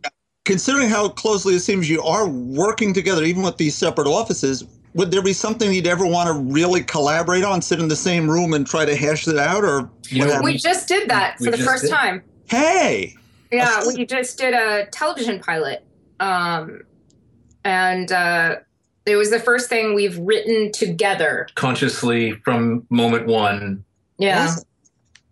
considering 0.45 0.89
how 0.89 1.07
closely 1.10 1.53
it 1.56 1.60
seems 1.61 1.89
you 1.89 2.02
are 2.02 2.27
working 2.27 2.93
together, 2.93 3.23
even 3.23 3.43
with 3.43 3.57
these 3.57 3.76
separate 3.76 4.07
offices, 4.07 4.64
would 4.93 5.11
there 5.11 5.22
be 5.22 5.34
something 5.34 5.72
you'd 5.73 5.88
ever 5.88 6.05
want 6.05 6.27
to 6.27 6.34
really 6.53 6.84
collaborate 6.84 7.43
on, 7.43 7.61
sit 7.61 7.80
in 7.80 7.88
the 7.88 7.95
same 7.95 8.30
room 8.30 8.53
and 8.53 8.68
try 8.68 8.85
to 8.85 8.95
hash 8.95 9.27
it 9.27 9.38
out, 9.38 9.63
or 9.63 9.89
You 10.09 10.26
know. 10.26 10.41
We 10.43 10.57
just 10.57 10.88
did 10.88 11.09
that 11.09 11.39
We 11.39 11.45
for 11.45 11.51
the 11.51 11.63
first 11.63 11.84
did. 11.84 11.91
time. 11.91 12.23
hey, 12.47 13.15
Yeah, 13.51 13.84
we 13.88 14.05
just 14.05 14.38
did 14.38 14.53
a 14.53 14.85
television 14.91 15.39
pilot. 15.39 15.85
Um, 16.19 16.81
and 17.63 18.11
uh, 18.11 18.57
it 19.05 19.15
was 19.15 19.30
the 19.31 19.39
first 19.39 19.69
thing 19.69 19.93
we've 19.95 20.18
written 20.19 20.72
together. 20.72 21.47
consciously 21.55 22.34
from 22.43 22.85
moment 22.89 23.27
one. 23.27 23.84
Yeah. 24.18 24.45
Awesome. 24.45 24.63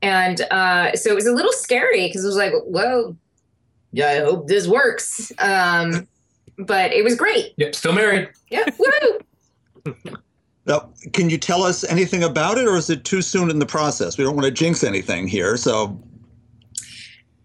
And 0.01 0.41
uh, 0.51 0.95
so 0.95 1.11
it 1.11 1.15
was 1.15 1.27
a 1.27 1.33
little 1.33 1.51
scary 1.51 2.07
because 2.07 2.23
it 2.23 2.27
was 2.27 2.37
like, 2.37 2.53
whoa, 2.65 3.17
yeah, 3.91 4.07
I 4.11 4.19
hope 4.19 4.47
this 4.47 4.67
works. 4.67 5.31
Um, 5.39 6.07
but 6.57 6.91
it 6.93 7.03
was 7.03 7.15
great. 7.15 7.53
Yep, 7.57 7.75
still 7.75 7.93
married. 7.93 8.29
Yeah. 8.49 8.63
Woo! 8.77 9.19
Now, 10.65 10.89
can 11.13 11.29
you 11.29 11.37
tell 11.37 11.63
us 11.63 11.83
anything 11.83 12.23
about 12.23 12.57
it, 12.57 12.67
or 12.67 12.75
is 12.75 12.89
it 12.89 13.03
too 13.05 13.21
soon 13.21 13.49
in 13.49 13.59
the 13.59 13.65
process? 13.65 14.17
We 14.17 14.23
don't 14.23 14.35
want 14.35 14.45
to 14.45 14.51
jinx 14.51 14.83
anything 14.83 15.27
here, 15.27 15.57
so 15.57 15.99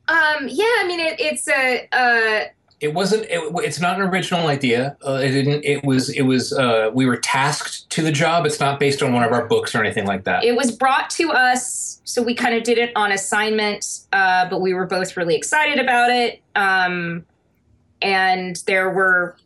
Um, 0.08 0.46
yeah, 0.48 0.64
I 0.80 0.84
mean, 0.86 1.00
it, 1.00 1.18
it's 1.18 1.48
a, 1.48 1.88
uh, 1.92 2.48
It 2.80 2.92
wasn't. 2.92 3.22
It, 3.30 3.40
it's 3.64 3.80
not 3.80 3.98
an 3.98 4.06
original 4.06 4.48
idea. 4.48 4.96
Uh, 5.06 5.14
it 5.14 5.30
didn't. 5.30 5.64
It 5.64 5.82
was. 5.84 6.10
It 6.10 6.22
was. 6.22 6.52
Uh, 6.52 6.90
we 6.92 7.06
were 7.06 7.16
tasked 7.16 7.88
to 7.90 8.02
the 8.02 8.12
job. 8.12 8.44
It's 8.44 8.60
not 8.60 8.78
based 8.78 9.02
on 9.02 9.12
one 9.14 9.22
of 9.22 9.32
our 9.32 9.46
books 9.46 9.74
or 9.74 9.82
anything 9.82 10.06
like 10.06 10.24
that. 10.24 10.44
it 10.44 10.54
was 10.56 10.70
brought 10.72 11.08
to 11.10 11.30
us 11.30 12.00
so 12.04 12.22
we 12.22 12.34
kind 12.34 12.54
of 12.54 12.62
did 12.64 12.76
it 12.76 12.92
on 12.96 13.12
assignment 13.12 14.00
uh, 14.12 14.48
but 14.50 14.60
we 14.60 14.74
were 14.74 14.84
both 14.86 15.16
really 15.16 15.34
excited 15.34 15.78
about 15.78 16.10
it 16.10 16.42
um, 16.54 17.24
and 18.02 18.62
there 18.66 18.90
were 18.90 19.36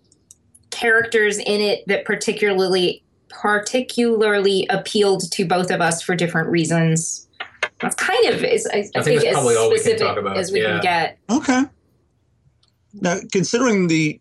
characters 0.79 1.39
in 1.39 1.61
it 1.61 1.85
that 1.87 2.05
particularly 2.05 3.03
particularly 3.29 4.67
appealed 4.71 5.31
to 5.31 5.45
both 5.45 5.71
of 5.71 5.81
us 5.81 6.03
for 6.03 6.15
different 6.15 6.49
reasons 6.49 7.29
that's 7.81 7.95
kind 7.95 8.27
of 8.27 8.43
is 8.43 8.67
I, 8.67 8.79
I, 8.79 8.79
I 8.79 8.83
think 8.83 9.05
think 9.05 9.25
as 9.25 9.35
probably 9.35 9.57
all 9.57 9.71
we 9.71 9.77
can 9.77 9.85
specific 9.85 10.07
talk 10.07 10.19
about, 10.19 10.37
as 10.37 10.51
we 10.51 10.63
yeah. 10.63 10.81
can 10.81 10.81
get 10.81 11.19
okay. 11.31 11.63
Now, 13.01 13.17
considering 13.33 13.87
the, 13.89 14.21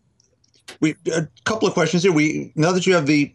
we 0.82 0.96
a 1.14 1.28
couple 1.46 1.68
of 1.68 1.74
questions 1.74 2.04
here. 2.04 2.12
We 2.12 2.52
now 2.56 2.72
that 2.72 2.86
you 2.86 2.94
have 2.94 3.08
the 3.08 3.34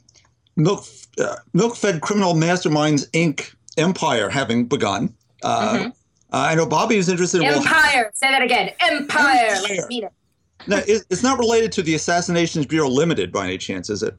milk 0.57 0.85
uh, 1.19 1.37
milk-fed 1.53 2.01
criminal 2.01 2.35
masterminds 2.35 3.11
Inc. 3.11 3.55
empire 3.77 4.29
having 4.29 4.67
begun. 4.67 5.15
Uh, 5.43 5.75
Mhm. 5.75 5.93
I 6.35 6.55
know 6.55 6.65
Bobby 6.65 6.97
is 6.97 7.11
interested. 7.11 7.43
in 7.43 7.49
well, 7.49 7.59
empire 7.59 8.11
say 8.15 8.31
that 8.31 8.43
again 8.43 8.71
empire, 8.81 9.59
Empire. 9.69 10.11
Let's 10.67 10.87
meet 10.87 10.95
it. 10.95 10.99
Now, 10.99 11.05
it's 11.11 11.23
not 11.23 11.39
related 11.39 11.73
to 11.73 11.83
the 11.83 11.95
Assassinations 11.95 12.67
Bureau 12.67 12.89
Limited 12.89 13.33
by 13.33 13.45
any 13.45 13.59
chance, 13.59 13.91
is 13.91 14.03
it? 14.03 14.15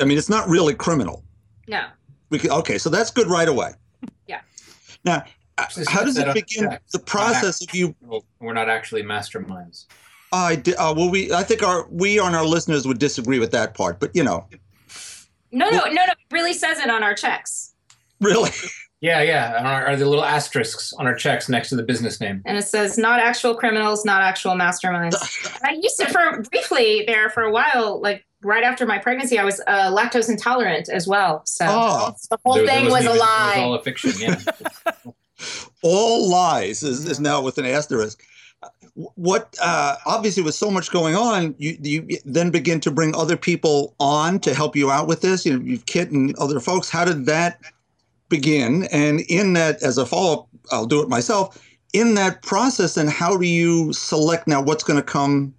I 0.00 0.04
mean, 0.04 0.18
it's 0.18 0.28
not 0.28 0.48
really 0.48 0.74
criminal. 0.74 1.24
no 1.68 1.86
We 2.30 2.38
can, 2.38 2.50
okay, 2.50 2.78
so 2.78 2.90
that's 2.90 3.10
good 3.10 3.28
right 3.28 3.48
away. 3.48 3.72
Yeah. 4.26 4.40
Now, 5.04 5.24
Just 5.74 5.90
how 5.90 6.04
does 6.04 6.18
it 6.18 6.32
begin? 6.34 6.64
track. 6.64 6.82
The 6.92 6.98
process 6.98 7.62
of 7.62 7.74
you. 7.74 7.94
We're 8.40 8.52
not 8.52 8.68
actually 8.68 9.02
masterminds. 9.02 9.86
I 10.32 10.56
did. 10.56 10.74
Uh, 10.74 10.92
well, 10.96 11.10
we. 11.10 11.32
I 11.32 11.42
think 11.44 11.62
our 11.62 11.86
we 11.88 12.18
and 12.18 12.34
our 12.34 12.44
listeners 12.44 12.86
would 12.86 12.98
disagree 12.98 13.38
with 13.38 13.52
that 13.52 13.74
part, 13.74 14.00
but 14.00 14.14
you 14.14 14.24
know, 14.24 14.46
no 15.52 15.70
no 15.70 15.78
no 15.78 15.84
no 15.86 16.02
it 16.02 16.18
really 16.30 16.52
says 16.52 16.78
it 16.78 16.90
on 16.90 17.02
our 17.02 17.14
checks 17.14 17.74
really. 18.20 18.50
Yeah, 19.02 19.20
yeah. 19.22 19.58
And 19.58 19.66
Are, 19.66 19.86
are 19.86 19.96
the 19.96 20.06
little 20.08 20.24
asterisks 20.24 20.92
on 20.94 21.06
our 21.06 21.14
checks 21.14 21.48
next 21.48 21.68
to 21.68 21.76
the 21.76 21.82
business 21.82 22.18
name? 22.20 22.42
and 22.46 22.56
it 22.56 22.62
says 22.66 22.96
not 22.96 23.20
actual 23.20 23.54
criminals, 23.54 24.04
not 24.04 24.22
actual 24.22 24.52
masterminds. 24.52 25.14
I 25.64 25.72
used 25.72 25.98
to 25.98 26.06
for 26.08 26.42
briefly 26.50 27.04
there 27.06 27.28
for 27.30 27.42
a 27.42 27.50
while, 27.52 28.00
like 28.00 28.24
right 28.42 28.62
after 28.64 28.86
my 28.86 28.98
pregnancy, 28.98 29.38
I 29.38 29.44
was 29.44 29.60
uh, 29.66 29.90
lactose 29.94 30.28
intolerant 30.30 30.88
as 30.88 31.06
well. 31.06 31.42
So 31.44 31.66
Oh. 31.68 32.14
the 32.30 32.38
whole 32.44 32.54
There- 32.54 32.66
there 32.66 32.74
thing 32.76 32.84
was 32.86 32.92
wasn't 33.04 33.10
a 33.10 33.14
even- 33.16 33.18
It 33.18 33.20
was 33.20 33.56
lie. 33.56 33.60
all 33.62 33.74
a 33.74 33.82
fiction. 33.82 34.12
Yeah. 34.18 34.40
All 35.82 36.30
lies 36.30 36.82
is, 36.82 37.04
is 37.04 37.20
now 37.20 37.42
with 37.42 37.58
an 37.58 37.66
asterisk. 37.66 38.22
What 38.94 39.54
uh, 39.62 39.96
obviously 40.06 40.42
with 40.42 40.54
so 40.54 40.70
much 40.70 40.90
going 40.90 41.14
on, 41.14 41.54
you 41.58 41.76
you 41.82 42.18
then 42.24 42.50
begin 42.50 42.80
to 42.80 42.90
bring 42.90 43.14
other 43.14 43.36
people 43.36 43.94
on 44.00 44.40
to 44.40 44.54
help 44.54 44.74
you 44.74 44.90
out 44.90 45.06
with 45.06 45.20
this. 45.20 45.44
You 45.44 45.58
know, 45.58 45.62
you've 45.64 45.84
Kit 45.84 46.10
and 46.10 46.34
other 46.38 46.58
folks. 46.58 46.88
How 46.88 47.04
did 47.04 47.26
that 47.26 47.60
begin? 48.28 48.84
And 48.84 49.20
in 49.28 49.52
that, 49.54 49.82
as 49.82 49.98
a 49.98 50.06
follow 50.06 50.40
up, 50.40 50.48
I'll 50.70 50.86
do 50.86 51.02
it 51.02 51.08
myself. 51.08 51.62
In 51.92 52.14
that 52.14 52.42
process, 52.42 52.96
and 52.96 53.08
how 53.08 53.36
do 53.36 53.46
you 53.46 53.92
select 53.92 54.46
now 54.46 54.62
what's 54.62 54.84
going 54.84 54.98
to 54.98 55.04
come 55.04 55.54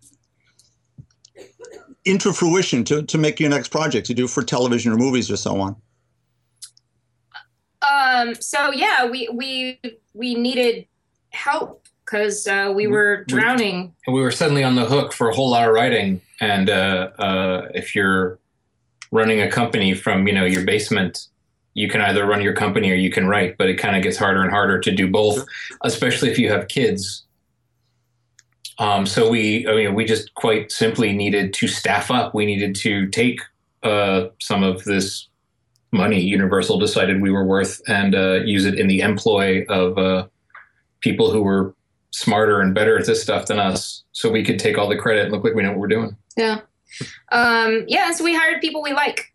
into 2.06 2.32
fruition 2.32 2.84
to, 2.86 3.04
to 3.04 3.18
make 3.18 3.40
your 3.40 3.50
next 3.50 3.70
project 3.70 4.08
to 4.08 4.14
do 4.14 4.28
for 4.28 4.44
television 4.44 4.92
or 4.92 4.98
movies 4.98 5.32
or 5.32 5.38
so 5.38 5.60
on? 5.60 5.76
Um. 7.82 8.36
So 8.36 8.72
yeah, 8.72 9.06
we 9.06 9.30
we 9.30 9.80
we 10.14 10.36
needed 10.36 10.88
help 11.30 11.88
because 12.04 12.48
uh, 12.48 12.72
we 12.74 12.88
were 12.88 13.24
drowning. 13.26 13.94
and 14.06 14.16
we 14.16 14.22
were 14.22 14.32
suddenly 14.32 14.64
on 14.64 14.76
the 14.76 14.86
hook 14.86 15.14
for 15.14 15.30
a 15.30 15.36
whole 15.36 15.50
lot 15.50 15.68
of 15.68 15.74
writing. 15.74 16.22
And 16.40 16.70
uh, 16.70 17.12
uh, 17.20 17.68
if 17.74 17.94
you're 17.96 18.40
running 19.12 19.42
a 19.42 19.50
company 19.50 19.94
from 19.94 20.28
you 20.28 20.34
know 20.34 20.46
your 20.46 20.66
basement, 20.66 21.28
you 21.78 21.88
can 21.88 22.02
either 22.02 22.26
run 22.26 22.42
your 22.42 22.54
company 22.54 22.90
or 22.92 22.96
you 22.96 23.12
can 23.12 23.28
write. 23.28 23.58
But 23.58 23.70
it 23.70 23.76
kind 23.76 23.96
of 23.96 24.02
gets 24.02 24.18
harder 24.18 24.42
and 24.42 24.52
harder 24.52 24.80
to 24.80 24.92
do 24.92 25.08
both, 25.10 25.46
especially 25.84 26.32
if 26.32 26.40
you 26.40 26.50
have 26.50 26.68
kids. 26.68 27.24
Um, 28.80 29.06
so 29.06 29.30
we, 29.30 29.68
I 29.68 29.76
mean, 29.76 29.96
we 29.96 30.06
just 30.06 30.34
quite 30.36 30.72
simply 30.72 31.14
needed 31.14 31.54
to 31.54 31.68
staff 31.68 32.12
up. 32.12 32.34
We 32.34 32.46
needed 32.46 32.76
to 32.76 33.08
take 33.10 33.42
uh, 33.84 34.28
some 34.40 34.64
of 34.64 34.84
this 34.84 35.28
money 35.92 36.20
Universal 36.20 36.80
decided 36.80 37.22
we 37.22 37.32
were 37.32 37.46
worth 37.46 37.82
and 37.88 38.16
uh, 38.16 38.42
use 38.44 38.66
it 38.66 38.80
in 38.80 38.88
the 38.88 39.02
employ 39.02 39.66
of 39.70 39.98
uh, 39.98 40.28
people 41.02 41.32
who 41.32 41.42
were 41.42 41.76
smarter 42.12 42.60
and 42.62 42.74
better 42.74 42.98
at 42.98 43.06
this 43.06 43.22
stuff 43.22 43.46
than 43.46 43.60
us, 43.60 44.04
so 44.12 44.32
we 44.32 44.44
could 44.44 44.58
take 44.58 44.78
all 44.78 44.90
the 44.90 44.98
credit 44.98 45.26
and 45.26 45.32
look 45.32 45.44
like 45.44 45.54
we 45.54 45.62
know 45.62 45.70
what 45.70 45.80
we're 45.80 45.88
doing. 45.88 46.16
Yeah. 46.36 46.62
Um. 47.32 47.86
Yeah. 47.88 48.12
So 48.12 48.24
we 48.24 48.34
hired 48.36 48.62
people 48.62 48.82
we 48.82 48.94
like. 48.94 49.34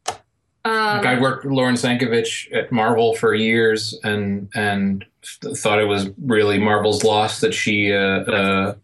Um, 0.65 0.75
Like 0.99 1.07
I 1.07 1.21
worked 1.21 1.45
with 1.45 1.53
Lauren 1.53 1.75
Sankovitch 1.75 2.53
at 2.55 2.71
Marvel 2.71 3.15
for 3.17 3.35
years, 3.35 3.99
and 4.05 4.49
and 4.55 5.05
th- 5.43 5.57
thought 5.57 5.81
it 5.81 5.87
was 5.87 6.11
really 6.23 6.59
Marvel's 6.59 7.03
loss 7.03 7.41
that 7.41 7.53
she 7.53 7.93
uh, 7.93 7.99
uh, 7.99 8.75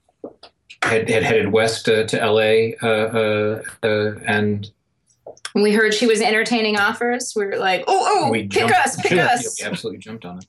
had 0.82 1.08
had 1.08 1.22
headed 1.22 1.52
west 1.52 1.88
uh, 1.88 2.04
to 2.04 2.20
L.A. 2.20 2.76
Uh, 2.82 2.86
uh, 2.88 3.62
uh, 3.84 4.14
and 4.26 4.70
we 5.54 5.72
heard 5.72 5.94
she 5.94 6.06
was 6.06 6.20
entertaining 6.20 6.76
offers. 6.78 7.32
We 7.36 7.46
were 7.46 7.56
like, 7.58 7.84
oh, 7.86 8.24
oh, 8.26 8.30
we 8.30 8.42
pick 8.42 8.50
jumped- 8.68 8.74
us, 8.74 8.96
pick 9.00 9.10
yeah, 9.12 9.26
us. 9.26 9.60
We 9.60 9.66
absolutely 9.66 9.98
jumped 9.98 10.24
on 10.24 10.38
it. 10.38 10.46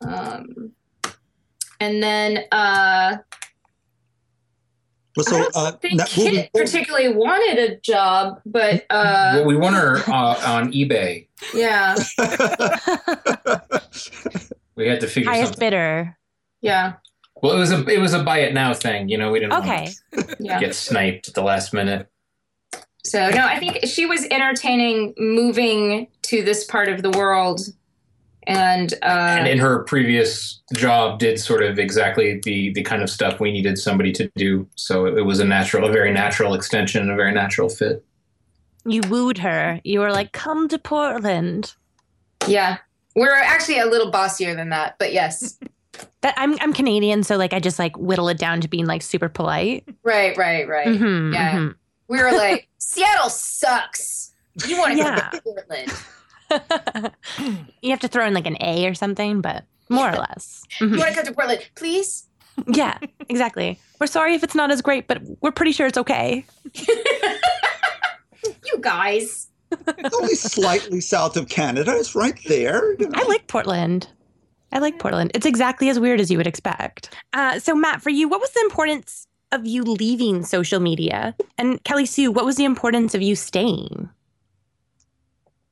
Um, 0.00 0.72
and 1.80 2.02
then 2.02 2.44
uh, 2.52 3.18
Well, 5.16 5.24
I 5.26 5.30
so 5.30 5.38
don't 5.38 5.56
uh, 5.56 5.72
think 5.78 5.94
now 5.94 6.04
moving 6.16 6.32
Kit 6.34 6.50
forward- 6.52 6.66
particularly 6.66 7.08
wanted 7.14 7.58
a 7.58 7.76
job, 7.80 8.40
but 8.44 8.84
uh, 8.90 9.32
well, 9.36 9.44
we 9.46 9.56
won 9.56 9.72
her 9.74 9.98
uh, 10.08 10.40
on 10.46 10.72
eBay. 10.72 11.26
yeah, 11.54 11.96
We 14.76 14.86
had 14.86 15.00
to 15.00 15.06
figure 15.06 15.30
Highest 15.30 15.52
something. 15.54 15.60
bidder. 15.66 16.18
yeah, 16.60 16.94
Well, 17.42 17.52
it 17.52 17.58
was 17.58 17.72
a 17.72 17.86
it 17.86 17.98
was 17.98 18.12
a 18.12 18.22
buy 18.22 18.40
it 18.40 18.52
now 18.52 18.74
thing. 18.74 19.08
You 19.08 19.16
know, 19.16 19.30
we 19.32 19.40
didn't 19.40 19.52
want 19.54 19.64
Okay. 19.64 19.92
to 20.12 20.36
yeah. 20.38 20.60
get 20.60 20.74
sniped 20.74 21.28
at 21.28 21.34
the 21.34 21.42
last 21.42 21.72
minute. 21.72 22.08
So 23.04 23.30
no, 23.30 23.46
I 23.46 23.58
think 23.58 23.86
she 23.86 24.04
was 24.04 24.26
entertaining 24.30 25.14
moving 25.16 26.08
to 26.22 26.42
this 26.42 26.64
part 26.64 26.88
of 26.88 27.02
the 27.02 27.10
world, 27.10 27.60
and 28.46 28.94
uh, 29.02 29.06
and 29.38 29.48
in 29.48 29.58
her 29.58 29.80
previous 29.84 30.60
job 30.74 31.18
did 31.18 31.38
sort 31.40 31.62
of 31.62 31.78
exactly 31.78 32.40
the 32.44 32.72
the 32.74 32.82
kind 32.82 33.02
of 33.02 33.10
stuff 33.10 33.40
we 33.40 33.50
needed 33.52 33.76
somebody 33.78 34.12
to 34.12 34.30
do 34.36 34.66
so 34.76 35.06
it, 35.06 35.24
was 35.24 35.40
a 35.40 35.44
natural 35.44 35.88
a 35.88 35.92
very 35.92 36.12
natural 36.12 36.54
extension 36.54 37.02
and 37.02 37.10
a 37.10 37.16
very 37.16 37.32
natural 37.32 37.68
fit 37.68 38.04
You 38.84 39.00
wooed 39.08 39.38
her. 39.38 39.80
You 39.84 39.98
were 40.00 40.12
like, 40.12 40.30
come 40.32 40.68
to 40.68 40.78
Portland. 40.78 41.74
yeah, 42.46 42.78
we're 43.16 43.34
actually 43.34 43.80
a 43.80 43.86
little 43.86 44.10
bossier 44.12 44.54
than 44.54 44.68
that, 44.70 44.96
but 44.98 45.12
yes, 45.12 45.58
That 46.20 46.34
I'm 46.36 46.56
I'm 46.60 46.72
Canadian, 46.74 47.22
so 47.24 47.36
like 47.36 47.52
I 47.54 47.58
just 47.60 47.78
like 47.78 47.96
whittle 47.96 48.28
it 48.28 48.36
down 48.38 48.60
to 48.60 48.68
being 48.68 48.86
like 48.86 49.00
super 49.02 49.28
polite. 49.30 49.84
right, 50.02 50.36
right, 50.36 50.68
right. 50.68 50.86
Mhm, 50.88 51.32
Yeah. 51.32 51.52
mhm. 51.56 51.74
We 52.08 52.22
were 52.22 52.32
like, 52.32 52.68
Seattle 52.78 53.30
sucks. 53.30 54.32
You 54.66 54.78
want 54.78 54.92
to 54.92 54.98
Yeah. 54.98 55.30
go 55.32 55.38
to 55.38 55.42
Portland? 55.42 55.92
you 57.82 57.90
have 57.90 58.00
to 58.00 58.08
throw 58.08 58.26
in 58.26 58.34
like 58.34 58.46
an 58.46 58.56
A 58.60 58.86
or 58.86 58.94
something, 58.94 59.40
but 59.40 59.64
more 59.88 60.08
or 60.10 60.16
less. 60.16 60.62
You 60.80 60.88
Mhm. 60.88 60.98
want 60.98 61.08
to 61.10 61.14
come 61.14 61.24
to 61.26 61.32
Portland, 61.32 61.68
please? 61.74 62.26
Yeah, 62.66 62.98
exactly. 63.28 63.78
We're 64.00 64.06
sorry 64.06 64.34
if 64.34 64.42
it's 64.42 64.54
not 64.54 64.70
as 64.70 64.80
great, 64.82 65.06
but 65.08 65.20
we're 65.42 65.50
pretty 65.52 65.72
sure 65.72 65.86
it's 65.86 65.98
okay. 65.98 66.44
You 68.64 68.78
guys. 68.80 69.48
It's 69.72 70.14
only 70.16 70.34
slightly 70.36 71.00
south 71.00 71.36
of 71.36 71.48
Canada. 71.48 71.92
It's 71.96 72.14
right 72.14 72.38
there. 72.46 72.94
you 72.98 73.08
know. 73.08 73.18
I 73.20 73.24
like 73.26 73.46
Portland. 73.48 74.08
I 74.72 74.78
like 74.78 74.98
Portland. 74.98 75.32
It's 75.34 75.46
exactly 75.46 75.88
as 75.88 75.98
weird 75.98 76.20
as 76.20 76.30
you 76.30 76.36
would 76.38 76.46
expect. 76.46 77.14
Uh, 77.32 77.58
so, 77.58 77.74
Matt, 77.74 78.02
for 78.02 78.10
you, 78.10 78.28
what 78.28 78.40
was 78.40 78.50
the 78.52 78.60
importance 78.60 79.26
of 79.52 79.66
you 79.66 79.82
leaving 79.82 80.44
social 80.44 80.78
media? 80.80 81.34
And 81.58 81.82
Kelly 81.84 82.06
Sue, 82.06 82.30
what 82.30 82.44
was 82.44 82.56
the 82.56 82.64
importance 82.64 83.14
of 83.14 83.22
you 83.22 83.34
staying? 83.34 84.08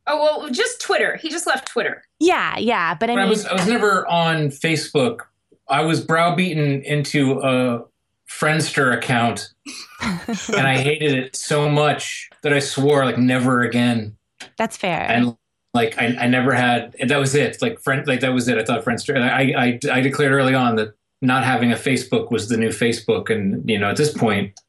Oh 0.07 0.23
well, 0.23 0.51
just 0.51 0.81
Twitter. 0.81 1.17
He 1.17 1.31
just 1.31 1.47
left 1.47 1.67
Twitter. 1.69 2.03
Yeah, 2.21 2.59
yeah, 2.59 2.95
but 2.95 3.11
I 3.11 3.15
But 3.15 3.21
I 3.21 3.23
mean, 3.25 3.31
was 3.31 3.47
I 3.47 3.55
was 3.55 3.67
never 3.67 4.07
on 4.09 4.49
Facebook. 4.49 5.21
I 5.69 5.83
was 5.83 6.01
browbeaten 6.05 6.83
into 6.83 7.41
a 7.41 7.85
Friendster 8.31 8.95
account, 8.97 9.51
and 10.03 10.67
I 10.67 10.77
hated 10.79 11.13
it 11.13 11.37
so 11.37 11.69
much 11.71 12.29
that 12.43 12.53
I 12.53 12.59
swore 12.59 13.05
like 13.05 13.19
never 13.19 13.63
again. 13.63 14.17
that's 14.59 14.77
fair. 14.77 15.07
And 15.09 15.37
like 15.73 15.97
I, 15.99 16.17
I 16.21 16.27
never 16.27 16.53
had. 16.53 16.95
That 17.09 17.17
was 17.19 17.35
it. 17.35 17.63
Like 17.63 17.81
friend, 17.81 18.07
like 18.07 18.21
that 18.21 18.35
was 18.35 18.47
it. 18.49 18.59
I 18.59 18.65
thought 18.65 18.85
Friendster. 18.85 19.15
And 19.15 19.25
I, 19.25 19.55
I 19.91 19.97
I 19.99 20.01
declared 20.01 20.33
early 20.33 20.55
on 20.55 20.77
that 20.77 20.95
not 21.23 21.45
having 21.45 21.73
a 21.73 21.77
Facebook 21.77 22.31
was 22.31 22.49
the 22.49 22.57
new 22.59 22.69
Facebook, 22.69 23.31
and 23.31 23.69
you 23.69 23.79
know 23.79 23.89
at 23.89 23.97
this 23.97 24.13
point. 24.13 24.61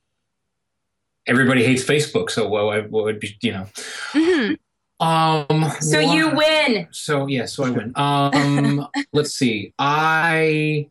Everybody 1.28 1.66
hates 1.66 1.84
Facebook, 1.84 2.30
so 2.30 2.48
what, 2.48 2.92
what 2.92 3.04
would 3.06 3.20
be, 3.20 3.36
you 3.42 3.52
know? 3.52 3.68
Mhm. 4.14 4.60
Um. 5.00 5.72
So 5.82 6.00
you 6.00 6.36
win. 6.36 6.88
so 6.92 7.28
yeah, 7.28 7.46
so 7.46 7.66
I 7.66 7.70
win. 7.70 7.92
Um, 7.96 8.88
let's 9.14 9.34
see. 9.34 9.74
I 9.78 10.90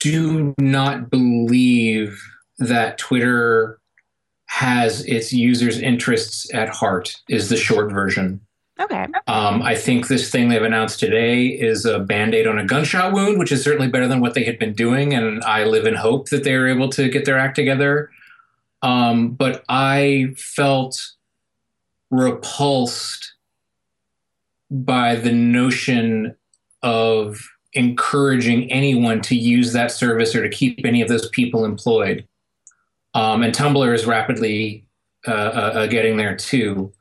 do 0.00 0.54
not 0.58 1.10
believe 1.10 2.20
that 2.58 2.98
Twitter 2.98 3.80
has 4.46 5.04
its 5.06 5.32
users' 5.32 5.78
interests 5.78 6.52
at 6.54 6.68
heart. 6.68 7.16
Is 7.28 7.48
the 7.48 7.56
short 7.56 7.90
version. 7.90 8.40
Okay. 8.80 9.06
Um, 9.26 9.62
I 9.62 9.74
think 9.74 10.08
this 10.08 10.30
thing 10.30 10.48
they've 10.48 10.62
announced 10.62 10.98
today 10.98 11.46
is 11.46 11.84
a 11.84 12.00
band 12.00 12.34
aid 12.34 12.46
on 12.46 12.58
a 12.58 12.64
gunshot 12.64 13.12
wound, 13.12 13.38
which 13.38 13.52
is 13.52 13.62
certainly 13.62 13.88
better 13.88 14.08
than 14.08 14.20
what 14.20 14.34
they 14.34 14.44
had 14.44 14.58
been 14.58 14.72
doing. 14.72 15.14
And 15.14 15.42
I 15.44 15.64
live 15.64 15.86
in 15.86 15.94
hope 15.94 16.30
that 16.30 16.42
they 16.42 16.54
are 16.54 16.66
able 16.66 16.88
to 16.90 17.08
get 17.08 17.24
their 17.24 17.38
act 17.38 17.54
together. 17.54 18.10
Um, 18.80 19.30
but 19.30 19.62
I 19.68 20.34
felt 20.36 21.00
repulsed 22.12 23.32
by 24.70 25.16
the 25.16 25.32
notion 25.32 26.36
of 26.82 27.48
encouraging 27.72 28.70
anyone 28.70 29.20
to 29.22 29.34
use 29.34 29.72
that 29.72 29.90
service 29.90 30.34
or 30.34 30.42
to 30.42 30.48
keep 30.48 30.84
any 30.84 31.00
of 31.00 31.08
those 31.08 31.28
people 31.30 31.64
employed. 31.64 32.28
Um, 33.14 33.42
and 33.42 33.54
Tumblr 33.54 33.94
is 33.94 34.06
rapidly 34.06 34.86
uh, 35.26 35.30
uh, 35.30 35.72
uh, 35.74 35.86
getting 35.86 36.16
there 36.16 36.36
too 36.36 36.92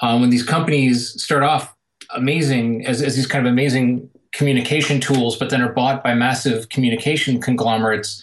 um, 0.00 0.20
when 0.20 0.30
these 0.30 0.42
companies 0.42 1.20
start 1.22 1.42
off 1.42 1.74
amazing 2.10 2.86
as, 2.86 3.02
as 3.02 3.16
these 3.16 3.26
kind 3.26 3.46
of 3.46 3.52
amazing 3.52 4.08
communication 4.32 5.00
tools, 5.00 5.36
but 5.36 5.50
then 5.50 5.62
are 5.62 5.72
bought 5.72 6.02
by 6.02 6.14
massive 6.14 6.68
communication 6.68 7.40
conglomerates, 7.40 8.22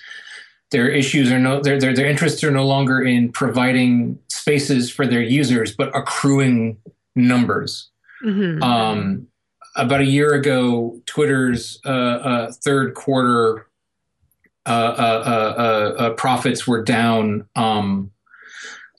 their 0.72 0.89
issues 0.89 1.31
are 1.31 1.39
no 1.39 1.61
their, 1.61 1.80
their 1.80 1.93
their 1.93 2.07
interests 2.07 2.43
are 2.43 2.51
no 2.51 2.65
longer 2.65 3.01
in 3.01 3.31
providing 3.31 4.19
spaces 4.45 4.91
for 4.91 5.07
their 5.07 5.23
users, 5.23 5.76
but 5.76 5.89
accruing 5.95 6.77
numbers. 7.15 7.89
Mhm. 8.23 8.61
Um, 8.61 9.27
about 9.76 10.01
a 10.01 10.05
year 10.05 10.34
ago, 10.34 11.01
Twitter's 11.07 11.80
uh, 11.84 11.89
uh, 11.89 12.51
third 12.51 12.93
quarter 12.93 13.65
uh, 14.67 14.69
uh, 14.69 15.23
uh, 15.26 15.61
uh, 15.61 16.01
uh, 16.03 16.09
profits 16.11 16.67
were 16.67 16.84
down 16.84 17.47
um, 17.55 18.11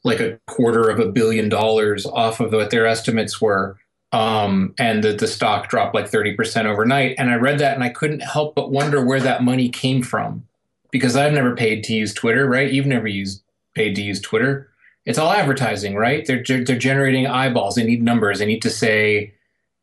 like 0.02 0.18
a 0.18 0.39
quarter 0.48 0.89
of 0.89 0.98
a 0.98 1.06
billion 1.06 1.48
dollars 1.48 2.06
off 2.06 2.40
of 2.40 2.52
what 2.52 2.70
their 2.70 2.86
estimates 2.86 3.40
were. 3.40 3.77
Um, 4.10 4.74
and 4.78 5.05
the, 5.05 5.12
the 5.12 5.28
stock 5.28 5.68
dropped 5.68 5.94
like 5.94 6.10
30% 6.10 6.64
overnight. 6.64 7.14
And 7.18 7.31
I 7.31 7.35
read 7.36 7.60
that 7.60 7.74
and 7.74 7.85
I 7.85 7.89
couldn't 7.90 8.20
help 8.20 8.56
but 8.56 8.73
wonder 8.73 9.05
where 9.05 9.20
that 9.20 9.44
money 9.44 9.68
came 9.68 10.02
from 10.02 10.44
because 10.90 11.14
I've 11.16 11.32
never 11.32 11.55
paid 11.55 11.85
to 11.85 11.94
use 11.94 12.14
Twitter, 12.14 12.48
right? 12.48 12.73
You've 12.73 12.86
never 12.86 13.06
used 13.06 13.43
paid 13.74 13.94
to 13.94 14.02
use 14.02 14.20
Twitter. 14.20 14.70
It's 15.07 15.19
all 15.19 15.33
advertising, 15.33 15.95
right? 15.95 16.27
They're, 16.27 16.43
they're 16.43 16.78
generating 16.78 17.27
eyeballs. 17.27 17.77
They 17.77 17.85
need 17.85 18.03
numbers. 18.03 18.41
They 18.41 18.47
need 18.47 18.62
to 18.62 18.70
say, 18.70 19.33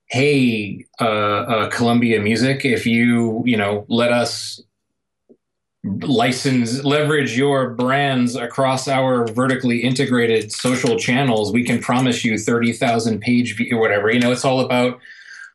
hey, 0.07 0.85
uh, 1.01 1.05
uh, 1.05 1.69
Columbia 1.69 2.21
Music, 2.21 2.65
if 2.65 2.85
you, 2.85 3.41
you 3.45 3.57
know, 3.57 3.85
let 3.87 4.11
us 4.11 4.61
license 5.83 6.83
leverage 6.85 7.37
your 7.37 7.71
brands 7.71 8.35
across 8.35 8.87
our 8.87 9.27
vertically 9.27 9.79
integrated 9.79 10.49
social 10.49 10.97
channels 10.97 11.51
we 11.51 11.61
can 11.61 11.81
promise 11.81 12.23
you 12.23 12.37
30,000 12.37 13.19
page 13.19 13.57
view 13.57 13.75
or 13.75 13.81
whatever 13.81 14.09
you 14.09 14.19
know 14.19 14.31
it's 14.31 14.45
all 14.45 14.61
about 14.61 14.97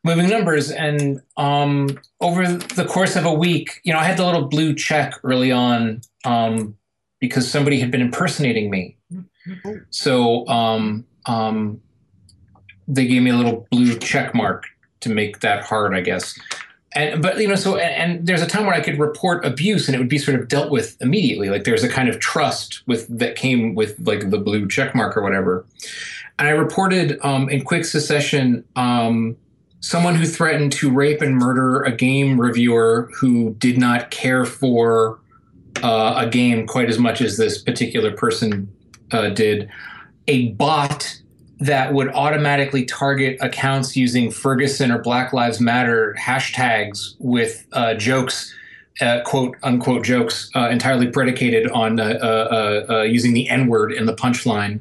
moving 0.03 0.29
numbers 0.29 0.69
and 0.69 1.19
um 1.37 1.97
over 2.21 2.45
the 2.45 2.85
course 2.85 3.15
of 3.15 3.25
a 3.25 3.33
week 3.33 3.81
you 3.83 3.91
know 3.91 3.97
i 3.97 4.03
had 4.03 4.17
the 4.17 4.25
little 4.25 4.45
blue 4.45 4.75
check 4.75 5.15
early 5.23 5.51
on 5.51 5.99
um 6.25 6.75
because 7.19 7.49
somebody 7.49 7.79
had 7.79 7.89
been 7.89 8.01
impersonating 8.01 8.69
me 8.69 8.98
so 9.89 10.47
um 10.47 11.05
um 11.25 11.79
they 12.87 13.05
gave 13.05 13.21
me 13.21 13.29
a 13.29 13.35
little 13.35 13.67
blue 13.71 13.97
check 13.99 14.33
mark 14.33 14.65
to 15.01 15.09
make 15.09 15.39
that 15.39 15.63
hard 15.63 15.95
i 15.95 16.01
guess. 16.01 16.37
And 16.93 17.21
but 17.21 17.37
you 17.37 17.47
know 17.47 17.55
so 17.55 17.77
and, 17.77 18.11
and 18.11 18.27
there's 18.27 18.41
a 18.41 18.47
time 18.47 18.65
where 18.65 18.73
i 18.73 18.81
could 18.81 18.99
report 18.99 19.45
abuse 19.45 19.87
and 19.87 19.95
it 19.95 19.99
would 19.99 20.09
be 20.09 20.17
sort 20.17 20.39
of 20.39 20.47
dealt 20.47 20.71
with 20.71 20.99
immediately. 21.01 21.49
Like 21.49 21.63
there's 21.63 21.83
a 21.83 21.89
kind 21.89 22.09
of 22.09 22.19
trust 22.19 22.81
with 22.87 23.07
that 23.15 23.35
came 23.35 23.75
with 23.75 23.95
like 23.99 24.31
the 24.31 24.39
blue 24.39 24.67
check 24.67 24.95
mark 24.95 25.15
or 25.15 25.21
whatever. 25.21 25.65
And 26.39 26.47
i 26.47 26.51
reported 26.51 27.19
um, 27.21 27.47
in 27.49 27.63
quick 27.63 27.85
succession 27.85 28.63
um, 28.75 29.37
someone 29.81 30.15
who 30.15 30.25
threatened 30.25 30.71
to 30.73 30.91
rape 30.91 31.21
and 31.21 31.35
murder 31.35 31.83
a 31.83 31.91
game 31.91 32.39
reviewer 32.39 33.09
who 33.13 33.53
did 33.55 33.77
not 33.77 34.11
care 34.11 34.45
for 34.45 35.19
uh, 35.83 36.15
a 36.17 36.27
game 36.27 36.67
quite 36.67 36.89
as 36.89 36.97
much 36.97 37.21
as 37.21 37.37
this 37.37 37.61
particular 37.61 38.11
person 38.11 38.71
uh, 39.11 39.29
did 39.29 39.69
a 40.27 40.49
bot 40.53 41.19
that 41.59 41.93
would 41.93 42.07
automatically 42.09 42.85
target 42.85 43.37
accounts 43.41 43.95
using 43.95 44.31
Ferguson 44.31 44.91
or 44.91 44.99
Black 44.99 45.33
Lives 45.33 45.59
Matter 45.59 46.15
hashtags 46.17 47.15
with 47.19 47.65
uh, 47.73 47.95
jokes, 47.95 48.53
uh, 49.01 49.21
quote 49.25 49.57
unquote 49.61 50.05
jokes, 50.05 50.49
uh, 50.55 50.69
entirely 50.69 51.07
predicated 51.07 51.69
on 51.71 51.99
uh, 51.99 52.17
uh, 52.21 52.85
uh, 52.89 53.01
using 53.01 53.33
the 53.33 53.49
N 53.49 53.67
word 53.67 53.91
in 53.91 54.05
the 54.05 54.15
punchline. 54.15 54.79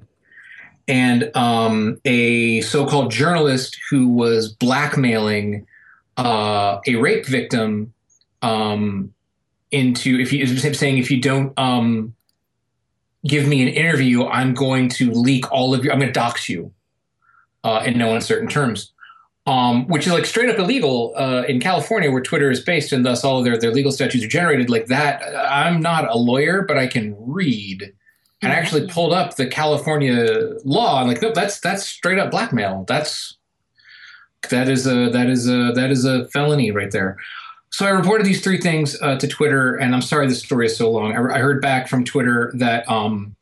And 0.86 1.34
um, 1.36 2.00
a 2.04 2.60
so 2.62 2.86
called 2.86 3.10
journalist 3.10 3.76
who 3.90 4.08
was 4.08 4.52
blackmailing 4.52 5.66
a 6.16 6.80
rape 6.98 7.26
victim 7.26 7.92
um, 8.40 9.12
into, 9.70 10.18
if 10.18 10.32
you 10.32 10.46
saying, 10.46 10.98
if 10.98 11.10
you 11.10 11.20
don't 11.20 11.52
um, 11.58 12.14
give 13.26 13.46
me 13.46 13.62
an 13.62 13.68
interview, 13.68 14.26
I'm 14.26 14.54
going 14.54 14.88
to 14.90 15.10
leak 15.12 15.50
all 15.52 15.74
of 15.74 15.84
your, 15.84 15.92
I'm 15.92 15.98
going 15.98 16.12
to 16.12 16.20
dox 16.20 16.48
you. 16.48 16.72
uh, 17.64 17.82
in 17.84 17.98
no 17.98 18.14
uncertain 18.14 18.48
terms. 18.48 18.92
Um, 19.46 19.86
which 19.88 20.06
is 20.06 20.12
like 20.12 20.26
straight 20.26 20.50
up 20.50 20.58
illegal 20.58 21.14
uh, 21.16 21.42
in 21.48 21.58
California, 21.58 22.10
where 22.10 22.20
Twitter 22.20 22.50
is 22.50 22.60
based, 22.60 22.92
and 22.92 23.04
thus 23.06 23.24
all 23.24 23.38
of 23.38 23.44
their, 23.46 23.56
their 23.56 23.72
legal 23.72 23.90
statutes 23.90 24.22
are 24.22 24.28
generated 24.28 24.68
like 24.68 24.86
that. 24.86 25.22
I'm 25.50 25.80
not 25.80 26.06
a 26.10 26.18
lawyer, 26.18 26.62
but 26.68 26.76
I 26.76 26.86
can 26.86 27.16
read, 27.18 27.94
and 28.42 28.52
I 28.52 28.56
actually 28.56 28.86
pulled 28.88 29.14
up 29.14 29.36
the 29.36 29.46
California 29.46 30.50
law. 30.64 31.00
and 31.00 31.08
like, 31.08 31.22
nope, 31.22 31.32
that's 31.32 31.60
that's 31.60 31.86
straight 31.86 32.18
up 32.18 32.30
blackmail. 32.30 32.84
That's 32.86 33.38
that 34.50 34.68
is 34.68 34.86
a 34.86 35.08
that 35.08 35.30
is 35.30 35.48
a 35.48 35.72
that 35.74 35.90
is 35.90 36.04
a 36.04 36.28
felony 36.28 36.70
right 36.70 36.90
there. 36.90 37.16
So 37.70 37.86
I 37.86 37.90
reported 37.90 38.26
these 38.26 38.42
three 38.42 38.60
things 38.60 39.00
uh, 39.02 39.16
to 39.16 39.28
Twitter, 39.28 39.76
and 39.76 39.94
I'm 39.94 40.02
sorry 40.02 40.26
this 40.26 40.42
story 40.42 40.66
is 40.66 40.76
so 40.76 40.90
long. 40.90 41.12
I, 41.12 41.36
I 41.36 41.38
heard 41.38 41.60
back 41.60 41.88
from 41.88 42.04
Twitter 42.04 42.52
that 42.56 42.88
um, 42.88 43.36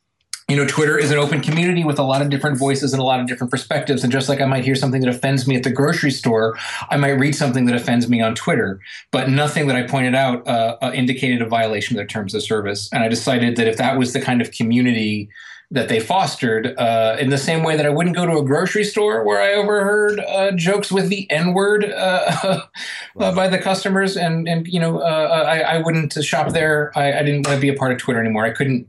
you 0.49 0.55
know, 0.55 0.67
Twitter 0.67 0.97
is 0.97 1.11
an 1.11 1.19
open 1.19 1.41
community 1.41 1.83
with 1.83 1.99
a 1.99 2.05
lot 2.05 2.23
of 2.23 2.31
different 2.31 2.57
voices 2.57 2.93
and 2.93 3.01
a 3.01 3.05
lot 3.05 3.19
of 3.19 3.27
different 3.27 3.51
perspectives. 3.51 4.05
And 4.05 4.13
just 4.13 4.29
like 4.29 4.41
I 4.41 4.45
might 4.45 4.65
hear 4.65 4.77
something 4.77 5.01
that 5.01 5.11
offends 5.11 5.49
me 5.49 5.57
at 5.57 5.65
the 5.65 5.73
grocery 5.73 6.13
store, 6.13 6.57
I 6.89 6.97
might 6.97 7.19
read 7.19 7.35
something 7.35 7.67
that 7.67 7.75
offends 7.75 8.09
me 8.09 8.21
on 8.21 8.37
Twitter. 8.37 8.79
But 9.11 9.29
nothing 9.29 9.67
that 9.67 9.75
I 9.75 9.83
pointed 9.83 10.15
out 10.15 10.47
uh, 10.47 10.77
uh, 10.81 10.93
indicated 10.95 11.43
a 11.43 11.47
violation 11.47 11.97
of 11.97 11.99
their 11.99 12.07
terms 12.07 12.33
of 12.33 12.45
service. 12.45 12.89
And 12.93 13.03
I 13.03 13.09
decided 13.09 13.57
that 13.57 13.67
if 13.67 13.77
that 13.79 13.99
was 13.99 14.13
the 14.13 14.21
kind 14.21 14.41
of 14.41 14.53
community 14.53 15.29
that 15.71 15.89
they 15.89 15.99
fostered, 15.99 16.75
uh, 16.79 17.17
in 17.19 17.31
the 17.31 17.39
same 17.39 17.65
way 17.65 17.77
that 17.77 17.85
I 17.87 17.89
wouldn't 17.91 18.15
go 18.15 18.25
to 18.25 18.39
a 18.39 18.45
grocery 18.45 18.85
store 18.85 19.25
where 19.25 19.41
I 19.43 19.55
overheard 19.55 20.21
uh, 20.21 20.53
jokes 20.53 20.93
with 20.93 21.09
the 21.09 21.29
N 21.31 21.55
word 21.55 21.85
uh, 21.85 22.63
by 23.17 23.49
the 23.49 23.59
customers, 23.59 24.17
and 24.17 24.49
and 24.49 24.67
you 24.69 24.79
know, 24.79 24.99
uh, 25.01 25.45
I, 25.47 25.59
I 25.77 25.79
wouldn't 25.83 26.13
shop 26.25 26.53
there. 26.53 26.93
I, 26.97 27.19
I 27.19 27.23
didn't 27.23 27.47
want 27.47 27.57
to 27.57 27.61
be 27.61 27.69
a 27.69 27.75
part 27.75 27.91
of 27.93 27.99
Twitter 27.99 28.21
anymore. 28.21 28.45
I 28.45 28.51
couldn't 28.51 28.89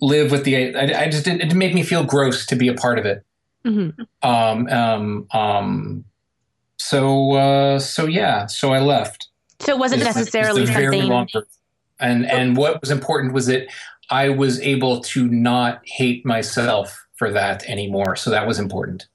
live 0.00 0.30
with 0.32 0.44
the 0.44 0.74
I, 0.76 1.04
I 1.04 1.08
just 1.10 1.24
did, 1.26 1.34
it 1.42 1.50
didn't 1.50 1.58
me 1.58 1.82
feel 1.82 2.04
gross 2.04 2.46
to 2.46 2.56
be 2.56 2.68
a 2.68 2.74
part 2.74 2.98
of 2.98 3.04
it 3.06 3.22
Mhm. 3.66 3.92
um 4.22 4.66
um 4.68 5.26
um 5.34 6.04
so 6.78 7.32
uh 7.32 7.78
so 7.78 8.06
yeah 8.06 8.46
so 8.46 8.72
i 8.72 8.80
left 8.80 9.28
So 9.60 9.72
it 9.74 9.78
wasn't 9.78 10.00
It's- 10.00 10.16
it's 10.16 10.32
necessarily 10.34 10.62
a 10.62 10.66
very 10.66 10.84
something. 11.00 11.06
long 11.10 11.28
and 11.98 12.24
and 12.24 12.56
what 12.56 12.80
was 12.80 12.90
important 12.90 13.34
was 13.34 13.44
that 13.48 13.66
i 14.10 14.28
was 14.28 14.60
able 14.60 15.00
to 15.00 15.28
not 15.28 15.80
hate 15.84 16.24
myself 16.24 17.06
for 17.16 17.30
that 17.30 17.64
anymore 17.68 18.16
so 18.16 18.30
that 18.30 18.46
was 18.46 18.58
important 18.58 19.06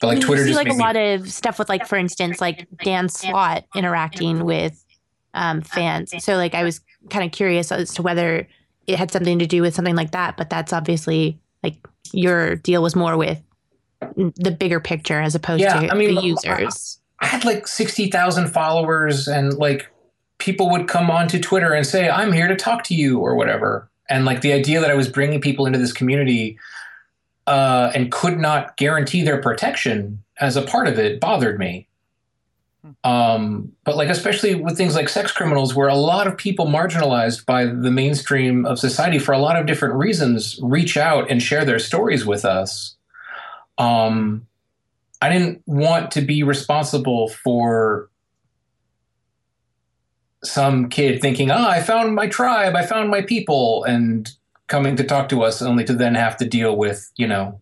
but 0.00 0.08
like 0.08 0.20
twitter 0.20 0.42
see 0.42 0.50
just 0.50 0.56
like 0.56 0.68
a 0.72 0.76
me- 0.76 0.78
lot 0.78 0.96
of 0.96 1.30
stuff 1.30 1.58
with 1.58 1.68
like 1.68 1.86
for 1.86 1.96
instance 1.96 2.40
like 2.40 2.66
Dan 2.84 3.08
Slott 3.08 3.64
interacting 3.74 4.44
with 4.44 4.84
um, 5.34 5.60
fans. 5.60 6.12
So 6.22 6.36
like 6.36 6.54
I 6.54 6.64
was 6.64 6.80
kind 7.10 7.24
of 7.24 7.32
curious 7.32 7.70
as 7.72 7.94
to 7.94 8.02
whether 8.02 8.46
it 8.86 8.98
had 8.98 9.10
something 9.10 9.38
to 9.38 9.46
do 9.46 9.62
with 9.62 9.74
something 9.74 9.96
like 9.96 10.12
that, 10.12 10.36
but 10.36 10.50
that's 10.50 10.72
obviously 10.72 11.38
like 11.62 11.76
your 12.12 12.56
deal 12.56 12.82
was 12.82 12.96
more 12.96 13.16
with 13.16 13.40
the 14.16 14.50
bigger 14.50 14.80
picture 14.80 15.20
as 15.20 15.34
opposed 15.34 15.62
Yeah, 15.62 15.80
to 15.80 15.92
I 15.92 15.94
mean, 15.94 16.14
the 16.14 16.22
users. 16.22 16.98
I 17.20 17.26
had 17.26 17.44
like 17.44 17.66
60,000 17.66 18.48
followers 18.48 19.28
and 19.28 19.54
like 19.54 19.88
people 20.38 20.70
would 20.70 20.88
come 20.88 21.10
onto 21.10 21.40
Twitter 21.40 21.72
and 21.72 21.86
say, 21.86 22.08
I'm 22.08 22.32
here 22.32 22.48
to 22.48 22.56
talk 22.56 22.84
to 22.84 22.94
you 22.94 23.18
or 23.18 23.34
whatever. 23.34 23.90
And 24.08 24.24
like 24.24 24.40
the 24.40 24.52
idea 24.52 24.80
that 24.80 24.90
I 24.90 24.94
was 24.94 25.08
bringing 25.08 25.40
people 25.40 25.66
into 25.66 25.78
this 25.78 25.92
community 25.92 26.58
uh, 27.46 27.90
and 27.94 28.10
could 28.10 28.38
not 28.38 28.76
guarantee 28.76 29.22
their 29.22 29.40
protection 29.40 30.22
as 30.40 30.56
a 30.56 30.62
part 30.62 30.86
of 30.88 30.98
it 30.98 31.20
bothered 31.20 31.58
me. 31.58 31.88
Um, 33.04 33.72
but 33.84 33.96
like, 33.96 34.08
especially 34.08 34.54
with 34.54 34.76
things 34.76 34.94
like 34.94 35.08
sex 35.08 35.32
criminals, 35.32 35.74
where 35.74 35.88
a 35.88 35.94
lot 35.94 36.26
of 36.26 36.36
people 36.36 36.66
marginalized 36.66 37.44
by 37.44 37.66
the 37.66 37.90
mainstream 37.90 38.64
of 38.64 38.78
society 38.78 39.18
for 39.18 39.32
a 39.32 39.38
lot 39.38 39.56
of 39.56 39.66
different 39.66 39.94
reasons 39.94 40.58
reach 40.62 40.96
out 40.96 41.30
and 41.30 41.42
share 41.42 41.64
their 41.64 41.78
stories 41.78 42.24
with 42.24 42.44
us. 42.44 42.96
Um, 43.76 44.46
I 45.20 45.28
didn't 45.28 45.62
want 45.66 46.12
to 46.12 46.20
be 46.20 46.42
responsible 46.42 47.28
for 47.28 48.08
some 50.44 50.88
kid 50.88 51.20
thinking, 51.20 51.50
"Ah, 51.50 51.68
I 51.68 51.82
found 51.82 52.14
my 52.14 52.26
tribe, 52.26 52.74
I 52.74 52.86
found 52.86 53.10
my 53.10 53.22
people," 53.22 53.84
and 53.84 54.30
coming 54.66 54.96
to 54.96 55.04
talk 55.04 55.28
to 55.30 55.42
us, 55.42 55.62
only 55.62 55.84
to 55.84 55.94
then 55.94 56.14
have 56.14 56.36
to 56.36 56.44
deal 56.44 56.76
with, 56.76 57.10
you 57.16 57.26
know, 57.26 57.60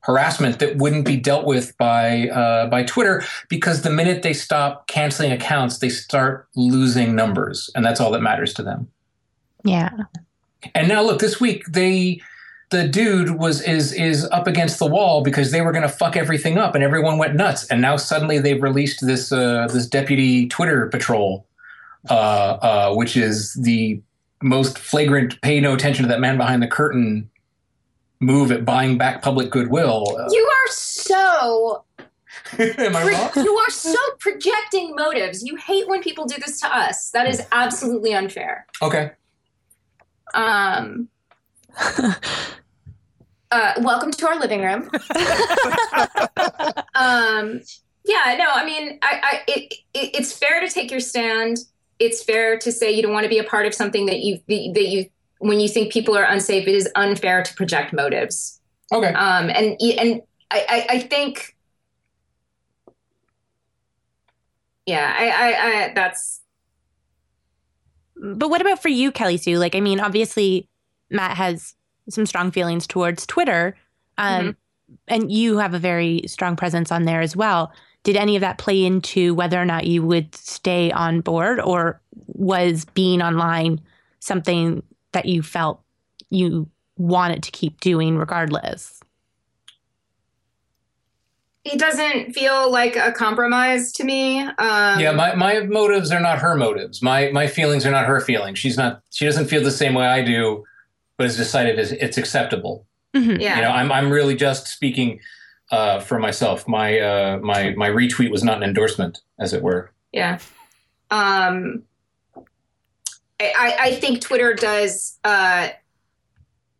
harassment 0.00 0.58
that 0.60 0.76
wouldn't 0.76 1.04
be 1.04 1.16
dealt 1.16 1.46
with 1.46 1.76
by 1.78 2.28
uh, 2.28 2.66
by 2.68 2.84
Twitter 2.84 3.24
because 3.48 3.82
the 3.82 3.90
minute 3.90 4.22
they 4.22 4.32
stop 4.32 4.86
canceling 4.86 5.32
accounts, 5.32 5.78
they 5.78 5.88
start 5.88 6.48
losing 6.54 7.14
numbers, 7.14 7.70
and 7.74 7.84
that's 7.84 8.00
all 8.00 8.10
that 8.10 8.22
matters 8.22 8.52
to 8.54 8.62
them. 8.62 8.88
Yeah. 9.64 9.90
And 10.74 10.88
now 10.88 11.02
look, 11.02 11.20
this 11.20 11.40
week 11.40 11.64
they 11.66 12.20
the 12.70 12.86
dude 12.86 13.38
was 13.38 13.60
is 13.62 13.92
is 13.92 14.24
up 14.30 14.46
against 14.46 14.78
the 14.78 14.86
wall 14.86 15.22
because 15.22 15.52
they 15.52 15.60
were 15.60 15.72
going 15.72 15.82
to 15.82 15.88
fuck 15.88 16.16
everything 16.16 16.58
up 16.58 16.74
and 16.74 16.82
everyone 16.82 17.16
went 17.16 17.34
nuts 17.36 17.64
and 17.68 17.80
now 17.80 17.96
suddenly 17.96 18.38
they've 18.38 18.62
released 18.62 19.06
this 19.06 19.30
uh, 19.30 19.68
this 19.72 19.86
deputy 19.86 20.48
Twitter 20.48 20.88
patrol 20.88 21.46
uh, 22.10 22.12
uh, 22.12 22.94
which 22.94 23.16
is 23.16 23.54
the 23.54 24.00
most 24.42 24.78
flagrant 24.78 25.40
pay 25.40 25.60
no 25.60 25.74
attention 25.74 26.04
to 26.04 26.08
that 26.08 26.20
man 26.20 26.36
behind 26.36 26.62
the 26.62 26.66
curtain 26.66 27.30
move 28.20 28.50
at 28.50 28.64
buying 28.64 28.96
back 28.98 29.22
public 29.22 29.50
goodwill. 29.50 30.04
Uh, 30.18 30.28
You 30.30 30.44
are 30.46 30.72
so 30.72 31.84
am 32.58 32.96
I 32.96 33.02
wrong? 33.02 33.30
you 33.44 33.56
are 33.56 33.70
so 33.70 33.98
projecting 34.18 34.94
motives. 34.94 35.42
You 35.42 35.56
hate 35.56 35.88
when 35.88 36.02
people 36.02 36.26
do 36.26 36.36
this 36.44 36.60
to 36.60 36.74
us. 36.74 37.10
That 37.10 37.26
is 37.26 37.42
absolutely 37.52 38.14
unfair. 38.14 38.66
Okay. 38.82 39.10
Um 40.34 41.08
uh, 43.50 43.72
welcome 43.78 44.10
to 44.10 44.26
our 44.26 44.38
living 44.38 44.62
room. 44.62 44.82
um, 46.94 47.60
yeah, 48.04 48.36
no, 48.38 48.46
I 48.48 48.64
mean, 48.64 48.98
I, 49.02 49.20
I 49.22 49.42
it, 49.48 49.74
it, 49.94 50.10
it's 50.14 50.32
fair 50.32 50.60
to 50.60 50.68
take 50.68 50.90
your 50.90 51.00
stand. 51.00 51.58
It's 51.98 52.22
fair 52.22 52.58
to 52.58 52.70
say 52.70 52.92
you 52.92 53.02
don't 53.02 53.12
want 53.12 53.24
to 53.24 53.30
be 53.30 53.38
a 53.38 53.44
part 53.44 53.66
of 53.66 53.74
something 53.74 54.06
that 54.06 54.20
you 54.20 54.38
that 54.48 54.88
you 54.88 55.06
when 55.38 55.60
you 55.60 55.68
think 55.68 55.92
people 55.92 56.16
are 56.16 56.24
unsafe. 56.24 56.66
It 56.68 56.74
is 56.74 56.88
unfair 56.94 57.42
to 57.42 57.54
project 57.54 57.92
motives. 57.92 58.60
Okay. 58.92 59.08
Um, 59.08 59.50
and 59.50 59.76
and 59.80 60.22
I, 60.50 60.66
I, 60.68 60.86
I 60.90 60.98
think, 61.00 61.56
yeah, 64.86 65.14
I, 65.18 65.28
I, 65.28 65.88
I 65.88 65.92
that's 65.94 66.42
But 68.16 68.48
what 68.48 68.60
about 68.60 68.80
for 68.80 68.88
you, 68.88 69.12
Kelly 69.12 69.36
Sue? 69.36 69.58
Like, 69.58 69.74
I 69.74 69.80
mean, 69.80 70.00
obviously, 70.00 70.68
Matt 71.10 71.36
has 71.36 71.74
some 72.08 72.26
strong 72.26 72.50
feelings 72.50 72.86
towards 72.86 73.26
Twitter, 73.26 73.76
um, 74.18 74.56
and 75.08 75.30
you 75.30 75.58
have 75.58 75.74
a 75.74 75.78
very 75.78 76.22
strong 76.26 76.56
presence 76.56 76.90
on 76.90 77.04
there 77.04 77.20
as 77.20 77.36
well. 77.36 77.72
Did 78.06 78.14
any 78.14 78.36
of 78.36 78.40
that 78.40 78.58
play 78.58 78.84
into 78.84 79.34
whether 79.34 79.60
or 79.60 79.64
not 79.64 79.84
you 79.88 80.00
would 80.04 80.32
stay 80.32 80.92
on 80.92 81.22
board, 81.22 81.58
or 81.58 82.00
was 82.28 82.84
being 82.94 83.20
online 83.20 83.80
something 84.20 84.84
that 85.10 85.26
you 85.26 85.42
felt 85.42 85.80
you 86.30 86.70
wanted 86.96 87.42
to 87.42 87.50
keep 87.50 87.80
doing 87.80 88.16
regardless? 88.16 89.00
it 91.64 91.80
doesn't 91.80 92.32
feel 92.32 92.70
like 92.70 92.94
a 92.94 93.10
compromise 93.10 93.90
to 93.94 94.04
me. 94.04 94.38
Um, 94.40 95.00
yeah, 95.00 95.10
my, 95.10 95.34
my 95.34 95.62
motives 95.62 96.12
are 96.12 96.20
not 96.20 96.38
her 96.38 96.54
motives. 96.54 97.02
My 97.02 97.32
my 97.32 97.48
feelings 97.48 97.84
are 97.84 97.90
not 97.90 98.06
her 98.06 98.20
feelings. 98.20 98.60
She's 98.60 98.76
not. 98.76 99.02
She 99.10 99.24
doesn't 99.24 99.46
feel 99.46 99.64
the 99.64 99.72
same 99.72 99.94
way 99.94 100.06
I 100.06 100.22
do, 100.22 100.64
but 101.16 101.24
has 101.24 101.36
decided 101.36 101.76
it's, 101.80 101.90
it's 101.90 102.18
acceptable. 102.18 102.86
Mhm. 103.16 103.40
yeah. 103.40 103.56
You 103.56 103.62
know, 103.62 103.70
I'm 103.70 103.90
I'm 103.90 104.10
really 104.10 104.36
just 104.36 104.68
speaking 104.68 105.18
uh, 105.70 106.00
for 106.00 106.18
myself. 106.18 106.66
My 106.68 106.98
uh, 106.98 107.38
my 107.42 107.74
my 107.76 107.88
retweet 107.88 108.30
was 108.30 108.42
not 108.42 108.56
an 108.58 108.62
endorsement, 108.62 109.18
as 109.38 109.52
it 109.52 109.62
were. 109.62 109.90
Yeah. 110.12 110.38
Um, 111.10 111.82
I, 113.38 113.76
I 113.78 113.94
think 113.96 114.20
Twitter 114.20 114.54
does 114.54 115.18
uh, 115.24 115.68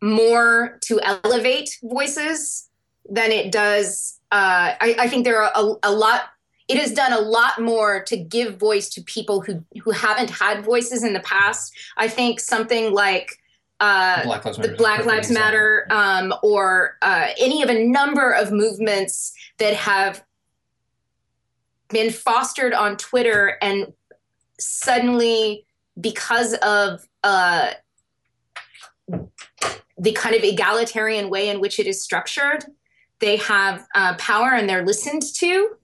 more 0.01 0.79
to 0.81 0.99
elevate 1.01 1.77
voices 1.83 2.69
than 3.09 3.31
it 3.31 3.51
does. 3.51 4.19
Uh, 4.31 4.73
I, 4.81 4.95
I 4.99 5.07
think 5.07 5.23
there 5.23 5.41
are 5.41 5.51
a, 5.55 5.75
a 5.83 5.91
lot. 5.91 6.29
It 6.67 6.77
has 6.77 6.91
done 6.91 7.13
a 7.13 7.19
lot 7.19 7.61
more 7.61 8.03
to 8.03 8.17
give 8.17 8.57
voice 8.57 8.89
to 8.89 9.01
people 9.03 9.41
who 9.41 9.63
who 9.81 9.91
haven't 9.91 10.29
had 10.29 10.65
voices 10.65 11.03
in 11.03 11.13
the 11.13 11.21
past. 11.21 11.73
I 11.95 12.07
think 12.07 12.39
something 12.39 12.91
like 12.91 13.39
uh, 13.79 14.23
Black 14.23 14.45
Lives 14.45 14.57
the 14.57 14.63
Matter. 14.63 14.75
Black 14.75 15.05
Lives. 15.05 15.31
Matter, 15.31 15.87
um, 15.89 16.33
or 16.43 16.97
uh, 17.01 17.27
any 17.39 17.61
of 17.61 17.69
a 17.69 17.85
number 17.85 18.31
of 18.31 18.51
movements 18.51 19.33
that 19.59 19.73
have 19.73 20.23
been 21.89 22.11
fostered 22.11 22.73
on 22.73 22.97
Twitter, 22.97 23.57
and 23.61 23.93
suddenly, 24.59 25.65
because 25.99 26.53
of 26.55 27.07
uh, 27.23 27.71
the 29.97 30.11
kind 30.13 30.35
of 30.35 30.43
egalitarian 30.43 31.29
way 31.29 31.49
in 31.49 31.59
which 31.59 31.79
it 31.79 31.87
is 31.87 32.01
structured, 32.01 32.65
they 33.19 33.37
have 33.37 33.87
uh, 33.95 34.15
power 34.17 34.53
and 34.53 34.69
they're 34.69 34.85
listened 34.85 35.23
to. 35.35 35.76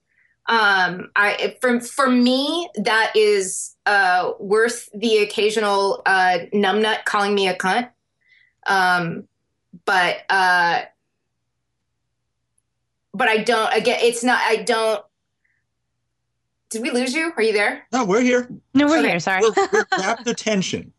Um, 0.48 1.10
I 1.15 1.56
for 1.61 1.80
for 1.80 2.10
me 2.10 2.70
that 2.76 3.14
is 3.15 3.76
uh, 3.86 4.32
worth 4.40 4.90
the 4.94 5.20
occasional 5.20 6.02
uh, 6.06 6.40
numbnut 6.53 7.06
calling 7.06 7.34
me 7.34 7.48
a 7.48 7.56
cunt. 7.56 7.90
Um, 8.68 9.28
but 9.86 10.18
uh, 10.30 10.82
but 13.14 13.28
I 13.30 13.38
don't. 13.38 13.74
Again, 13.74 13.99
it's 14.02 14.24
not. 14.24 14.41
I 14.44 14.57
don't. 14.57 15.03
Did 16.70 16.82
we 16.82 16.90
lose 16.91 17.14
you? 17.14 17.32
Are 17.38 17.44
you 17.44 17.53
there? 17.53 17.86
No, 17.91 18.03
we're 18.03 18.22
here. 18.22 18.49
No, 18.74 18.88
we're 18.88 18.99
Okay. 18.99 19.10
here. 19.10 19.20
Sorry. 19.20 19.41
We're, 19.41 19.68
we're 19.72 19.86
wrapped 19.99 20.28
attention. 20.28 20.91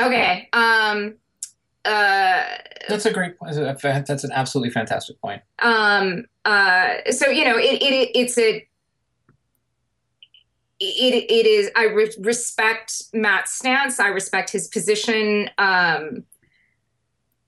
Okay. 0.00 0.48
Um. 0.52 1.14
Uh. 1.84 2.44
That's 2.88 3.06
a 3.06 3.12
great. 3.12 3.38
point 3.38 3.54
that's 4.06 4.24
an 4.24 4.32
absolutely 4.32 4.70
fantastic 4.70 5.20
point. 5.20 5.42
um 5.60 6.24
uh 6.44 6.94
so 7.12 7.28
you 7.28 7.44
know 7.44 7.56
it, 7.56 7.80
it 7.80 8.10
it's 8.14 8.36
a 8.36 8.66
it 10.82 11.30
it 11.30 11.46
is 11.46 11.70
i 11.76 11.84
re- 11.84 12.14
respect 12.20 13.04
matt's 13.12 13.52
stance 13.52 14.00
i 14.00 14.08
respect 14.08 14.50
his 14.50 14.68
position 14.68 15.48
um 15.58 16.24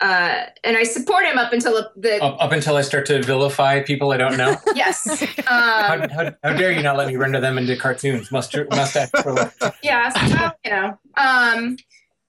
uh 0.01 0.45
and 0.63 0.77
i 0.77 0.83
support 0.83 1.25
him 1.25 1.39
up 1.39 1.53
until 1.53 1.91
the 1.97 2.23
Up, 2.23 2.37
up 2.41 2.53
until 2.53 2.77
I 2.77 2.83
start 2.83 3.07
to 3.07 3.23
vilify 3.23 3.81
people 3.83 4.13
I 4.13 4.17
don't 4.17 4.37
know. 4.37 4.57
yes 4.75 5.25
how, 5.47 5.95
um 5.95 6.09
how, 6.11 6.33
how 6.43 6.53
dare 6.55 6.73
you 6.73 6.83
not 6.83 6.97
let 6.97 7.09
me 7.09 7.17
render 7.17 7.41
them 7.41 7.59
into 7.59 7.77
cartoons? 7.77 8.31
Mustard, 8.31 8.69
mustache 8.71 9.11
for 9.11 9.33
life. 9.33 9.57
yes 9.83 10.13
well, 10.33 10.55
you 10.65 10.71
know 10.71 10.99
um 11.17 11.77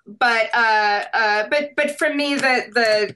but 0.08 0.50
uh 0.54 1.04
uh 1.14 1.48
but 1.50 1.72
but 1.76 1.98
for 1.98 2.14
me 2.14 2.36
the 2.36 2.64
the 2.74 3.16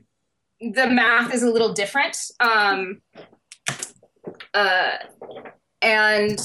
the 0.74 0.88
math 0.90 1.34
is 1.34 1.44
a 1.44 1.50
little 1.50 1.72
different 1.74 2.18
um 2.40 3.02
uh 4.54 4.92
and 5.82 6.40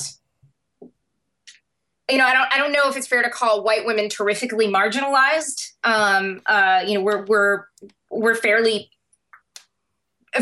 you 2.10 2.18
know 2.18 2.26
i 2.26 2.32
don't 2.34 2.52
i 2.52 2.58
don't 2.58 2.72
know 2.72 2.88
if 2.88 2.96
it's 2.96 3.06
fair 3.06 3.22
to 3.22 3.30
call 3.30 3.62
white 3.64 3.84
women 3.86 4.08
terrifically 4.08 4.66
marginalized 4.68 5.72
um 5.84 6.40
uh 6.46 6.82
you 6.86 6.94
know 6.94 7.00
we're 7.00 7.24
we're 7.24 7.64
we're 8.10 8.34
fairly 8.34 8.90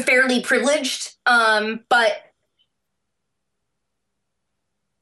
fairly 0.04 0.40
privileged 0.42 1.16
um 1.26 1.84
but 1.88 2.22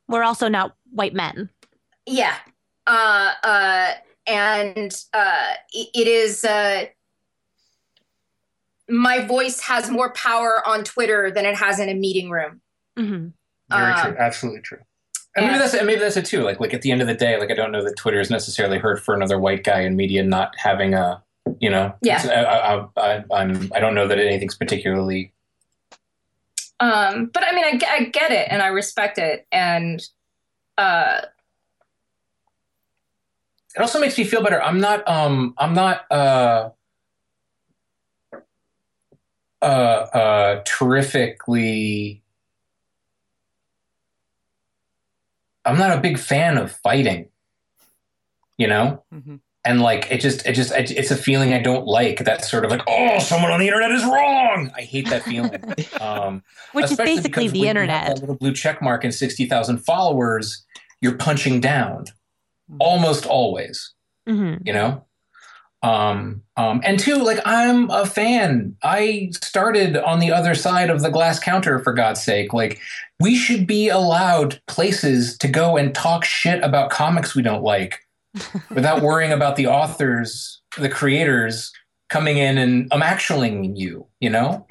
We're 0.08 0.24
also 0.24 0.48
not 0.48 0.74
white 0.90 1.14
men. 1.14 1.50
Yeah. 2.04 2.34
Uh, 2.84 3.32
uh, 3.44 3.92
and 4.26 4.92
uh, 5.14 5.52
it, 5.72 5.88
it 5.94 6.08
is. 6.08 6.44
Uh, 6.44 6.86
my 8.88 9.24
voice 9.24 9.60
has 9.60 9.88
more 9.88 10.12
power 10.14 10.66
on 10.66 10.82
Twitter 10.82 11.30
than 11.30 11.46
it 11.46 11.54
has 11.54 11.78
in 11.78 11.88
a 11.88 11.94
meeting 11.94 12.28
room. 12.28 12.60
hmm 12.96 13.28
Very 13.70 13.92
Um, 13.92 14.00
true. 14.00 14.16
Absolutely 14.18 14.62
true. 14.62 14.80
And 15.36 15.46
maybe 15.46 15.58
that's 15.58 15.74
and 15.74 15.86
maybe 15.86 16.00
that's 16.00 16.16
it 16.16 16.26
too. 16.26 16.42
Like 16.42 16.58
like 16.60 16.74
at 16.74 16.82
the 16.82 16.90
end 16.90 17.00
of 17.00 17.06
the 17.06 17.14
day, 17.14 17.38
like 17.38 17.50
I 17.50 17.54
don't 17.54 17.70
know 17.70 17.84
that 17.84 17.96
Twitter 17.96 18.20
is 18.20 18.30
necessarily 18.30 18.78
hurt 18.78 19.00
for 19.00 19.14
another 19.14 19.38
white 19.38 19.62
guy 19.64 19.80
in 19.80 19.94
media 19.96 20.24
not 20.24 20.54
having 20.58 20.94
a 20.94 21.22
you 21.60 21.70
know. 21.70 21.94
Yeah. 22.02 22.22
I, 22.96 23.04
I, 23.04 23.18
I, 23.18 23.24
I'm 23.32 23.70
I 23.74 23.80
don't 23.80 23.94
know 23.94 24.08
that 24.08 24.18
anything's 24.18 24.56
particularly. 24.56 25.32
Um, 26.80 27.26
but 27.26 27.44
I 27.46 27.52
mean, 27.52 27.64
I, 27.64 27.80
I 27.88 28.04
get 28.04 28.32
it 28.32 28.48
and 28.50 28.62
I 28.62 28.68
respect 28.68 29.18
it. 29.18 29.46
And 29.52 30.02
uh, 30.78 31.20
It 33.76 33.80
also 33.80 34.00
makes 34.00 34.18
me 34.18 34.24
feel 34.24 34.42
better. 34.42 34.62
I'm 34.62 34.80
not 34.80 35.06
um 35.06 35.54
I'm 35.58 35.74
not 35.74 36.10
uh 36.10 36.70
uh 39.62 39.64
uh 39.64 40.62
terrifically. 40.64 42.22
I'm 45.70 45.78
not 45.78 45.96
a 45.96 46.00
big 46.00 46.18
fan 46.18 46.58
of 46.58 46.72
fighting. 46.72 47.28
You 48.58 48.66
know. 48.68 49.04
hmm 49.12 49.36
and 49.64 49.82
like 49.82 50.10
it 50.10 50.22
just 50.22 50.46
it 50.46 50.54
just 50.54 50.72
it, 50.72 50.90
it's 50.90 51.10
a 51.10 51.16
feeling 51.16 51.52
i 51.52 51.58
don't 51.60 51.86
like 51.86 52.24
that 52.24 52.42
sort 52.46 52.64
of 52.64 52.70
like 52.70 52.80
oh 52.86 53.18
someone 53.18 53.52
on 53.52 53.60
the 53.60 53.66
internet 53.66 53.90
is 53.92 54.02
wrong. 54.04 54.70
I 54.74 54.80
hate 54.80 55.08
that 55.10 55.22
feeling. 55.24 55.62
Um 56.00 56.42
Which 56.72 56.90
is 56.90 56.96
basically 56.96 57.48
the 57.48 57.60
when 57.60 57.76
you 57.76 57.82
have 57.82 57.90
internet. 57.90 58.06
that 58.06 58.20
little 58.20 58.36
blue 58.36 58.54
check 58.54 58.80
mark 58.80 59.04
and 59.04 59.14
60,000 59.14 59.78
followers 59.78 60.64
you're 61.02 61.16
punching 61.16 61.60
down 61.60 62.06
almost 62.78 63.26
always 63.26 63.92
hmm 64.26 64.54
you 64.64 64.72
know? 64.72 65.04
Um 65.82 66.42
um 66.56 66.80
and 66.82 66.98
two 66.98 67.16
like 67.16 67.40
i'm 67.44 67.90
a 67.90 68.06
fan. 68.06 68.76
I 68.82 69.30
started 69.44 69.94
on 69.98 70.20
the 70.20 70.32
other 70.32 70.54
side 70.54 70.88
of 70.88 71.02
the 71.02 71.10
glass 71.10 71.38
counter 71.38 71.78
for 71.80 71.92
god's 71.92 72.22
sake. 72.22 72.54
Like 72.54 72.80
we 73.20 73.36
should 73.36 73.66
be 73.66 73.88
allowed 73.88 74.60
places 74.66 75.36
to 75.38 75.48
go 75.48 75.76
and 75.76 75.94
talk 75.94 76.24
shit 76.24 76.62
about 76.64 76.90
comics 76.90 77.34
we 77.34 77.42
don't 77.42 77.62
like 77.62 78.00
without 78.70 79.02
worrying 79.02 79.32
about 79.32 79.56
the 79.56 79.66
authors 79.66 80.60
the 80.78 80.88
creators 80.88 81.72
coming 82.08 82.38
in 82.38 82.58
and 82.58 82.92
um 82.92 83.00
actualing 83.00 83.76
you 83.76 84.06
you 84.20 84.30
know 84.30 84.66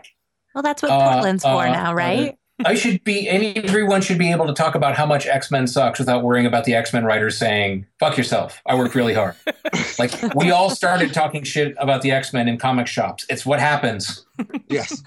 Well, 0.56 0.64
that's 0.64 0.82
what 0.82 0.92
Uh, 0.92 1.12
Portland's 1.14 1.44
for 1.44 1.66
uh, 1.66 1.72
now, 1.72 1.94
right? 1.94 2.39
I 2.66 2.76
should 2.76 3.04
be, 3.04 3.28
everyone 3.30 4.02
should 4.02 4.18
be 4.18 4.32
able 4.32 4.48
to 4.48 4.54
talk 4.54 4.76
about 4.76 4.96
how 4.96 5.06
much 5.06 5.26
X 5.28 5.50
Men 5.50 5.66
sucks 5.68 6.00
without 6.00 6.24
worrying 6.24 6.46
about 6.46 6.66
the 6.66 6.76
X 6.76 6.94
Men 6.94 7.06
writers 7.06 7.38
saying, 7.38 7.86
fuck 8.00 8.18
yourself. 8.18 8.62
I 8.66 8.76
worked 8.76 8.96
really 8.96 9.14
hard. 9.14 9.36
like, 10.00 10.12
we 10.36 10.52
all 10.52 10.70
started 10.70 11.14
talking 11.14 11.44
shit 11.44 11.76
about 11.78 12.02
the 12.02 12.12
X 12.12 12.34
Men 12.34 12.48
in 12.48 12.58
comic 12.58 12.88
shops. 12.88 13.26
It's 13.30 13.46
what 13.46 13.60
happens. 13.60 14.26
Yes. 14.68 15.04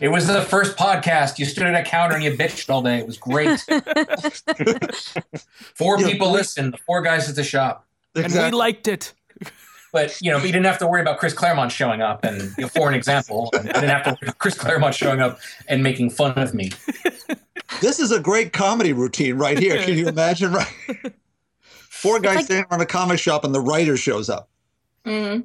It 0.00 0.08
was 0.08 0.26
the 0.26 0.42
first 0.42 0.76
podcast. 0.76 1.38
You 1.38 1.44
stood 1.46 1.66
at 1.66 1.74
a 1.74 1.88
counter 1.88 2.14
and 2.14 2.24
you 2.24 2.32
bitched 2.36 2.70
all 2.70 2.82
day. 2.82 2.98
It 2.98 3.06
was 3.06 3.18
great. 3.18 3.60
Four 5.74 6.00
Yeah. 6.00 6.06
people 6.06 6.30
listened, 6.30 6.74
the 6.74 6.78
four 6.78 7.02
guys 7.02 7.28
at 7.28 7.36
the 7.36 7.44
shop. 7.44 7.86
And 8.14 8.32
we 8.32 8.50
liked 8.50 8.88
it. 8.88 9.12
But, 9.94 10.20
you 10.20 10.32
know, 10.32 10.38
you 10.38 10.46
didn't 10.48 10.64
have 10.66 10.78
to 10.78 10.88
worry 10.88 11.00
about 11.02 11.18
Chris 11.18 11.32
Claremont 11.32 11.70
showing 11.70 12.02
up. 12.02 12.24
And 12.24 12.42
you 12.58 12.62
know, 12.64 12.68
for 12.68 12.88
an 12.88 12.94
example, 12.94 13.48
I 13.54 13.58
didn't 13.62 13.90
have 13.90 14.02
to 14.02 14.10
worry 14.10 14.18
about 14.22 14.38
Chris 14.38 14.54
Claremont 14.58 14.92
showing 14.92 15.20
up 15.20 15.38
and 15.68 15.84
making 15.84 16.10
fun 16.10 16.32
of 16.36 16.52
me. 16.52 16.72
This 17.80 18.00
is 18.00 18.10
a 18.10 18.18
great 18.18 18.52
comedy 18.52 18.92
routine 18.92 19.36
right 19.36 19.56
here. 19.56 19.80
Can 19.84 19.96
you 19.96 20.08
imagine? 20.08 20.52
Right. 20.52 20.66
Four 21.68 22.18
guys 22.18 22.36
like- 22.36 22.44
standing 22.46 22.66
around 22.70 22.80
a 22.80 22.86
comic 22.86 23.20
shop 23.20 23.44
and 23.44 23.54
the 23.54 23.60
writer 23.60 23.96
shows 23.96 24.28
up. 24.28 24.48
mm, 25.06 25.44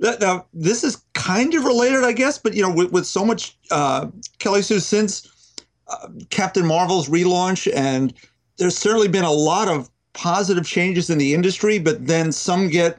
That- 0.00 0.20
Now, 0.20 0.46
this 0.52 0.84
is 0.84 1.02
kind 1.14 1.54
of 1.54 1.64
related, 1.64 2.04
I 2.04 2.12
guess, 2.12 2.36
but 2.36 2.52
you 2.52 2.60
know, 2.62 2.70
with, 2.70 2.92
with 2.92 3.06
so 3.06 3.24
much 3.24 3.56
uh, 3.70 4.08
Kelly 4.38 4.60
Sue 4.60 4.80
since 4.80 5.54
uh, 5.88 6.08
Captain 6.28 6.66
Marvel's 6.66 7.08
relaunch, 7.08 7.72
and 7.74 8.12
there's 8.58 8.76
certainly 8.76 9.08
been 9.08 9.24
a 9.24 9.32
lot 9.32 9.68
of 9.68 9.90
positive 10.12 10.66
changes 10.66 11.08
in 11.08 11.16
the 11.16 11.32
industry, 11.32 11.78
but 11.78 12.06
then 12.06 12.32
some 12.32 12.68
get 12.68 12.98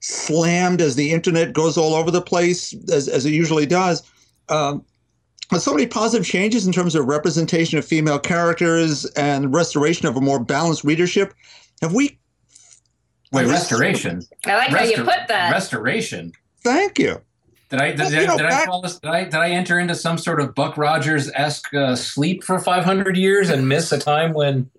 slammed 0.00 0.80
as 0.80 0.96
the 0.96 1.12
internet 1.12 1.52
goes 1.52 1.76
all 1.76 1.94
over 1.94 2.10
the 2.10 2.22
place, 2.22 2.74
as, 2.90 3.08
as 3.08 3.26
it 3.26 3.32
usually 3.32 3.66
does. 3.66 4.02
Um, 4.48 4.84
but 5.50 5.60
so 5.60 5.72
many 5.72 5.86
positive 5.86 6.26
changes 6.26 6.66
in 6.66 6.72
terms 6.72 6.94
of 6.94 7.06
representation 7.06 7.78
of 7.78 7.84
female 7.84 8.18
characters 8.18 9.04
and 9.16 9.52
restoration 9.54 10.06
of 10.06 10.16
a 10.16 10.20
more 10.20 10.38
balanced 10.42 10.84
readership. 10.84 11.34
Have 11.82 11.92
we? 11.92 12.18
Wait, 13.32 13.46
restoration? 13.46 14.22
I 14.46 14.56
like 14.56 14.68
how 14.70 14.82
you 14.82 14.96
put 14.96 15.28
that. 15.28 15.52
Restoration. 15.52 16.32
Thank 16.62 16.98
you. 16.98 17.20
Did 17.68 17.80
I 17.80 17.90
did, 17.90 17.98
Well, 18.00 18.10
did, 18.10 18.20
you 18.20 18.26
know, 18.26 18.36
did 18.36 18.46
I 18.46 18.50
back- 18.50 18.66
call 18.66 18.82
this? 18.82 18.98
Did 18.98 19.10
I 19.10 19.24
did 19.24 19.34
I 19.34 19.50
enter 19.50 19.78
into 19.78 19.94
some 19.94 20.18
sort 20.18 20.40
of 20.40 20.54
Buck 20.54 20.76
Rogers 20.76 21.30
esque 21.34 21.72
uh, 21.74 21.94
sleep 21.94 22.42
for 22.42 22.58
five 22.58 22.84
hundred 22.84 23.16
years 23.16 23.48
and 23.50 23.68
miss 23.68 23.92
a 23.92 23.98
time 23.98 24.32
when? 24.32 24.70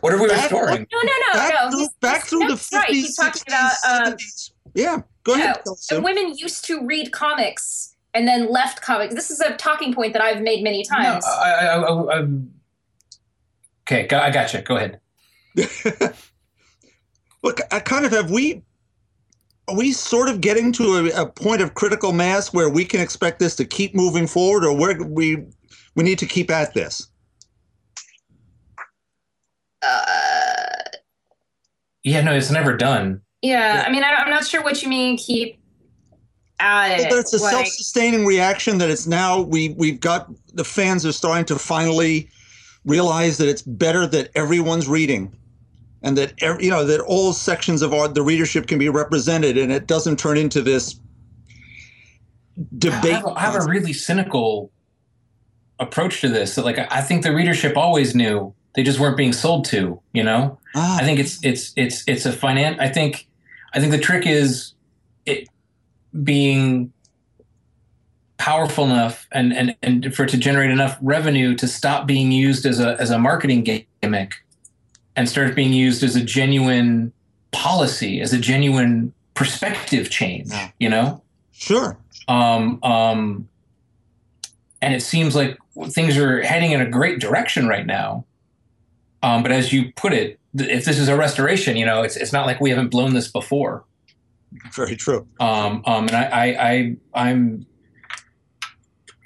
What 0.00 0.12
are 0.12 0.20
we 0.22 0.28
Back- 0.28 0.50
restoring? 0.50 0.86
no, 0.92 0.98
no, 1.02 1.12
no, 1.28 1.32
back 1.34 1.54
no. 1.54 1.70
through, 1.70 1.78
he's- 1.78 1.92
back 2.00 2.24
through 2.26 2.38
the 2.40 2.46
that's 2.48 2.72
right. 2.72 2.88
50s, 2.90 3.16
talking 3.16 3.42
60s, 3.42 3.46
about 3.46 4.06
um, 4.08 4.12
70s. 4.14 4.50
Yeah, 4.74 4.98
go 5.24 5.34
ahead. 5.34 5.46
Yeah, 5.46 5.62
Kelly 5.64 5.76
Sue. 5.78 5.94
and 5.96 6.04
women 6.04 6.34
used 6.36 6.64
to 6.66 6.86
read 6.86 7.12
comics 7.12 7.96
and 8.14 8.26
then 8.28 8.50
left 8.50 8.82
comics. 8.82 9.14
This 9.14 9.30
is 9.30 9.40
a 9.40 9.54
talking 9.56 9.92
point 9.94 10.12
that 10.12 10.22
I've 10.22 10.42
made 10.42 10.62
many 10.62 10.84
times. 10.84 11.24
No, 11.24 11.32
I, 11.32 11.50
I, 11.50 11.76
I, 11.76 12.18
I, 12.20 12.28
okay, 13.82 14.06
got, 14.06 14.22
I 14.22 14.30
got 14.30 14.52
you. 14.54 14.62
Go 14.62 14.76
ahead. 14.76 15.00
Look, 17.42 17.60
I 17.72 17.80
kind 17.80 18.04
of 18.04 18.12
have 18.12 18.30
we. 18.30 18.62
Are 19.68 19.76
we 19.76 19.92
sort 19.92 20.28
of 20.28 20.40
getting 20.40 20.72
to 20.72 20.96
a, 21.14 21.22
a 21.22 21.26
point 21.26 21.62
of 21.62 21.74
critical 21.74 22.12
mass 22.12 22.52
where 22.52 22.68
we 22.68 22.84
can 22.84 23.00
expect 23.00 23.38
this 23.38 23.54
to 23.56 23.64
keep 23.64 23.94
moving 23.94 24.26
forward, 24.26 24.64
or 24.64 24.76
where 24.76 25.00
we 25.02 25.44
we 25.94 26.02
need 26.04 26.18
to 26.18 26.26
keep 26.26 26.50
at 26.50 26.74
this? 26.74 27.08
uh, 29.82 30.66
Yeah, 32.02 32.20
no, 32.22 32.32
it's 32.34 32.50
never 32.50 32.76
done. 32.76 33.20
yeah, 33.42 33.74
Yeah. 33.76 33.84
I 33.86 33.90
mean, 33.90 34.02
I, 34.02 34.14
I'm 34.14 34.30
not 34.30 34.46
sure 34.46 34.62
what 34.62 34.82
you 34.82 34.88
mean. 34.88 35.16
Keep 35.16 35.58
at 36.58 37.00
it. 37.00 37.08
But 37.10 37.18
it's 37.18 37.32
a 37.34 37.38
like- 37.42 37.52
self-sustaining 37.52 38.24
reaction 38.26 38.78
that 38.78 38.90
it's 38.90 39.06
now 39.06 39.40
we 39.40 39.70
we've 39.78 40.00
got 40.00 40.28
the 40.54 40.64
fans 40.64 41.04
are 41.06 41.12
starting 41.12 41.44
to 41.46 41.58
finally 41.58 42.28
realize 42.84 43.36
that 43.38 43.48
it's 43.48 43.62
better 43.62 44.06
that 44.06 44.30
everyone's 44.34 44.88
reading, 44.88 45.34
and 46.02 46.16
that 46.18 46.32
ev- 46.42 46.62
you 46.62 46.70
know 46.70 46.84
that 46.84 47.00
all 47.00 47.32
sections 47.32 47.82
of 47.82 47.92
our 47.94 48.08
the 48.08 48.22
readership 48.22 48.66
can 48.66 48.78
be 48.78 48.88
represented, 48.88 49.56
and 49.58 49.70
it 49.72 49.86
doesn't 49.86 50.18
turn 50.18 50.36
into 50.38 50.60
this 50.62 50.98
I 52.58 52.62
debate. 52.78 53.12
have, 53.12 53.24
a- 53.26 53.30
I 53.30 53.40
have 53.40 53.54
a 53.54 53.64
really 53.66 53.92
cynical 53.92 54.70
approach 55.78 56.20
to 56.22 56.28
this. 56.28 56.54
That 56.56 56.64
like 56.64 56.78
I 56.78 56.86
I 56.90 57.00
think 57.00 57.22
the 57.22 57.34
readership 57.34 57.76
always 57.76 58.14
knew 58.14 58.54
they 58.74 58.82
just 58.82 58.98
weren't 58.98 59.16
being 59.16 59.32
sold 59.32 59.64
to. 59.66 60.00
You 60.12 60.22
know, 60.22 60.58
Ah, 60.74 60.98
I 60.98 61.04
think 61.04 61.18
it's 61.18 61.44
it's 61.44 61.72
it's 61.76 62.04
it's 62.06 62.26
a 62.26 62.32
finance. 62.32 62.78
I 62.80 62.88
think 62.88 63.26
I 63.72 63.80
think 63.80 63.92
the 63.92 63.98
trick 63.98 64.26
is 64.26 64.74
it 65.26 65.48
being 66.24 66.92
powerful 68.40 68.86
enough 68.86 69.28
and, 69.32 69.52
and, 69.52 69.76
and 69.82 70.14
for 70.14 70.24
it 70.24 70.30
to 70.30 70.38
generate 70.38 70.70
enough 70.70 70.96
revenue 71.02 71.54
to 71.54 71.68
stop 71.68 72.06
being 72.06 72.32
used 72.32 72.64
as 72.64 72.80
a, 72.80 72.98
as 72.98 73.10
a 73.10 73.18
marketing 73.18 73.84
gimmick 74.02 74.36
and 75.14 75.28
start 75.28 75.54
being 75.54 75.74
used 75.74 76.02
as 76.02 76.16
a 76.16 76.22
genuine 76.22 77.12
policy, 77.50 78.18
as 78.22 78.32
a 78.32 78.38
genuine 78.38 79.12
perspective 79.34 80.08
change, 80.08 80.50
you 80.78 80.88
know? 80.88 81.22
Sure. 81.52 81.98
Um, 82.28 82.78
um, 82.82 83.46
and 84.80 84.94
it 84.94 85.02
seems 85.02 85.36
like 85.36 85.58
things 85.88 86.16
are 86.16 86.40
heading 86.40 86.72
in 86.72 86.80
a 86.80 86.88
great 86.88 87.20
direction 87.20 87.68
right 87.68 87.84
now. 87.84 88.24
Um, 89.22 89.42
but 89.42 89.52
as 89.52 89.72
you 89.72 89.92
put 89.96 90.12
it, 90.12 90.38
th- 90.56 90.70
if 90.70 90.84
this 90.84 90.98
is 90.98 91.08
a 91.08 91.16
restoration, 91.16 91.76
you 91.76 91.84
know, 91.84 92.02
it's, 92.02 92.16
it's 92.16 92.32
not 92.32 92.46
like 92.46 92.60
we 92.60 92.70
haven't 92.70 92.88
blown 92.88 93.14
this 93.14 93.28
before. 93.28 93.84
Very 94.74 94.96
true. 94.96 95.26
Um, 95.38 95.82
um, 95.86 96.08
and 96.08 96.16
I, 96.16 96.24
I, 96.24 96.70
I, 96.70 96.96
I'm, 97.14 97.66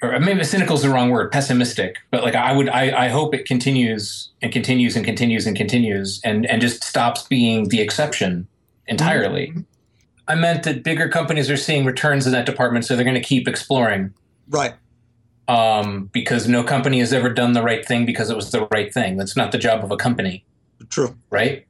or 0.01 0.19
maybe 0.19 0.43
cynical 0.43 0.75
is 0.75 0.83
the 0.83 0.89
wrong 0.89 1.09
word, 1.09 1.31
pessimistic. 1.31 1.97
But 2.11 2.23
like, 2.23 2.35
I 2.35 2.55
would, 2.55 2.69
I, 2.69 3.05
I 3.05 3.07
hope 3.07 3.33
it 3.33 3.45
continues 3.45 4.29
and 4.41 4.51
continues 4.51 4.95
and 4.95 5.05
continues 5.05 5.47
and 5.47 5.55
continues, 5.55 6.19
and 6.23 6.45
and 6.45 6.61
just 6.61 6.83
stops 6.83 7.23
being 7.23 7.69
the 7.69 7.81
exception 7.81 8.47
entirely. 8.87 9.53
I 10.27 10.35
meant 10.35 10.63
that 10.63 10.83
bigger 10.83 11.07
companies 11.07 11.49
are 11.49 11.57
seeing 11.57 11.85
returns 11.85 12.25
in 12.25 12.33
that 12.33 12.45
department, 12.45 12.85
so 12.85 12.95
they're 12.95 13.05
going 13.05 13.15
to 13.15 13.21
keep 13.21 13.47
exploring. 13.47 14.13
Right. 14.49 14.73
Um, 15.47 16.09
because 16.11 16.47
no 16.47 16.63
company 16.63 16.99
has 16.99 17.13
ever 17.13 17.29
done 17.29 17.53
the 17.53 17.61
right 17.61 17.85
thing 17.85 18.05
because 18.05 18.31
it 18.31 18.35
was 18.35 18.49
the 18.49 18.67
right 18.71 18.91
thing. 18.91 19.17
That's 19.17 19.37
not 19.37 19.51
the 19.51 19.59
job 19.59 19.83
of 19.83 19.91
a 19.91 19.97
company, 19.97 20.43
True. 20.89 21.15
right? 21.29 21.67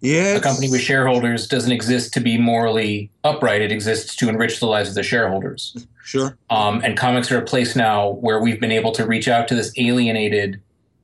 Yeah. 0.00 0.36
A 0.36 0.40
company 0.40 0.70
with 0.70 0.80
shareholders 0.80 1.46
doesn't 1.46 1.72
exist 1.72 2.12
to 2.14 2.20
be 2.20 2.38
morally 2.38 3.10
upright. 3.22 3.60
It 3.60 3.70
exists 3.70 4.16
to 4.16 4.28
enrich 4.28 4.58
the 4.60 4.66
lives 4.66 4.88
of 4.88 4.94
the 4.94 5.02
shareholders. 5.02 5.86
Sure. 6.04 6.36
Um, 6.48 6.80
and 6.82 6.96
comics 6.96 7.30
are 7.30 7.38
a 7.38 7.44
place 7.44 7.76
now 7.76 8.10
where 8.12 8.40
we've 8.40 8.60
been 8.60 8.72
able 8.72 8.92
to 8.92 9.06
reach 9.06 9.28
out 9.28 9.46
to 9.48 9.54
this 9.54 9.72
alienated, 9.76 10.60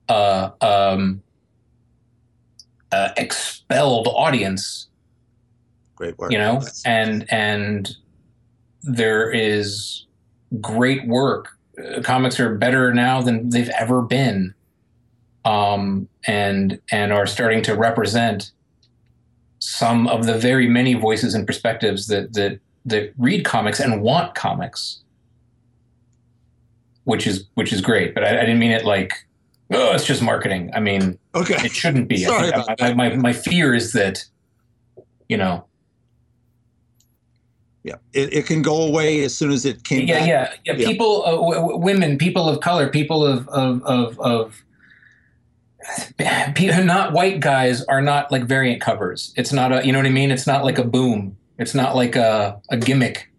uh, 0.09 0.49
um, 0.61 1.21
uh, 2.91 3.09
expelled 3.17 4.07
audience. 4.07 4.87
Great 5.95 6.17
work. 6.17 6.31
You 6.31 6.39
know, 6.39 6.61
and 6.85 7.25
and 7.31 7.95
there 8.81 9.29
is 9.31 10.06
great 10.61 11.07
work. 11.07 11.49
Uh, 11.77 12.01
comics 12.01 12.39
are 12.39 12.55
better 12.55 12.93
now 12.93 13.21
than 13.21 13.49
they've 13.49 13.69
ever 13.69 14.01
been, 14.01 14.53
um, 15.45 16.07
and 16.25 16.79
and 16.91 17.13
are 17.13 17.27
starting 17.27 17.61
to 17.63 17.75
represent 17.75 18.51
some 19.59 20.07
of 20.07 20.25
the 20.25 20.37
very 20.37 20.67
many 20.67 20.93
voices 20.93 21.33
and 21.33 21.45
perspectives 21.45 22.07
that 22.07 22.33
that 22.33 22.59
that 22.85 23.13
read 23.17 23.45
comics 23.45 23.79
and 23.79 24.01
want 24.01 24.33
comics, 24.33 25.01
which 27.03 27.27
is 27.27 27.45
which 27.53 27.71
is 27.71 27.81
great. 27.81 28.13
But 28.15 28.23
I, 28.23 28.29
I 28.29 28.41
didn't 28.41 28.59
mean 28.59 28.71
it 28.71 28.85
like 28.85 29.27
oh, 29.71 29.93
it's 29.93 30.05
just 30.05 30.21
marketing. 30.21 30.71
I 30.73 30.79
mean, 30.79 31.19
okay. 31.35 31.55
it 31.63 31.71
shouldn't 31.71 32.07
be. 32.07 32.17
Sorry 32.23 32.51
I 32.51 32.61
about 32.61 32.79
my, 32.79 32.93
my 32.93 33.15
my 33.15 33.33
fear 33.33 33.75
is 33.75 33.93
that 33.93 34.25
you 35.29 35.37
know 35.37 35.66
Yeah. 37.87 37.95
It, 38.11 38.33
it 38.33 38.45
can 38.45 38.61
go 38.61 38.81
away 38.81 39.23
as 39.23 39.33
soon 39.33 39.49
as 39.49 39.65
it 39.65 39.85
came 39.85 40.07
yeah, 40.07 40.19
back. 40.19 40.27
yeah, 40.27 40.53
yeah. 40.65 40.73
Yeah. 40.73 40.87
People, 40.87 41.23
uh, 41.25 41.31
w- 41.31 41.53
w- 41.55 41.77
women, 41.77 42.17
people 42.17 42.49
of 42.49 42.59
color, 42.59 42.89
people 42.89 43.25
of 43.25 43.47
of 43.47 43.81
of, 43.83 44.19
of 44.19 44.63
not 46.19 47.13
white 47.13 47.39
guys 47.39 47.83
are 47.85 48.01
not 48.01 48.29
like 48.29 48.43
variant 48.43 48.81
covers. 48.81 49.33
It's 49.37 49.53
not 49.53 49.71
a, 49.71 49.85
you 49.85 49.93
know 49.93 49.99
what 49.99 50.05
I 50.05 50.11
mean? 50.11 50.31
It's 50.31 50.45
not 50.45 50.65
like 50.65 50.77
a 50.77 50.83
boom. 50.83 51.37
It's 51.59 51.73
not 51.73 51.95
like 51.95 52.17
a 52.17 52.59
a 52.69 52.77
gimmick. 52.77 53.31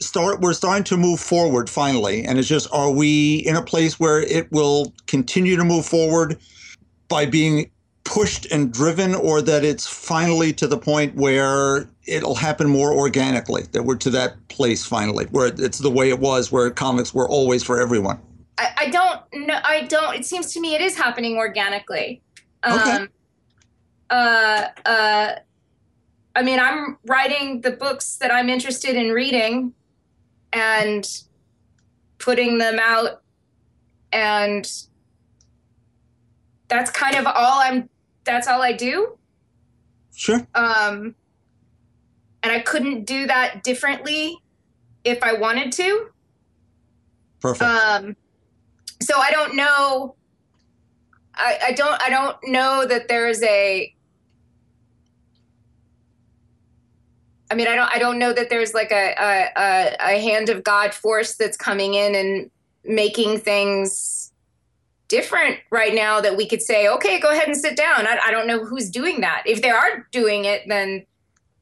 Start. 0.00 0.40
We're 0.40 0.52
starting 0.52 0.84
to 0.84 0.96
move 0.96 1.18
forward 1.18 1.68
finally, 1.68 2.24
and 2.24 2.38
it's 2.38 2.46
just: 2.46 2.68
Are 2.72 2.92
we 2.92 3.38
in 3.38 3.56
a 3.56 3.62
place 3.62 3.98
where 3.98 4.20
it 4.20 4.50
will 4.52 4.94
continue 5.08 5.56
to 5.56 5.64
move 5.64 5.84
forward 5.84 6.38
by 7.08 7.26
being 7.26 7.68
pushed 8.04 8.46
and 8.52 8.72
driven, 8.72 9.16
or 9.16 9.42
that 9.42 9.64
it's 9.64 9.88
finally 9.88 10.52
to 10.52 10.68
the 10.68 10.78
point 10.78 11.16
where 11.16 11.90
it'll 12.08 12.34
happen 12.34 12.68
more 12.68 12.92
organically? 12.92 13.62
That 13.72 13.84
we're 13.84 13.96
to 13.96 14.10
that 14.10 14.48
place 14.48 14.84
finally, 14.84 15.26
where 15.26 15.48
it's 15.48 15.78
the 15.78 15.90
way 15.90 16.08
it 16.08 16.18
was, 16.18 16.50
where 16.50 16.70
comics 16.70 17.12
were 17.14 17.28
always 17.28 17.62
for 17.62 17.80
everyone. 17.80 18.20
I, 18.56 18.70
I 18.78 18.88
don't 18.90 19.46
know. 19.46 19.60
I 19.62 19.82
don't. 19.82 20.16
It 20.16 20.24
seems 20.24 20.52
to 20.54 20.60
me 20.60 20.74
it 20.74 20.80
is 20.80 20.96
happening 20.96 21.36
organically. 21.36 22.22
Um, 22.62 22.78
Okay. 22.80 23.06
Uh, 24.10 24.64
uh, 24.86 25.32
I 26.34 26.42
mean, 26.42 26.58
I'm 26.58 26.96
writing 27.04 27.60
the 27.60 27.72
books 27.72 28.16
that 28.16 28.32
I'm 28.32 28.48
interested 28.48 28.96
in 28.96 29.12
reading, 29.12 29.74
and 30.52 31.06
putting 32.18 32.58
them 32.58 32.78
out, 32.80 33.22
and 34.12 34.66
that's 36.68 36.90
kind 36.90 37.16
of 37.16 37.26
all 37.26 37.60
I'm. 37.60 37.88
That's 38.24 38.48
all 38.48 38.62
I 38.62 38.72
do. 38.72 39.18
Sure. 40.14 40.46
Um, 40.54 41.14
and 42.42 42.52
I 42.52 42.60
couldn't 42.60 43.04
do 43.04 43.26
that 43.26 43.62
differently 43.64 44.38
if 45.04 45.22
I 45.22 45.34
wanted 45.34 45.72
to. 45.72 46.08
Perfect. 47.40 47.62
Um, 47.62 48.16
so 49.00 49.18
I 49.18 49.30
don't 49.30 49.56
know. 49.56 50.14
I, 51.34 51.58
I 51.66 51.72
don't. 51.72 52.02
I 52.02 52.10
don't 52.10 52.36
know 52.44 52.84
that 52.86 53.08
there's 53.08 53.42
a. 53.42 53.94
I 57.50 57.54
mean, 57.54 57.68
I 57.68 57.76
don't. 57.76 57.94
I 57.94 57.98
don't 57.98 58.18
know 58.18 58.32
that 58.32 58.50
there's 58.50 58.74
like 58.74 58.90
a 58.90 59.14
a, 59.18 59.96
a, 60.00 60.20
hand 60.20 60.48
of 60.48 60.64
God 60.64 60.92
force 60.92 61.36
that's 61.36 61.56
coming 61.56 61.94
in 61.94 62.14
and 62.14 62.50
making 62.84 63.38
things 63.38 64.32
different 65.06 65.58
right 65.70 65.94
now 65.94 66.20
that 66.20 66.36
we 66.36 66.46
could 66.46 66.60
say, 66.60 66.88
okay, 66.88 67.18
go 67.18 67.30
ahead 67.30 67.48
and 67.48 67.56
sit 67.56 67.76
down. 67.76 68.06
I, 68.06 68.18
I 68.26 68.30
don't 68.30 68.46
know 68.46 68.64
who's 68.64 68.90
doing 68.90 69.22
that. 69.22 69.42
If 69.46 69.62
they 69.62 69.70
are 69.70 70.06
doing 70.12 70.44
it, 70.44 70.62
then 70.66 71.06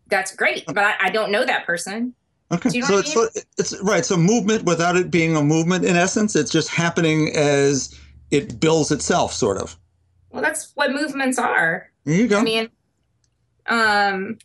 that's 0.08 0.34
great. 0.34 0.64
But 0.66 0.78
I, 0.78 0.94
I 1.00 1.10
don't 1.10 1.30
know 1.30 1.44
that 1.44 1.66
person. 1.66 2.14
Okay, 2.52 2.70
you 2.70 2.80
know 2.80 2.86
so 2.86 2.94
what 2.96 3.30
I 3.36 3.40
it's 3.40 3.46
it's 3.72 3.82
right. 3.82 4.04
So 4.04 4.16
movement 4.16 4.64
without 4.64 4.96
it 4.96 5.10
being 5.10 5.36
a 5.36 5.42
movement 5.42 5.84
in 5.84 5.96
essence, 5.96 6.36
it's 6.36 6.50
just 6.50 6.68
happening 6.68 7.34
as 7.34 7.98
it 8.30 8.60
builds 8.60 8.90
itself, 8.90 9.32
sort 9.32 9.58
of. 9.58 9.76
Well, 10.30 10.42
that's 10.42 10.72
what 10.74 10.92
movements 10.92 11.38
are. 11.38 11.90
There 12.04 12.14
you 12.14 12.28
go. 12.28 12.38
I 12.38 12.42
mean, 12.42 12.68
um, 13.66 14.38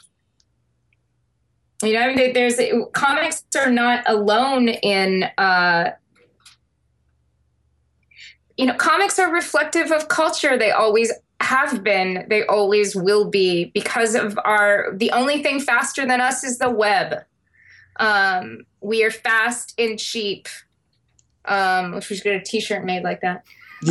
you 1.83 1.93
know, 1.93 1.99
I 2.01 2.15
mean, 2.15 2.33
there's 2.33 2.59
comics 2.93 3.43
are 3.55 3.69
not 3.69 4.03
alone 4.07 4.69
in, 4.69 5.25
uh, 5.37 5.91
you 8.57 8.65
know, 8.65 8.73
comics 8.75 9.19
are 9.19 9.31
reflective 9.31 9.91
of 9.91 10.07
culture. 10.07 10.57
They 10.57 10.71
always 10.71 11.11
have 11.43 11.83
been. 11.83 12.25
They 12.29 12.45
always 12.45 12.95
will 12.95 13.29
be 13.29 13.65
because 13.73 14.15
of 14.15 14.37
our. 14.45 14.91
The 14.93 15.11
only 15.11 15.43
thing 15.43 15.59
faster 15.59 16.05
than 16.05 16.21
us 16.21 16.43
is 16.43 16.57
the 16.57 16.69
web. 16.69 17.23
Um, 17.97 18.65
we 18.81 19.03
are 19.03 19.11
fast 19.11 19.73
and 19.77 19.99
cheap. 19.99 20.47
Um, 21.45 21.95
if 21.95 22.09
we 22.09 22.15
should 22.15 22.23
get 22.23 22.35
a 22.35 22.43
T-shirt 22.43 22.85
made 22.85 23.03
like 23.03 23.21
that 23.21 23.43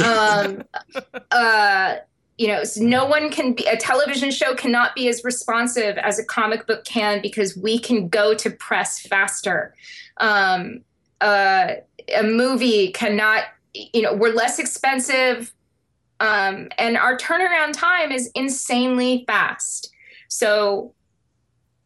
um 0.05 0.63
uh 1.31 1.97
you 2.39 2.47
know 2.47 2.65
so 2.65 2.83
no 2.83 3.05
one 3.05 3.31
can 3.31 3.53
be 3.53 3.67
a 3.67 3.77
television 3.77 4.31
show 4.31 4.55
cannot 4.55 4.95
be 4.95 5.09
as 5.09 5.25
responsive 5.25 5.99
as 5.99 6.19
a 6.19 6.25
comic 6.25 6.67
book 6.67 6.85
can 6.85 7.21
because 7.21 7.57
we 7.57 7.79
can 7.79 8.09
go 8.09 8.35
to 8.35 8.51
press 8.51 9.01
faster 9.01 9.75
um 10.19 10.81
uh 11.21 11.75
a 12.17 12.23
movie 12.23 12.93
cannot 12.93 13.45
you 13.75 14.03
know 14.03 14.15
we're 14.15 14.33
less 14.33 14.59
expensive 14.59 15.53
um 16.21 16.69
and 16.79 16.97
our 16.97 17.17
turnaround 17.17 17.73
time 17.73 18.13
is 18.13 18.31
insanely 18.35 19.25
fast. 19.27 19.93
So 20.29 20.95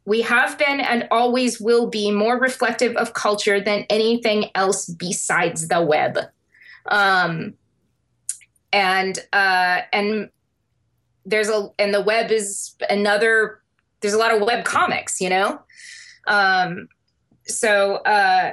we 0.05 0.21
have 0.23 0.59
been 0.59 0.81
and 0.81 1.09
always 1.11 1.61
will 1.61 1.87
be 1.87 2.11
more 2.11 2.39
reflective 2.39 2.95
of 2.97 3.15
culture 3.15 3.61
than 3.61 3.87
anything 3.89 4.51
else 4.55 4.87
besides 4.87 5.69
the 5.69 5.81
web. 5.81 6.19
Um 6.91 7.55
and 8.73 9.19
uh 9.33 9.83
and 9.93 10.29
there's 11.25 11.49
a 11.49 11.71
and 11.79 11.95
the 11.95 12.03
web 12.03 12.31
is 12.31 12.75
another 12.91 13.61
there's 14.01 14.15
a 14.15 14.19
lot 14.19 14.35
of 14.35 14.43
web 14.43 14.65
comics 14.65 15.21
you 15.21 15.31
know? 15.31 15.61
Um 16.27 16.89
so 17.47 17.97
uh 17.97 18.53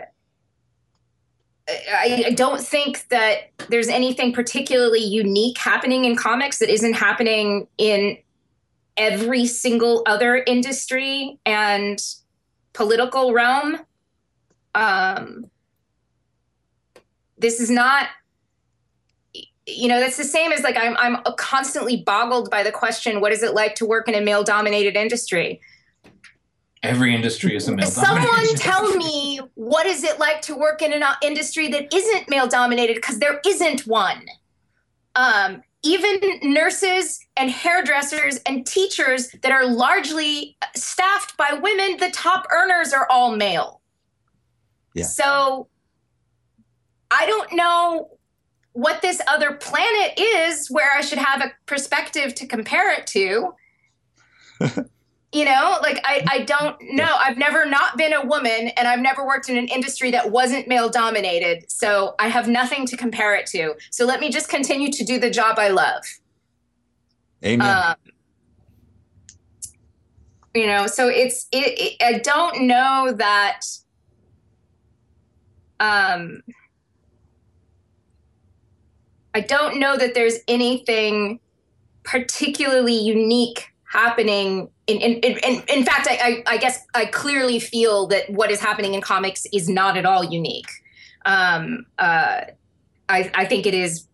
I, 1.93 2.23
I 2.27 2.31
don't 2.31 2.61
think 2.61 3.07
that 3.09 3.51
there's 3.69 3.87
anything 3.87 4.33
particularly 4.33 5.03
unique 5.03 5.57
happening 5.57 6.05
in 6.05 6.15
comics 6.15 6.59
that 6.59 6.69
isn't 6.69 6.93
happening 6.93 7.67
in 7.77 8.17
every 8.97 9.45
single 9.45 10.03
other 10.05 10.43
industry 10.45 11.39
and 11.45 11.99
political 12.73 13.33
realm. 13.33 13.79
Um 14.75 15.49
this 17.41 17.59
is 17.59 17.69
not 17.69 18.07
you 19.65 19.87
know 19.87 19.99
that's 19.99 20.17
the 20.17 20.23
same 20.23 20.51
as 20.51 20.61
like 20.61 20.77
i'm 20.77 20.95
i'm 20.97 21.21
constantly 21.37 21.97
boggled 21.97 22.49
by 22.49 22.63
the 22.63 22.71
question 22.71 23.19
what 23.19 23.31
is 23.31 23.43
it 23.43 23.53
like 23.53 23.75
to 23.75 23.85
work 23.85 24.07
in 24.07 24.15
a 24.15 24.21
male 24.21 24.43
dominated 24.43 24.95
industry 24.95 25.59
Every 26.83 27.13
industry 27.13 27.55
is 27.55 27.67
a 27.67 27.75
male 27.75 27.89
dominated. 27.91 28.27
Someone 28.27 28.55
tell 28.55 28.95
me 28.95 29.39
what 29.53 29.85
is 29.85 30.03
it 30.03 30.19
like 30.19 30.41
to 30.43 30.55
work 30.55 30.81
in 30.81 30.93
an 30.93 31.03
uh, 31.03 31.13
industry 31.21 31.67
that 31.67 31.93
isn't 31.93 32.29
male 32.29 32.47
dominated 32.47 32.95
because 32.95 33.19
there 33.19 33.39
isn't 33.45 33.81
one. 33.81 34.25
Um, 35.15 35.61
even 35.83 36.19
nurses 36.41 37.25
and 37.37 37.51
hairdressers 37.51 38.37
and 38.45 38.65
teachers 38.65 39.29
that 39.43 39.51
are 39.51 39.65
largely 39.65 40.57
staffed 40.75 41.37
by 41.37 41.53
women, 41.53 41.97
the 41.97 42.09
top 42.11 42.47
earners 42.51 42.93
are 42.93 43.07
all 43.09 43.35
male. 43.35 43.81
Yeah. 44.95 45.05
So 45.05 45.67
I 47.11 47.25
don't 47.25 47.53
know 47.53 48.09
what 48.73 49.01
this 49.01 49.21
other 49.27 49.53
planet 49.53 50.13
is 50.17 50.69
where 50.69 50.91
I 50.95 51.01
should 51.01 51.17
have 51.17 51.41
a 51.41 51.51
perspective 51.65 52.33
to 52.35 52.47
compare 52.47 52.91
it 52.93 53.05
to. 53.07 53.53
you 55.33 55.45
know, 55.45 55.77
like 55.81 55.99
I, 56.03 56.25
I 56.29 56.39
don't 56.39 56.75
know. 56.81 57.15
I've 57.17 57.37
never 57.37 57.65
not 57.65 57.97
been 57.97 58.11
a 58.11 58.25
woman 58.25 58.69
and 58.75 58.87
I've 58.87 58.99
never 58.99 59.25
worked 59.25 59.47
in 59.47 59.57
an 59.57 59.67
industry 59.67 60.11
that 60.11 60.29
wasn't 60.29 60.67
male 60.67 60.89
dominated. 60.89 61.71
So 61.71 62.15
I 62.19 62.27
have 62.27 62.49
nothing 62.49 62.85
to 62.87 62.97
compare 62.97 63.33
it 63.35 63.45
to. 63.47 63.75
So 63.91 64.05
let 64.05 64.19
me 64.19 64.29
just 64.29 64.49
continue 64.49 64.91
to 64.91 65.03
do 65.05 65.19
the 65.19 65.29
job 65.29 65.57
I 65.57 65.69
love. 65.69 66.03
Amen. 67.45 67.77
Um, 67.77 67.95
you 70.53 70.67
know, 70.67 70.85
so 70.87 71.07
it's 71.07 71.47
it, 71.51 71.79
it. 71.79 72.03
I 72.03 72.19
don't 72.19 72.63
know 72.67 73.13
that. 73.17 73.61
Um, 75.79 76.43
I 79.33 79.39
don't 79.39 79.79
know 79.79 79.97
that 79.97 80.13
there's 80.13 80.39
anything 80.47 81.39
particularly 82.03 82.93
unique 82.93 83.70
happening. 83.91 84.69
In 84.87 84.97
in 84.97 85.13
in, 85.19 85.37
in, 85.39 85.63
in 85.67 85.83
fact, 85.83 86.07
I, 86.09 86.43
I 86.47 86.53
I 86.53 86.57
guess 86.57 86.79
I 86.93 87.05
clearly 87.05 87.59
feel 87.59 88.07
that 88.07 88.29
what 88.29 88.49
is 88.51 88.59
happening 88.59 88.93
in 88.93 89.01
comics 89.01 89.45
is 89.51 89.67
not 89.67 89.97
at 89.97 90.05
all 90.05 90.23
unique. 90.23 90.69
Um, 91.25 91.85
uh, 91.99 92.41
I 93.09 93.31
I 93.33 93.45
think 93.45 93.65
it 93.65 93.73
is 93.73 94.07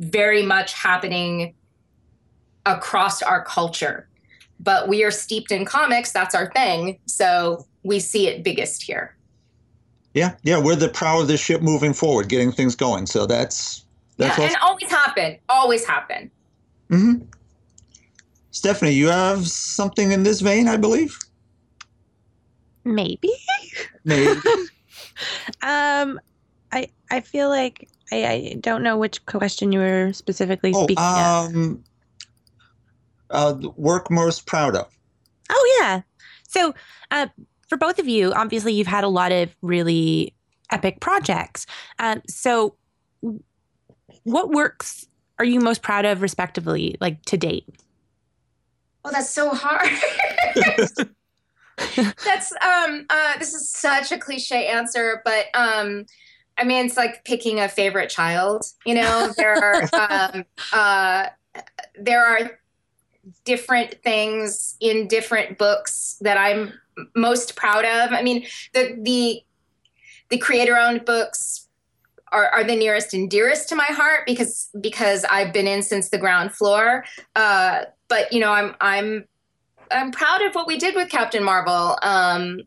very 0.00 0.42
much 0.42 0.74
happening 0.74 1.54
across 2.66 3.22
our 3.22 3.44
culture. 3.44 4.08
But 4.60 4.88
we 4.88 5.02
are 5.02 5.10
steeped 5.10 5.50
in 5.50 5.64
comics, 5.64 6.12
that's 6.12 6.34
our 6.34 6.52
thing. 6.52 6.98
So 7.06 7.66
we 7.82 7.98
see 7.98 8.28
it 8.28 8.44
biggest 8.44 8.82
here. 8.82 9.16
yeah, 10.14 10.34
yeah, 10.44 10.58
we're 10.58 10.76
the 10.76 10.88
prow 10.88 11.20
of 11.20 11.28
the 11.28 11.36
ship 11.36 11.62
moving 11.62 11.92
forward, 11.94 12.28
getting 12.28 12.52
things 12.52 12.76
going. 12.76 13.06
So 13.06 13.26
that's 13.26 13.84
that's 14.18 14.38
yeah, 14.38 14.44
and 14.44 14.56
always 14.62 14.90
happen. 14.90 15.38
Always 15.48 15.84
happen. 15.84 16.30
hmm 16.90 17.14
Stephanie, 18.52 18.92
you 18.92 19.08
have 19.08 19.48
something 19.48 20.12
in 20.12 20.22
this 20.22 20.40
vein, 20.40 20.68
I 20.68 20.76
believe. 20.76 21.18
Maybe. 22.84 23.32
Maybe. 24.04 24.40
Um, 25.62 26.18
I 26.72 26.88
I 27.10 27.20
feel 27.20 27.48
like 27.48 27.88
I, 28.10 28.26
I 28.26 28.56
don't 28.60 28.82
know 28.82 28.96
which 28.96 29.24
question 29.26 29.70
you 29.70 29.78
were 29.78 30.12
specifically 30.12 30.72
oh, 30.74 30.84
speaking 30.84 31.04
of. 31.04 31.54
um, 31.54 31.84
uh, 33.30 33.54
work 33.76 34.10
most 34.10 34.46
proud 34.46 34.74
of. 34.74 34.88
Oh 35.50 35.78
yeah. 35.80 36.02
So 36.48 36.74
uh, 37.10 37.28
for 37.68 37.76
both 37.76 37.98
of 37.98 38.08
you, 38.08 38.32
obviously 38.32 38.72
you've 38.72 38.86
had 38.86 39.04
a 39.04 39.08
lot 39.08 39.32
of 39.32 39.54
really 39.62 40.34
epic 40.70 41.00
projects. 41.00 41.66
Um, 41.98 42.22
so 42.26 42.76
what 44.24 44.50
works 44.50 45.06
are 45.38 45.44
you 45.44 45.60
most 45.60 45.82
proud 45.82 46.04
of, 46.04 46.22
respectively, 46.22 46.96
like 47.00 47.22
to 47.26 47.36
date? 47.36 47.64
Oh, 49.04 49.10
that's 49.10 49.30
so 49.30 49.50
hard. 49.50 49.88
that's 52.24 52.52
um 52.52 53.06
uh 53.10 53.38
this 53.38 53.54
is 53.54 53.70
such 53.70 54.12
a 54.12 54.18
cliche 54.18 54.66
answer, 54.66 55.22
but 55.24 55.46
um 55.54 56.06
I 56.58 56.64
mean 56.64 56.86
it's 56.86 56.96
like 56.96 57.24
picking 57.24 57.60
a 57.60 57.68
favorite 57.68 58.10
child. 58.10 58.64
You 58.84 58.94
know, 58.94 59.32
there 59.36 59.54
are 59.54 59.82
um 60.10 60.44
uh 60.72 61.26
there 61.98 62.24
are 62.24 62.58
different 63.44 64.02
things 64.02 64.76
in 64.80 65.08
different 65.08 65.58
books 65.58 66.16
that 66.20 66.36
I'm 66.36 66.72
most 67.14 67.56
proud 67.56 67.84
of. 67.84 68.12
I 68.12 68.22
mean, 68.22 68.46
the 68.74 68.98
the 69.02 69.42
the 70.28 70.38
creator 70.38 70.76
owned 70.76 71.04
books 71.04 71.68
are, 72.32 72.48
are 72.48 72.64
the 72.64 72.74
nearest 72.74 73.12
and 73.14 73.30
dearest 73.30 73.68
to 73.68 73.76
my 73.76 73.84
heart 73.84 74.22
because 74.26 74.70
because 74.80 75.24
I've 75.24 75.52
been 75.52 75.66
in 75.66 75.82
since 75.82 76.08
the 76.08 76.18
ground 76.18 76.52
floor. 76.52 77.04
Uh, 77.36 77.84
but 78.12 78.30
you 78.32 78.40
know, 78.40 78.52
I'm 78.52 78.74
I'm 78.82 79.24
I'm 79.90 80.10
proud 80.12 80.42
of 80.42 80.54
what 80.54 80.66
we 80.66 80.76
did 80.78 80.94
with 80.94 81.08
Captain 81.08 81.42
Marvel. 81.42 81.96
Um, 82.02 82.60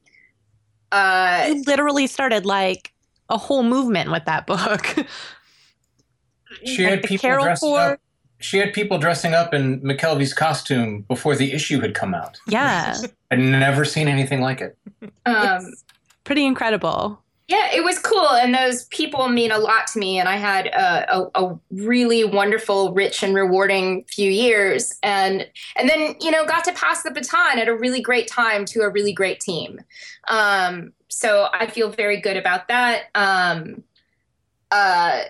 uh, 0.92 1.46
You 1.48 1.64
literally 1.68 2.08
started 2.08 2.46
like 2.48 2.92
a 3.30 3.38
whole 3.38 3.62
movement 3.64 4.12
with 4.12 4.26
that 4.26 4.48
book. 4.48 4.96
She 6.64 6.84
Like 6.84 6.92
had 6.92 7.04
people 7.04 7.22
Carol 7.22 7.44
dressing 7.46 7.70
Corps. 7.70 7.80
up. 7.94 8.00
She 8.40 8.58
had 8.58 8.74
people 8.74 8.98
dressing 8.98 9.34
up 9.34 9.54
in 9.54 9.82
McKelvie's 9.82 10.34
costume 10.34 11.02
before 11.02 11.36
the 11.36 11.52
issue 11.54 11.80
had 11.82 11.94
come 11.94 12.14
out. 12.14 12.40
yeah, 12.48 12.96
I'd 13.32 13.40
never 13.40 13.84
seen 13.86 14.08
anything 14.08 14.42
like 14.42 14.62
it. 14.62 14.78
um, 15.26 15.66
it's 15.66 15.84
pretty 16.24 16.46
incredible. 16.46 17.22
Yeah, 17.48 17.70
it 17.72 17.84
was 17.84 18.00
cool, 18.00 18.30
and 18.30 18.56
those 18.56 18.86
people 18.86 19.30
mean 19.30 19.52
a 19.52 19.60
lot 19.60 19.86
to 19.94 20.00
me. 20.00 20.18
And 20.18 20.28
I 20.28 20.38
had 20.38 20.66
a, 20.68 21.16
a, 21.16 21.46
a 21.46 21.60
really 21.70 22.24
wonderful, 22.24 22.92
rich, 22.94 23.22
and 23.22 23.36
rewarding 23.36 24.04
few 24.08 24.32
years, 24.32 24.98
and 25.04 25.48
and 25.76 25.88
then 25.88 26.16
you 26.20 26.32
know 26.32 26.46
got 26.46 26.64
to 26.64 26.74
pass 26.74 27.04
the 27.04 27.12
baton 27.12 27.60
at 27.60 27.68
a 27.68 27.76
really 27.76 28.02
great 28.02 28.28
time 28.28 28.66
to 28.66 28.82
a 28.82 28.90
really 28.90 29.14
great 29.14 29.40
team. 29.40 29.80
Um, 30.28 30.94
so 31.08 31.48
I 31.54 31.68
feel 31.68 31.90
very 31.90 32.20
good 32.20 32.36
about 32.36 32.68
that. 32.68 33.04
Um, 33.14 33.84
uh, 34.72 35.22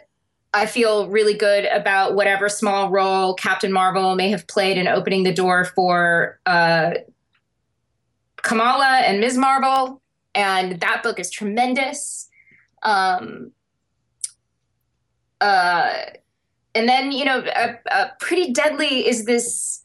I 0.54 0.66
feel 0.68 1.10
really 1.10 1.34
good 1.34 1.66
about 1.66 2.16
whatever 2.16 2.48
small 2.48 2.90
role 2.90 3.34
Captain 3.34 3.74
Marvel 3.74 4.16
may 4.16 4.30
have 4.30 4.48
played 4.48 4.78
in 4.78 4.88
opening 4.88 5.24
the 5.24 5.34
door 5.34 5.66
for 5.66 6.40
uh, 6.46 6.92
Kamala 8.38 9.02
and 9.04 9.20
Ms. 9.20 9.38
Marvel. 9.38 10.02
And 10.36 10.80
that 10.82 11.02
book 11.02 11.20
is 11.20 11.32
tremendous. 11.32 12.30
Um, 12.84 13.52
uh, 15.42 15.94
and 16.76 16.90
then, 16.90 17.12
you 17.12 17.26
know, 17.26 17.44
a, 17.56 17.76
a 17.92 18.12
Pretty 18.20 18.52
Deadly 18.52 19.08
is 19.08 19.26
this 19.26 19.82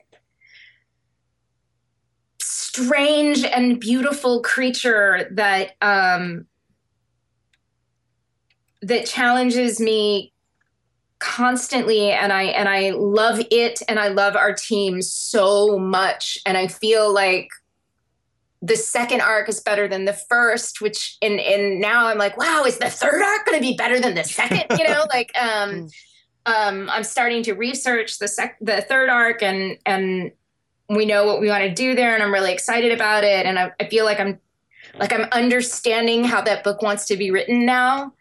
strange 2.42 3.44
and 3.44 3.80
beautiful 3.80 4.42
creature 4.42 5.28
that 5.32 5.72
um, 5.82 6.46
that 8.82 9.06
challenges 9.06 9.80
me 9.80 10.32
constantly. 11.18 12.10
And 12.10 12.32
i 12.32 12.44
and 12.44 12.68
i 12.68 12.90
love 12.90 13.40
it. 13.50 13.82
And 13.88 13.98
i 13.98 14.08
love 14.08 14.36
our 14.36 14.54
team 14.54 15.02
so 15.02 15.78
much. 15.78 16.38
And 16.46 16.56
i 16.56 16.66
feel 16.66 17.12
like 17.12 17.48
the 18.62 18.76
second 18.76 19.20
arc 19.22 19.48
is 19.48 19.60
better 19.60 19.88
than 19.88 20.04
the 20.04 20.12
first 20.12 20.80
which 20.80 21.16
and 21.22 21.40
and 21.40 21.80
now 21.80 22.06
i'm 22.06 22.18
like 22.18 22.36
wow 22.36 22.64
is 22.66 22.78
the 22.78 22.90
third 22.90 23.22
arc 23.22 23.46
going 23.46 23.58
to 23.58 23.62
be 23.62 23.74
better 23.74 23.98
than 24.00 24.14
the 24.14 24.24
second? 24.24 24.64
You 24.78 24.86
know 24.86 25.04
like 25.12 25.32
um 25.38 25.88
um 26.46 26.88
i'm 26.90 27.04
starting 27.04 27.42
to 27.44 27.54
research 27.54 28.18
the 28.18 28.28
sec 28.28 28.56
the 28.60 28.82
third 28.82 29.08
arc 29.08 29.42
and 29.42 29.78
and 29.86 30.32
we 30.88 31.06
know 31.06 31.24
what 31.24 31.40
we 31.40 31.48
want 31.48 31.64
to 31.64 31.72
do 31.72 31.94
there 31.94 32.14
and 32.14 32.22
i'm 32.22 32.32
really 32.32 32.52
excited 32.52 32.92
about 32.92 33.24
it 33.24 33.46
and 33.46 33.58
I, 33.58 33.72
I 33.80 33.88
feel 33.88 34.04
like 34.04 34.20
i'm 34.20 34.38
like 34.98 35.12
i'm 35.12 35.28
understanding 35.32 36.24
how 36.24 36.40
that 36.42 36.64
book 36.64 36.82
wants 36.82 37.06
to 37.06 37.16
be 37.16 37.30
written 37.30 37.64
now. 37.64 38.12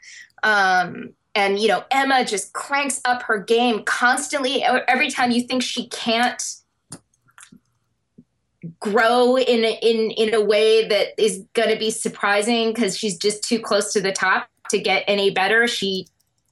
Um 0.44 1.14
and 1.36 1.60
you 1.60 1.68
know 1.68 1.84
emma 1.92 2.26
just 2.26 2.54
cranks 2.54 3.02
up 3.06 3.24
her 3.24 3.40
game 3.40 3.84
constantly. 3.84 4.64
Every 4.64 5.10
time 5.10 5.32
you 5.32 5.42
think 5.42 5.64
she 5.64 5.88
can't 5.88 6.42
grow 8.80 9.38
in 9.38 9.64
a, 9.64 9.80
in 9.82 10.12
in 10.12 10.34
a 10.34 10.42
way 10.42 10.88
that 10.88 11.08
is 11.18 11.46
going 11.54 11.70
to 11.70 11.78
be 11.78 11.92
surprising 11.92 12.74
because 12.74 12.98
she's 12.98 13.18
just 13.18 13.44
too 13.44 13.60
close 13.60 13.94
to 13.94 14.02
the 14.02 14.12
top 14.12 14.50
to 14.70 14.80
get 14.80 15.04
any 15.08 15.32
better. 15.32 15.68
She 15.68 16.08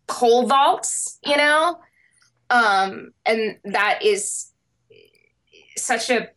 pole 0.08 0.48
vaults 0.48 1.20
you 1.26 1.36
know? 1.36 1.80
Um 2.50 3.12
and 3.26 3.58
that 3.66 4.00
is 4.04 4.52
such 5.76 6.10
a 6.10 6.30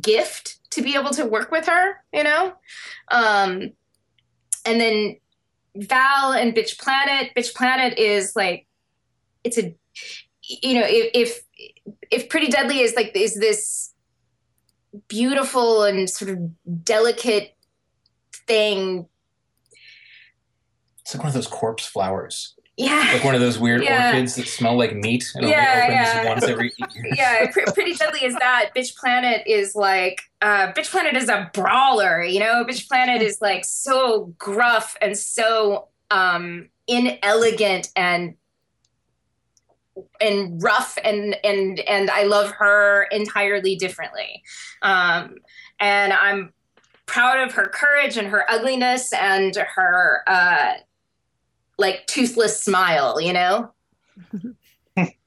gift 0.00 0.58
to 0.70 0.82
be 0.82 0.94
able 0.94 1.10
to 1.10 1.26
work 1.26 1.50
with 1.50 1.66
her 1.66 1.96
you 2.12 2.22
know? 2.22 2.52
Um 3.10 3.72
and 4.64 4.80
then 4.80 5.16
Val 5.76 6.32
and 6.32 6.54
Bitch 6.54 6.78
Planet. 6.78 7.32
Bitch 7.36 7.54
Planet 7.54 7.98
is 7.98 8.36
like 8.36 8.66
it's 9.42 9.58
a 9.58 9.74
you 10.42 10.74
know 10.74 10.86
if 10.86 11.10
if, 11.14 11.40
if 12.10 12.28
Pretty 12.28 12.48
Deadly 12.48 12.80
is 12.80 12.94
like 12.94 13.10
is 13.16 13.34
this 13.34 13.93
beautiful 15.08 15.82
and 15.84 16.08
sort 16.08 16.30
of 16.30 16.84
delicate 16.84 17.54
thing. 18.46 19.06
It's 21.00 21.14
like 21.14 21.22
one 21.22 21.28
of 21.28 21.34
those 21.34 21.46
corpse 21.46 21.86
flowers. 21.86 22.54
Yeah. 22.76 23.10
Like 23.12 23.22
one 23.24 23.34
of 23.36 23.40
those 23.40 23.58
weird 23.58 23.82
Yeah. 23.84 24.08
orchids 24.08 24.34
that 24.34 24.48
smell 24.48 24.76
like 24.76 24.94
meat 24.96 25.24
and 25.34 25.48
Yeah, 25.48 25.82
only 25.84 25.94
opens 25.94 26.14
yeah. 26.14 26.28
once 26.28 26.44
every 26.44 26.72
years. 26.76 27.14
yeah, 27.16 27.50
Pr- 27.52 27.70
Pretty 27.72 27.94
Deadly 27.94 28.24
is 28.24 28.34
that. 28.34 28.70
Bitch 28.74 28.96
Planet 28.96 29.42
is 29.46 29.76
like, 29.76 30.22
uh, 30.42 30.72
Bitch 30.72 30.90
Planet 30.90 31.14
is 31.16 31.28
a 31.28 31.50
brawler, 31.54 32.22
you 32.24 32.40
know? 32.40 32.64
Bitch 32.64 32.88
Planet 32.88 33.22
is 33.22 33.40
like 33.40 33.64
so 33.64 34.34
gruff 34.38 34.96
and 35.00 35.16
so 35.16 35.88
um, 36.10 36.68
inelegant 36.88 37.90
and 37.94 38.34
and 40.20 40.62
rough 40.62 40.98
and 41.04 41.36
and 41.44 41.80
and 41.80 42.10
I 42.10 42.24
love 42.24 42.50
her 42.52 43.04
entirely 43.04 43.76
differently. 43.76 44.42
Um, 44.82 45.36
and 45.80 46.12
I'm 46.12 46.52
proud 47.06 47.46
of 47.46 47.54
her 47.54 47.66
courage 47.66 48.16
and 48.16 48.28
her 48.28 48.44
ugliness 48.50 49.12
and 49.12 49.54
her 49.56 50.22
uh, 50.26 50.74
like 51.78 52.06
toothless 52.06 52.62
smile, 52.62 53.20
you 53.20 53.32
know? 53.32 53.72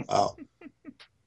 Oh, 0.10 0.38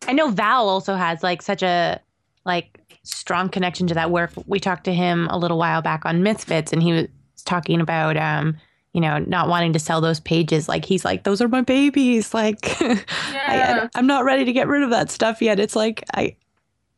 I 0.08 0.12
know 0.14 0.30
Val 0.30 0.70
also 0.70 0.94
has 0.94 1.22
like 1.22 1.42
such 1.42 1.62
a 1.62 2.00
like 2.46 2.80
strong 3.02 3.50
connection 3.50 3.86
to 3.88 3.94
that 3.94 4.10
work. 4.10 4.32
We 4.46 4.58
talked 4.58 4.84
to 4.84 4.94
him 4.94 5.28
a 5.28 5.36
little 5.36 5.58
while 5.58 5.82
back 5.82 6.06
on 6.06 6.22
Misfits, 6.22 6.72
and 6.72 6.82
he 6.82 6.94
was 6.94 7.08
talking 7.44 7.82
about 7.82 8.16
um, 8.16 8.56
you 8.92 9.00
know, 9.00 9.18
not 9.18 9.48
wanting 9.48 9.72
to 9.74 9.78
sell 9.78 10.00
those 10.00 10.20
pages. 10.20 10.68
Like 10.68 10.84
he's 10.84 11.04
like, 11.04 11.22
those 11.24 11.40
are 11.40 11.48
my 11.48 11.60
babies. 11.62 12.32
Like 12.34 12.80
Yeah. 12.80 13.88
I, 13.94 13.98
I'm 13.98 14.06
not 14.06 14.24
ready 14.24 14.44
to 14.44 14.52
get 14.52 14.66
rid 14.68 14.82
of 14.82 14.90
that 14.90 15.10
stuff 15.10 15.40
yet. 15.40 15.60
It's 15.60 15.76
like 15.76 16.04
I, 16.14 16.36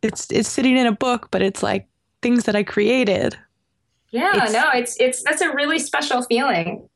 it's 0.03 0.31
it's 0.31 0.49
sitting 0.49 0.77
in 0.77 0.87
a 0.87 0.93
book, 0.93 1.29
but 1.31 1.43
it's 1.43 1.63
like 1.63 1.87
things 2.23 2.45
that 2.45 2.57
I 2.57 2.63
created. 2.63 3.37
Yeah, 4.11 4.31
It's- 4.37 4.53
no, 4.53 4.65
it's 4.75 4.99
it's 5.01 5.23
that's 5.23 5.41
a 5.43 5.53
really 5.55 5.79
special 5.79 6.23
feeling. 6.23 6.89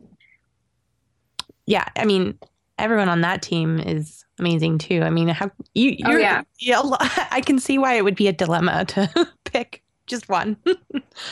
Yeah, 1.67 1.85
I 1.97 2.05
mean, 2.05 2.39
everyone 2.79 3.09
on 3.09 3.23
that 3.23 3.43
team 3.43 3.79
is 3.81 4.25
amazing 4.39 4.79
too. 4.79 5.03
I 5.03 5.11
mean, 5.11 5.29
how 5.29 5.51
you 5.75 5.97
Oh, 6.05 6.17
yeah. 6.17 6.43
yeah, 6.61 6.81
I 7.31 7.43
can 7.45 7.59
see 7.59 7.79
why 7.79 7.95
it 7.95 8.05
would 8.05 8.17
be 8.17 8.29
a 8.29 8.33
dilemma 8.33 8.85
to 8.87 9.29
pick 9.45 9.83
just 10.07 10.29
one. 10.29 10.57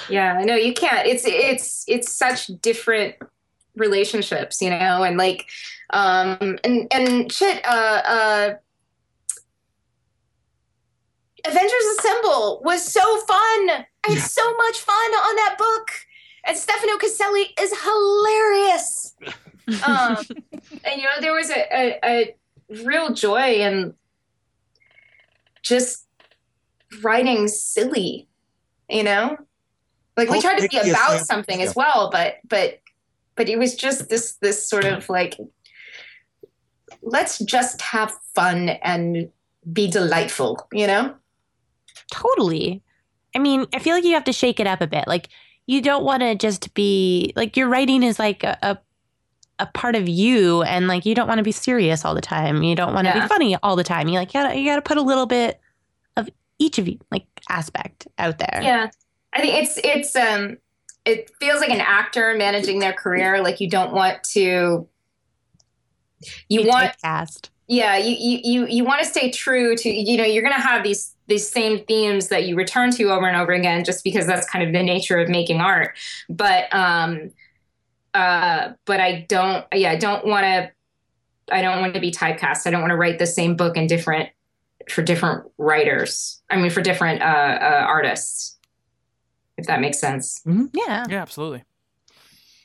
Yeah, 0.09 0.43
no, 0.45 0.55
you 0.57 0.75
can't. 0.75 1.07
It's 1.07 1.25
it's 1.27 1.85
it's 1.87 2.11
such 2.11 2.49
different 2.61 3.15
relationships, 3.77 4.61
you 4.61 4.71
know, 4.71 5.03
and 5.03 5.17
like 5.17 5.47
um 5.91 6.59
and 6.65 6.87
and 6.93 7.33
shit, 7.33 7.65
uh 7.67 8.03
uh 8.05 8.55
Avengers 11.47 11.85
Assemble 11.99 12.63
was 12.65 12.83
so 12.83 13.03
fun. 13.03 13.71
I 13.71 13.87
had 14.09 14.19
so 14.19 14.57
much 14.57 14.81
fun 14.81 14.95
on 14.95 15.37
that 15.37 15.57
book. 15.59 15.91
And 16.47 16.57
Stefano 16.57 16.97
Caselli 16.99 17.55
is 17.61 17.75
hilarious. 17.83 19.15
Um, 19.87 20.19
and 20.85 21.01
you 21.01 21.05
know, 21.05 21.23
there 21.23 21.33
was 21.33 21.49
a, 21.49 21.67
a, 21.73 21.99
a 22.05 22.85
real 22.85 23.15
joy 23.15 23.63
in 23.63 23.95
just 25.63 26.07
writing 27.03 27.49
silly, 27.49 28.29
you 28.91 29.03
know? 29.03 29.39
Like 30.19 30.29
we 30.29 30.43
tried 30.43 30.61
to 30.61 30.69
be 30.69 30.77
about 30.91 31.21
something 31.21 31.63
as 31.63 31.75
well, 31.75 32.11
but 32.11 32.37
but 32.47 32.81
but 33.37 33.49
it 33.49 33.59
was 33.59 33.75
just 33.75 34.09
this 34.09 34.35
this 34.41 34.69
sort 34.69 34.85
of 34.85 35.09
like 35.09 35.37
let's 37.03 37.39
just 37.41 37.81
have 37.83 38.13
fun 38.35 38.71
and 38.83 39.29
be 39.73 39.91
delightful, 39.91 40.67
you 40.73 40.87
know? 40.87 41.15
Totally. 42.11 42.83
I 43.35 43.39
mean, 43.39 43.67
I 43.75 43.79
feel 43.79 43.95
like 43.95 44.05
you 44.05 44.15
have 44.15 44.25
to 44.25 44.33
shake 44.33 44.61
it 44.61 44.67
up 44.67 44.81
a 44.81 44.87
bit. 44.87 45.07
Like 45.07 45.29
you 45.67 45.81
don't 45.81 46.05
want 46.05 46.23
to 46.23 46.35
just 46.35 46.73
be 46.75 47.33
like 47.37 47.57
your 47.57 47.69
writing 47.69 48.03
is 48.03 48.19
like 48.19 48.43
a, 48.45 48.57
a 48.63 48.79
a 49.61 49.67
part 49.67 49.95
of 49.95 50.09
you 50.09 50.63
and 50.63 50.89
like 50.89 51.07
you 51.07 51.15
don't 51.15 51.29
want 51.29 51.39
to 51.39 51.45
be 51.45 51.53
serious 51.53 52.05
all 52.05 52.15
the 52.15 52.21
time. 52.21 52.63
You 52.63 52.75
don't 52.75 52.93
want 52.93 53.07
to 53.07 53.15
Yeah. 53.15 53.23
be 53.23 53.29
funny 53.29 53.57
all 53.63 53.77
the 53.77 53.85
time. 53.85 54.09
You 54.09 54.19
like 54.19 54.35
you 54.35 54.41
gotta, 54.43 54.59
you 54.59 54.65
got 54.65 54.77
to 54.77 54.83
put 54.83 54.97
a 54.97 55.03
little 55.03 55.27
bit 55.27 55.61
of 56.17 56.29
each 56.59 56.79
of 56.79 56.89
you 56.89 56.99
like 57.13 57.27
aspect 57.49 58.07
out 58.19 58.39
there. 58.39 58.61
Yeah. 58.63 58.91
I 59.33 59.41
think 59.41 59.55
it's 59.63 59.79
it's 59.83 60.17
um 60.17 60.57
it 61.05 61.31
feels 61.39 61.61
like 61.61 61.71
an 61.71 61.81
actor 61.81 62.35
managing 62.37 62.79
their 62.79 62.93
career. 62.93 63.43
Like 63.43 63.61
you 63.61 63.69
don't 63.69 63.93
want 63.93 64.23
to 64.33 64.89
you 66.49 66.63
Be 66.63 66.69
want 66.69 66.97
typecast. 67.03 67.51
yeah 67.69 67.97
you 67.97 68.17
you 68.19 68.41
you, 68.43 68.67
you 68.67 68.85
want 68.85 69.03
to 69.03 69.07
stay 69.09 69.31
true 69.31 69.77
to 69.77 69.91
you 69.91 70.17
know 70.17 70.25
you're 70.25 70.43
going 70.43 70.55
to 70.55 70.61
have 70.61 70.83
these 70.83 71.15
these 71.27 71.47
same 71.49 71.85
themes 71.85 72.29
that 72.29 72.47
you 72.47 72.57
return 72.57 72.91
to 72.93 73.05
over 73.05 73.27
and 73.27 73.37
over 73.37 73.53
again 73.53 73.85
just 73.85 74.05
because 74.05 74.27
that's 74.27 74.49
kind 74.49 74.65
of 74.67 74.73
the 74.73 74.83
nature 74.83 75.19
of 75.19 75.29
making 75.29 75.61
art. 75.61 75.97
But 76.29 76.75
um 76.75 77.31
uh 78.15 78.71
but 78.85 79.01
i 79.01 79.27
don't 79.29 79.67
yeah 79.75 79.91
i 79.91 79.97
don't 79.97 80.25
want 80.25 80.45
to 80.45 80.71
i 81.51 81.61
don't 81.61 81.81
want 81.81 81.95
to 81.95 82.01
be 82.01 82.13
typecast. 82.13 82.67
I 82.67 82.71
don't 82.71 82.81
want 82.81 82.93
to 82.93 82.97
write 82.97 83.19
the 83.19 83.27
same 83.27 83.57
book 83.57 83.77
in 83.77 83.87
different 83.87 84.31
for 84.89 85.03
different 85.03 85.51
writers 85.59 86.43
i 86.51 86.57
mean 86.57 86.71
for 86.71 86.83
different 86.83 87.23
uh, 87.23 87.25
uh 87.25 87.85
artists 87.89 88.54
if 89.57 89.67
that 89.67 89.81
makes 89.81 89.99
sense 89.99 90.41
Yeah. 90.47 91.05
Yeah, 91.09 91.23
absolutely. 91.23 91.65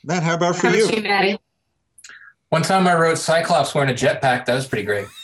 Matt, 0.04 0.22
how 0.22 0.34
about 0.34 0.56
for 0.56 0.68
How 0.68 0.74
you? 0.74 0.84
about 0.86 0.96
you, 0.96 1.02
Maddie? 1.02 1.38
One 2.48 2.62
time 2.62 2.86
I 2.88 2.94
wrote 2.94 3.18
Cyclops 3.18 3.74
wearing 3.74 3.90
a 3.90 3.94
jetpack. 3.94 4.46
That 4.46 4.54
was 4.54 4.66
pretty 4.66 4.84
great. 4.84 5.06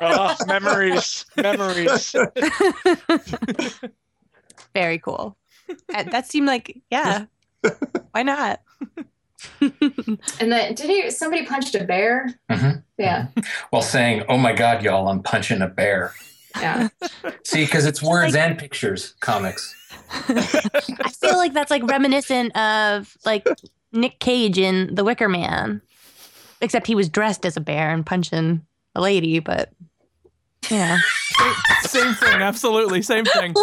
Oh, 0.00 0.36
memories, 0.46 1.24
memories. 1.36 2.14
Very 4.74 4.98
cool. 4.98 5.36
That 5.88 6.26
seemed 6.26 6.46
like 6.46 6.78
yeah. 6.90 7.26
Why 8.12 8.22
not? 8.22 8.60
And 9.60 10.50
then 10.52 10.74
did 10.74 10.90
he, 10.90 11.08
somebody 11.12 11.46
punched 11.46 11.76
a 11.76 11.84
bear? 11.84 12.34
Mhm. 12.50 12.82
Yeah, 12.96 13.28
While 13.70 13.82
saying, 13.82 14.24
"Oh 14.28 14.36
my 14.36 14.52
God, 14.52 14.82
y'all, 14.82 15.08
I'm 15.08 15.22
punching 15.22 15.62
a 15.62 15.68
bear." 15.68 16.12
yeah. 16.60 16.88
See, 17.44 17.64
because 17.64 17.86
it's 17.86 18.02
words 18.02 18.34
and 18.34 18.58
pictures, 18.58 19.14
comics. 19.20 19.76
I 20.28 21.10
feel 21.20 21.36
like 21.36 21.52
that's 21.52 21.70
like 21.70 21.82
reminiscent 21.88 22.56
of 22.56 23.16
like 23.24 23.46
Nick 23.92 24.18
Cage 24.18 24.58
in 24.58 24.94
The 24.94 25.04
Wicker 25.04 25.28
Man, 25.28 25.80
except 26.60 26.86
he 26.86 26.94
was 26.94 27.08
dressed 27.08 27.46
as 27.46 27.56
a 27.56 27.60
bear 27.60 27.90
and 27.90 28.04
punching 28.04 28.64
a 28.94 29.00
lady. 29.00 29.38
But 29.38 29.72
yeah, 30.70 30.98
Same 31.82 32.14
thing, 32.14 32.42
absolutely, 32.42 33.02
same 33.02 33.24
thing. 33.24 33.54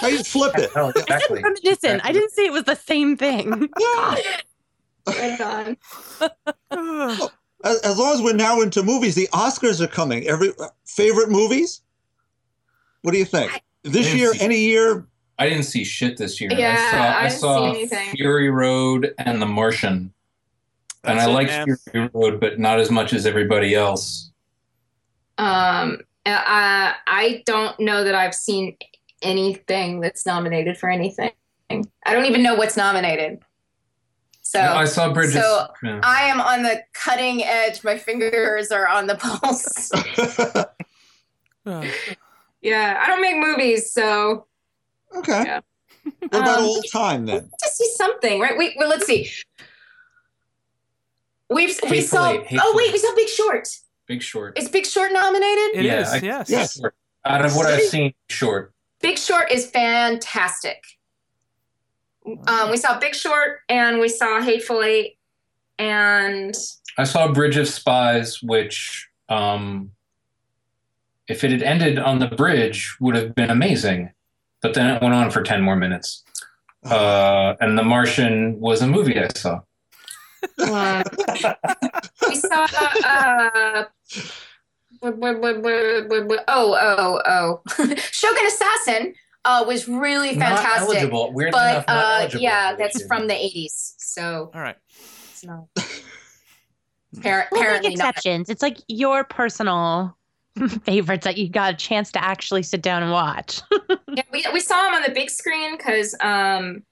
How 0.00 0.06
you 0.06 0.22
flip 0.22 0.56
it? 0.56 0.70
Oh, 0.76 0.88
I 0.88 0.92
said 0.92 1.02
exactly. 1.02 1.42
reminiscent. 1.42 2.00
I 2.04 2.12
didn't 2.12 2.30
say 2.30 2.44
it 2.44 2.52
was 2.52 2.64
the 2.64 2.76
same 2.76 3.16
thing. 3.16 3.68
Yeah. 3.78 4.16
Right 5.06 5.40
on. 6.70 7.18
As, 7.64 7.80
as 7.80 7.98
long 7.98 8.14
as 8.14 8.22
we're 8.22 8.34
now 8.34 8.60
into 8.60 8.82
movies, 8.82 9.14
the 9.14 9.28
Oscars 9.32 9.80
are 9.80 9.86
coming. 9.86 10.26
Every 10.26 10.52
uh, 10.60 10.68
favorite 10.84 11.30
movies? 11.30 11.80
What 13.02 13.12
do 13.12 13.18
you 13.18 13.24
think? 13.24 13.62
This 13.82 14.06
didn't 14.06 14.18
year, 14.18 14.32
any 14.40 14.60
year? 14.60 15.06
I 15.38 15.48
didn't 15.48 15.64
see 15.64 15.84
shit 15.84 16.16
this 16.16 16.40
year. 16.40 16.52
Yeah, 16.52 16.76
I 16.78 16.90
saw, 16.90 16.98
I 16.98 17.24
I 17.24 17.28
saw 17.28 17.70
anything. 17.70 18.10
Fury 18.10 18.50
Road 18.50 19.14
and 19.18 19.42
The 19.42 19.46
Martian, 19.46 20.12
and 21.02 21.20
I 21.20 21.28
it, 21.28 21.32
liked 21.32 21.50
man. 21.50 21.76
Fury 21.90 22.10
Road, 22.12 22.40
but 22.40 22.58
not 22.58 22.78
as 22.78 22.90
much 22.90 23.12
as 23.12 23.26
everybody 23.26 23.74
else. 23.74 24.30
Um, 25.38 26.00
I 26.26 26.94
I 27.06 27.42
don't 27.46 27.78
know 27.80 28.04
that 28.04 28.14
I've 28.14 28.34
seen 28.34 28.76
anything 29.22 30.00
that's 30.00 30.24
nominated 30.24 30.78
for 30.78 30.88
anything. 30.88 31.32
I 31.70 32.12
don't 32.12 32.26
even 32.26 32.42
know 32.42 32.54
what's 32.54 32.76
nominated. 32.76 33.40
So 34.42 34.60
I 34.60 34.84
saw 34.84 35.12
Bridges. 35.12 35.34
so 35.34 35.66
yeah. 35.82 36.00
I 36.02 36.24
am 36.24 36.40
on 36.40 36.62
the 36.62 36.82
cutting 36.92 37.42
edge. 37.42 37.82
My 37.82 37.98
fingers 37.98 38.70
are 38.70 38.86
on 38.86 39.06
the 39.06 39.16
pulse. 39.16 39.90
Yeah, 42.64 42.98
I 43.00 43.08
don't 43.08 43.20
make 43.20 43.36
movies, 43.36 43.92
so 43.92 44.46
okay. 45.16 45.42
Yeah. 45.44 45.60
What 46.20 46.26
about 46.42 46.58
Um, 46.58 46.64
all 46.64 46.82
time 46.92 47.24
then? 47.26 47.48
to 47.62 47.68
see 47.70 47.90
something, 47.96 48.38
right? 48.40 48.58
Wait, 48.58 48.74
well, 48.76 48.88
let's 48.90 49.06
see. 49.06 49.30
We've 51.50 51.78
we 51.82 51.88
Hateful 51.88 52.18
saw. 52.18 52.30
Eight, 52.32 52.58
Oh 52.60 52.74
wait, 52.76 52.88
Eight. 52.88 52.92
we 52.92 52.98
saw 52.98 53.14
Big 53.14 53.28
Short. 53.28 53.68
Big 54.06 54.22
Short. 54.22 54.58
Is 54.58 54.68
Big 54.68 54.86
Short 54.86 55.12
nominated? 55.12 55.76
It 55.76 55.84
Yeah, 55.84 56.00
is, 56.00 56.08
I- 56.12 56.16
yes. 56.18 56.50
Yes. 56.50 56.80
Out 57.24 57.44
of 57.44 57.56
what 57.56 57.66
I've 57.66 57.82
seen, 57.82 58.12
short. 58.28 58.72
Big 59.00 59.16
Short 59.18 59.50
is 59.50 59.66
fantastic. 59.70 60.82
Um, 62.46 62.70
we 62.70 62.76
saw 62.76 62.98
Big 62.98 63.14
Short 63.14 63.60
and 63.68 63.98
we 63.98 64.08
saw 64.08 64.40
Hateful 64.42 64.82
Eight, 64.82 65.16
and 65.78 66.54
I 66.98 67.04
saw 67.04 67.32
Bridge 67.32 67.56
of 67.56 67.66
Spies, 67.68 68.42
which, 68.42 69.08
um, 69.30 69.90
if 71.28 71.44
it 71.44 71.50
had 71.50 71.62
ended 71.62 71.98
on 71.98 72.18
the 72.18 72.26
bridge, 72.28 72.96
would 73.00 73.14
have 73.14 73.34
been 73.34 73.50
amazing. 73.50 74.10
But 74.64 74.72
then 74.72 74.96
it 74.96 75.02
went 75.02 75.12
on 75.12 75.30
for 75.30 75.42
10 75.42 75.60
more 75.60 75.76
minutes. 75.76 76.24
Uh, 76.86 77.54
and 77.60 77.76
The 77.76 77.82
Martian 77.82 78.58
was 78.58 78.80
a 78.80 78.86
movie 78.86 79.18
I 79.20 79.28
saw. 79.28 79.60
um, 80.66 81.02
we 82.30 82.34
saw. 82.36 82.66
Uh, 83.04 83.84
blah. 85.02 85.10
oh, 86.48 86.78
oh, 86.80 87.20
oh! 87.26 87.60
Shogun 87.96 88.46
Assassin 88.46 89.14
uh, 89.44 89.64
was 89.66 89.86
really 89.86 90.34
Not 90.34 90.58
fantastic, 90.58 90.96
eligible. 90.96 91.32
Weirdly 91.34 91.52
but 91.52 91.70
enough, 91.72 91.86
not 91.86 91.96
uh, 92.04 92.16
eligible 92.20 92.42
yeah, 92.42 92.74
that's 92.74 92.98
this 92.98 93.06
from 93.06 93.26
the 93.26 93.34
'80s, 93.34 93.94
so 93.98 94.50
All 94.54 94.60
right. 94.62 94.76
it's 95.30 95.44
not. 95.44 95.66
Appar- 95.76 95.92
We'll 97.12 97.22
make 97.22 97.46
apparently 97.52 97.94
not. 97.96 98.08
exceptions. 98.10 98.48
It's 98.48 98.62
like 98.62 98.78
your 98.88 99.24
personal 99.24 100.16
favorites 100.84 101.24
that 101.24 101.36
you 101.38 101.48
got 101.48 101.74
a 101.74 101.76
chance 101.76 102.10
to 102.12 102.24
actually 102.24 102.62
sit 102.62 102.82
down 102.82 103.02
and 103.02 103.12
watch. 103.12 103.60
Yeah, 104.16 104.22
we, 104.32 104.44
we 104.52 104.60
saw 104.60 104.86
him 104.88 104.94
on 104.94 105.02
the 105.02 105.10
big 105.10 105.28
screen 105.28 105.76
because 105.76 106.14
um, 106.20 106.84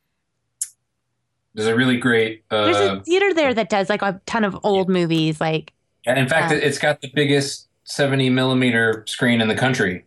There's 1.55 1.69
a 1.69 1.75
really 1.77 1.97
great. 1.97 2.43
There's 2.51 2.77
Uh, 2.77 2.97
a 2.97 3.05
theater 3.05 3.33
there 3.33 3.55
that 3.55 3.71
does 3.71 3.89
like 3.89 4.03
a 4.03 4.21
ton 4.27 4.43
of 4.43 4.59
old 4.65 4.89
movies. 4.89 5.41
Like, 5.41 5.73
and 6.05 6.19
in 6.19 6.29
fact, 6.29 6.51
uh, 6.53 6.57
it's 6.57 6.79
got 6.79 7.01
the 7.01 7.13
biggest 7.15 7.69
70 7.85 8.29
millimeter 8.31 9.05
screen 9.07 9.41
in 9.41 9.47
the 9.47 9.55
country. 9.55 10.05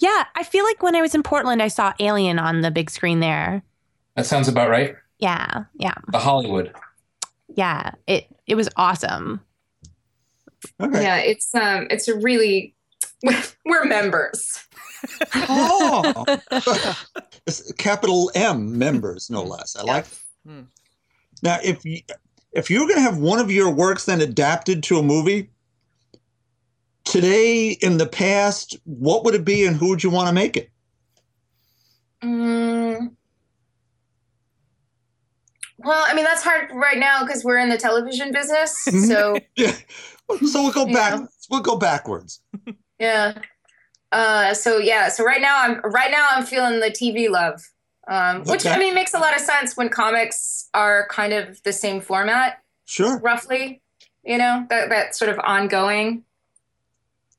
yeah, 0.00 0.24
I 0.36 0.42
feel 0.42 0.64
like 0.64 0.82
when 0.82 0.94
I 0.94 1.00
was 1.00 1.14
in 1.14 1.22
Portland, 1.22 1.62
I 1.62 1.68
saw 1.68 1.94
Alien 1.98 2.38
on 2.38 2.60
the 2.60 2.70
big 2.70 2.90
screen 2.90 3.20
there. 3.20 3.62
That 4.16 4.26
sounds 4.26 4.46
about 4.48 4.68
right. 4.68 4.94
Yeah, 5.18 5.64
yeah, 5.78 5.94
The 6.12 6.18
Hollywood. 6.18 6.74
yeah. 7.48 7.92
It 8.06 8.26
it 8.46 8.54
was 8.56 8.68
awesome. 8.76 9.40
Okay. 10.80 11.02
yeah, 11.02 11.16
it's 11.18 11.54
um, 11.54 11.86
it's 11.90 12.08
a 12.08 12.18
really 12.18 12.74
we're 13.64 13.84
members. 13.84 14.64
Oh, 15.34 16.24
It's 17.46 17.70
capital 17.72 18.30
M 18.34 18.78
members, 18.78 19.28
no 19.28 19.42
less. 19.42 19.76
I 19.76 19.82
like. 19.82 20.06
Hmm. 20.46 20.62
Now, 21.42 21.58
if 21.62 21.84
you, 21.84 21.98
if 22.52 22.70
you're 22.70 22.86
going 22.86 22.94
to 22.94 23.02
have 23.02 23.18
one 23.18 23.38
of 23.38 23.50
your 23.50 23.70
works 23.70 24.06
then 24.06 24.22
adapted 24.22 24.82
to 24.84 24.98
a 24.98 25.02
movie 25.02 25.50
today, 27.04 27.72
in 27.82 27.98
the 27.98 28.06
past, 28.06 28.78
what 28.84 29.24
would 29.24 29.34
it 29.34 29.44
be, 29.44 29.66
and 29.66 29.76
who 29.76 29.90
would 29.90 30.02
you 30.02 30.08
want 30.08 30.28
to 30.28 30.32
make 30.32 30.56
it? 30.56 30.70
Mm. 32.22 33.14
Well, 35.78 36.04
I 36.06 36.14
mean 36.14 36.24
that's 36.24 36.42
hard 36.42 36.70
right 36.72 36.98
now 36.98 37.24
because 37.24 37.44
we're 37.44 37.58
in 37.58 37.68
the 37.68 37.76
television 37.76 38.32
business. 38.32 38.74
So 39.06 39.36
Yeah. 39.56 39.72
So 40.46 40.62
we'll 40.62 40.72
go 40.72 40.86
back. 40.86 41.14
Yeah. 41.20 41.26
We'll 41.50 41.60
go 41.60 41.76
backwards. 41.76 42.40
yeah. 42.98 43.38
Uh, 44.10 44.54
so 44.54 44.78
yeah. 44.78 45.08
So 45.08 45.24
right 45.24 45.40
now 45.40 45.60
I'm 45.60 45.80
right 45.82 46.10
now 46.10 46.28
I'm 46.30 46.44
feeling 46.46 46.80
the 46.80 46.90
TV 46.90 47.28
love, 47.30 47.62
um, 48.08 48.42
which 48.44 48.64
I 48.66 48.78
mean 48.78 48.94
makes 48.94 49.12
a 49.14 49.18
lot 49.18 49.34
of 49.34 49.40
sense 49.40 49.76
when 49.76 49.88
comics 49.90 50.68
are 50.72 51.06
kind 51.10 51.32
of 51.32 51.62
the 51.64 51.72
same 51.72 52.00
format, 52.00 52.58
Sure. 52.86 53.18
roughly. 53.20 53.82
You 54.24 54.38
know 54.38 54.66
that 54.70 54.88
that 54.88 55.14
sort 55.14 55.30
of 55.30 55.38
ongoing. 55.40 56.24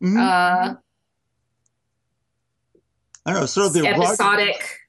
Mhm. 0.04 0.18
Uh, 0.20 0.76
I 3.26 3.32
don't 3.32 3.40
know. 3.42 3.46
Sort 3.48 3.68
of 3.68 3.74
the 3.74 3.82
Roger, 3.82 4.04
episodic. 4.04 4.80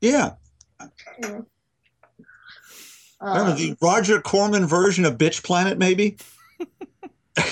yeah. 0.00 0.32
I 0.80 0.88
don't 1.20 1.30
know, 1.32 1.46
Uh, 3.20 3.54
the 3.54 3.76
Roger 3.80 4.20
Corman 4.20 4.66
version 4.66 5.04
of 5.04 5.16
Bitch 5.18 5.44
Planet, 5.44 5.78
maybe. 5.78 6.16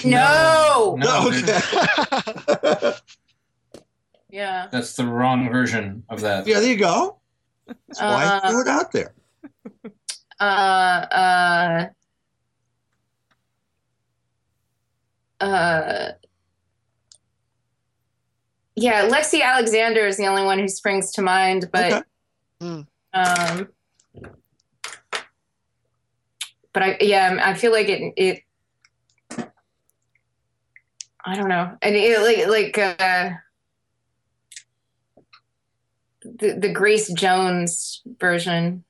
no. 0.04 0.96
No, 0.98 1.28
okay. 1.28 2.92
Yeah. 4.30 4.68
That's 4.72 4.96
the 4.96 5.04
wrong 5.04 5.50
version 5.52 6.04
of 6.08 6.22
that. 6.22 6.46
yeah, 6.46 6.60
there 6.60 6.70
you 6.70 6.78
go. 6.78 7.18
That's 7.66 8.00
why 8.00 8.24
I 8.24 8.38
Uh, 8.38 8.50
threw 8.50 8.60
it 8.62 8.68
out 8.68 8.90
there. 8.92 9.14
uh, 10.40 10.42
uh, 10.42 11.86
uh, 15.44 16.08
yeah, 18.74 19.06
Lexi 19.08 19.42
Alexander 19.42 20.06
is 20.06 20.16
the 20.16 20.26
only 20.26 20.44
one 20.44 20.58
who 20.58 20.66
springs 20.68 21.12
to 21.12 21.20
mind, 21.22 21.68
but 21.70 21.92
Okay. 21.92 22.02
Mm. 22.62 22.86
um, 23.12 23.68
but 26.72 26.82
I 26.82 26.96
yeah, 27.00 27.38
I 27.42 27.52
feel 27.52 27.72
like 27.72 27.88
it 27.90 28.14
it. 28.16 28.42
I 31.24 31.34
don't 31.36 31.48
know, 31.48 31.76
and 31.82 31.94
it, 31.94 32.48
like 32.48 32.76
like 32.76 33.00
uh, 33.00 33.30
the 36.24 36.54
the 36.58 36.68
Grace 36.72 37.12
Jones 37.12 38.02
version. 38.18 38.84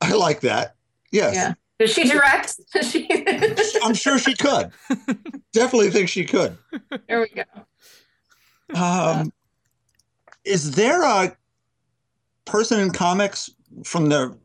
I 0.00 0.12
like 0.12 0.40
that. 0.40 0.76
Yes. 1.10 1.34
Yeah. 1.34 1.54
Does 1.78 1.92
she 1.92 2.04
direct? 2.08 2.56
Does 2.72 2.90
she? 2.90 3.08
I'm 3.82 3.94
sure 3.94 4.18
she 4.18 4.34
could. 4.34 4.70
Definitely 5.52 5.90
think 5.90 6.08
she 6.08 6.24
could. 6.24 6.56
there 7.08 7.20
we 7.20 7.28
go. 7.28 7.44
Um, 8.80 9.32
is 10.44 10.72
there 10.72 11.02
a 11.02 11.36
person 12.44 12.80
in 12.80 12.90
comics 12.90 13.50
from 13.84 14.08
the 14.08 14.36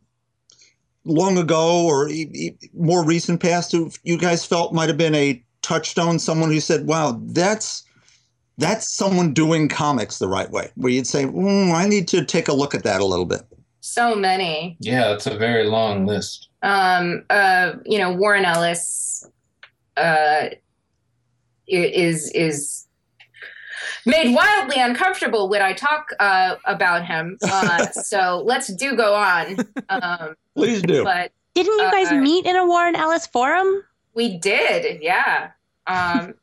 long 1.06 1.38
ago 1.38 1.86
or 1.86 2.10
e- 2.10 2.30
e- 2.34 2.70
more 2.74 3.04
recent 3.04 3.42
past 3.42 3.72
who 3.72 3.92
you 4.04 4.18
guys 4.18 4.46
felt 4.46 4.74
might 4.74 4.90
have 4.90 4.98
been 4.98 5.16
a 5.16 5.44
touchstone? 5.62 6.20
Someone 6.20 6.50
who 6.52 6.60
said, 6.60 6.88
"Wow, 6.88 7.20
that's 7.26 7.84
that's 8.58 8.94
someone 8.94 9.34
doing 9.34 9.68
comics 9.70 10.20
the 10.20 10.28
right 10.28 10.50
way." 10.52 10.72
Where 10.76 10.92
you'd 10.92 11.08
say, 11.08 11.26
mm, 11.26 11.74
"I 11.74 11.88
need 11.88 12.08
to 12.10 12.24
take 12.26 12.48
a 12.48 12.54
look 12.54 12.74
at 12.76 12.84
that 12.84 13.02
a 13.02 13.06
little 13.06 13.26
bit." 13.26 13.42
So 13.82 14.16
many. 14.16 14.76
Yeah, 14.80 15.14
it's 15.14 15.26
a 15.28 15.38
very 15.38 15.66
long 15.66 16.06
list. 16.06 16.50
Um, 16.62 17.24
uh, 17.30 17.74
you 17.86 17.98
know, 17.98 18.12
Warren 18.14 18.46
Ellis 18.46 19.26
uh, 19.96 20.50
is 21.68 22.30
is 22.32 22.86
made 24.06 24.34
wildly 24.34 24.80
uncomfortable 24.80 25.50
when 25.50 25.62
I 25.62 25.74
talk 25.74 26.10
uh, 26.20 26.56
about 26.66 27.06
him. 27.06 27.38
Uh, 27.42 27.86
so 27.92 28.42
let's 28.46 28.74
do 28.74 28.96
go 28.96 29.16
on. 29.16 29.58
Um, 29.90 30.36
Please 30.56 30.82
do. 30.82 31.04
but 31.04 31.32
Didn't 31.54 31.72
you 31.74 31.92
guys 31.92 32.12
Uh, 32.12 32.16
meet 32.16 32.46
in 32.46 32.56
a 32.56 32.66
Warren 32.66 32.96
Ellis 32.96 33.28
forum? 33.28 33.84
We 34.14 34.38
did, 34.38 35.02
yeah. 35.02 35.52
Um, 35.88 36.34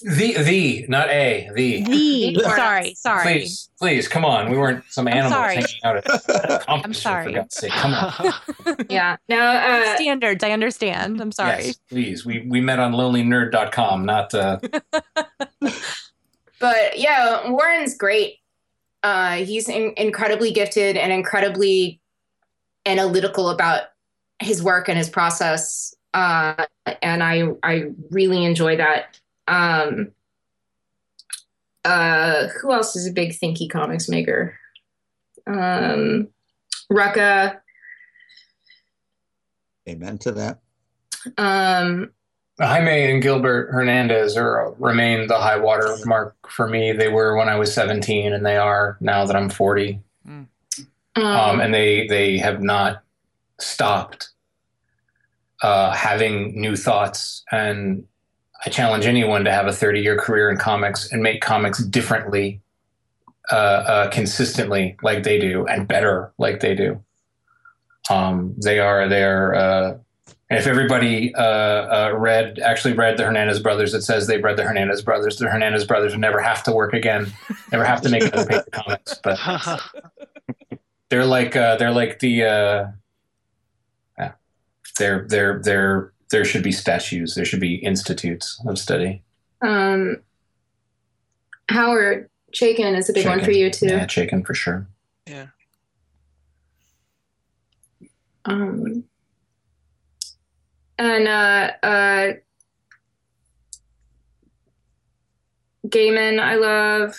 The, 0.00 0.34
the, 0.34 0.86
not 0.88 1.08
a, 1.08 1.50
the. 1.54 1.82
The 1.82 2.40
sorry, 2.54 2.94
sorry. 2.94 3.22
Please, 3.24 3.68
please, 3.80 4.06
come 4.06 4.24
on. 4.24 4.48
We 4.48 4.56
weren't 4.56 4.84
some 4.88 5.08
animals 5.08 5.32
sorry. 5.32 5.54
hanging 5.56 5.68
out 5.82 5.96
at 5.96 6.06
a 6.28 6.64
competition, 6.64 6.94
sorry. 6.94 7.24
For 7.24 7.32
God's 7.32 7.56
sake, 7.56 7.72
come 7.72 7.94
on. 7.94 8.76
yeah. 8.88 9.16
No. 9.28 9.40
Uh, 9.40 9.96
Standards, 9.96 10.44
I 10.44 10.52
understand. 10.52 11.20
I'm 11.20 11.32
sorry. 11.32 11.64
Yes, 11.64 11.78
please. 11.88 12.24
We 12.24 12.46
we 12.46 12.60
met 12.60 12.78
on 12.78 12.92
lonelynerd.com, 12.92 14.04
not 14.04 14.32
uh 14.34 14.60
but 16.60 16.98
yeah, 16.98 17.50
Warren's 17.50 17.96
great. 17.96 18.36
Uh, 19.02 19.36
he's 19.36 19.68
in- 19.68 19.94
incredibly 19.96 20.52
gifted 20.52 20.96
and 20.96 21.12
incredibly 21.12 22.00
analytical 22.86 23.50
about 23.50 23.82
his 24.40 24.62
work 24.62 24.88
and 24.88 24.96
his 24.96 25.08
process. 25.08 25.92
Uh, 26.14 26.66
and 27.02 27.22
I 27.22 27.48
I 27.62 27.90
really 28.10 28.44
enjoy 28.44 28.76
that. 28.76 29.18
Um, 29.46 30.12
uh, 31.84 32.48
who 32.60 32.72
else 32.72 32.96
is 32.96 33.06
a 33.06 33.12
big 33.12 33.30
thinky 33.30 33.68
comics 33.70 34.08
maker? 34.08 34.58
Um, 35.46 36.28
Rucka. 36.92 37.60
Amen 39.88 40.18
to 40.18 40.32
that. 40.32 40.60
Um, 41.38 42.10
Jaime 42.60 43.10
and 43.10 43.22
Gilbert 43.22 43.70
Hernandez 43.72 44.36
are 44.36 44.74
remain 44.78 45.28
the 45.28 45.38
high 45.38 45.58
water 45.58 45.96
mark 46.04 46.36
for 46.48 46.68
me. 46.68 46.92
They 46.92 47.08
were 47.08 47.36
when 47.36 47.48
I 47.48 47.56
was 47.56 47.72
17 47.72 48.32
and 48.32 48.44
they 48.44 48.56
are 48.56 48.96
now 49.00 49.24
that 49.24 49.36
I'm 49.36 49.48
40. 49.48 50.00
um, 50.26 50.48
Um, 51.16 51.60
and 51.60 51.72
they 51.72 52.06
they 52.06 52.38
have 52.38 52.62
not 52.62 53.02
stopped 53.58 54.27
uh, 55.62 55.92
having 55.92 56.60
new 56.60 56.76
thoughts 56.76 57.44
and 57.50 58.04
I 58.64 58.70
challenge 58.70 59.06
anyone 59.06 59.44
to 59.44 59.52
have 59.52 59.66
a 59.66 59.72
30 59.72 60.00
year 60.00 60.16
career 60.16 60.50
in 60.50 60.56
comics 60.56 61.12
and 61.12 61.22
make 61.22 61.40
comics 61.40 61.82
differently, 61.82 62.60
uh, 63.50 63.54
uh, 63.54 64.10
consistently 64.10 64.96
like 65.02 65.22
they 65.22 65.38
do, 65.38 65.66
and 65.66 65.86
better 65.86 66.32
like 66.38 66.60
they 66.60 66.74
do. 66.74 67.02
Um, 68.10 68.54
they 68.62 68.78
are 68.78 69.08
they're. 69.08 69.54
Uh, 69.54 69.98
and 70.50 70.58
if 70.58 70.66
everybody 70.66 71.34
uh, 71.34 71.42
uh, 71.42 72.12
read 72.16 72.58
actually 72.58 72.94
read 72.94 73.18
the 73.18 73.24
Hernandez 73.24 73.60
brothers, 73.60 73.92
it 73.92 74.02
says 74.02 74.26
they've 74.26 74.42
read 74.42 74.56
the 74.56 74.64
Hernandez 74.64 75.02
brothers. 75.02 75.36
The 75.36 75.48
Hernandez 75.48 75.84
brothers 75.84 76.12
would 76.12 76.20
never 76.20 76.40
have 76.40 76.62
to 76.64 76.72
work 76.72 76.94
again, 76.94 77.30
never 77.70 77.84
have 77.84 78.00
to 78.02 78.08
make 78.08 78.22
another 78.22 78.46
paper 78.46 78.70
comics. 78.72 79.20
But 79.22 79.38
they're 81.10 81.26
like 81.26 81.54
uh, 81.54 81.76
they're 81.76 81.92
like 81.92 82.18
the 82.20 82.44
uh, 82.44 82.86
they're 84.98 85.26
they're 85.28 85.60
they're 85.62 86.12
there 86.30 86.44
should 86.44 86.62
be 86.62 86.72
statues. 86.72 87.34
There 87.34 87.44
should 87.44 87.60
be 87.60 87.76
institutes 87.76 88.60
of 88.66 88.78
study. 88.78 89.22
um, 89.62 90.18
Howard 91.70 92.28
Chaykin 92.52 92.96
is 92.96 93.08
a 93.10 93.12
big 93.12 93.26
one 93.26 93.42
for 93.44 93.50
you 93.50 93.70
too. 93.70 93.86
Yeah, 93.86 94.06
Chaykin 94.06 94.46
for 94.46 94.54
sure. 94.54 94.86
yeah. 95.26 95.46
Um, 98.44 99.04
and 100.98 101.28
uh, 101.28 101.72
uh, 101.82 102.32
Gaiman, 105.86 106.40
I 106.40 106.54
love. 106.56 107.16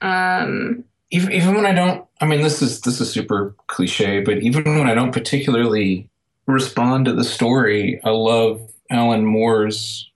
Um, 0.00 0.84
Even 1.10 1.32
even 1.32 1.54
when 1.54 1.66
I 1.66 1.72
don't, 1.72 2.06
I 2.20 2.26
mean, 2.26 2.42
this 2.42 2.60
is 2.62 2.80
this 2.80 3.00
is 3.00 3.10
super 3.10 3.54
cliche, 3.66 4.20
but 4.20 4.38
even 4.38 4.64
when 4.64 4.88
I 4.88 4.94
don't 4.94 5.12
particularly 5.12 6.08
respond 6.46 7.06
to 7.06 7.12
the 7.12 7.24
story, 7.24 8.00
I 8.04 8.10
love 8.10 8.60
Alan 8.90 9.24
Moore's 9.24 10.10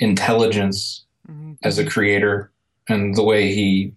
intelligence 0.00 1.04
Mhm. 1.30 1.56
as 1.62 1.78
a 1.78 1.84
creator 1.86 2.50
and 2.88 3.14
the 3.14 3.22
way 3.22 3.54
he 3.54 3.92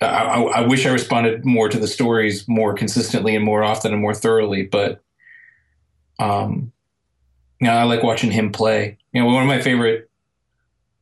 I, 0.00 0.06
I, 0.06 0.40
I 0.40 0.60
wish 0.66 0.84
I 0.84 0.90
responded 0.90 1.44
more 1.44 1.68
to 1.68 1.78
the 1.78 1.86
stories 1.86 2.46
more 2.48 2.74
consistently 2.74 3.36
and 3.36 3.44
more 3.44 3.62
often 3.62 3.92
and 3.92 4.02
more 4.02 4.14
thoroughly, 4.14 4.64
but 4.64 5.00
um, 6.18 6.72
you 7.60 7.66
know, 7.68 7.74
I 7.74 7.84
like 7.84 8.02
watching 8.02 8.30
him 8.32 8.50
play. 8.50 8.98
You 9.12 9.20
know, 9.22 9.26
one 9.28 9.42
of 9.42 9.48
my 9.48 9.60
favorite. 9.60 10.08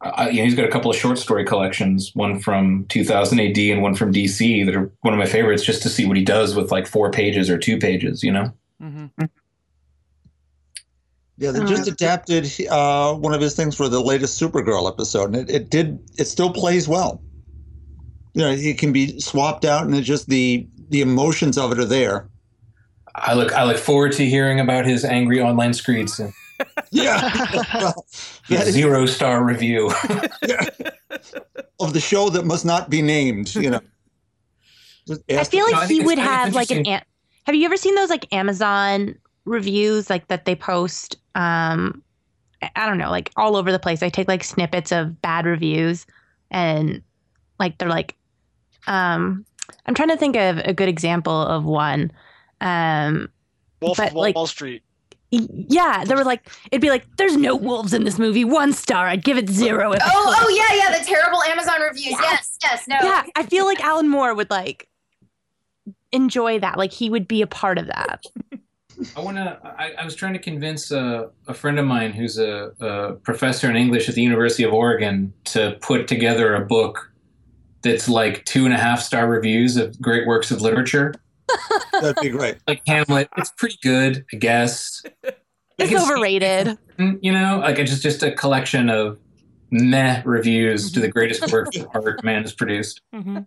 Uh, 0.03 0.29
you 0.31 0.39
know, 0.39 0.45
he's 0.45 0.55
got 0.55 0.65
a 0.67 0.71
couple 0.71 0.91
of 0.91 0.97
short 0.97 1.19
story 1.19 1.45
collections, 1.45 2.11
one 2.15 2.39
from 2.39 2.87
2000 2.89 3.39
AD 3.41 3.59
and 3.59 3.83
one 3.83 3.95
from 3.95 4.13
DC, 4.13 4.65
that 4.65 4.75
are 4.75 4.91
one 5.03 5.13
of 5.13 5.19
my 5.19 5.27
favorites, 5.27 5.63
just 5.63 5.83
to 5.83 5.89
see 5.91 6.07
what 6.07 6.17
he 6.17 6.25
does 6.25 6.55
with 6.55 6.71
like 6.71 6.87
four 6.87 7.11
pages 7.11 7.51
or 7.51 7.59
two 7.59 7.79
pages. 7.79 8.23
You 8.23 8.33
know, 8.33 8.53
Mhm. 8.83 9.11
Yeah, 11.41 11.53
they 11.53 11.61
just 11.61 11.89
adapted 11.89 12.53
uh, 12.69 13.15
one 13.15 13.33
of 13.33 13.41
his 13.41 13.57
things 13.57 13.75
for 13.75 13.89
the 13.89 13.99
latest 13.99 14.39
Supergirl 14.39 14.87
episode, 14.87 15.35
and 15.35 15.37
it, 15.37 15.49
it 15.49 15.71
did. 15.71 15.99
It 16.19 16.27
still 16.27 16.53
plays 16.53 16.87
well. 16.87 17.23
You 18.35 18.43
know, 18.43 18.51
it 18.51 18.77
can 18.77 18.93
be 18.93 19.19
swapped 19.19 19.65
out, 19.65 19.87
and 19.87 19.95
it 19.95 20.03
just 20.03 20.29
the 20.29 20.69
the 20.91 21.01
emotions 21.01 21.57
of 21.57 21.73
it 21.73 21.79
are 21.79 21.87
there. 21.87 22.29
I 23.15 23.33
look 23.33 23.55
I 23.55 23.65
look 23.65 23.79
forward 23.79 24.13
to 24.13 24.27
hearing 24.27 24.61
about 24.61 24.85
his 24.85 25.03
angry 25.03 25.41
online 25.41 25.73
screeds 25.73 26.21
and 26.21 26.31
Yeah, 26.91 27.63
well, 27.75 28.07
his 28.47 28.59
that 28.59 28.69
is 28.69 28.75
zero 28.75 29.07
star 29.07 29.43
review. 29.43 29.91
of 31.81 31.95
the 31.95 32.01
show 32.01 32.29
that 32.29 32.45
must 32.45 32.67
not 32.67 32.91
be 32.91 33.01
named. 33.01 33.55
You 33.55 33.71
know, 33.71 33.81
Just 35.09 35.23
I 35.31 35.45
feel 35.45 35.65
like 35.73 35.89
think 35.89 36.03
he 36.03 36.07
would 36.07 36.19
I 36.19 36.43
think 36.43 36.57
it's 36.57 36.59
have 36.59 36.71
like 36.71 36.71
an. 36.71 37.03
have 37.47 37.55
you 37.55 37.65
ever 37.65 37.79
seen 37.79 37.95
those 37.95 38.11
like 38.11 38.31
Amazon 38.31 39.15
reviews 39.47 40.11
like 40.11 40.29
that 40.29 40.45
they 40.45 40.55
post? 40.55 41.17
Um, 41.35 42.03
I- 42.63 42.71
I 42.77 42.87
don't 42.87 42.99
know, 42.99 43.11
like 43.11 43.31
all 43.37 43.57
over 43.57 43.73
the 43.73 43.79
place. 43.79 44.03
I 44.03 44.09
take 44.09 44.29
like 44.29 44.45
snippets 44.45 44.93
of 44.93 45.21
bad 45.23 45.47
reviews, 45.47 46.07
and 46.51 47.03
like 47.59 47.79
they're 47.79 47.89
like, 47.89 48.17
um, 48.87 49.45
I'm 49.87 49.95
trying 49.95 50.09
to 50.11 50.17
think 50.17 50.37
of 50.37 50.59
a 50.59 50.73
good 50.75 50.89
example 50.89 51.35
of 51.43 51.65
one. 51.65 52.11
Um, 52.61 53.29
Wolf 53.81 53.97
But, 53.97 54.09
of 54.09 54.15
Wall 54.15 54.23
like- 54.35 54.49
Street. 54.49 54.83
yeah, 55.31 56.05
there 56.05 56.17
were 56.17 56.25
like, 56.25 56.51
it'd 56.73 56.83
be 56.83 56.91
like, 56.91 57.07
there's 57.17 57.37
no 57.37 57.55
wolves 57.55 57.95
in 57.95 58.03
this 58.05 58.19
movie. 58.19 58.45
One 58.45 58.73
star. 58.73 59.07
I'd 59.07 59.23
give 59.25 59.39
it 59.39 59.49
zero. 59.49 59.93
If 59.93 60.03
Oh, 60.05 60.35
could." 60.37 60.45
oh 60.45 60.49
yeah, 60.51 60.77
yeah, 60.91 60.99
the 60.99 61.05
terrible 61.05 61.41
Amazon 61.45 61.81
reviews. 61.81 62.17
Yes, 62.21 62.59
yes, 62.63 62.89
no. 62.89 62.97
yeah. 63.01 63.23
I 63.37 63.45
feel 63.45 63.65
like 63.65 63.81
Alan 63.81 64.09
Moore 64.09 64.35
would 64.35 64.51
like 64.51 64.89
enjoy 66.13 66.59
that. 66.59 66.77
Like 66.77 66.93
he 66.93 67.09
would 67.09 67.29
be 67.29 67.43
a 67.43 67.47
part 67.47 67.79
of 67.79 67.87
that. 67.87 68.25
I 69.17 69.21
want 69.21 69.37
to. 69.37 69.59
I, 69.65 69.93
I 69.99 70.05
was 70.05 70.15
trying 70.15 70.33
to 70.35 70.39
convince 70.39 70.91
a, 70.91 71.31
a 71.49 71.55
friend 71.55 71.79
of 71.79 71.87
mine 71.87 72.13
who's 72.13 72.39
a, 72.39 72.73
a 72.81 73.13
professor 73.15 73.69
in 73.71 73.77
English 73.77 74.09
at 74.09 74.15
the 74.15 74.23
University 74.23 74.63
of 74.65 74.73
Oregon 74.73 75.33
to 75.45 75.77
put 75.81 76.07
together 76.09 76.55
a 76.55 76.65
book 76.65 77.13
that's 77.83 78.09
like 78.09 78.45
two 78.45 78.65
and 78.67 78.75
a 78.75 78.79
half 78.79 79.01
star 79.01 79.29
reviews 79.29 79.77
of 79.77 80.01
great 80.01 80.27
works 80.27 80.51
of 80.51 80.61
literature. 80.61 81.15
that'd 81.93 82.17
be 82.21 82.29
great. 82.29 82.57
Like 82.69 82.83
Hamlet, 82.87 83.29
it's 83.37 83.51
pretty 83.53 83.79
good, 83.83 84.25
I 84.33 84.37
guess. 84.37 85.03
It's 85.79 85.91
Like, 85.93 86.03
overrated. 86.03 86.79
You 86.99 87.33
know, 87.33 87.61
like 87.63 87.79
it's 87.79 87.91
just 87.91 88.03
just 88.03 88.23
a 88.23 88.33
collection 88.33 88.91
of 88.91 89.19
meh 89.71 90.21
reviews 90.25 90.93
to 90.93 91.01
the 91.01 91.09
greatest 91.09 91.51
works 91.51 91.77
of 91.79 91.89
art 91.95 92.23
man 92.23 92.43
has 92.43 92.53
produced. 92.53 93.01
Mhm. 93.15 93.47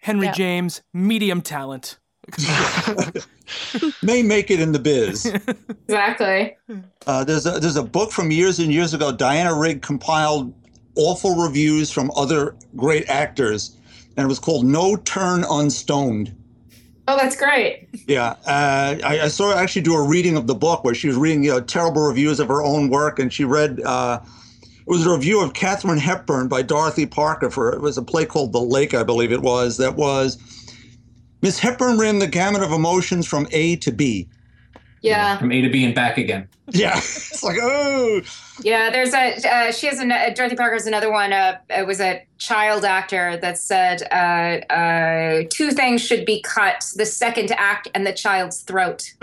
Henry 0.00 0.26
Yeah. 0.26 0.32
James, 0.32 0.82
medium 0.94 1.42
talent. 1.42 1.98
May 4.02 4.22
make 4.22 4.50
it 4.50 4.60
in 4.60 4.72
the 4.72 4.78
biz. 4.78 5.26
Exactly. 5.88 6.56
Uh, 7.06 7.24
there's 7.24 7.46
a 7.46 7.52
there's 7.52 7.76
a 7.76 7.82
book 7.82 8.12
from 8.12 8.30
years 8.30 8.58
and 8.58 8.72
years 8.72 8.92
ago. 8.92 9.10
Diana 9.10 9.54
Rigg 9.54 9.82
compiled 9.82 10.52
awful 10.96 11.36
reviews 11.36 11.90
from 11.90 12.10
other 12.16 12.54
great 12.76 13.08
actors, 13.08 13.76
and 14.16 14.24
it 14.24 14.28
was 14.28 14.38
called 14.38 14.66
"No 14.66 14.96
Turn 14.96 15.44
Unstoned." 15.48 16.34
Oh, 17.06 17.16
that's 17.16 17.36
great. 17.36 17.88
Yeah, 18.06 18.36
uh, 18.46 18.98
I, 19.02 19.20
I 19.22 19.28
saw 19.28 19.50
her 19.50 19.56
actually 19.56 19.82
do 19.82 19.94
a 19.94 20.06
reading 20.06 20.36
of 20.36 20.46
the 20.46 20.54
book 20.54 20.84
where 20.84 20.94
she 20.94 21.08
was 21.08 21.16
reading 21.16 21.42
you 21.42 21.52
know, 21.52 21.60
terrible 21.60 22.02
reviews 22.02 22.38
of 22.38 22.48
her 22.48 22.62
own 22.62 22.90
work, 22.90 23.18
and 23.18 23.32
she 23.32 23.44
read. 23.44 23.80
Uh, 23.80 24.20
it 24.62 24.90
was 24.90 25.06
a 25.06 25.10
review 25.10 25.42
of 25.42 25.52
Katharine 25.52 25.98
Hepburn 25.98 26.48
by 26.48 26.62
Dorothy 26.62 27.04
Parker 27.04 27.50
for 27.50 27.74
it 27.74 27.82
was 27.82 27.98
a 27.98 28.02
play 28.02 28.24
called 28.24 28.52
The 28.52 28.60
Lake, 28.60 28.94
I 28.94 29.02
believe 29.02 29.32
it 29.32 29.42
was. 29.42 29.76
That 29.76 29.96
was 29.96 30.38
Miss 31.40 31.58
Hepburn 31.58 31.98
ran 31.98 32.18
the 32.18 32.26
gamut 32.26 32.62
of 32.62 32.72
emotions 32.72 33.26
from 33.26 33.46
A 33.52 33.76
to 33.76 33.92
B. 33.92 34.28
Yeah, 35.00 35.38
From 35.38 35.52
A 35.52 35.60
to 35.60 35.70
B 35.70 35.84
and 35.84 35.94
back 35.94 36.18
again. 36.18 36.48
Yeah, 36.70 36.96
it's 36.96 37.42
like 37.42 37.58
oh, 37.60 38.20
yeah. 38.62 38.90
There's 38.90 39.14
a 39.14 39.36
uh, 39.48 39.72
she 39.72 39.86
has 39.86 40.00
a 40.00 40.34
Dorothy 40.34 40.56
Parker's 40.56 40.86
another 40.86 41.10
one. 41.10 41.32
Uh, 41.32 41.58
it 41.70 41.86
was 41.86 42.00
a 42.00 42.26
child 42.38 42.84
actor 42.84 43.36
that 43.36 43.58
said 43.58 44.02
uh, 44.10 44.72
uh, 44.72 45.44
two 45.50 45.70
things 45.70 46.02
should 46.02 46.26
be 46.26 46.42
cut: 46.42 46.84
the 46.96 47.06
second 47.06 47.52
act 47.52 47.88
and 47.94 48.04
the 48.06 48.12
child's 48.12 48.62
throat. 48.62 49.14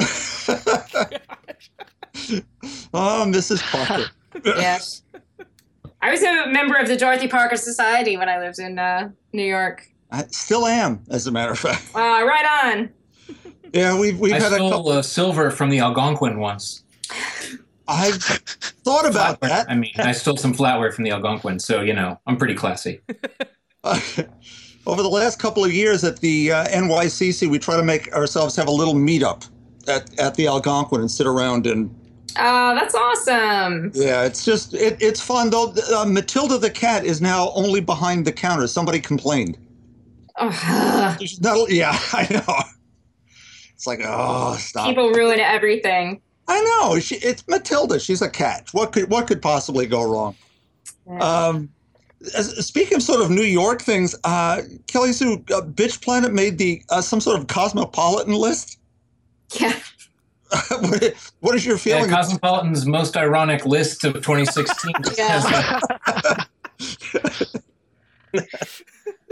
oh, 2.93 3.25
Mrs. 3.27 3.61
Parker. 3.61 4.09
Yes. 4.43 5.01
I 6.01 6.11
was 6.11 6.21
a 6.21 6.47
member 6.47 6.75
of 6.75 6.89
the 6.89 6.97
Dorothy 6.97 7.29
Parker 7.29 7.55
Society 7.55 8.17
when 8.17 8.27
I 8.27 8.37
lived 8.37 8.59
in 8.59 8.77
uh, 8.77 9.09
New 9.31 9.45
York. 9.45 9.89
I 10.15 10.23
still 10.31 10.65
am, 10.65 11.03
as 11.09 11.27
a 11.27 11.31
matter 11.31 11.51
of 11.51 11.59
fact. 11.59 11.83
Uh, 11.93 11.99
right 11.99 12.73
on. 12.73 12.89
Yeah, 13.73 13.99
we've 13.99 14.17
we've 14.17 14.31
I 14.33 14.39
had 14.39 14.53
a 14.53 14.55
stole 14.55 14.69
couple. 14.71 14.89
uh, 14.91 15.01
silver 15.01 15.51
from 15.51 15.69
the 15.69 15.79
Algonquin 15.79 16.39
once. 16.39 16.83
I've 17.87 18.15
thought 18.23 19.07
about 19.07 19.41
that. 19.41 19.69
I 19.69 19.75
mean, 19.75 19.91
I 19.97 20.13
stole 20.13 20.37
some 20.37 20.53
flatware 20.53 20.93
from 20.93 21.03
the 21.03 21.11
Algonquin, 21.11 21.59
so 21.59 21.81
you 21.81 21.93
know, 21.93 22.19
I'm 22.25 22.37
pretty 22.37 22.53
classy. 22.55 23.01
over 23.83 25.01
the 25.03 25.09
last 25.09 25.39
couple 25.39 25.65
of 25.65 25.73
years 25.73 26.03
at 26.03 26.19
the 26.19 26.51
uh, 26.51 26.65
NYCC, 26.67 27.49
we 27.49 27.59
try 27.59 27.75
to 27.75 27.83
make 27.83 28.11
ourselves 28.13 28.55
have 28.55 28.67
a 28.67 28.71
little 28.71 28.93
meetup 28.95 29.49
at, 29.87 30.17
at 30.19 30.35
the 30.35 30.47
Algonquin 30.47 31.01
and 31.01 31.11
sit 31.11 31.27
around 31.27 31.67
and 31.67 31.93
Oh, 32.37 32.75
that's 32.75 32.95
awesome. 32.95 33.91
yeah, 33.93 34.23
it's 34.23 34.43
just 34.43 34.73
it, 34.73 34.97
it's 35.01 35.21
fun 35.21 35.49
though. 35.49 35.73
Uh, 35.95 36.05
Matilda 36.05 36.57
the 36.57 36.69
cat 36.69 37.05
is 37.05 37.21
now 37.21 37.51
only 37.55 37.81
behind 37.81 38.25
the 38.25 38.31
counter. 38.31 38.67
Somebody 38.67 38.99
complained. 38.99 39.57
Oh, 40.37 41.15
She's 41.19 41.39
not, 41.41 41.69
yeah, 41.71 41.97
I 42.13 42.27
know. 42.31 42.55
It's 43.73 43.87
like 43.87 44.01
oh, 44.03 44.55
stop. 44.57 44.87
people 44.87 45.11
ruin 45.11 45.39
everything. 45.39 46.21
I 46.47 46.61
know. 46.61 46.99
She, 46.99 47.15
it's 47.15 47.47
Matilda. 47.47 47.99
She's 47.99 48.21
a 48.21 48.29
cat. 48.29 48.69
What 48.71 48.91
could 48.91 49.09
what 49.09 49.27
could 49.27 49.41
possibly 49.41 49.85
go 49.87 50.03
wrong? 50.03 50.35
Um, 51.19 51.69
as- 52.35 52.65
speaking 52.65 52.95
of 52.97 53.03
sort 53.03 53.21
of 53.21 53.29
New 53.29 53.43
York 53.43 53.81
things, 53.81 54.15
uh, 54.23 54.61
Kelly 54.87 55.11
Sue, 55.13 55.43
uh, 55.53 55.61
Bitch 55.61 56.01
Planet 56.01 56.33
made 56.33 56.57
the 56.57 56.81
uh, 56.89 57.01
some 57.01 57.19
sort 57.19 57.39
of 57.39 57.47
cosmopolitan 57.47 58.33
list. 58.33 58.77
Yeah. 59.59 59.77
what 60.79 61.13
what 61.41 61.55
is 61.55 61.65
your 61.65 61.75
Yeah, 61.75 61.81
feeling? 61.81 62.09
Cosmopolitan's 62.09 62.85
most 62.85 63.17
ironic 63.17 63.65
list 63.65 64.03
of 64.03 64.13
2016. 64.13 64.93
Yeah. 65.17 66.43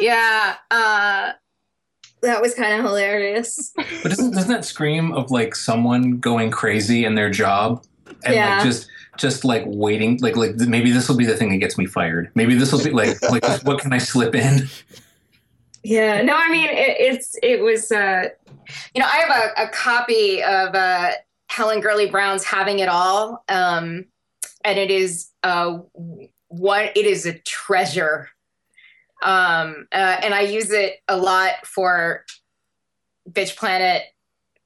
Yeah. 0.04 0.56
Uh, 0.70 1.32
that 2.22 2.42
was 2.42 2.54
kind 2.54 2.78
of 2.80 2.86
hilarious. 2.86 3.74
But 4.04 4.10
doesn't, 4.10 4.32
doesn't 4.32 4.52
that 4.52 4.66
scream 4.66 5.14
of 5.14 5.32
like 5.32 5.56
someone 5.56 6.20
going 6.20 6.52
crazy 6.52 7.06
in 7.06 7.16
their 7.16 7.30
job 7.30 7.84
and 8.26 8.34
Yeah. 8.36 8.56
like 8.56 8.64
just 8.66 8.90
just 9.18 9.46
like 9.46 9.64
waiting, 9.68 10.20
like 10.22 10.36
like 10.36 10.56
maybe 10.56 10.92
this 10.92 11.08
will 11.08 11.16
be 11.18 11.26
the 11.26 11.38
thing 11.38 11.50
that 11.52 11.58
gets 11.58 11.78
me 11.78 11.86
fired. 11.86 12.32
Maybe 12.36 12.56
this 12.56 12.72
will 12.72 12.84
be 12.84 12.90
like 12.92 13.22
like 13.30 13.44
what 13.64 13.80
can 13.80 13.94
I 13.94 13.98
slip 14.00 14.36
in? 14.36 14.68
Yeah. 15.84 16.22
No, 16.22 16.36
I 16.36 16.50
mean 16.50 16.66
it, 16.70 16.96
it's 17.00 17.36
it 17.44 17.62
was. 17.62 17.92
Uh, 17.92 18.30
you 18.96 19.02
know, 19.02 19.08
I 19.08 19.18
have 19.18 19.30
a, 19.58 19.64
a 19.64 19.68
copy 19.70 20.42
of 20.42 20.74
uh, 20.74 21.12
Helen 21.50 21.80
Gurley 21.82 22.10
Brown's 22.10 22.44
"Having 22.46 22.80
It 22.80 22.88
All," 22.90 23.44
um, 23.50 24.06
and 24.64 24.80
it 24.80 24.90
is 24.90 25.30
uh, 25.44 25.80
what 26.48 26.96
it 26.96 27.06
is 27.06 27.26
a 27.26 27.34
treasure. 27.40 28.30
Um, 29.24 29.88
uh, 29.92 30.18
and 30.22 30.34
I 30.34 30.42
use 30.42 30.70
it 30.72 31.00
a 31.08 31.18
lot 31.18 31.66
for 31.66 32.26
Bitch 33.30 33.56
Planet, 33.56 34.04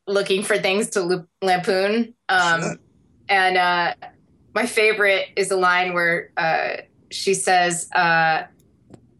looking 0.07 0.43
for 0.43 0.57
things 0.57 0.89
to 0.91 1.01
loop, 1.01 1.27
lampoon. 1.41 2.13
Um, 2.27 2.79
and 3.29 3.57
uh, 3.57 3.93
my 4.55 4.65
favorite 4.65 5.27
is 5.35 5.51
a 5.51 5.57
line 5.57 5.93
where 5.93 6.31
uh, 6.37 6.77
she 7.11 7.33
says, 7.33 7.89
uh, 7.93 8.43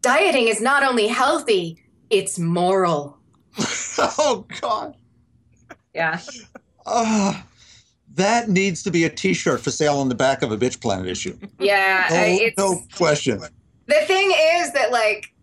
"Dieting 0.00 0.48
is 0.48 0.60
not 0.60 0.82
only 0.82 1.06
healthy; 1.06 1.82
it's 2.10 2.38
moral." 2.38 3.16
oh 3.98 4.44
God, 4.60 4.96
Yeah. 5.94 6.20
uh, 6.86 7.40
that 8.14 8.48
needs 8.48 8.82
to 8.82 8.90
be 8.90 9.04
a 9.04 9.10
T-shirt 9.10 9.60
for 9.60 9.70
sale 9.70 9.98
on 9.98 10.08
the 10.08 10.14
back 10.14 10.42
of 10.42 10.50
a 10.50 10.56
Bitch 10.56 10.80
Planet 10.80 11.06
issue. 11.06 11.36
Yeah. 11.60 12.50
No, 12.56 12.72
no 12.72 12.82
question. 12.96 13.40
The 13.88 14.00
thing 14.06 14.30
is 14.30 14.72
that 14.72 14.92
like 14.92 15.34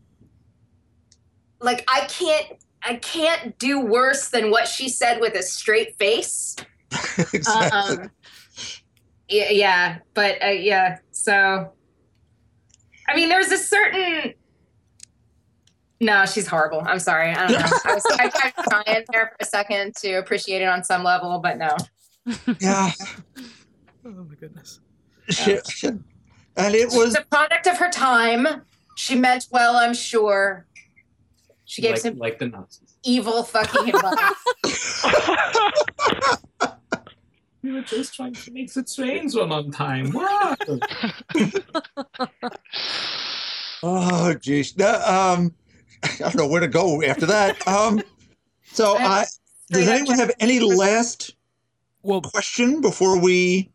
like 1.59 1.83
i 1.91 2.01
can't 2.05 2.47
i 2.83 2.95
can't 2.95 3.57
do 3.59 3.79
worse 3.79 4.29
than 4.29 4.49
what 4.51 4.67
she 4.67 4.87
said 4.87 5.19
with 5.19 5.35
a 5.35 5.43
straight 5.43 5.95
face 5.97 6.55
exactly. 7.33 7.97
um 7.97 8.11
yeah, 9.27 9.49
yeah 9.49 9.97
but 10.13 10.41
uh, 10.43 10.47
yeah 10.47 10.97
so 11.11 11.71
i 13.09 13.15
mean 13.15 13.27
there's 13.27 13.51
a 13.51 13.57
certain 13.57 14.33
no 15.99 16.25
she's 16.25 16.47
horrible 16.47 16.81
i'm 16.85 16.99
sorry 16.99 17.31
i 17.31 17.47
don't 17.47 17.59
know 17.59 17.67
i 17.85 17.93
was 17.93 18.03
I 18.19 18.29
tried 18.29 18.53
to 18.55 18.63
try 18.69 18.83
in 18.95 19.03
there 19.11 19.27
for 19.27 19.37
a 19.39 19.45
second 19.45 19.95
to 19.97 20.13
appreciate 20.13 20.61
it 20.61 20.67
on 20.67 20.83
some 20.83 21.03
level 21.03 21.39
but 21.39 21.57
no 21.57 21.75
Yeah. 22.59 22.91
Oh 24.07 24.11
my 24.11 24.35
goodness. 24.35 24.81
Shit, 25.29 25.65
shit. 25.65 25.95
And 26.57 26.73
it 26.75 26.87
was 26.91 27.13
the 27.13 27.25
product 27.29 27.67
of 27.67 27.77
her 27.77 27.89
time 27.89 28.47
she 28.95 29.15
meant 29.15 29.47
well 29.51 29.75
i'm 29.75 29.93
sure 29.93 30.65
she 31.65 31.81
gave 31.81 31.91
like, 31.91 31.99
some 32.01 32.17
like 32.17 32.39
the 32.39 32.47
Nazis. 32.47 32.95
evil 33.03 33.43
fucking 33.43 33.93
advice 33.93 35.05
We 37.61 37.71
were 37.71 37.81
just 37.81 38.13
trying 38.13 38.33
to 38.33 38.51
make 38.51 38.71
the 38.71 38.83
trains 38.83 39.35
run 39.35 39.51
on 39.51 39.71
time. 39.71 40.11
What? 40.11 40.69
Oh, 43.83 44.33
geez. 44.33 44.75
No, 44.77 44.93
um, 45.05 45.53
I 46.03 46.17
don't 46.17 46.35
know 46.35 46.47
where 46.47 46.61
to 46.61 46.67
go 46.67 47.03
after 47.03 47.27
that. 47.27 47.67
Um, 47.67 48.01
so, 48.71 48.97
I, 48.97 49.25
does 49.69 49.87
anyone 49.87 50.17
have 50.17 50.31
any 50.39 50.59
last 50.59 51.35
Well, 52.01 52.21
question 52.21 52.81
before 52.81 53.19
we 53.19 53.69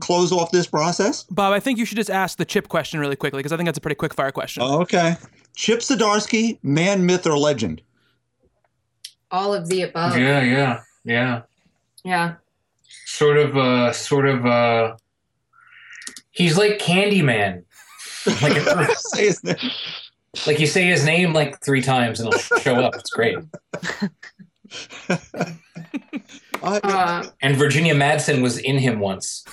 close 0.00 0.32
off 0.32 0.50
this 0.50 0.66
process? 0.66 1.24
Bob, 1.24 1.52
I 1.52 1.60
think 1.60 1.78
you 1.78 1.84
should 1.84 1.96
just 1.96 2.10
ask 2.10 2.38
the 2.38 2.44
chip 2.44 2.68
question 2.68 2.98
really 3.00 3.16
quickly 3.16 3.38
because 3.38 3.52
I 3.52 3.56
think 3.56 3.66
that's 3.66 3.78
a 3.78 3.80
pretty 3.80 3.94
quick 3.96 4.14
fire 4.14 4.32
question. 4.32 4.62
Okay. 4.62 5.16
Chip 5.54 5.80
Zdarsky, 5.80 6.58
man, 6.62 7.04
myth, 7.06 7.26
or 7.26 7.36
legend? 7.38 7.82
all 9.32 9.54
of 9.54 9.68
the 9.68 9.82
above 9.82 10.18
yeah, 10.18 10.42
yeah, 10.42 10.80
yeah. 11.04 11.42
yeah 12.04 12.34
Sort 13.06 13.36
of, 13.38 13.56
uh, 13.56 13.92
sort 13.92 14.26
of, 14.26 14.44
uh, 14.44 14.96
he's 16.32 16.58
like 16.58 16.80
Candyman. 16.80 17.62
Like, 18.42 18.60
Say 18.96 19.26
his 19.26 19.44
name. 19.44 19.56
like 20.46 20.58
you 20.58 20.66
say 20.66 20.84
his 20.84 21.04
name 21.04 21.32
like 21.32 21.62
three 21.64 21.80
times 21.82 22.18
and 22.18 22.32
it'll 22.34 22.58
show 22.58 22.74
up. 22.76 22.94
It's 22.96 23.10
great. 23.10 23.38
Uh, 26.62 27.24
And 27.40 27.56
Virginia 27.56 27.94
Madsen 27.94 28.42
was 28.42 28.58
in 28.58 28.78
him 28.78 29.00
once. 29.00 29.44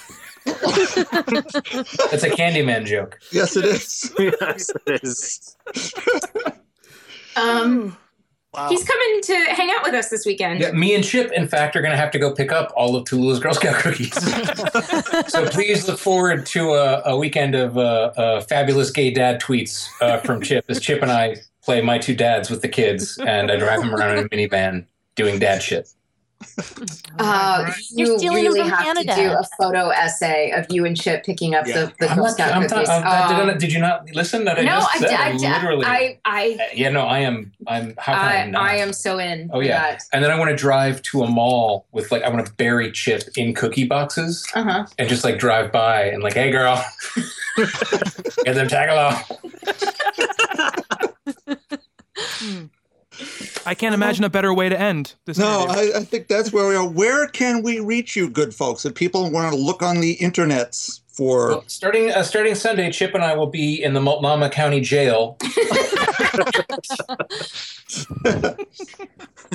That's 0.47 2.23
a 2.23 2.29
Candyman 2.29 2.85
joke. 2.85 3.19
yes, 3.31 3.55
it 3.55 3.65
is. 3.65 4.13
yes, 4.19 4.69
it 4.85 5.03
is. 5.03 5.55
um 7.35 7.97
Wow. 8.53 8.69
he's 8.69 8.83
coming 8.83 9.21
to 9.23 9.35
hang 9.53 9.69
out 9.71 9.83
with 9.83 9.93
us 9.93 10.09
this 10.09 10.25
weekend 10.25 10.61
Yeah, 10.61 10.71
me 10.71 10.95
and 10.95 11.03
Chip, 11.03 11.31
in 11.33 11.47
fact, 11.47 11.75
are 11.75 11.81
going 11.81 11.91
to 11.91 11.97
have 11.97 12.09
to 12.11 12.17
go 12.17 12.33
pick 12.33 12.51
up 12.51 12.71
all 12.75 12.95
of 12.95 13.05
Tula's 13.05 13.39
Girl 13.39 13.53
Scout 13.53 13.75
cookies. 13.75 14.13
so 15.31 15.45
please 15.49 15.87
look 15.87 15.99
forward 15.99 16.45
to 16.47 16.71
a, 16.71 17.03
a 17.05 17.17
weekend 17.17 17.53
of 17.53 17.77
uh, 17.77 18.13
uh, 18.17 18.41
fabulous 18.41 18.89
gay 18.89 19.11
dad 19.11 19.41
tweets 19.41 19.85
uh, 20.01 20.17
from 20.19 20.41
Chip 20.41 20.65
as 20.69 20.79
Chip 20.79 21.03
and 21.03 21.11
I 21.11 21.35
play 21.61 21.81
my 21.81 21.99
two 21.99 22.15
dads 22.15 22.49
with 22.49 22.61
the 22.63 22.69
kids 22.69 23.19
and 23.19 23.51
I 23.51 23.57
drive 23.57 23.81
them 23.81 23.93
around 23.93 24.17
in 24.17 24.25
a 24.25 24.29
minivan 24.29 24.85
doing 25.15 25.37
dad 25.39 25.61
shit. 25.61 25.89
Uh, 27.19 27.71
You're 27.91 28.17
stealing 28.17 28.45
really 28.45 28.59
from 28.61 28.69
have 28.69 28.83
Canada. 28.85 29.15
to 29.15 29.21
do 29.21 29.31
a 29.31 29.43
photo 29.59 29.89
essay 29.89 30.51
of 30.51 30.65
you 30.69 30.85
and 30.85 30.95
Chip 30.99 31.23
picking 31.25 31.55
up 31.55 31.65
Yeah. 31.67 31.85
the, 31.85 31.93
the 31.99 32.09
I'm 32.09 32.15
Girl 32.15 32.25
not, 32.25 32.33
Scout 32.33 32.53
I'm 32.53 32.67
cookies. 32.67 32.87
not, 32.87 33.03
I'm, 33.05 33.29
did, 33.29 33.37
I, 33.49 33.51
Um, 33.53 33.57
did 33.57 33.73
you 33.73 33.79
not 33.79 34.09
listen 34.13 34.45
that 34.45 34.59
I 34.59 34.61
no, 34.61 34.71
just 34.79 34.95
I, 34.95 34.99
said? 34.99 35.11
I, 35.13 35.31
literally. 35.33 35.85
I, 35.85 36.19
I, 36.25 36.57
Uh, 36.59 36.63
yeah, 36.75 36.89
no, 36.89 37.01
I 37.01 37.19
am. 37.19 37.51
I'm. 37.67 37.95
How 37.97 38.13
can 38.13 38.21
I, 38.23 38.35
I, 38.43 38.45
not? 38.49 38.61
I 38.61 38.75
am 38.77 38.93
so 38.93 39.17
in. 39.17 39.49
Oh 39.53 39.59
yeah, 39.61 39.97
and 40.13 40.23
then 40.23 40.29
I 40.31 40.37
want 40.37 40.49
to 40.51 40.55
drive 40.55 41.01
to 41.03 41.23
a 41.23 41.27
mall 41.27 41.87
with 41.91 42.11
like 42.11 42.23
I 42.23 42.29
want 42.29 42.45
to 42.45 42.53
bury 42.53 42.91
Chip 42.91 43.23
in 43.35 43.53
cookie 43.55 43.85
boxes 43.85 44.45
Uh 44.53 44.63
huh. 44.63 44.85
and 44.99 45.09
just 45.09 45.23
like 45.23 45.39
drive 45.39 45.71
by 45.71 46.03
and 46.03 46.21
like, 46.21 46.33
hey 46.35 46.51
girl, 46.51 46.83
get 48.45 48.53
them 48.55 48.67
tag 48.67 48.89
along. 48.89 49.23
I 53.67 53.75
can't 53.75 53.93
imagine 53.93 54.23
a 54.23 54.29
better 54.29 54.53
way 54.53 54.69
to 54.69 54.79
end 54.79 55.15
this. 55.25 55.37
No. 55.37 55.65
I, 55.67 55.91
I 55.97 56.03
think 56.03 56.29
that's 56.29 56.53
where 56.53 56.69
we 56.69 56.75
are. 56.75 56.87
Where 56.87 57.27
can 57.27 57.61
we 57.63 57.81
reach 57.81 58.15
you, 58.15 58.29
good 58.29 58.55
folks? 58.55 58.85
If 58.85 58.95
people 58.95 59.29
want 59.29 59.51
to 59.53 59.59
look 59.59 59.83
on 59.83 59.99
the 59.99 60.15
internets 60.17 61.01
for 61.09 61.49
Well, 61.49 61.63
starting 61.67 62.09
uh, 62.11 62.23
starting 62.23 62.55
Sunday, 62.55 62.89
Chip 62.91 63.13
and 63.13 63.23
I 63.25 63.35
will 63.35 63.47
be 63.47 63.83
in 63.83 63.93
the 63.93 63.99
Multnomah 63.99 64.51
County 64.51 64.79
Jail. 64.79 65.37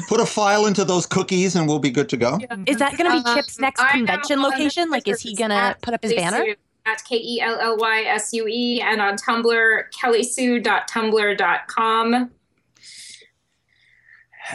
put 0.08 0.20
a 0.20 0.26
file 0.26 0.66
into 0.66 0.84
those 0.84 1.06
cookies 1.06 1.56
and 1.56 1.66
we'll 1.66 1.78
be 1.78 1.90
good 1.90 2.10
to 2.10 2.18
go. 2.18 2.38
Is 2.66 2.76
that 2.78 2.98
going 2.98 3.10
to 3.10 3.22
be 3.22 3.26
Um, 3.26 3.36
Chip's 3.36 3.58
next 3.58 3.80
I 3.80 3.92
convention 3.92 4.42
location? 4.42 4.90
Like, 4.90 5.08
is 5.08 5.22
he 5.22 5.34
going 5.34 5.50
to 5.50 5.74
put 5.80 5.94
up 5.94 6.02
his 6.02 6.12
banner? 6.12 6.44
Sue 6.44 6.54
At 6.84 7.02
K 7.04 7.16
E 7.16 7.40
L 7.40 7.58
L 7.58 7.78
Y 7.78 8.02
S 8.02 8.34
U 8.34 8.46
E 8.46 8.82
and 8.82 9.00
on 9.00 9.16
Tumblr, 9.16 9.84
kellysue.tumblr.com. 9.98 12.30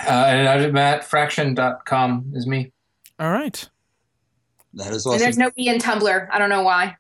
Uh, 0.06 0.10
and 0.28 0.48
I, 0.48 0.69
mattfraction.com 0.69 2.34
is 2.36 2.45
me. 2.48 2.72
All 3.19 3.32
right. 3.32 3.68
That 4.74 4.91
is 4.94 5.06
And 5.06 5.14
awesome. 5.15 5.19
there's 5.19 5.38
no 5.38 5.52
E 5.57 5.69
in 5.69 5.80
Tumblr. 5.80 6.28
I 6.32 6.38
don't 6.38 6.49
know 6.49 6.61
why. 6.64 6.95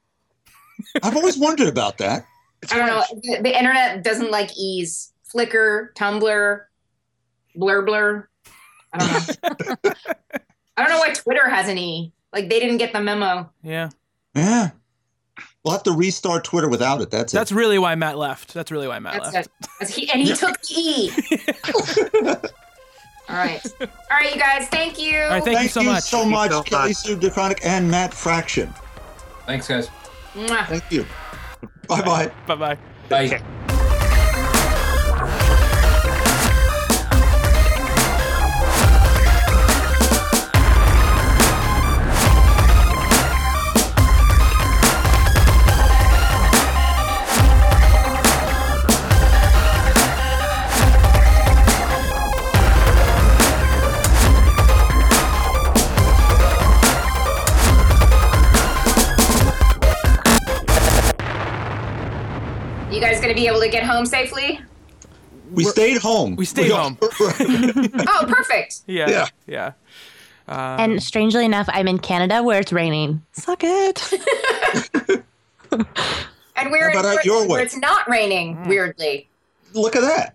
I've 1.03 1.15
always 1.15 1.37
wondered 1.37 1.67
about 1.67 1.97
that. 1.99 2.25
I 2.71 2.77
don't 2.77 2.87
know. 2.87 3.03
The, 3.21 3.41
the 3.43 3.57
internet 3.57 4.03
doesn't 4.03 4.31
like 4.31 4.49
E's. 4.57 5.13
Flickr, 5.33 5.93
Tumblr, 5.95 6.61
Blur 7.55 7.81
Blur. 7.85 8.29
I 8.93 8.97
don't 8.97 9.11
know. 9.83 9.91
I 10.77 10.83
don't 10.83 10.89
know 10.89 10.99
why 10.99 11.13
Twitter 11.13 11.49
has 11.49 11.67
an 11.67 11.77
E. 11.77 12.13
Like 12.31 12.49
they 12.49 12.59
didn't 12.59 12.77
get 12.77 12.93
the 12.93 13.01
memo. 13.01 13.51
Yeah. 13.61 13.89
Yeah. 14.33 14.71
We'll 15.63 15.73
have 15.73 15.83
to 15.83 15.91
restart 15.91 16.45
Twitter 16.45 16.69
without 16.69 17.01
it. 17.01 17.11
That's, 17.11 17.33
That's 17.33 17.51
really 17.51 17.77
why 17.77 17.95
Matt 17.95 18.17
left. 18.17 18.53
That's 18.53 18.71
really 18.71 18.87
why 18.87 18.99
Matt 18.99 19.21
That's 19.21 19.33
left. 19.33 19.49
it. 19.81 19.89
He, 19.89 20.09
and 20.09 20.21
he 20.21 20.33
took 20.33 20.61
the 20.61 20.73
E. 20.73 21.11
All 23.29 23.35
right. 23.35 23.61
All 23.81 23.87
right, 24.11 24.33
you 24.33 24.39
guys. 24.39 24.67
Thank 24.69 24.99
you. 24.99 25.19
All 25.19 25.29
right. 25.29 25.43
Thank, 25.43 25.59
it. 25.59 25.63
you 25.63 25.69
so 25.69 25.83
much. 25.83 26.03
so 26.03 26.25
much, 26.25 26.51
so 26.51 26.63
Kelly 26.63 26.89
much. 26.89 26.97
Sue 26.97 27.17
DeConnick 27.17 27.59
and 27.63 27.89
Matt 27.89 28.13
Fraction. 28.13 28.73
Thanks, 29.45 29.67
guys. 29.67 29.89
Mwah. 30.33 30.65
Thank 30.67 30.91
you. 30.91 31.05
Bye-bye. 31.87 32.31
Bye 32.45 32.55
bye. 32.55 32.77
Bye 33.09 33.41
bye. 63.27 63.33
Bye. 63.33 63.35
You 63.35 63.35
guys 63.35 63.35
gonna 63.35 63.35
be 63.35 63.47
able 63.47 63.59
to 63.61 63.69
get 63.69 63.83
home 63.83 64.05
safely? 64.05 64.59
We 65.51 65.63
stayed 65.63 65.97
home. 66.01 66.35
we 66.35 66.45
stayed 66.45 66.71
home. 66.71 66.97
Oh, 67.01 68.25
perfect. 68.27 68.81
Yeah. 68.85 69.09
Yeah. 69.09 69.27
Yeah. 69.47 69.71
Uh, 70.47 70.77
And 70.79 71.01
strangely 71.03 71.45
enough, 71.45 71.67
I'm 71.71 71.87
in 71.87 71.99
Canada 71.99 72.41
where 72.43 72.59
it's 72.59 72.71
raining. 72.73 73.21
Suck 73.33 73.61
it. 73.63 74.11
And 76.59 76.71
we're 76.71 76.89
How 76.91 76.99
in 77.01 77.05
out 77.05 77.23
your 77.25 77.47
where 77.47 77.61
it's 77.61 77.77
not 77.77 78.09
raining. 78.09 78.57
Mm. 78.57 78.67
Weirdly. 78.67 79.29
Look 79.73 79.95
at 79.95 80.01
that. 80.01 80.33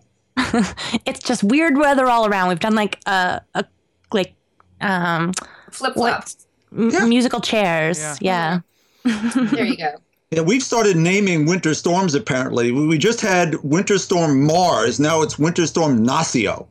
it's 1.05 1.19
just 1.21 1.43
weird 1.43 1.77
weather 1.77 2.07
all 2.07 2.27
around. 2.27 2.49
We've 2.49 2.61
done 2.61 2.77
like 2.77 3.01
a, 3.07 3.41
a 3.55 3.65
like 4.13 4.35
um 4.81 5.33
Flip 5.73 5.95
flop. 5.95 6.25
what 6.25 6.35
m- 6.73 6.91
Yeah. 6.91 7.07
musical 7.07 7.41
chairs. 7.41 7.99
Yeah. 8.21 8.61
Yeah. 9.05 9.21
There 9.35 9.65
you 9.65 9.77
go. 9.77 9.97
Yeah, 10.33 10.41
we've 10.41 10.63
started 10.63 10.97
naming 10.97 11.45
winter 11.45 11.75
storms 11.75 12.15
apparently. 12.15 12.73
We 12.73 12.87
we 12.87 12.97
just 12.97 13.21
had 13.21 13.57
Winter 13.63 13.99
Storm 13.99 14.45
Mars. 14.47 14.99
Now 14.99 15.21
it's 15.21 15.39
Winter 15.39 15.67
Storm 15.67 16.07
Nacio. 16.07 16.67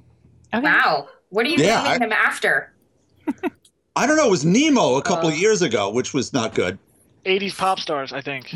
Okay. 0.51 0.63
Wow. 0.63 1.07
What 1.29 1.45
are 1.45 1.49
you 1.49 1.63
Yeah, 1.63 1.83
naming 1.83 1.91
I- 1.91 1.97
them 1.99 2.11
after? 2.11 2.73
I 3.95 4.07
don't 4.07 4.17
know. 4.17 4.25
It 4.27 4.31
was 4.31 4.45
Nemo 4.45 4.95
a 4.95 5.01
couple 5.03 5.27
Oh. 5.27 5.31
of 5.31 5.37
years 5.37 5.61
ago, 5.61 5.91
which 5.91 6.11
was 6.11 6.33
not 6.33 6.55
good. 6.55 6.79
80s 7.25 7.55
pop 7.55 7.79
stars, 7.79 8.11
I 8.11 8.21
think. 8.21 8.49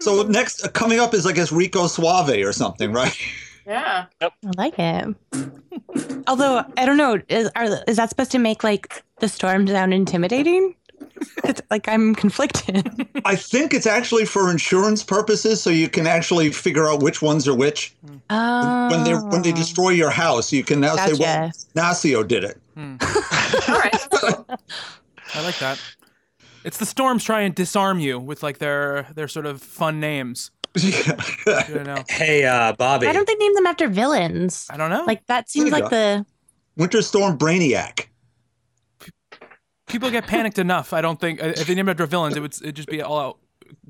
so 0.00 0.22
next 0.22 0.64
uh, 0.64 0.68
coming 0.70 1.00
up 1.00 1.12
is 1.12 1.26
I 1.26 1.32
guess 1.32 1.52
Rico 1.52 1.86
Suave 1.86 2.30
or 2.46 2.52
something, 2.54 2.92
right? 2.92 3.14
Yeah. 3.66 4.06
I 4.22 4.30
like 4.56 4.74
it. 4.78 5.14
Although 6.26 6.64
I 6.78 6.86
don't 6.86 6.96
know, 6.96 7.20
is 7.28 7.50
are 7.56 7.66
is 7.86 7.96
that 7.96 8.08
supposed 8.08 8.30
to 8.32 8.38
make 8.38 8.64
like 8.64 9.02
the 9.20 9.28
storm 9.28 9.66
sound 9.66 9.92
intimidating? 9.92 10.74
It's 11.44 11.60
like 11.70 11.88
I'm 11.88 12.14
conflicted. 12.14 13.06
I 13.26 13.36
think 13.36 13.74
it's 13.74 13.86
actually 13.86 14.24
for 14.24 14.50
insurance 14.50 15.02
purposes, 15.02 15.62
so 15.62 15.68
you 15.68 15.88
can 15.90 16.06
actually 16.06 16.50
figure 16.50 16.88
out 16.88 17.02
which 17.02 17.20
ones 17.20 17.46
are 17.46 17.54
which. 17.54 17.94
Oh. 18.30 18.88
When 18.90 19.04
they 19.04 19.14
when 19.14 19.42
they 19.42 19.52
destroy 19.52 19.90
your 19.90 20.10
house, 20.10 20.52
you 20.52 20.64
can 20.64 20.80
now 20.80 20.96
say, 20.96 21.12
"Well, 21.18 21.50
Gotcha. 21.50 21.66
Nacio 21.74 22.26
did 22.26 22.44
it." 22.44 22.58
All 22.76 23.78
right. 23.78 23.94
Cool. 24.14 24.46
I 25.34 25.42
like 25.42 25.58
that. 25.58 25.78
It's 26.64 26.78
the 26.78 26.86
storms 26.86 27.24
try 27.24 27.42
and 27.42 27.54
disarm 27.54 27.98
you 27.98 28.18
with 28.18 28.42
like 28.42 28.58
their 28.58 29.06
their 29.14 29.28
sort 29.28 29.44
of 29.44 29.60
fun 29.60 30.00
names. 30.00 30.50
Yeah. 30.76 31.20
You 31.68 31.84
know, 31.84 32.04
Hey, 32.08 32.44
uh, 32.44 32.72
Bobby. 32.72 33.06
Why 33.06 33.12
don't 33.12 33.26
they 33.26 33.34
name 33.34 33.54
them 33.54 33.66
after 33.66 33.86
villains? 33.88 34.66
I 34.70 34.76
don't 34.76 34.90
know. 34.90 35.04
Like 35.06 35.26
that 35.26 35.50
seems 35.50 35.70
There 35.70 35.78
you 35.78 35.82
like 35.84 35.90
the 35.90 36.26
Winter 36.76 37.02
Storm 37.02 37.36
Brainiac. 37.38 38.06
People 39.94 40.10
get 40.10 40.26
panicked 40.26 40.58
enough. 40.58 40.92
I 40.92 41.00
don't 41.00 41.20
think 41.20 41.40
if 41.40 41.66
they 41.66 41.74
named 41.74 41.88
after 41.88 42.06
villains, 42.06 42.36
it 42.36 42.40
would 42.40 42.54
it'd 42.62 42.74
just 42.76 42.88
be 42.88 43.00
all 43.00 43.18
out 43.20 43.38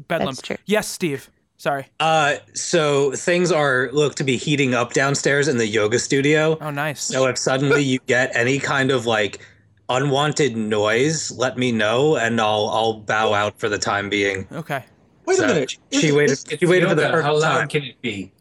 bedlam. 0.09 0.29
That's 0.35 0.43
true. 0.43 0.57
Yes, 0.67 0.87
Steve. 0.89 1.31
Sorry. 1.57 1.87
Uh, 2.01 2.37
so 2.53 3.13
things 3.13 3.51
are 3.53 3.89
look 3.93 4.17
to 4.17 4.25
be 4.25 4.37
heating 4.37 4.75
up 4.75 4.93
downstairs 4.93 5.49
in 5.49 5.57
the 5.57 5.67
yoga 5.67 5.99
studio. 5.99 6.59
Oh, 6.61 6.71
nice. 6.71 7.01
So 7.03 7.27
if 7.27 7.39
suddenly 7.39 7.83
you 7.83 7.99
get 8.07 8.35
any 8.37 8.59
kind 8.59 8.91
of 8.91 9.07
like 9.07 9.41
unwanted 9.89 10.57
noise, 10.57 11.31
let 11.33 11.57
me 11.57 11.73
know, 11.73 12.17
and 12.17 12.41
I'll 12.41 12.69
I'll 12.71 12.95
bow 13.01 13.33
out 13.35 13.59
for 13.59 13.69
the 13.69 13.79
time 13.79 14.09
being. 14.11 14.47
Okay. 14.53 14.85
Wait 15.27 15.37
So 15.39 15.45
a 15.45 15.49
minute. 15.49 15.71
She 15.91 15.99
Isn't- 16.09 16.17
waited. 16.17 16.39
She 16.61 16.67
waited 16.67 16.89
for 16.89 16.95
the 16.97 17.03
Yoga, 17.03 17.13
perfect 17.13 17.27
how 17.27 17.41
loud 17.41 17.59
time. 17.61 17.69
can 17.69 17.83
it 17.85 18.03
be? 18.03 18.33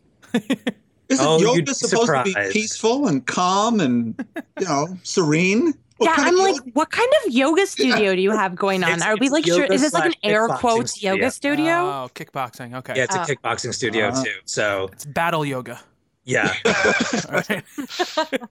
Isn't 1.09 1.25
Oh, 1.25 1.37
yoga 1.39 1.57
you'd 1.57 1.65
be 1.67 1.73
supposed 1.73 2.07
to 2.07 2.23
be 2.23 2.33
peaceful 2.51 3.07
and 3.07 3.25
calm 3.27 3.79
and 3.79 4.15
you 4.59 4.65
know 4.65 4.87
serene? 5.03 5.73
What 5.97 6.07
yeah. 6.17 6.25
I'm 6.25 6.35
like, 6.37 6.55
yoga- 6.55 6.69
what 6.73 6.89
kind 6.91 7.09
of 7.25 7.31
yoga 7.33 7.67
studio 7.67 8.15
do 8.15 8.21
you 8.21 8.31
have 8.31 8.55
going 8.55 8.83
on? 8.83 8.91
It's- 8.93 9.01
Are 9.07 9.15
we 9.17 9.29
like, 9.29 9.45
sure, 9.45 9.65
is 9.65 9.81
this 9.81 9.93
like 9.93 10.05
an 10.05 10.13
air 10.23 10.47
quotes 10.47 10.93
studio. 10.93 11.13
yoga 11.15 11.31
studio? 11.31 11.73
Oh, 11.73 12.09
kickboxing. 12.15 12.73
Okay. 12.75 12.93
Yeah, 12.95 13.03
it's 13.03 13.15
a 13.15 13.21
Oh. 13.21 13.25
kickboxing 13.25 13.73
studio 13.73 14.07
Uh-huh. 14.07 14.23
too. 14.23 14.31
So 14.45 14.89
It's 14.91 15.05
battle 15.05 15.45
yoga. 15.45 15.79
yeah, 16.25 16.53
All 16.65 17.41
right. 17.49 17.63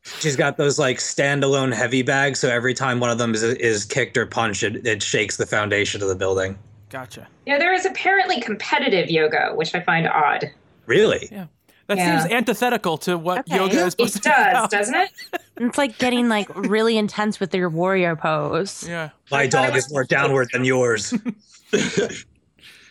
she's 0.20 0.36
got 0.36 0.56
those 0.56 0.78
like 0.78 0.98
standalone 0.98 1.73
heavy 1.74 2.02
bags. 2.02 2.39
So 2.39 2.48
every 2.48 2.74
time 2.74 3.01
one 3.01 3.10
of 3.10 3.19
them 3.19 3.35
is 3.35 3.43
is 3.43 3.85
kicked 3.85 4.16
or 4.16 4.27
punched, 4.27 4.62
it, 4.62 4.86
it 4.86 5.02
shakes 5.02 5.36
the 5.36 5.47
foundation 5.47 6.01
of 6.02 6.09
the 6.09 6.14
building. 6.16 6.59
Gotcha. 6.90 7.27
Yeah, 7.47 7.59
there 7.59 7.73
is 7.73 7.86
apparently 7.86 8.40
competitive 8.40 9.10
yoga, 9.10 9.52
which 9.55 9.74
I 9.74 9.81
find 9.81 10.06
odd. 10.06 10.51
Really? 10.86 11.31
That 11.97 11.98
Yeah. 11.98 12.20
seems 12.23 12.32
antithetical 12.32 12.97
to 12.98 13.19
what 13.19 13.40
Okay. 13.40 13.56
yoga 13.56 13.85
is 13.86 13.93
supposed 13.93 14.16
It 14.16 14.23
to 14.23 14.28
be 14.28 14.35
does, 14.35 14.51
about. 14.51 14.70
doesn't 14.70 14.94
it? 14.94 15.10
It's 15.59 15.77
like 15.78 15.98
getting 15.98 16.28
like 16.28 16.48
really 16.55 16.97
intense 16.97 17.39
with 17.39 17.55
your 17.55 17.69
warrior 17.69 18.16
pose. 18.16 18.85
Yeah. 18.89 19.10
My 19.31 19.40
I 19.43 19.48
thought 19.51 19.64
it 19.64 19.69
dog 19.69 19.77
is 19.77 19.90
more 19.93 20.05
downward 20.05 20.48
than 20.52 20.64
yours. 20.64 21.12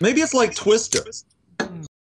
Maybe 0.01 0.21
it's 0.21 0.33
like 0.33 0.55
Twister. 0.55 1.03
Hmm. 1.59 1.83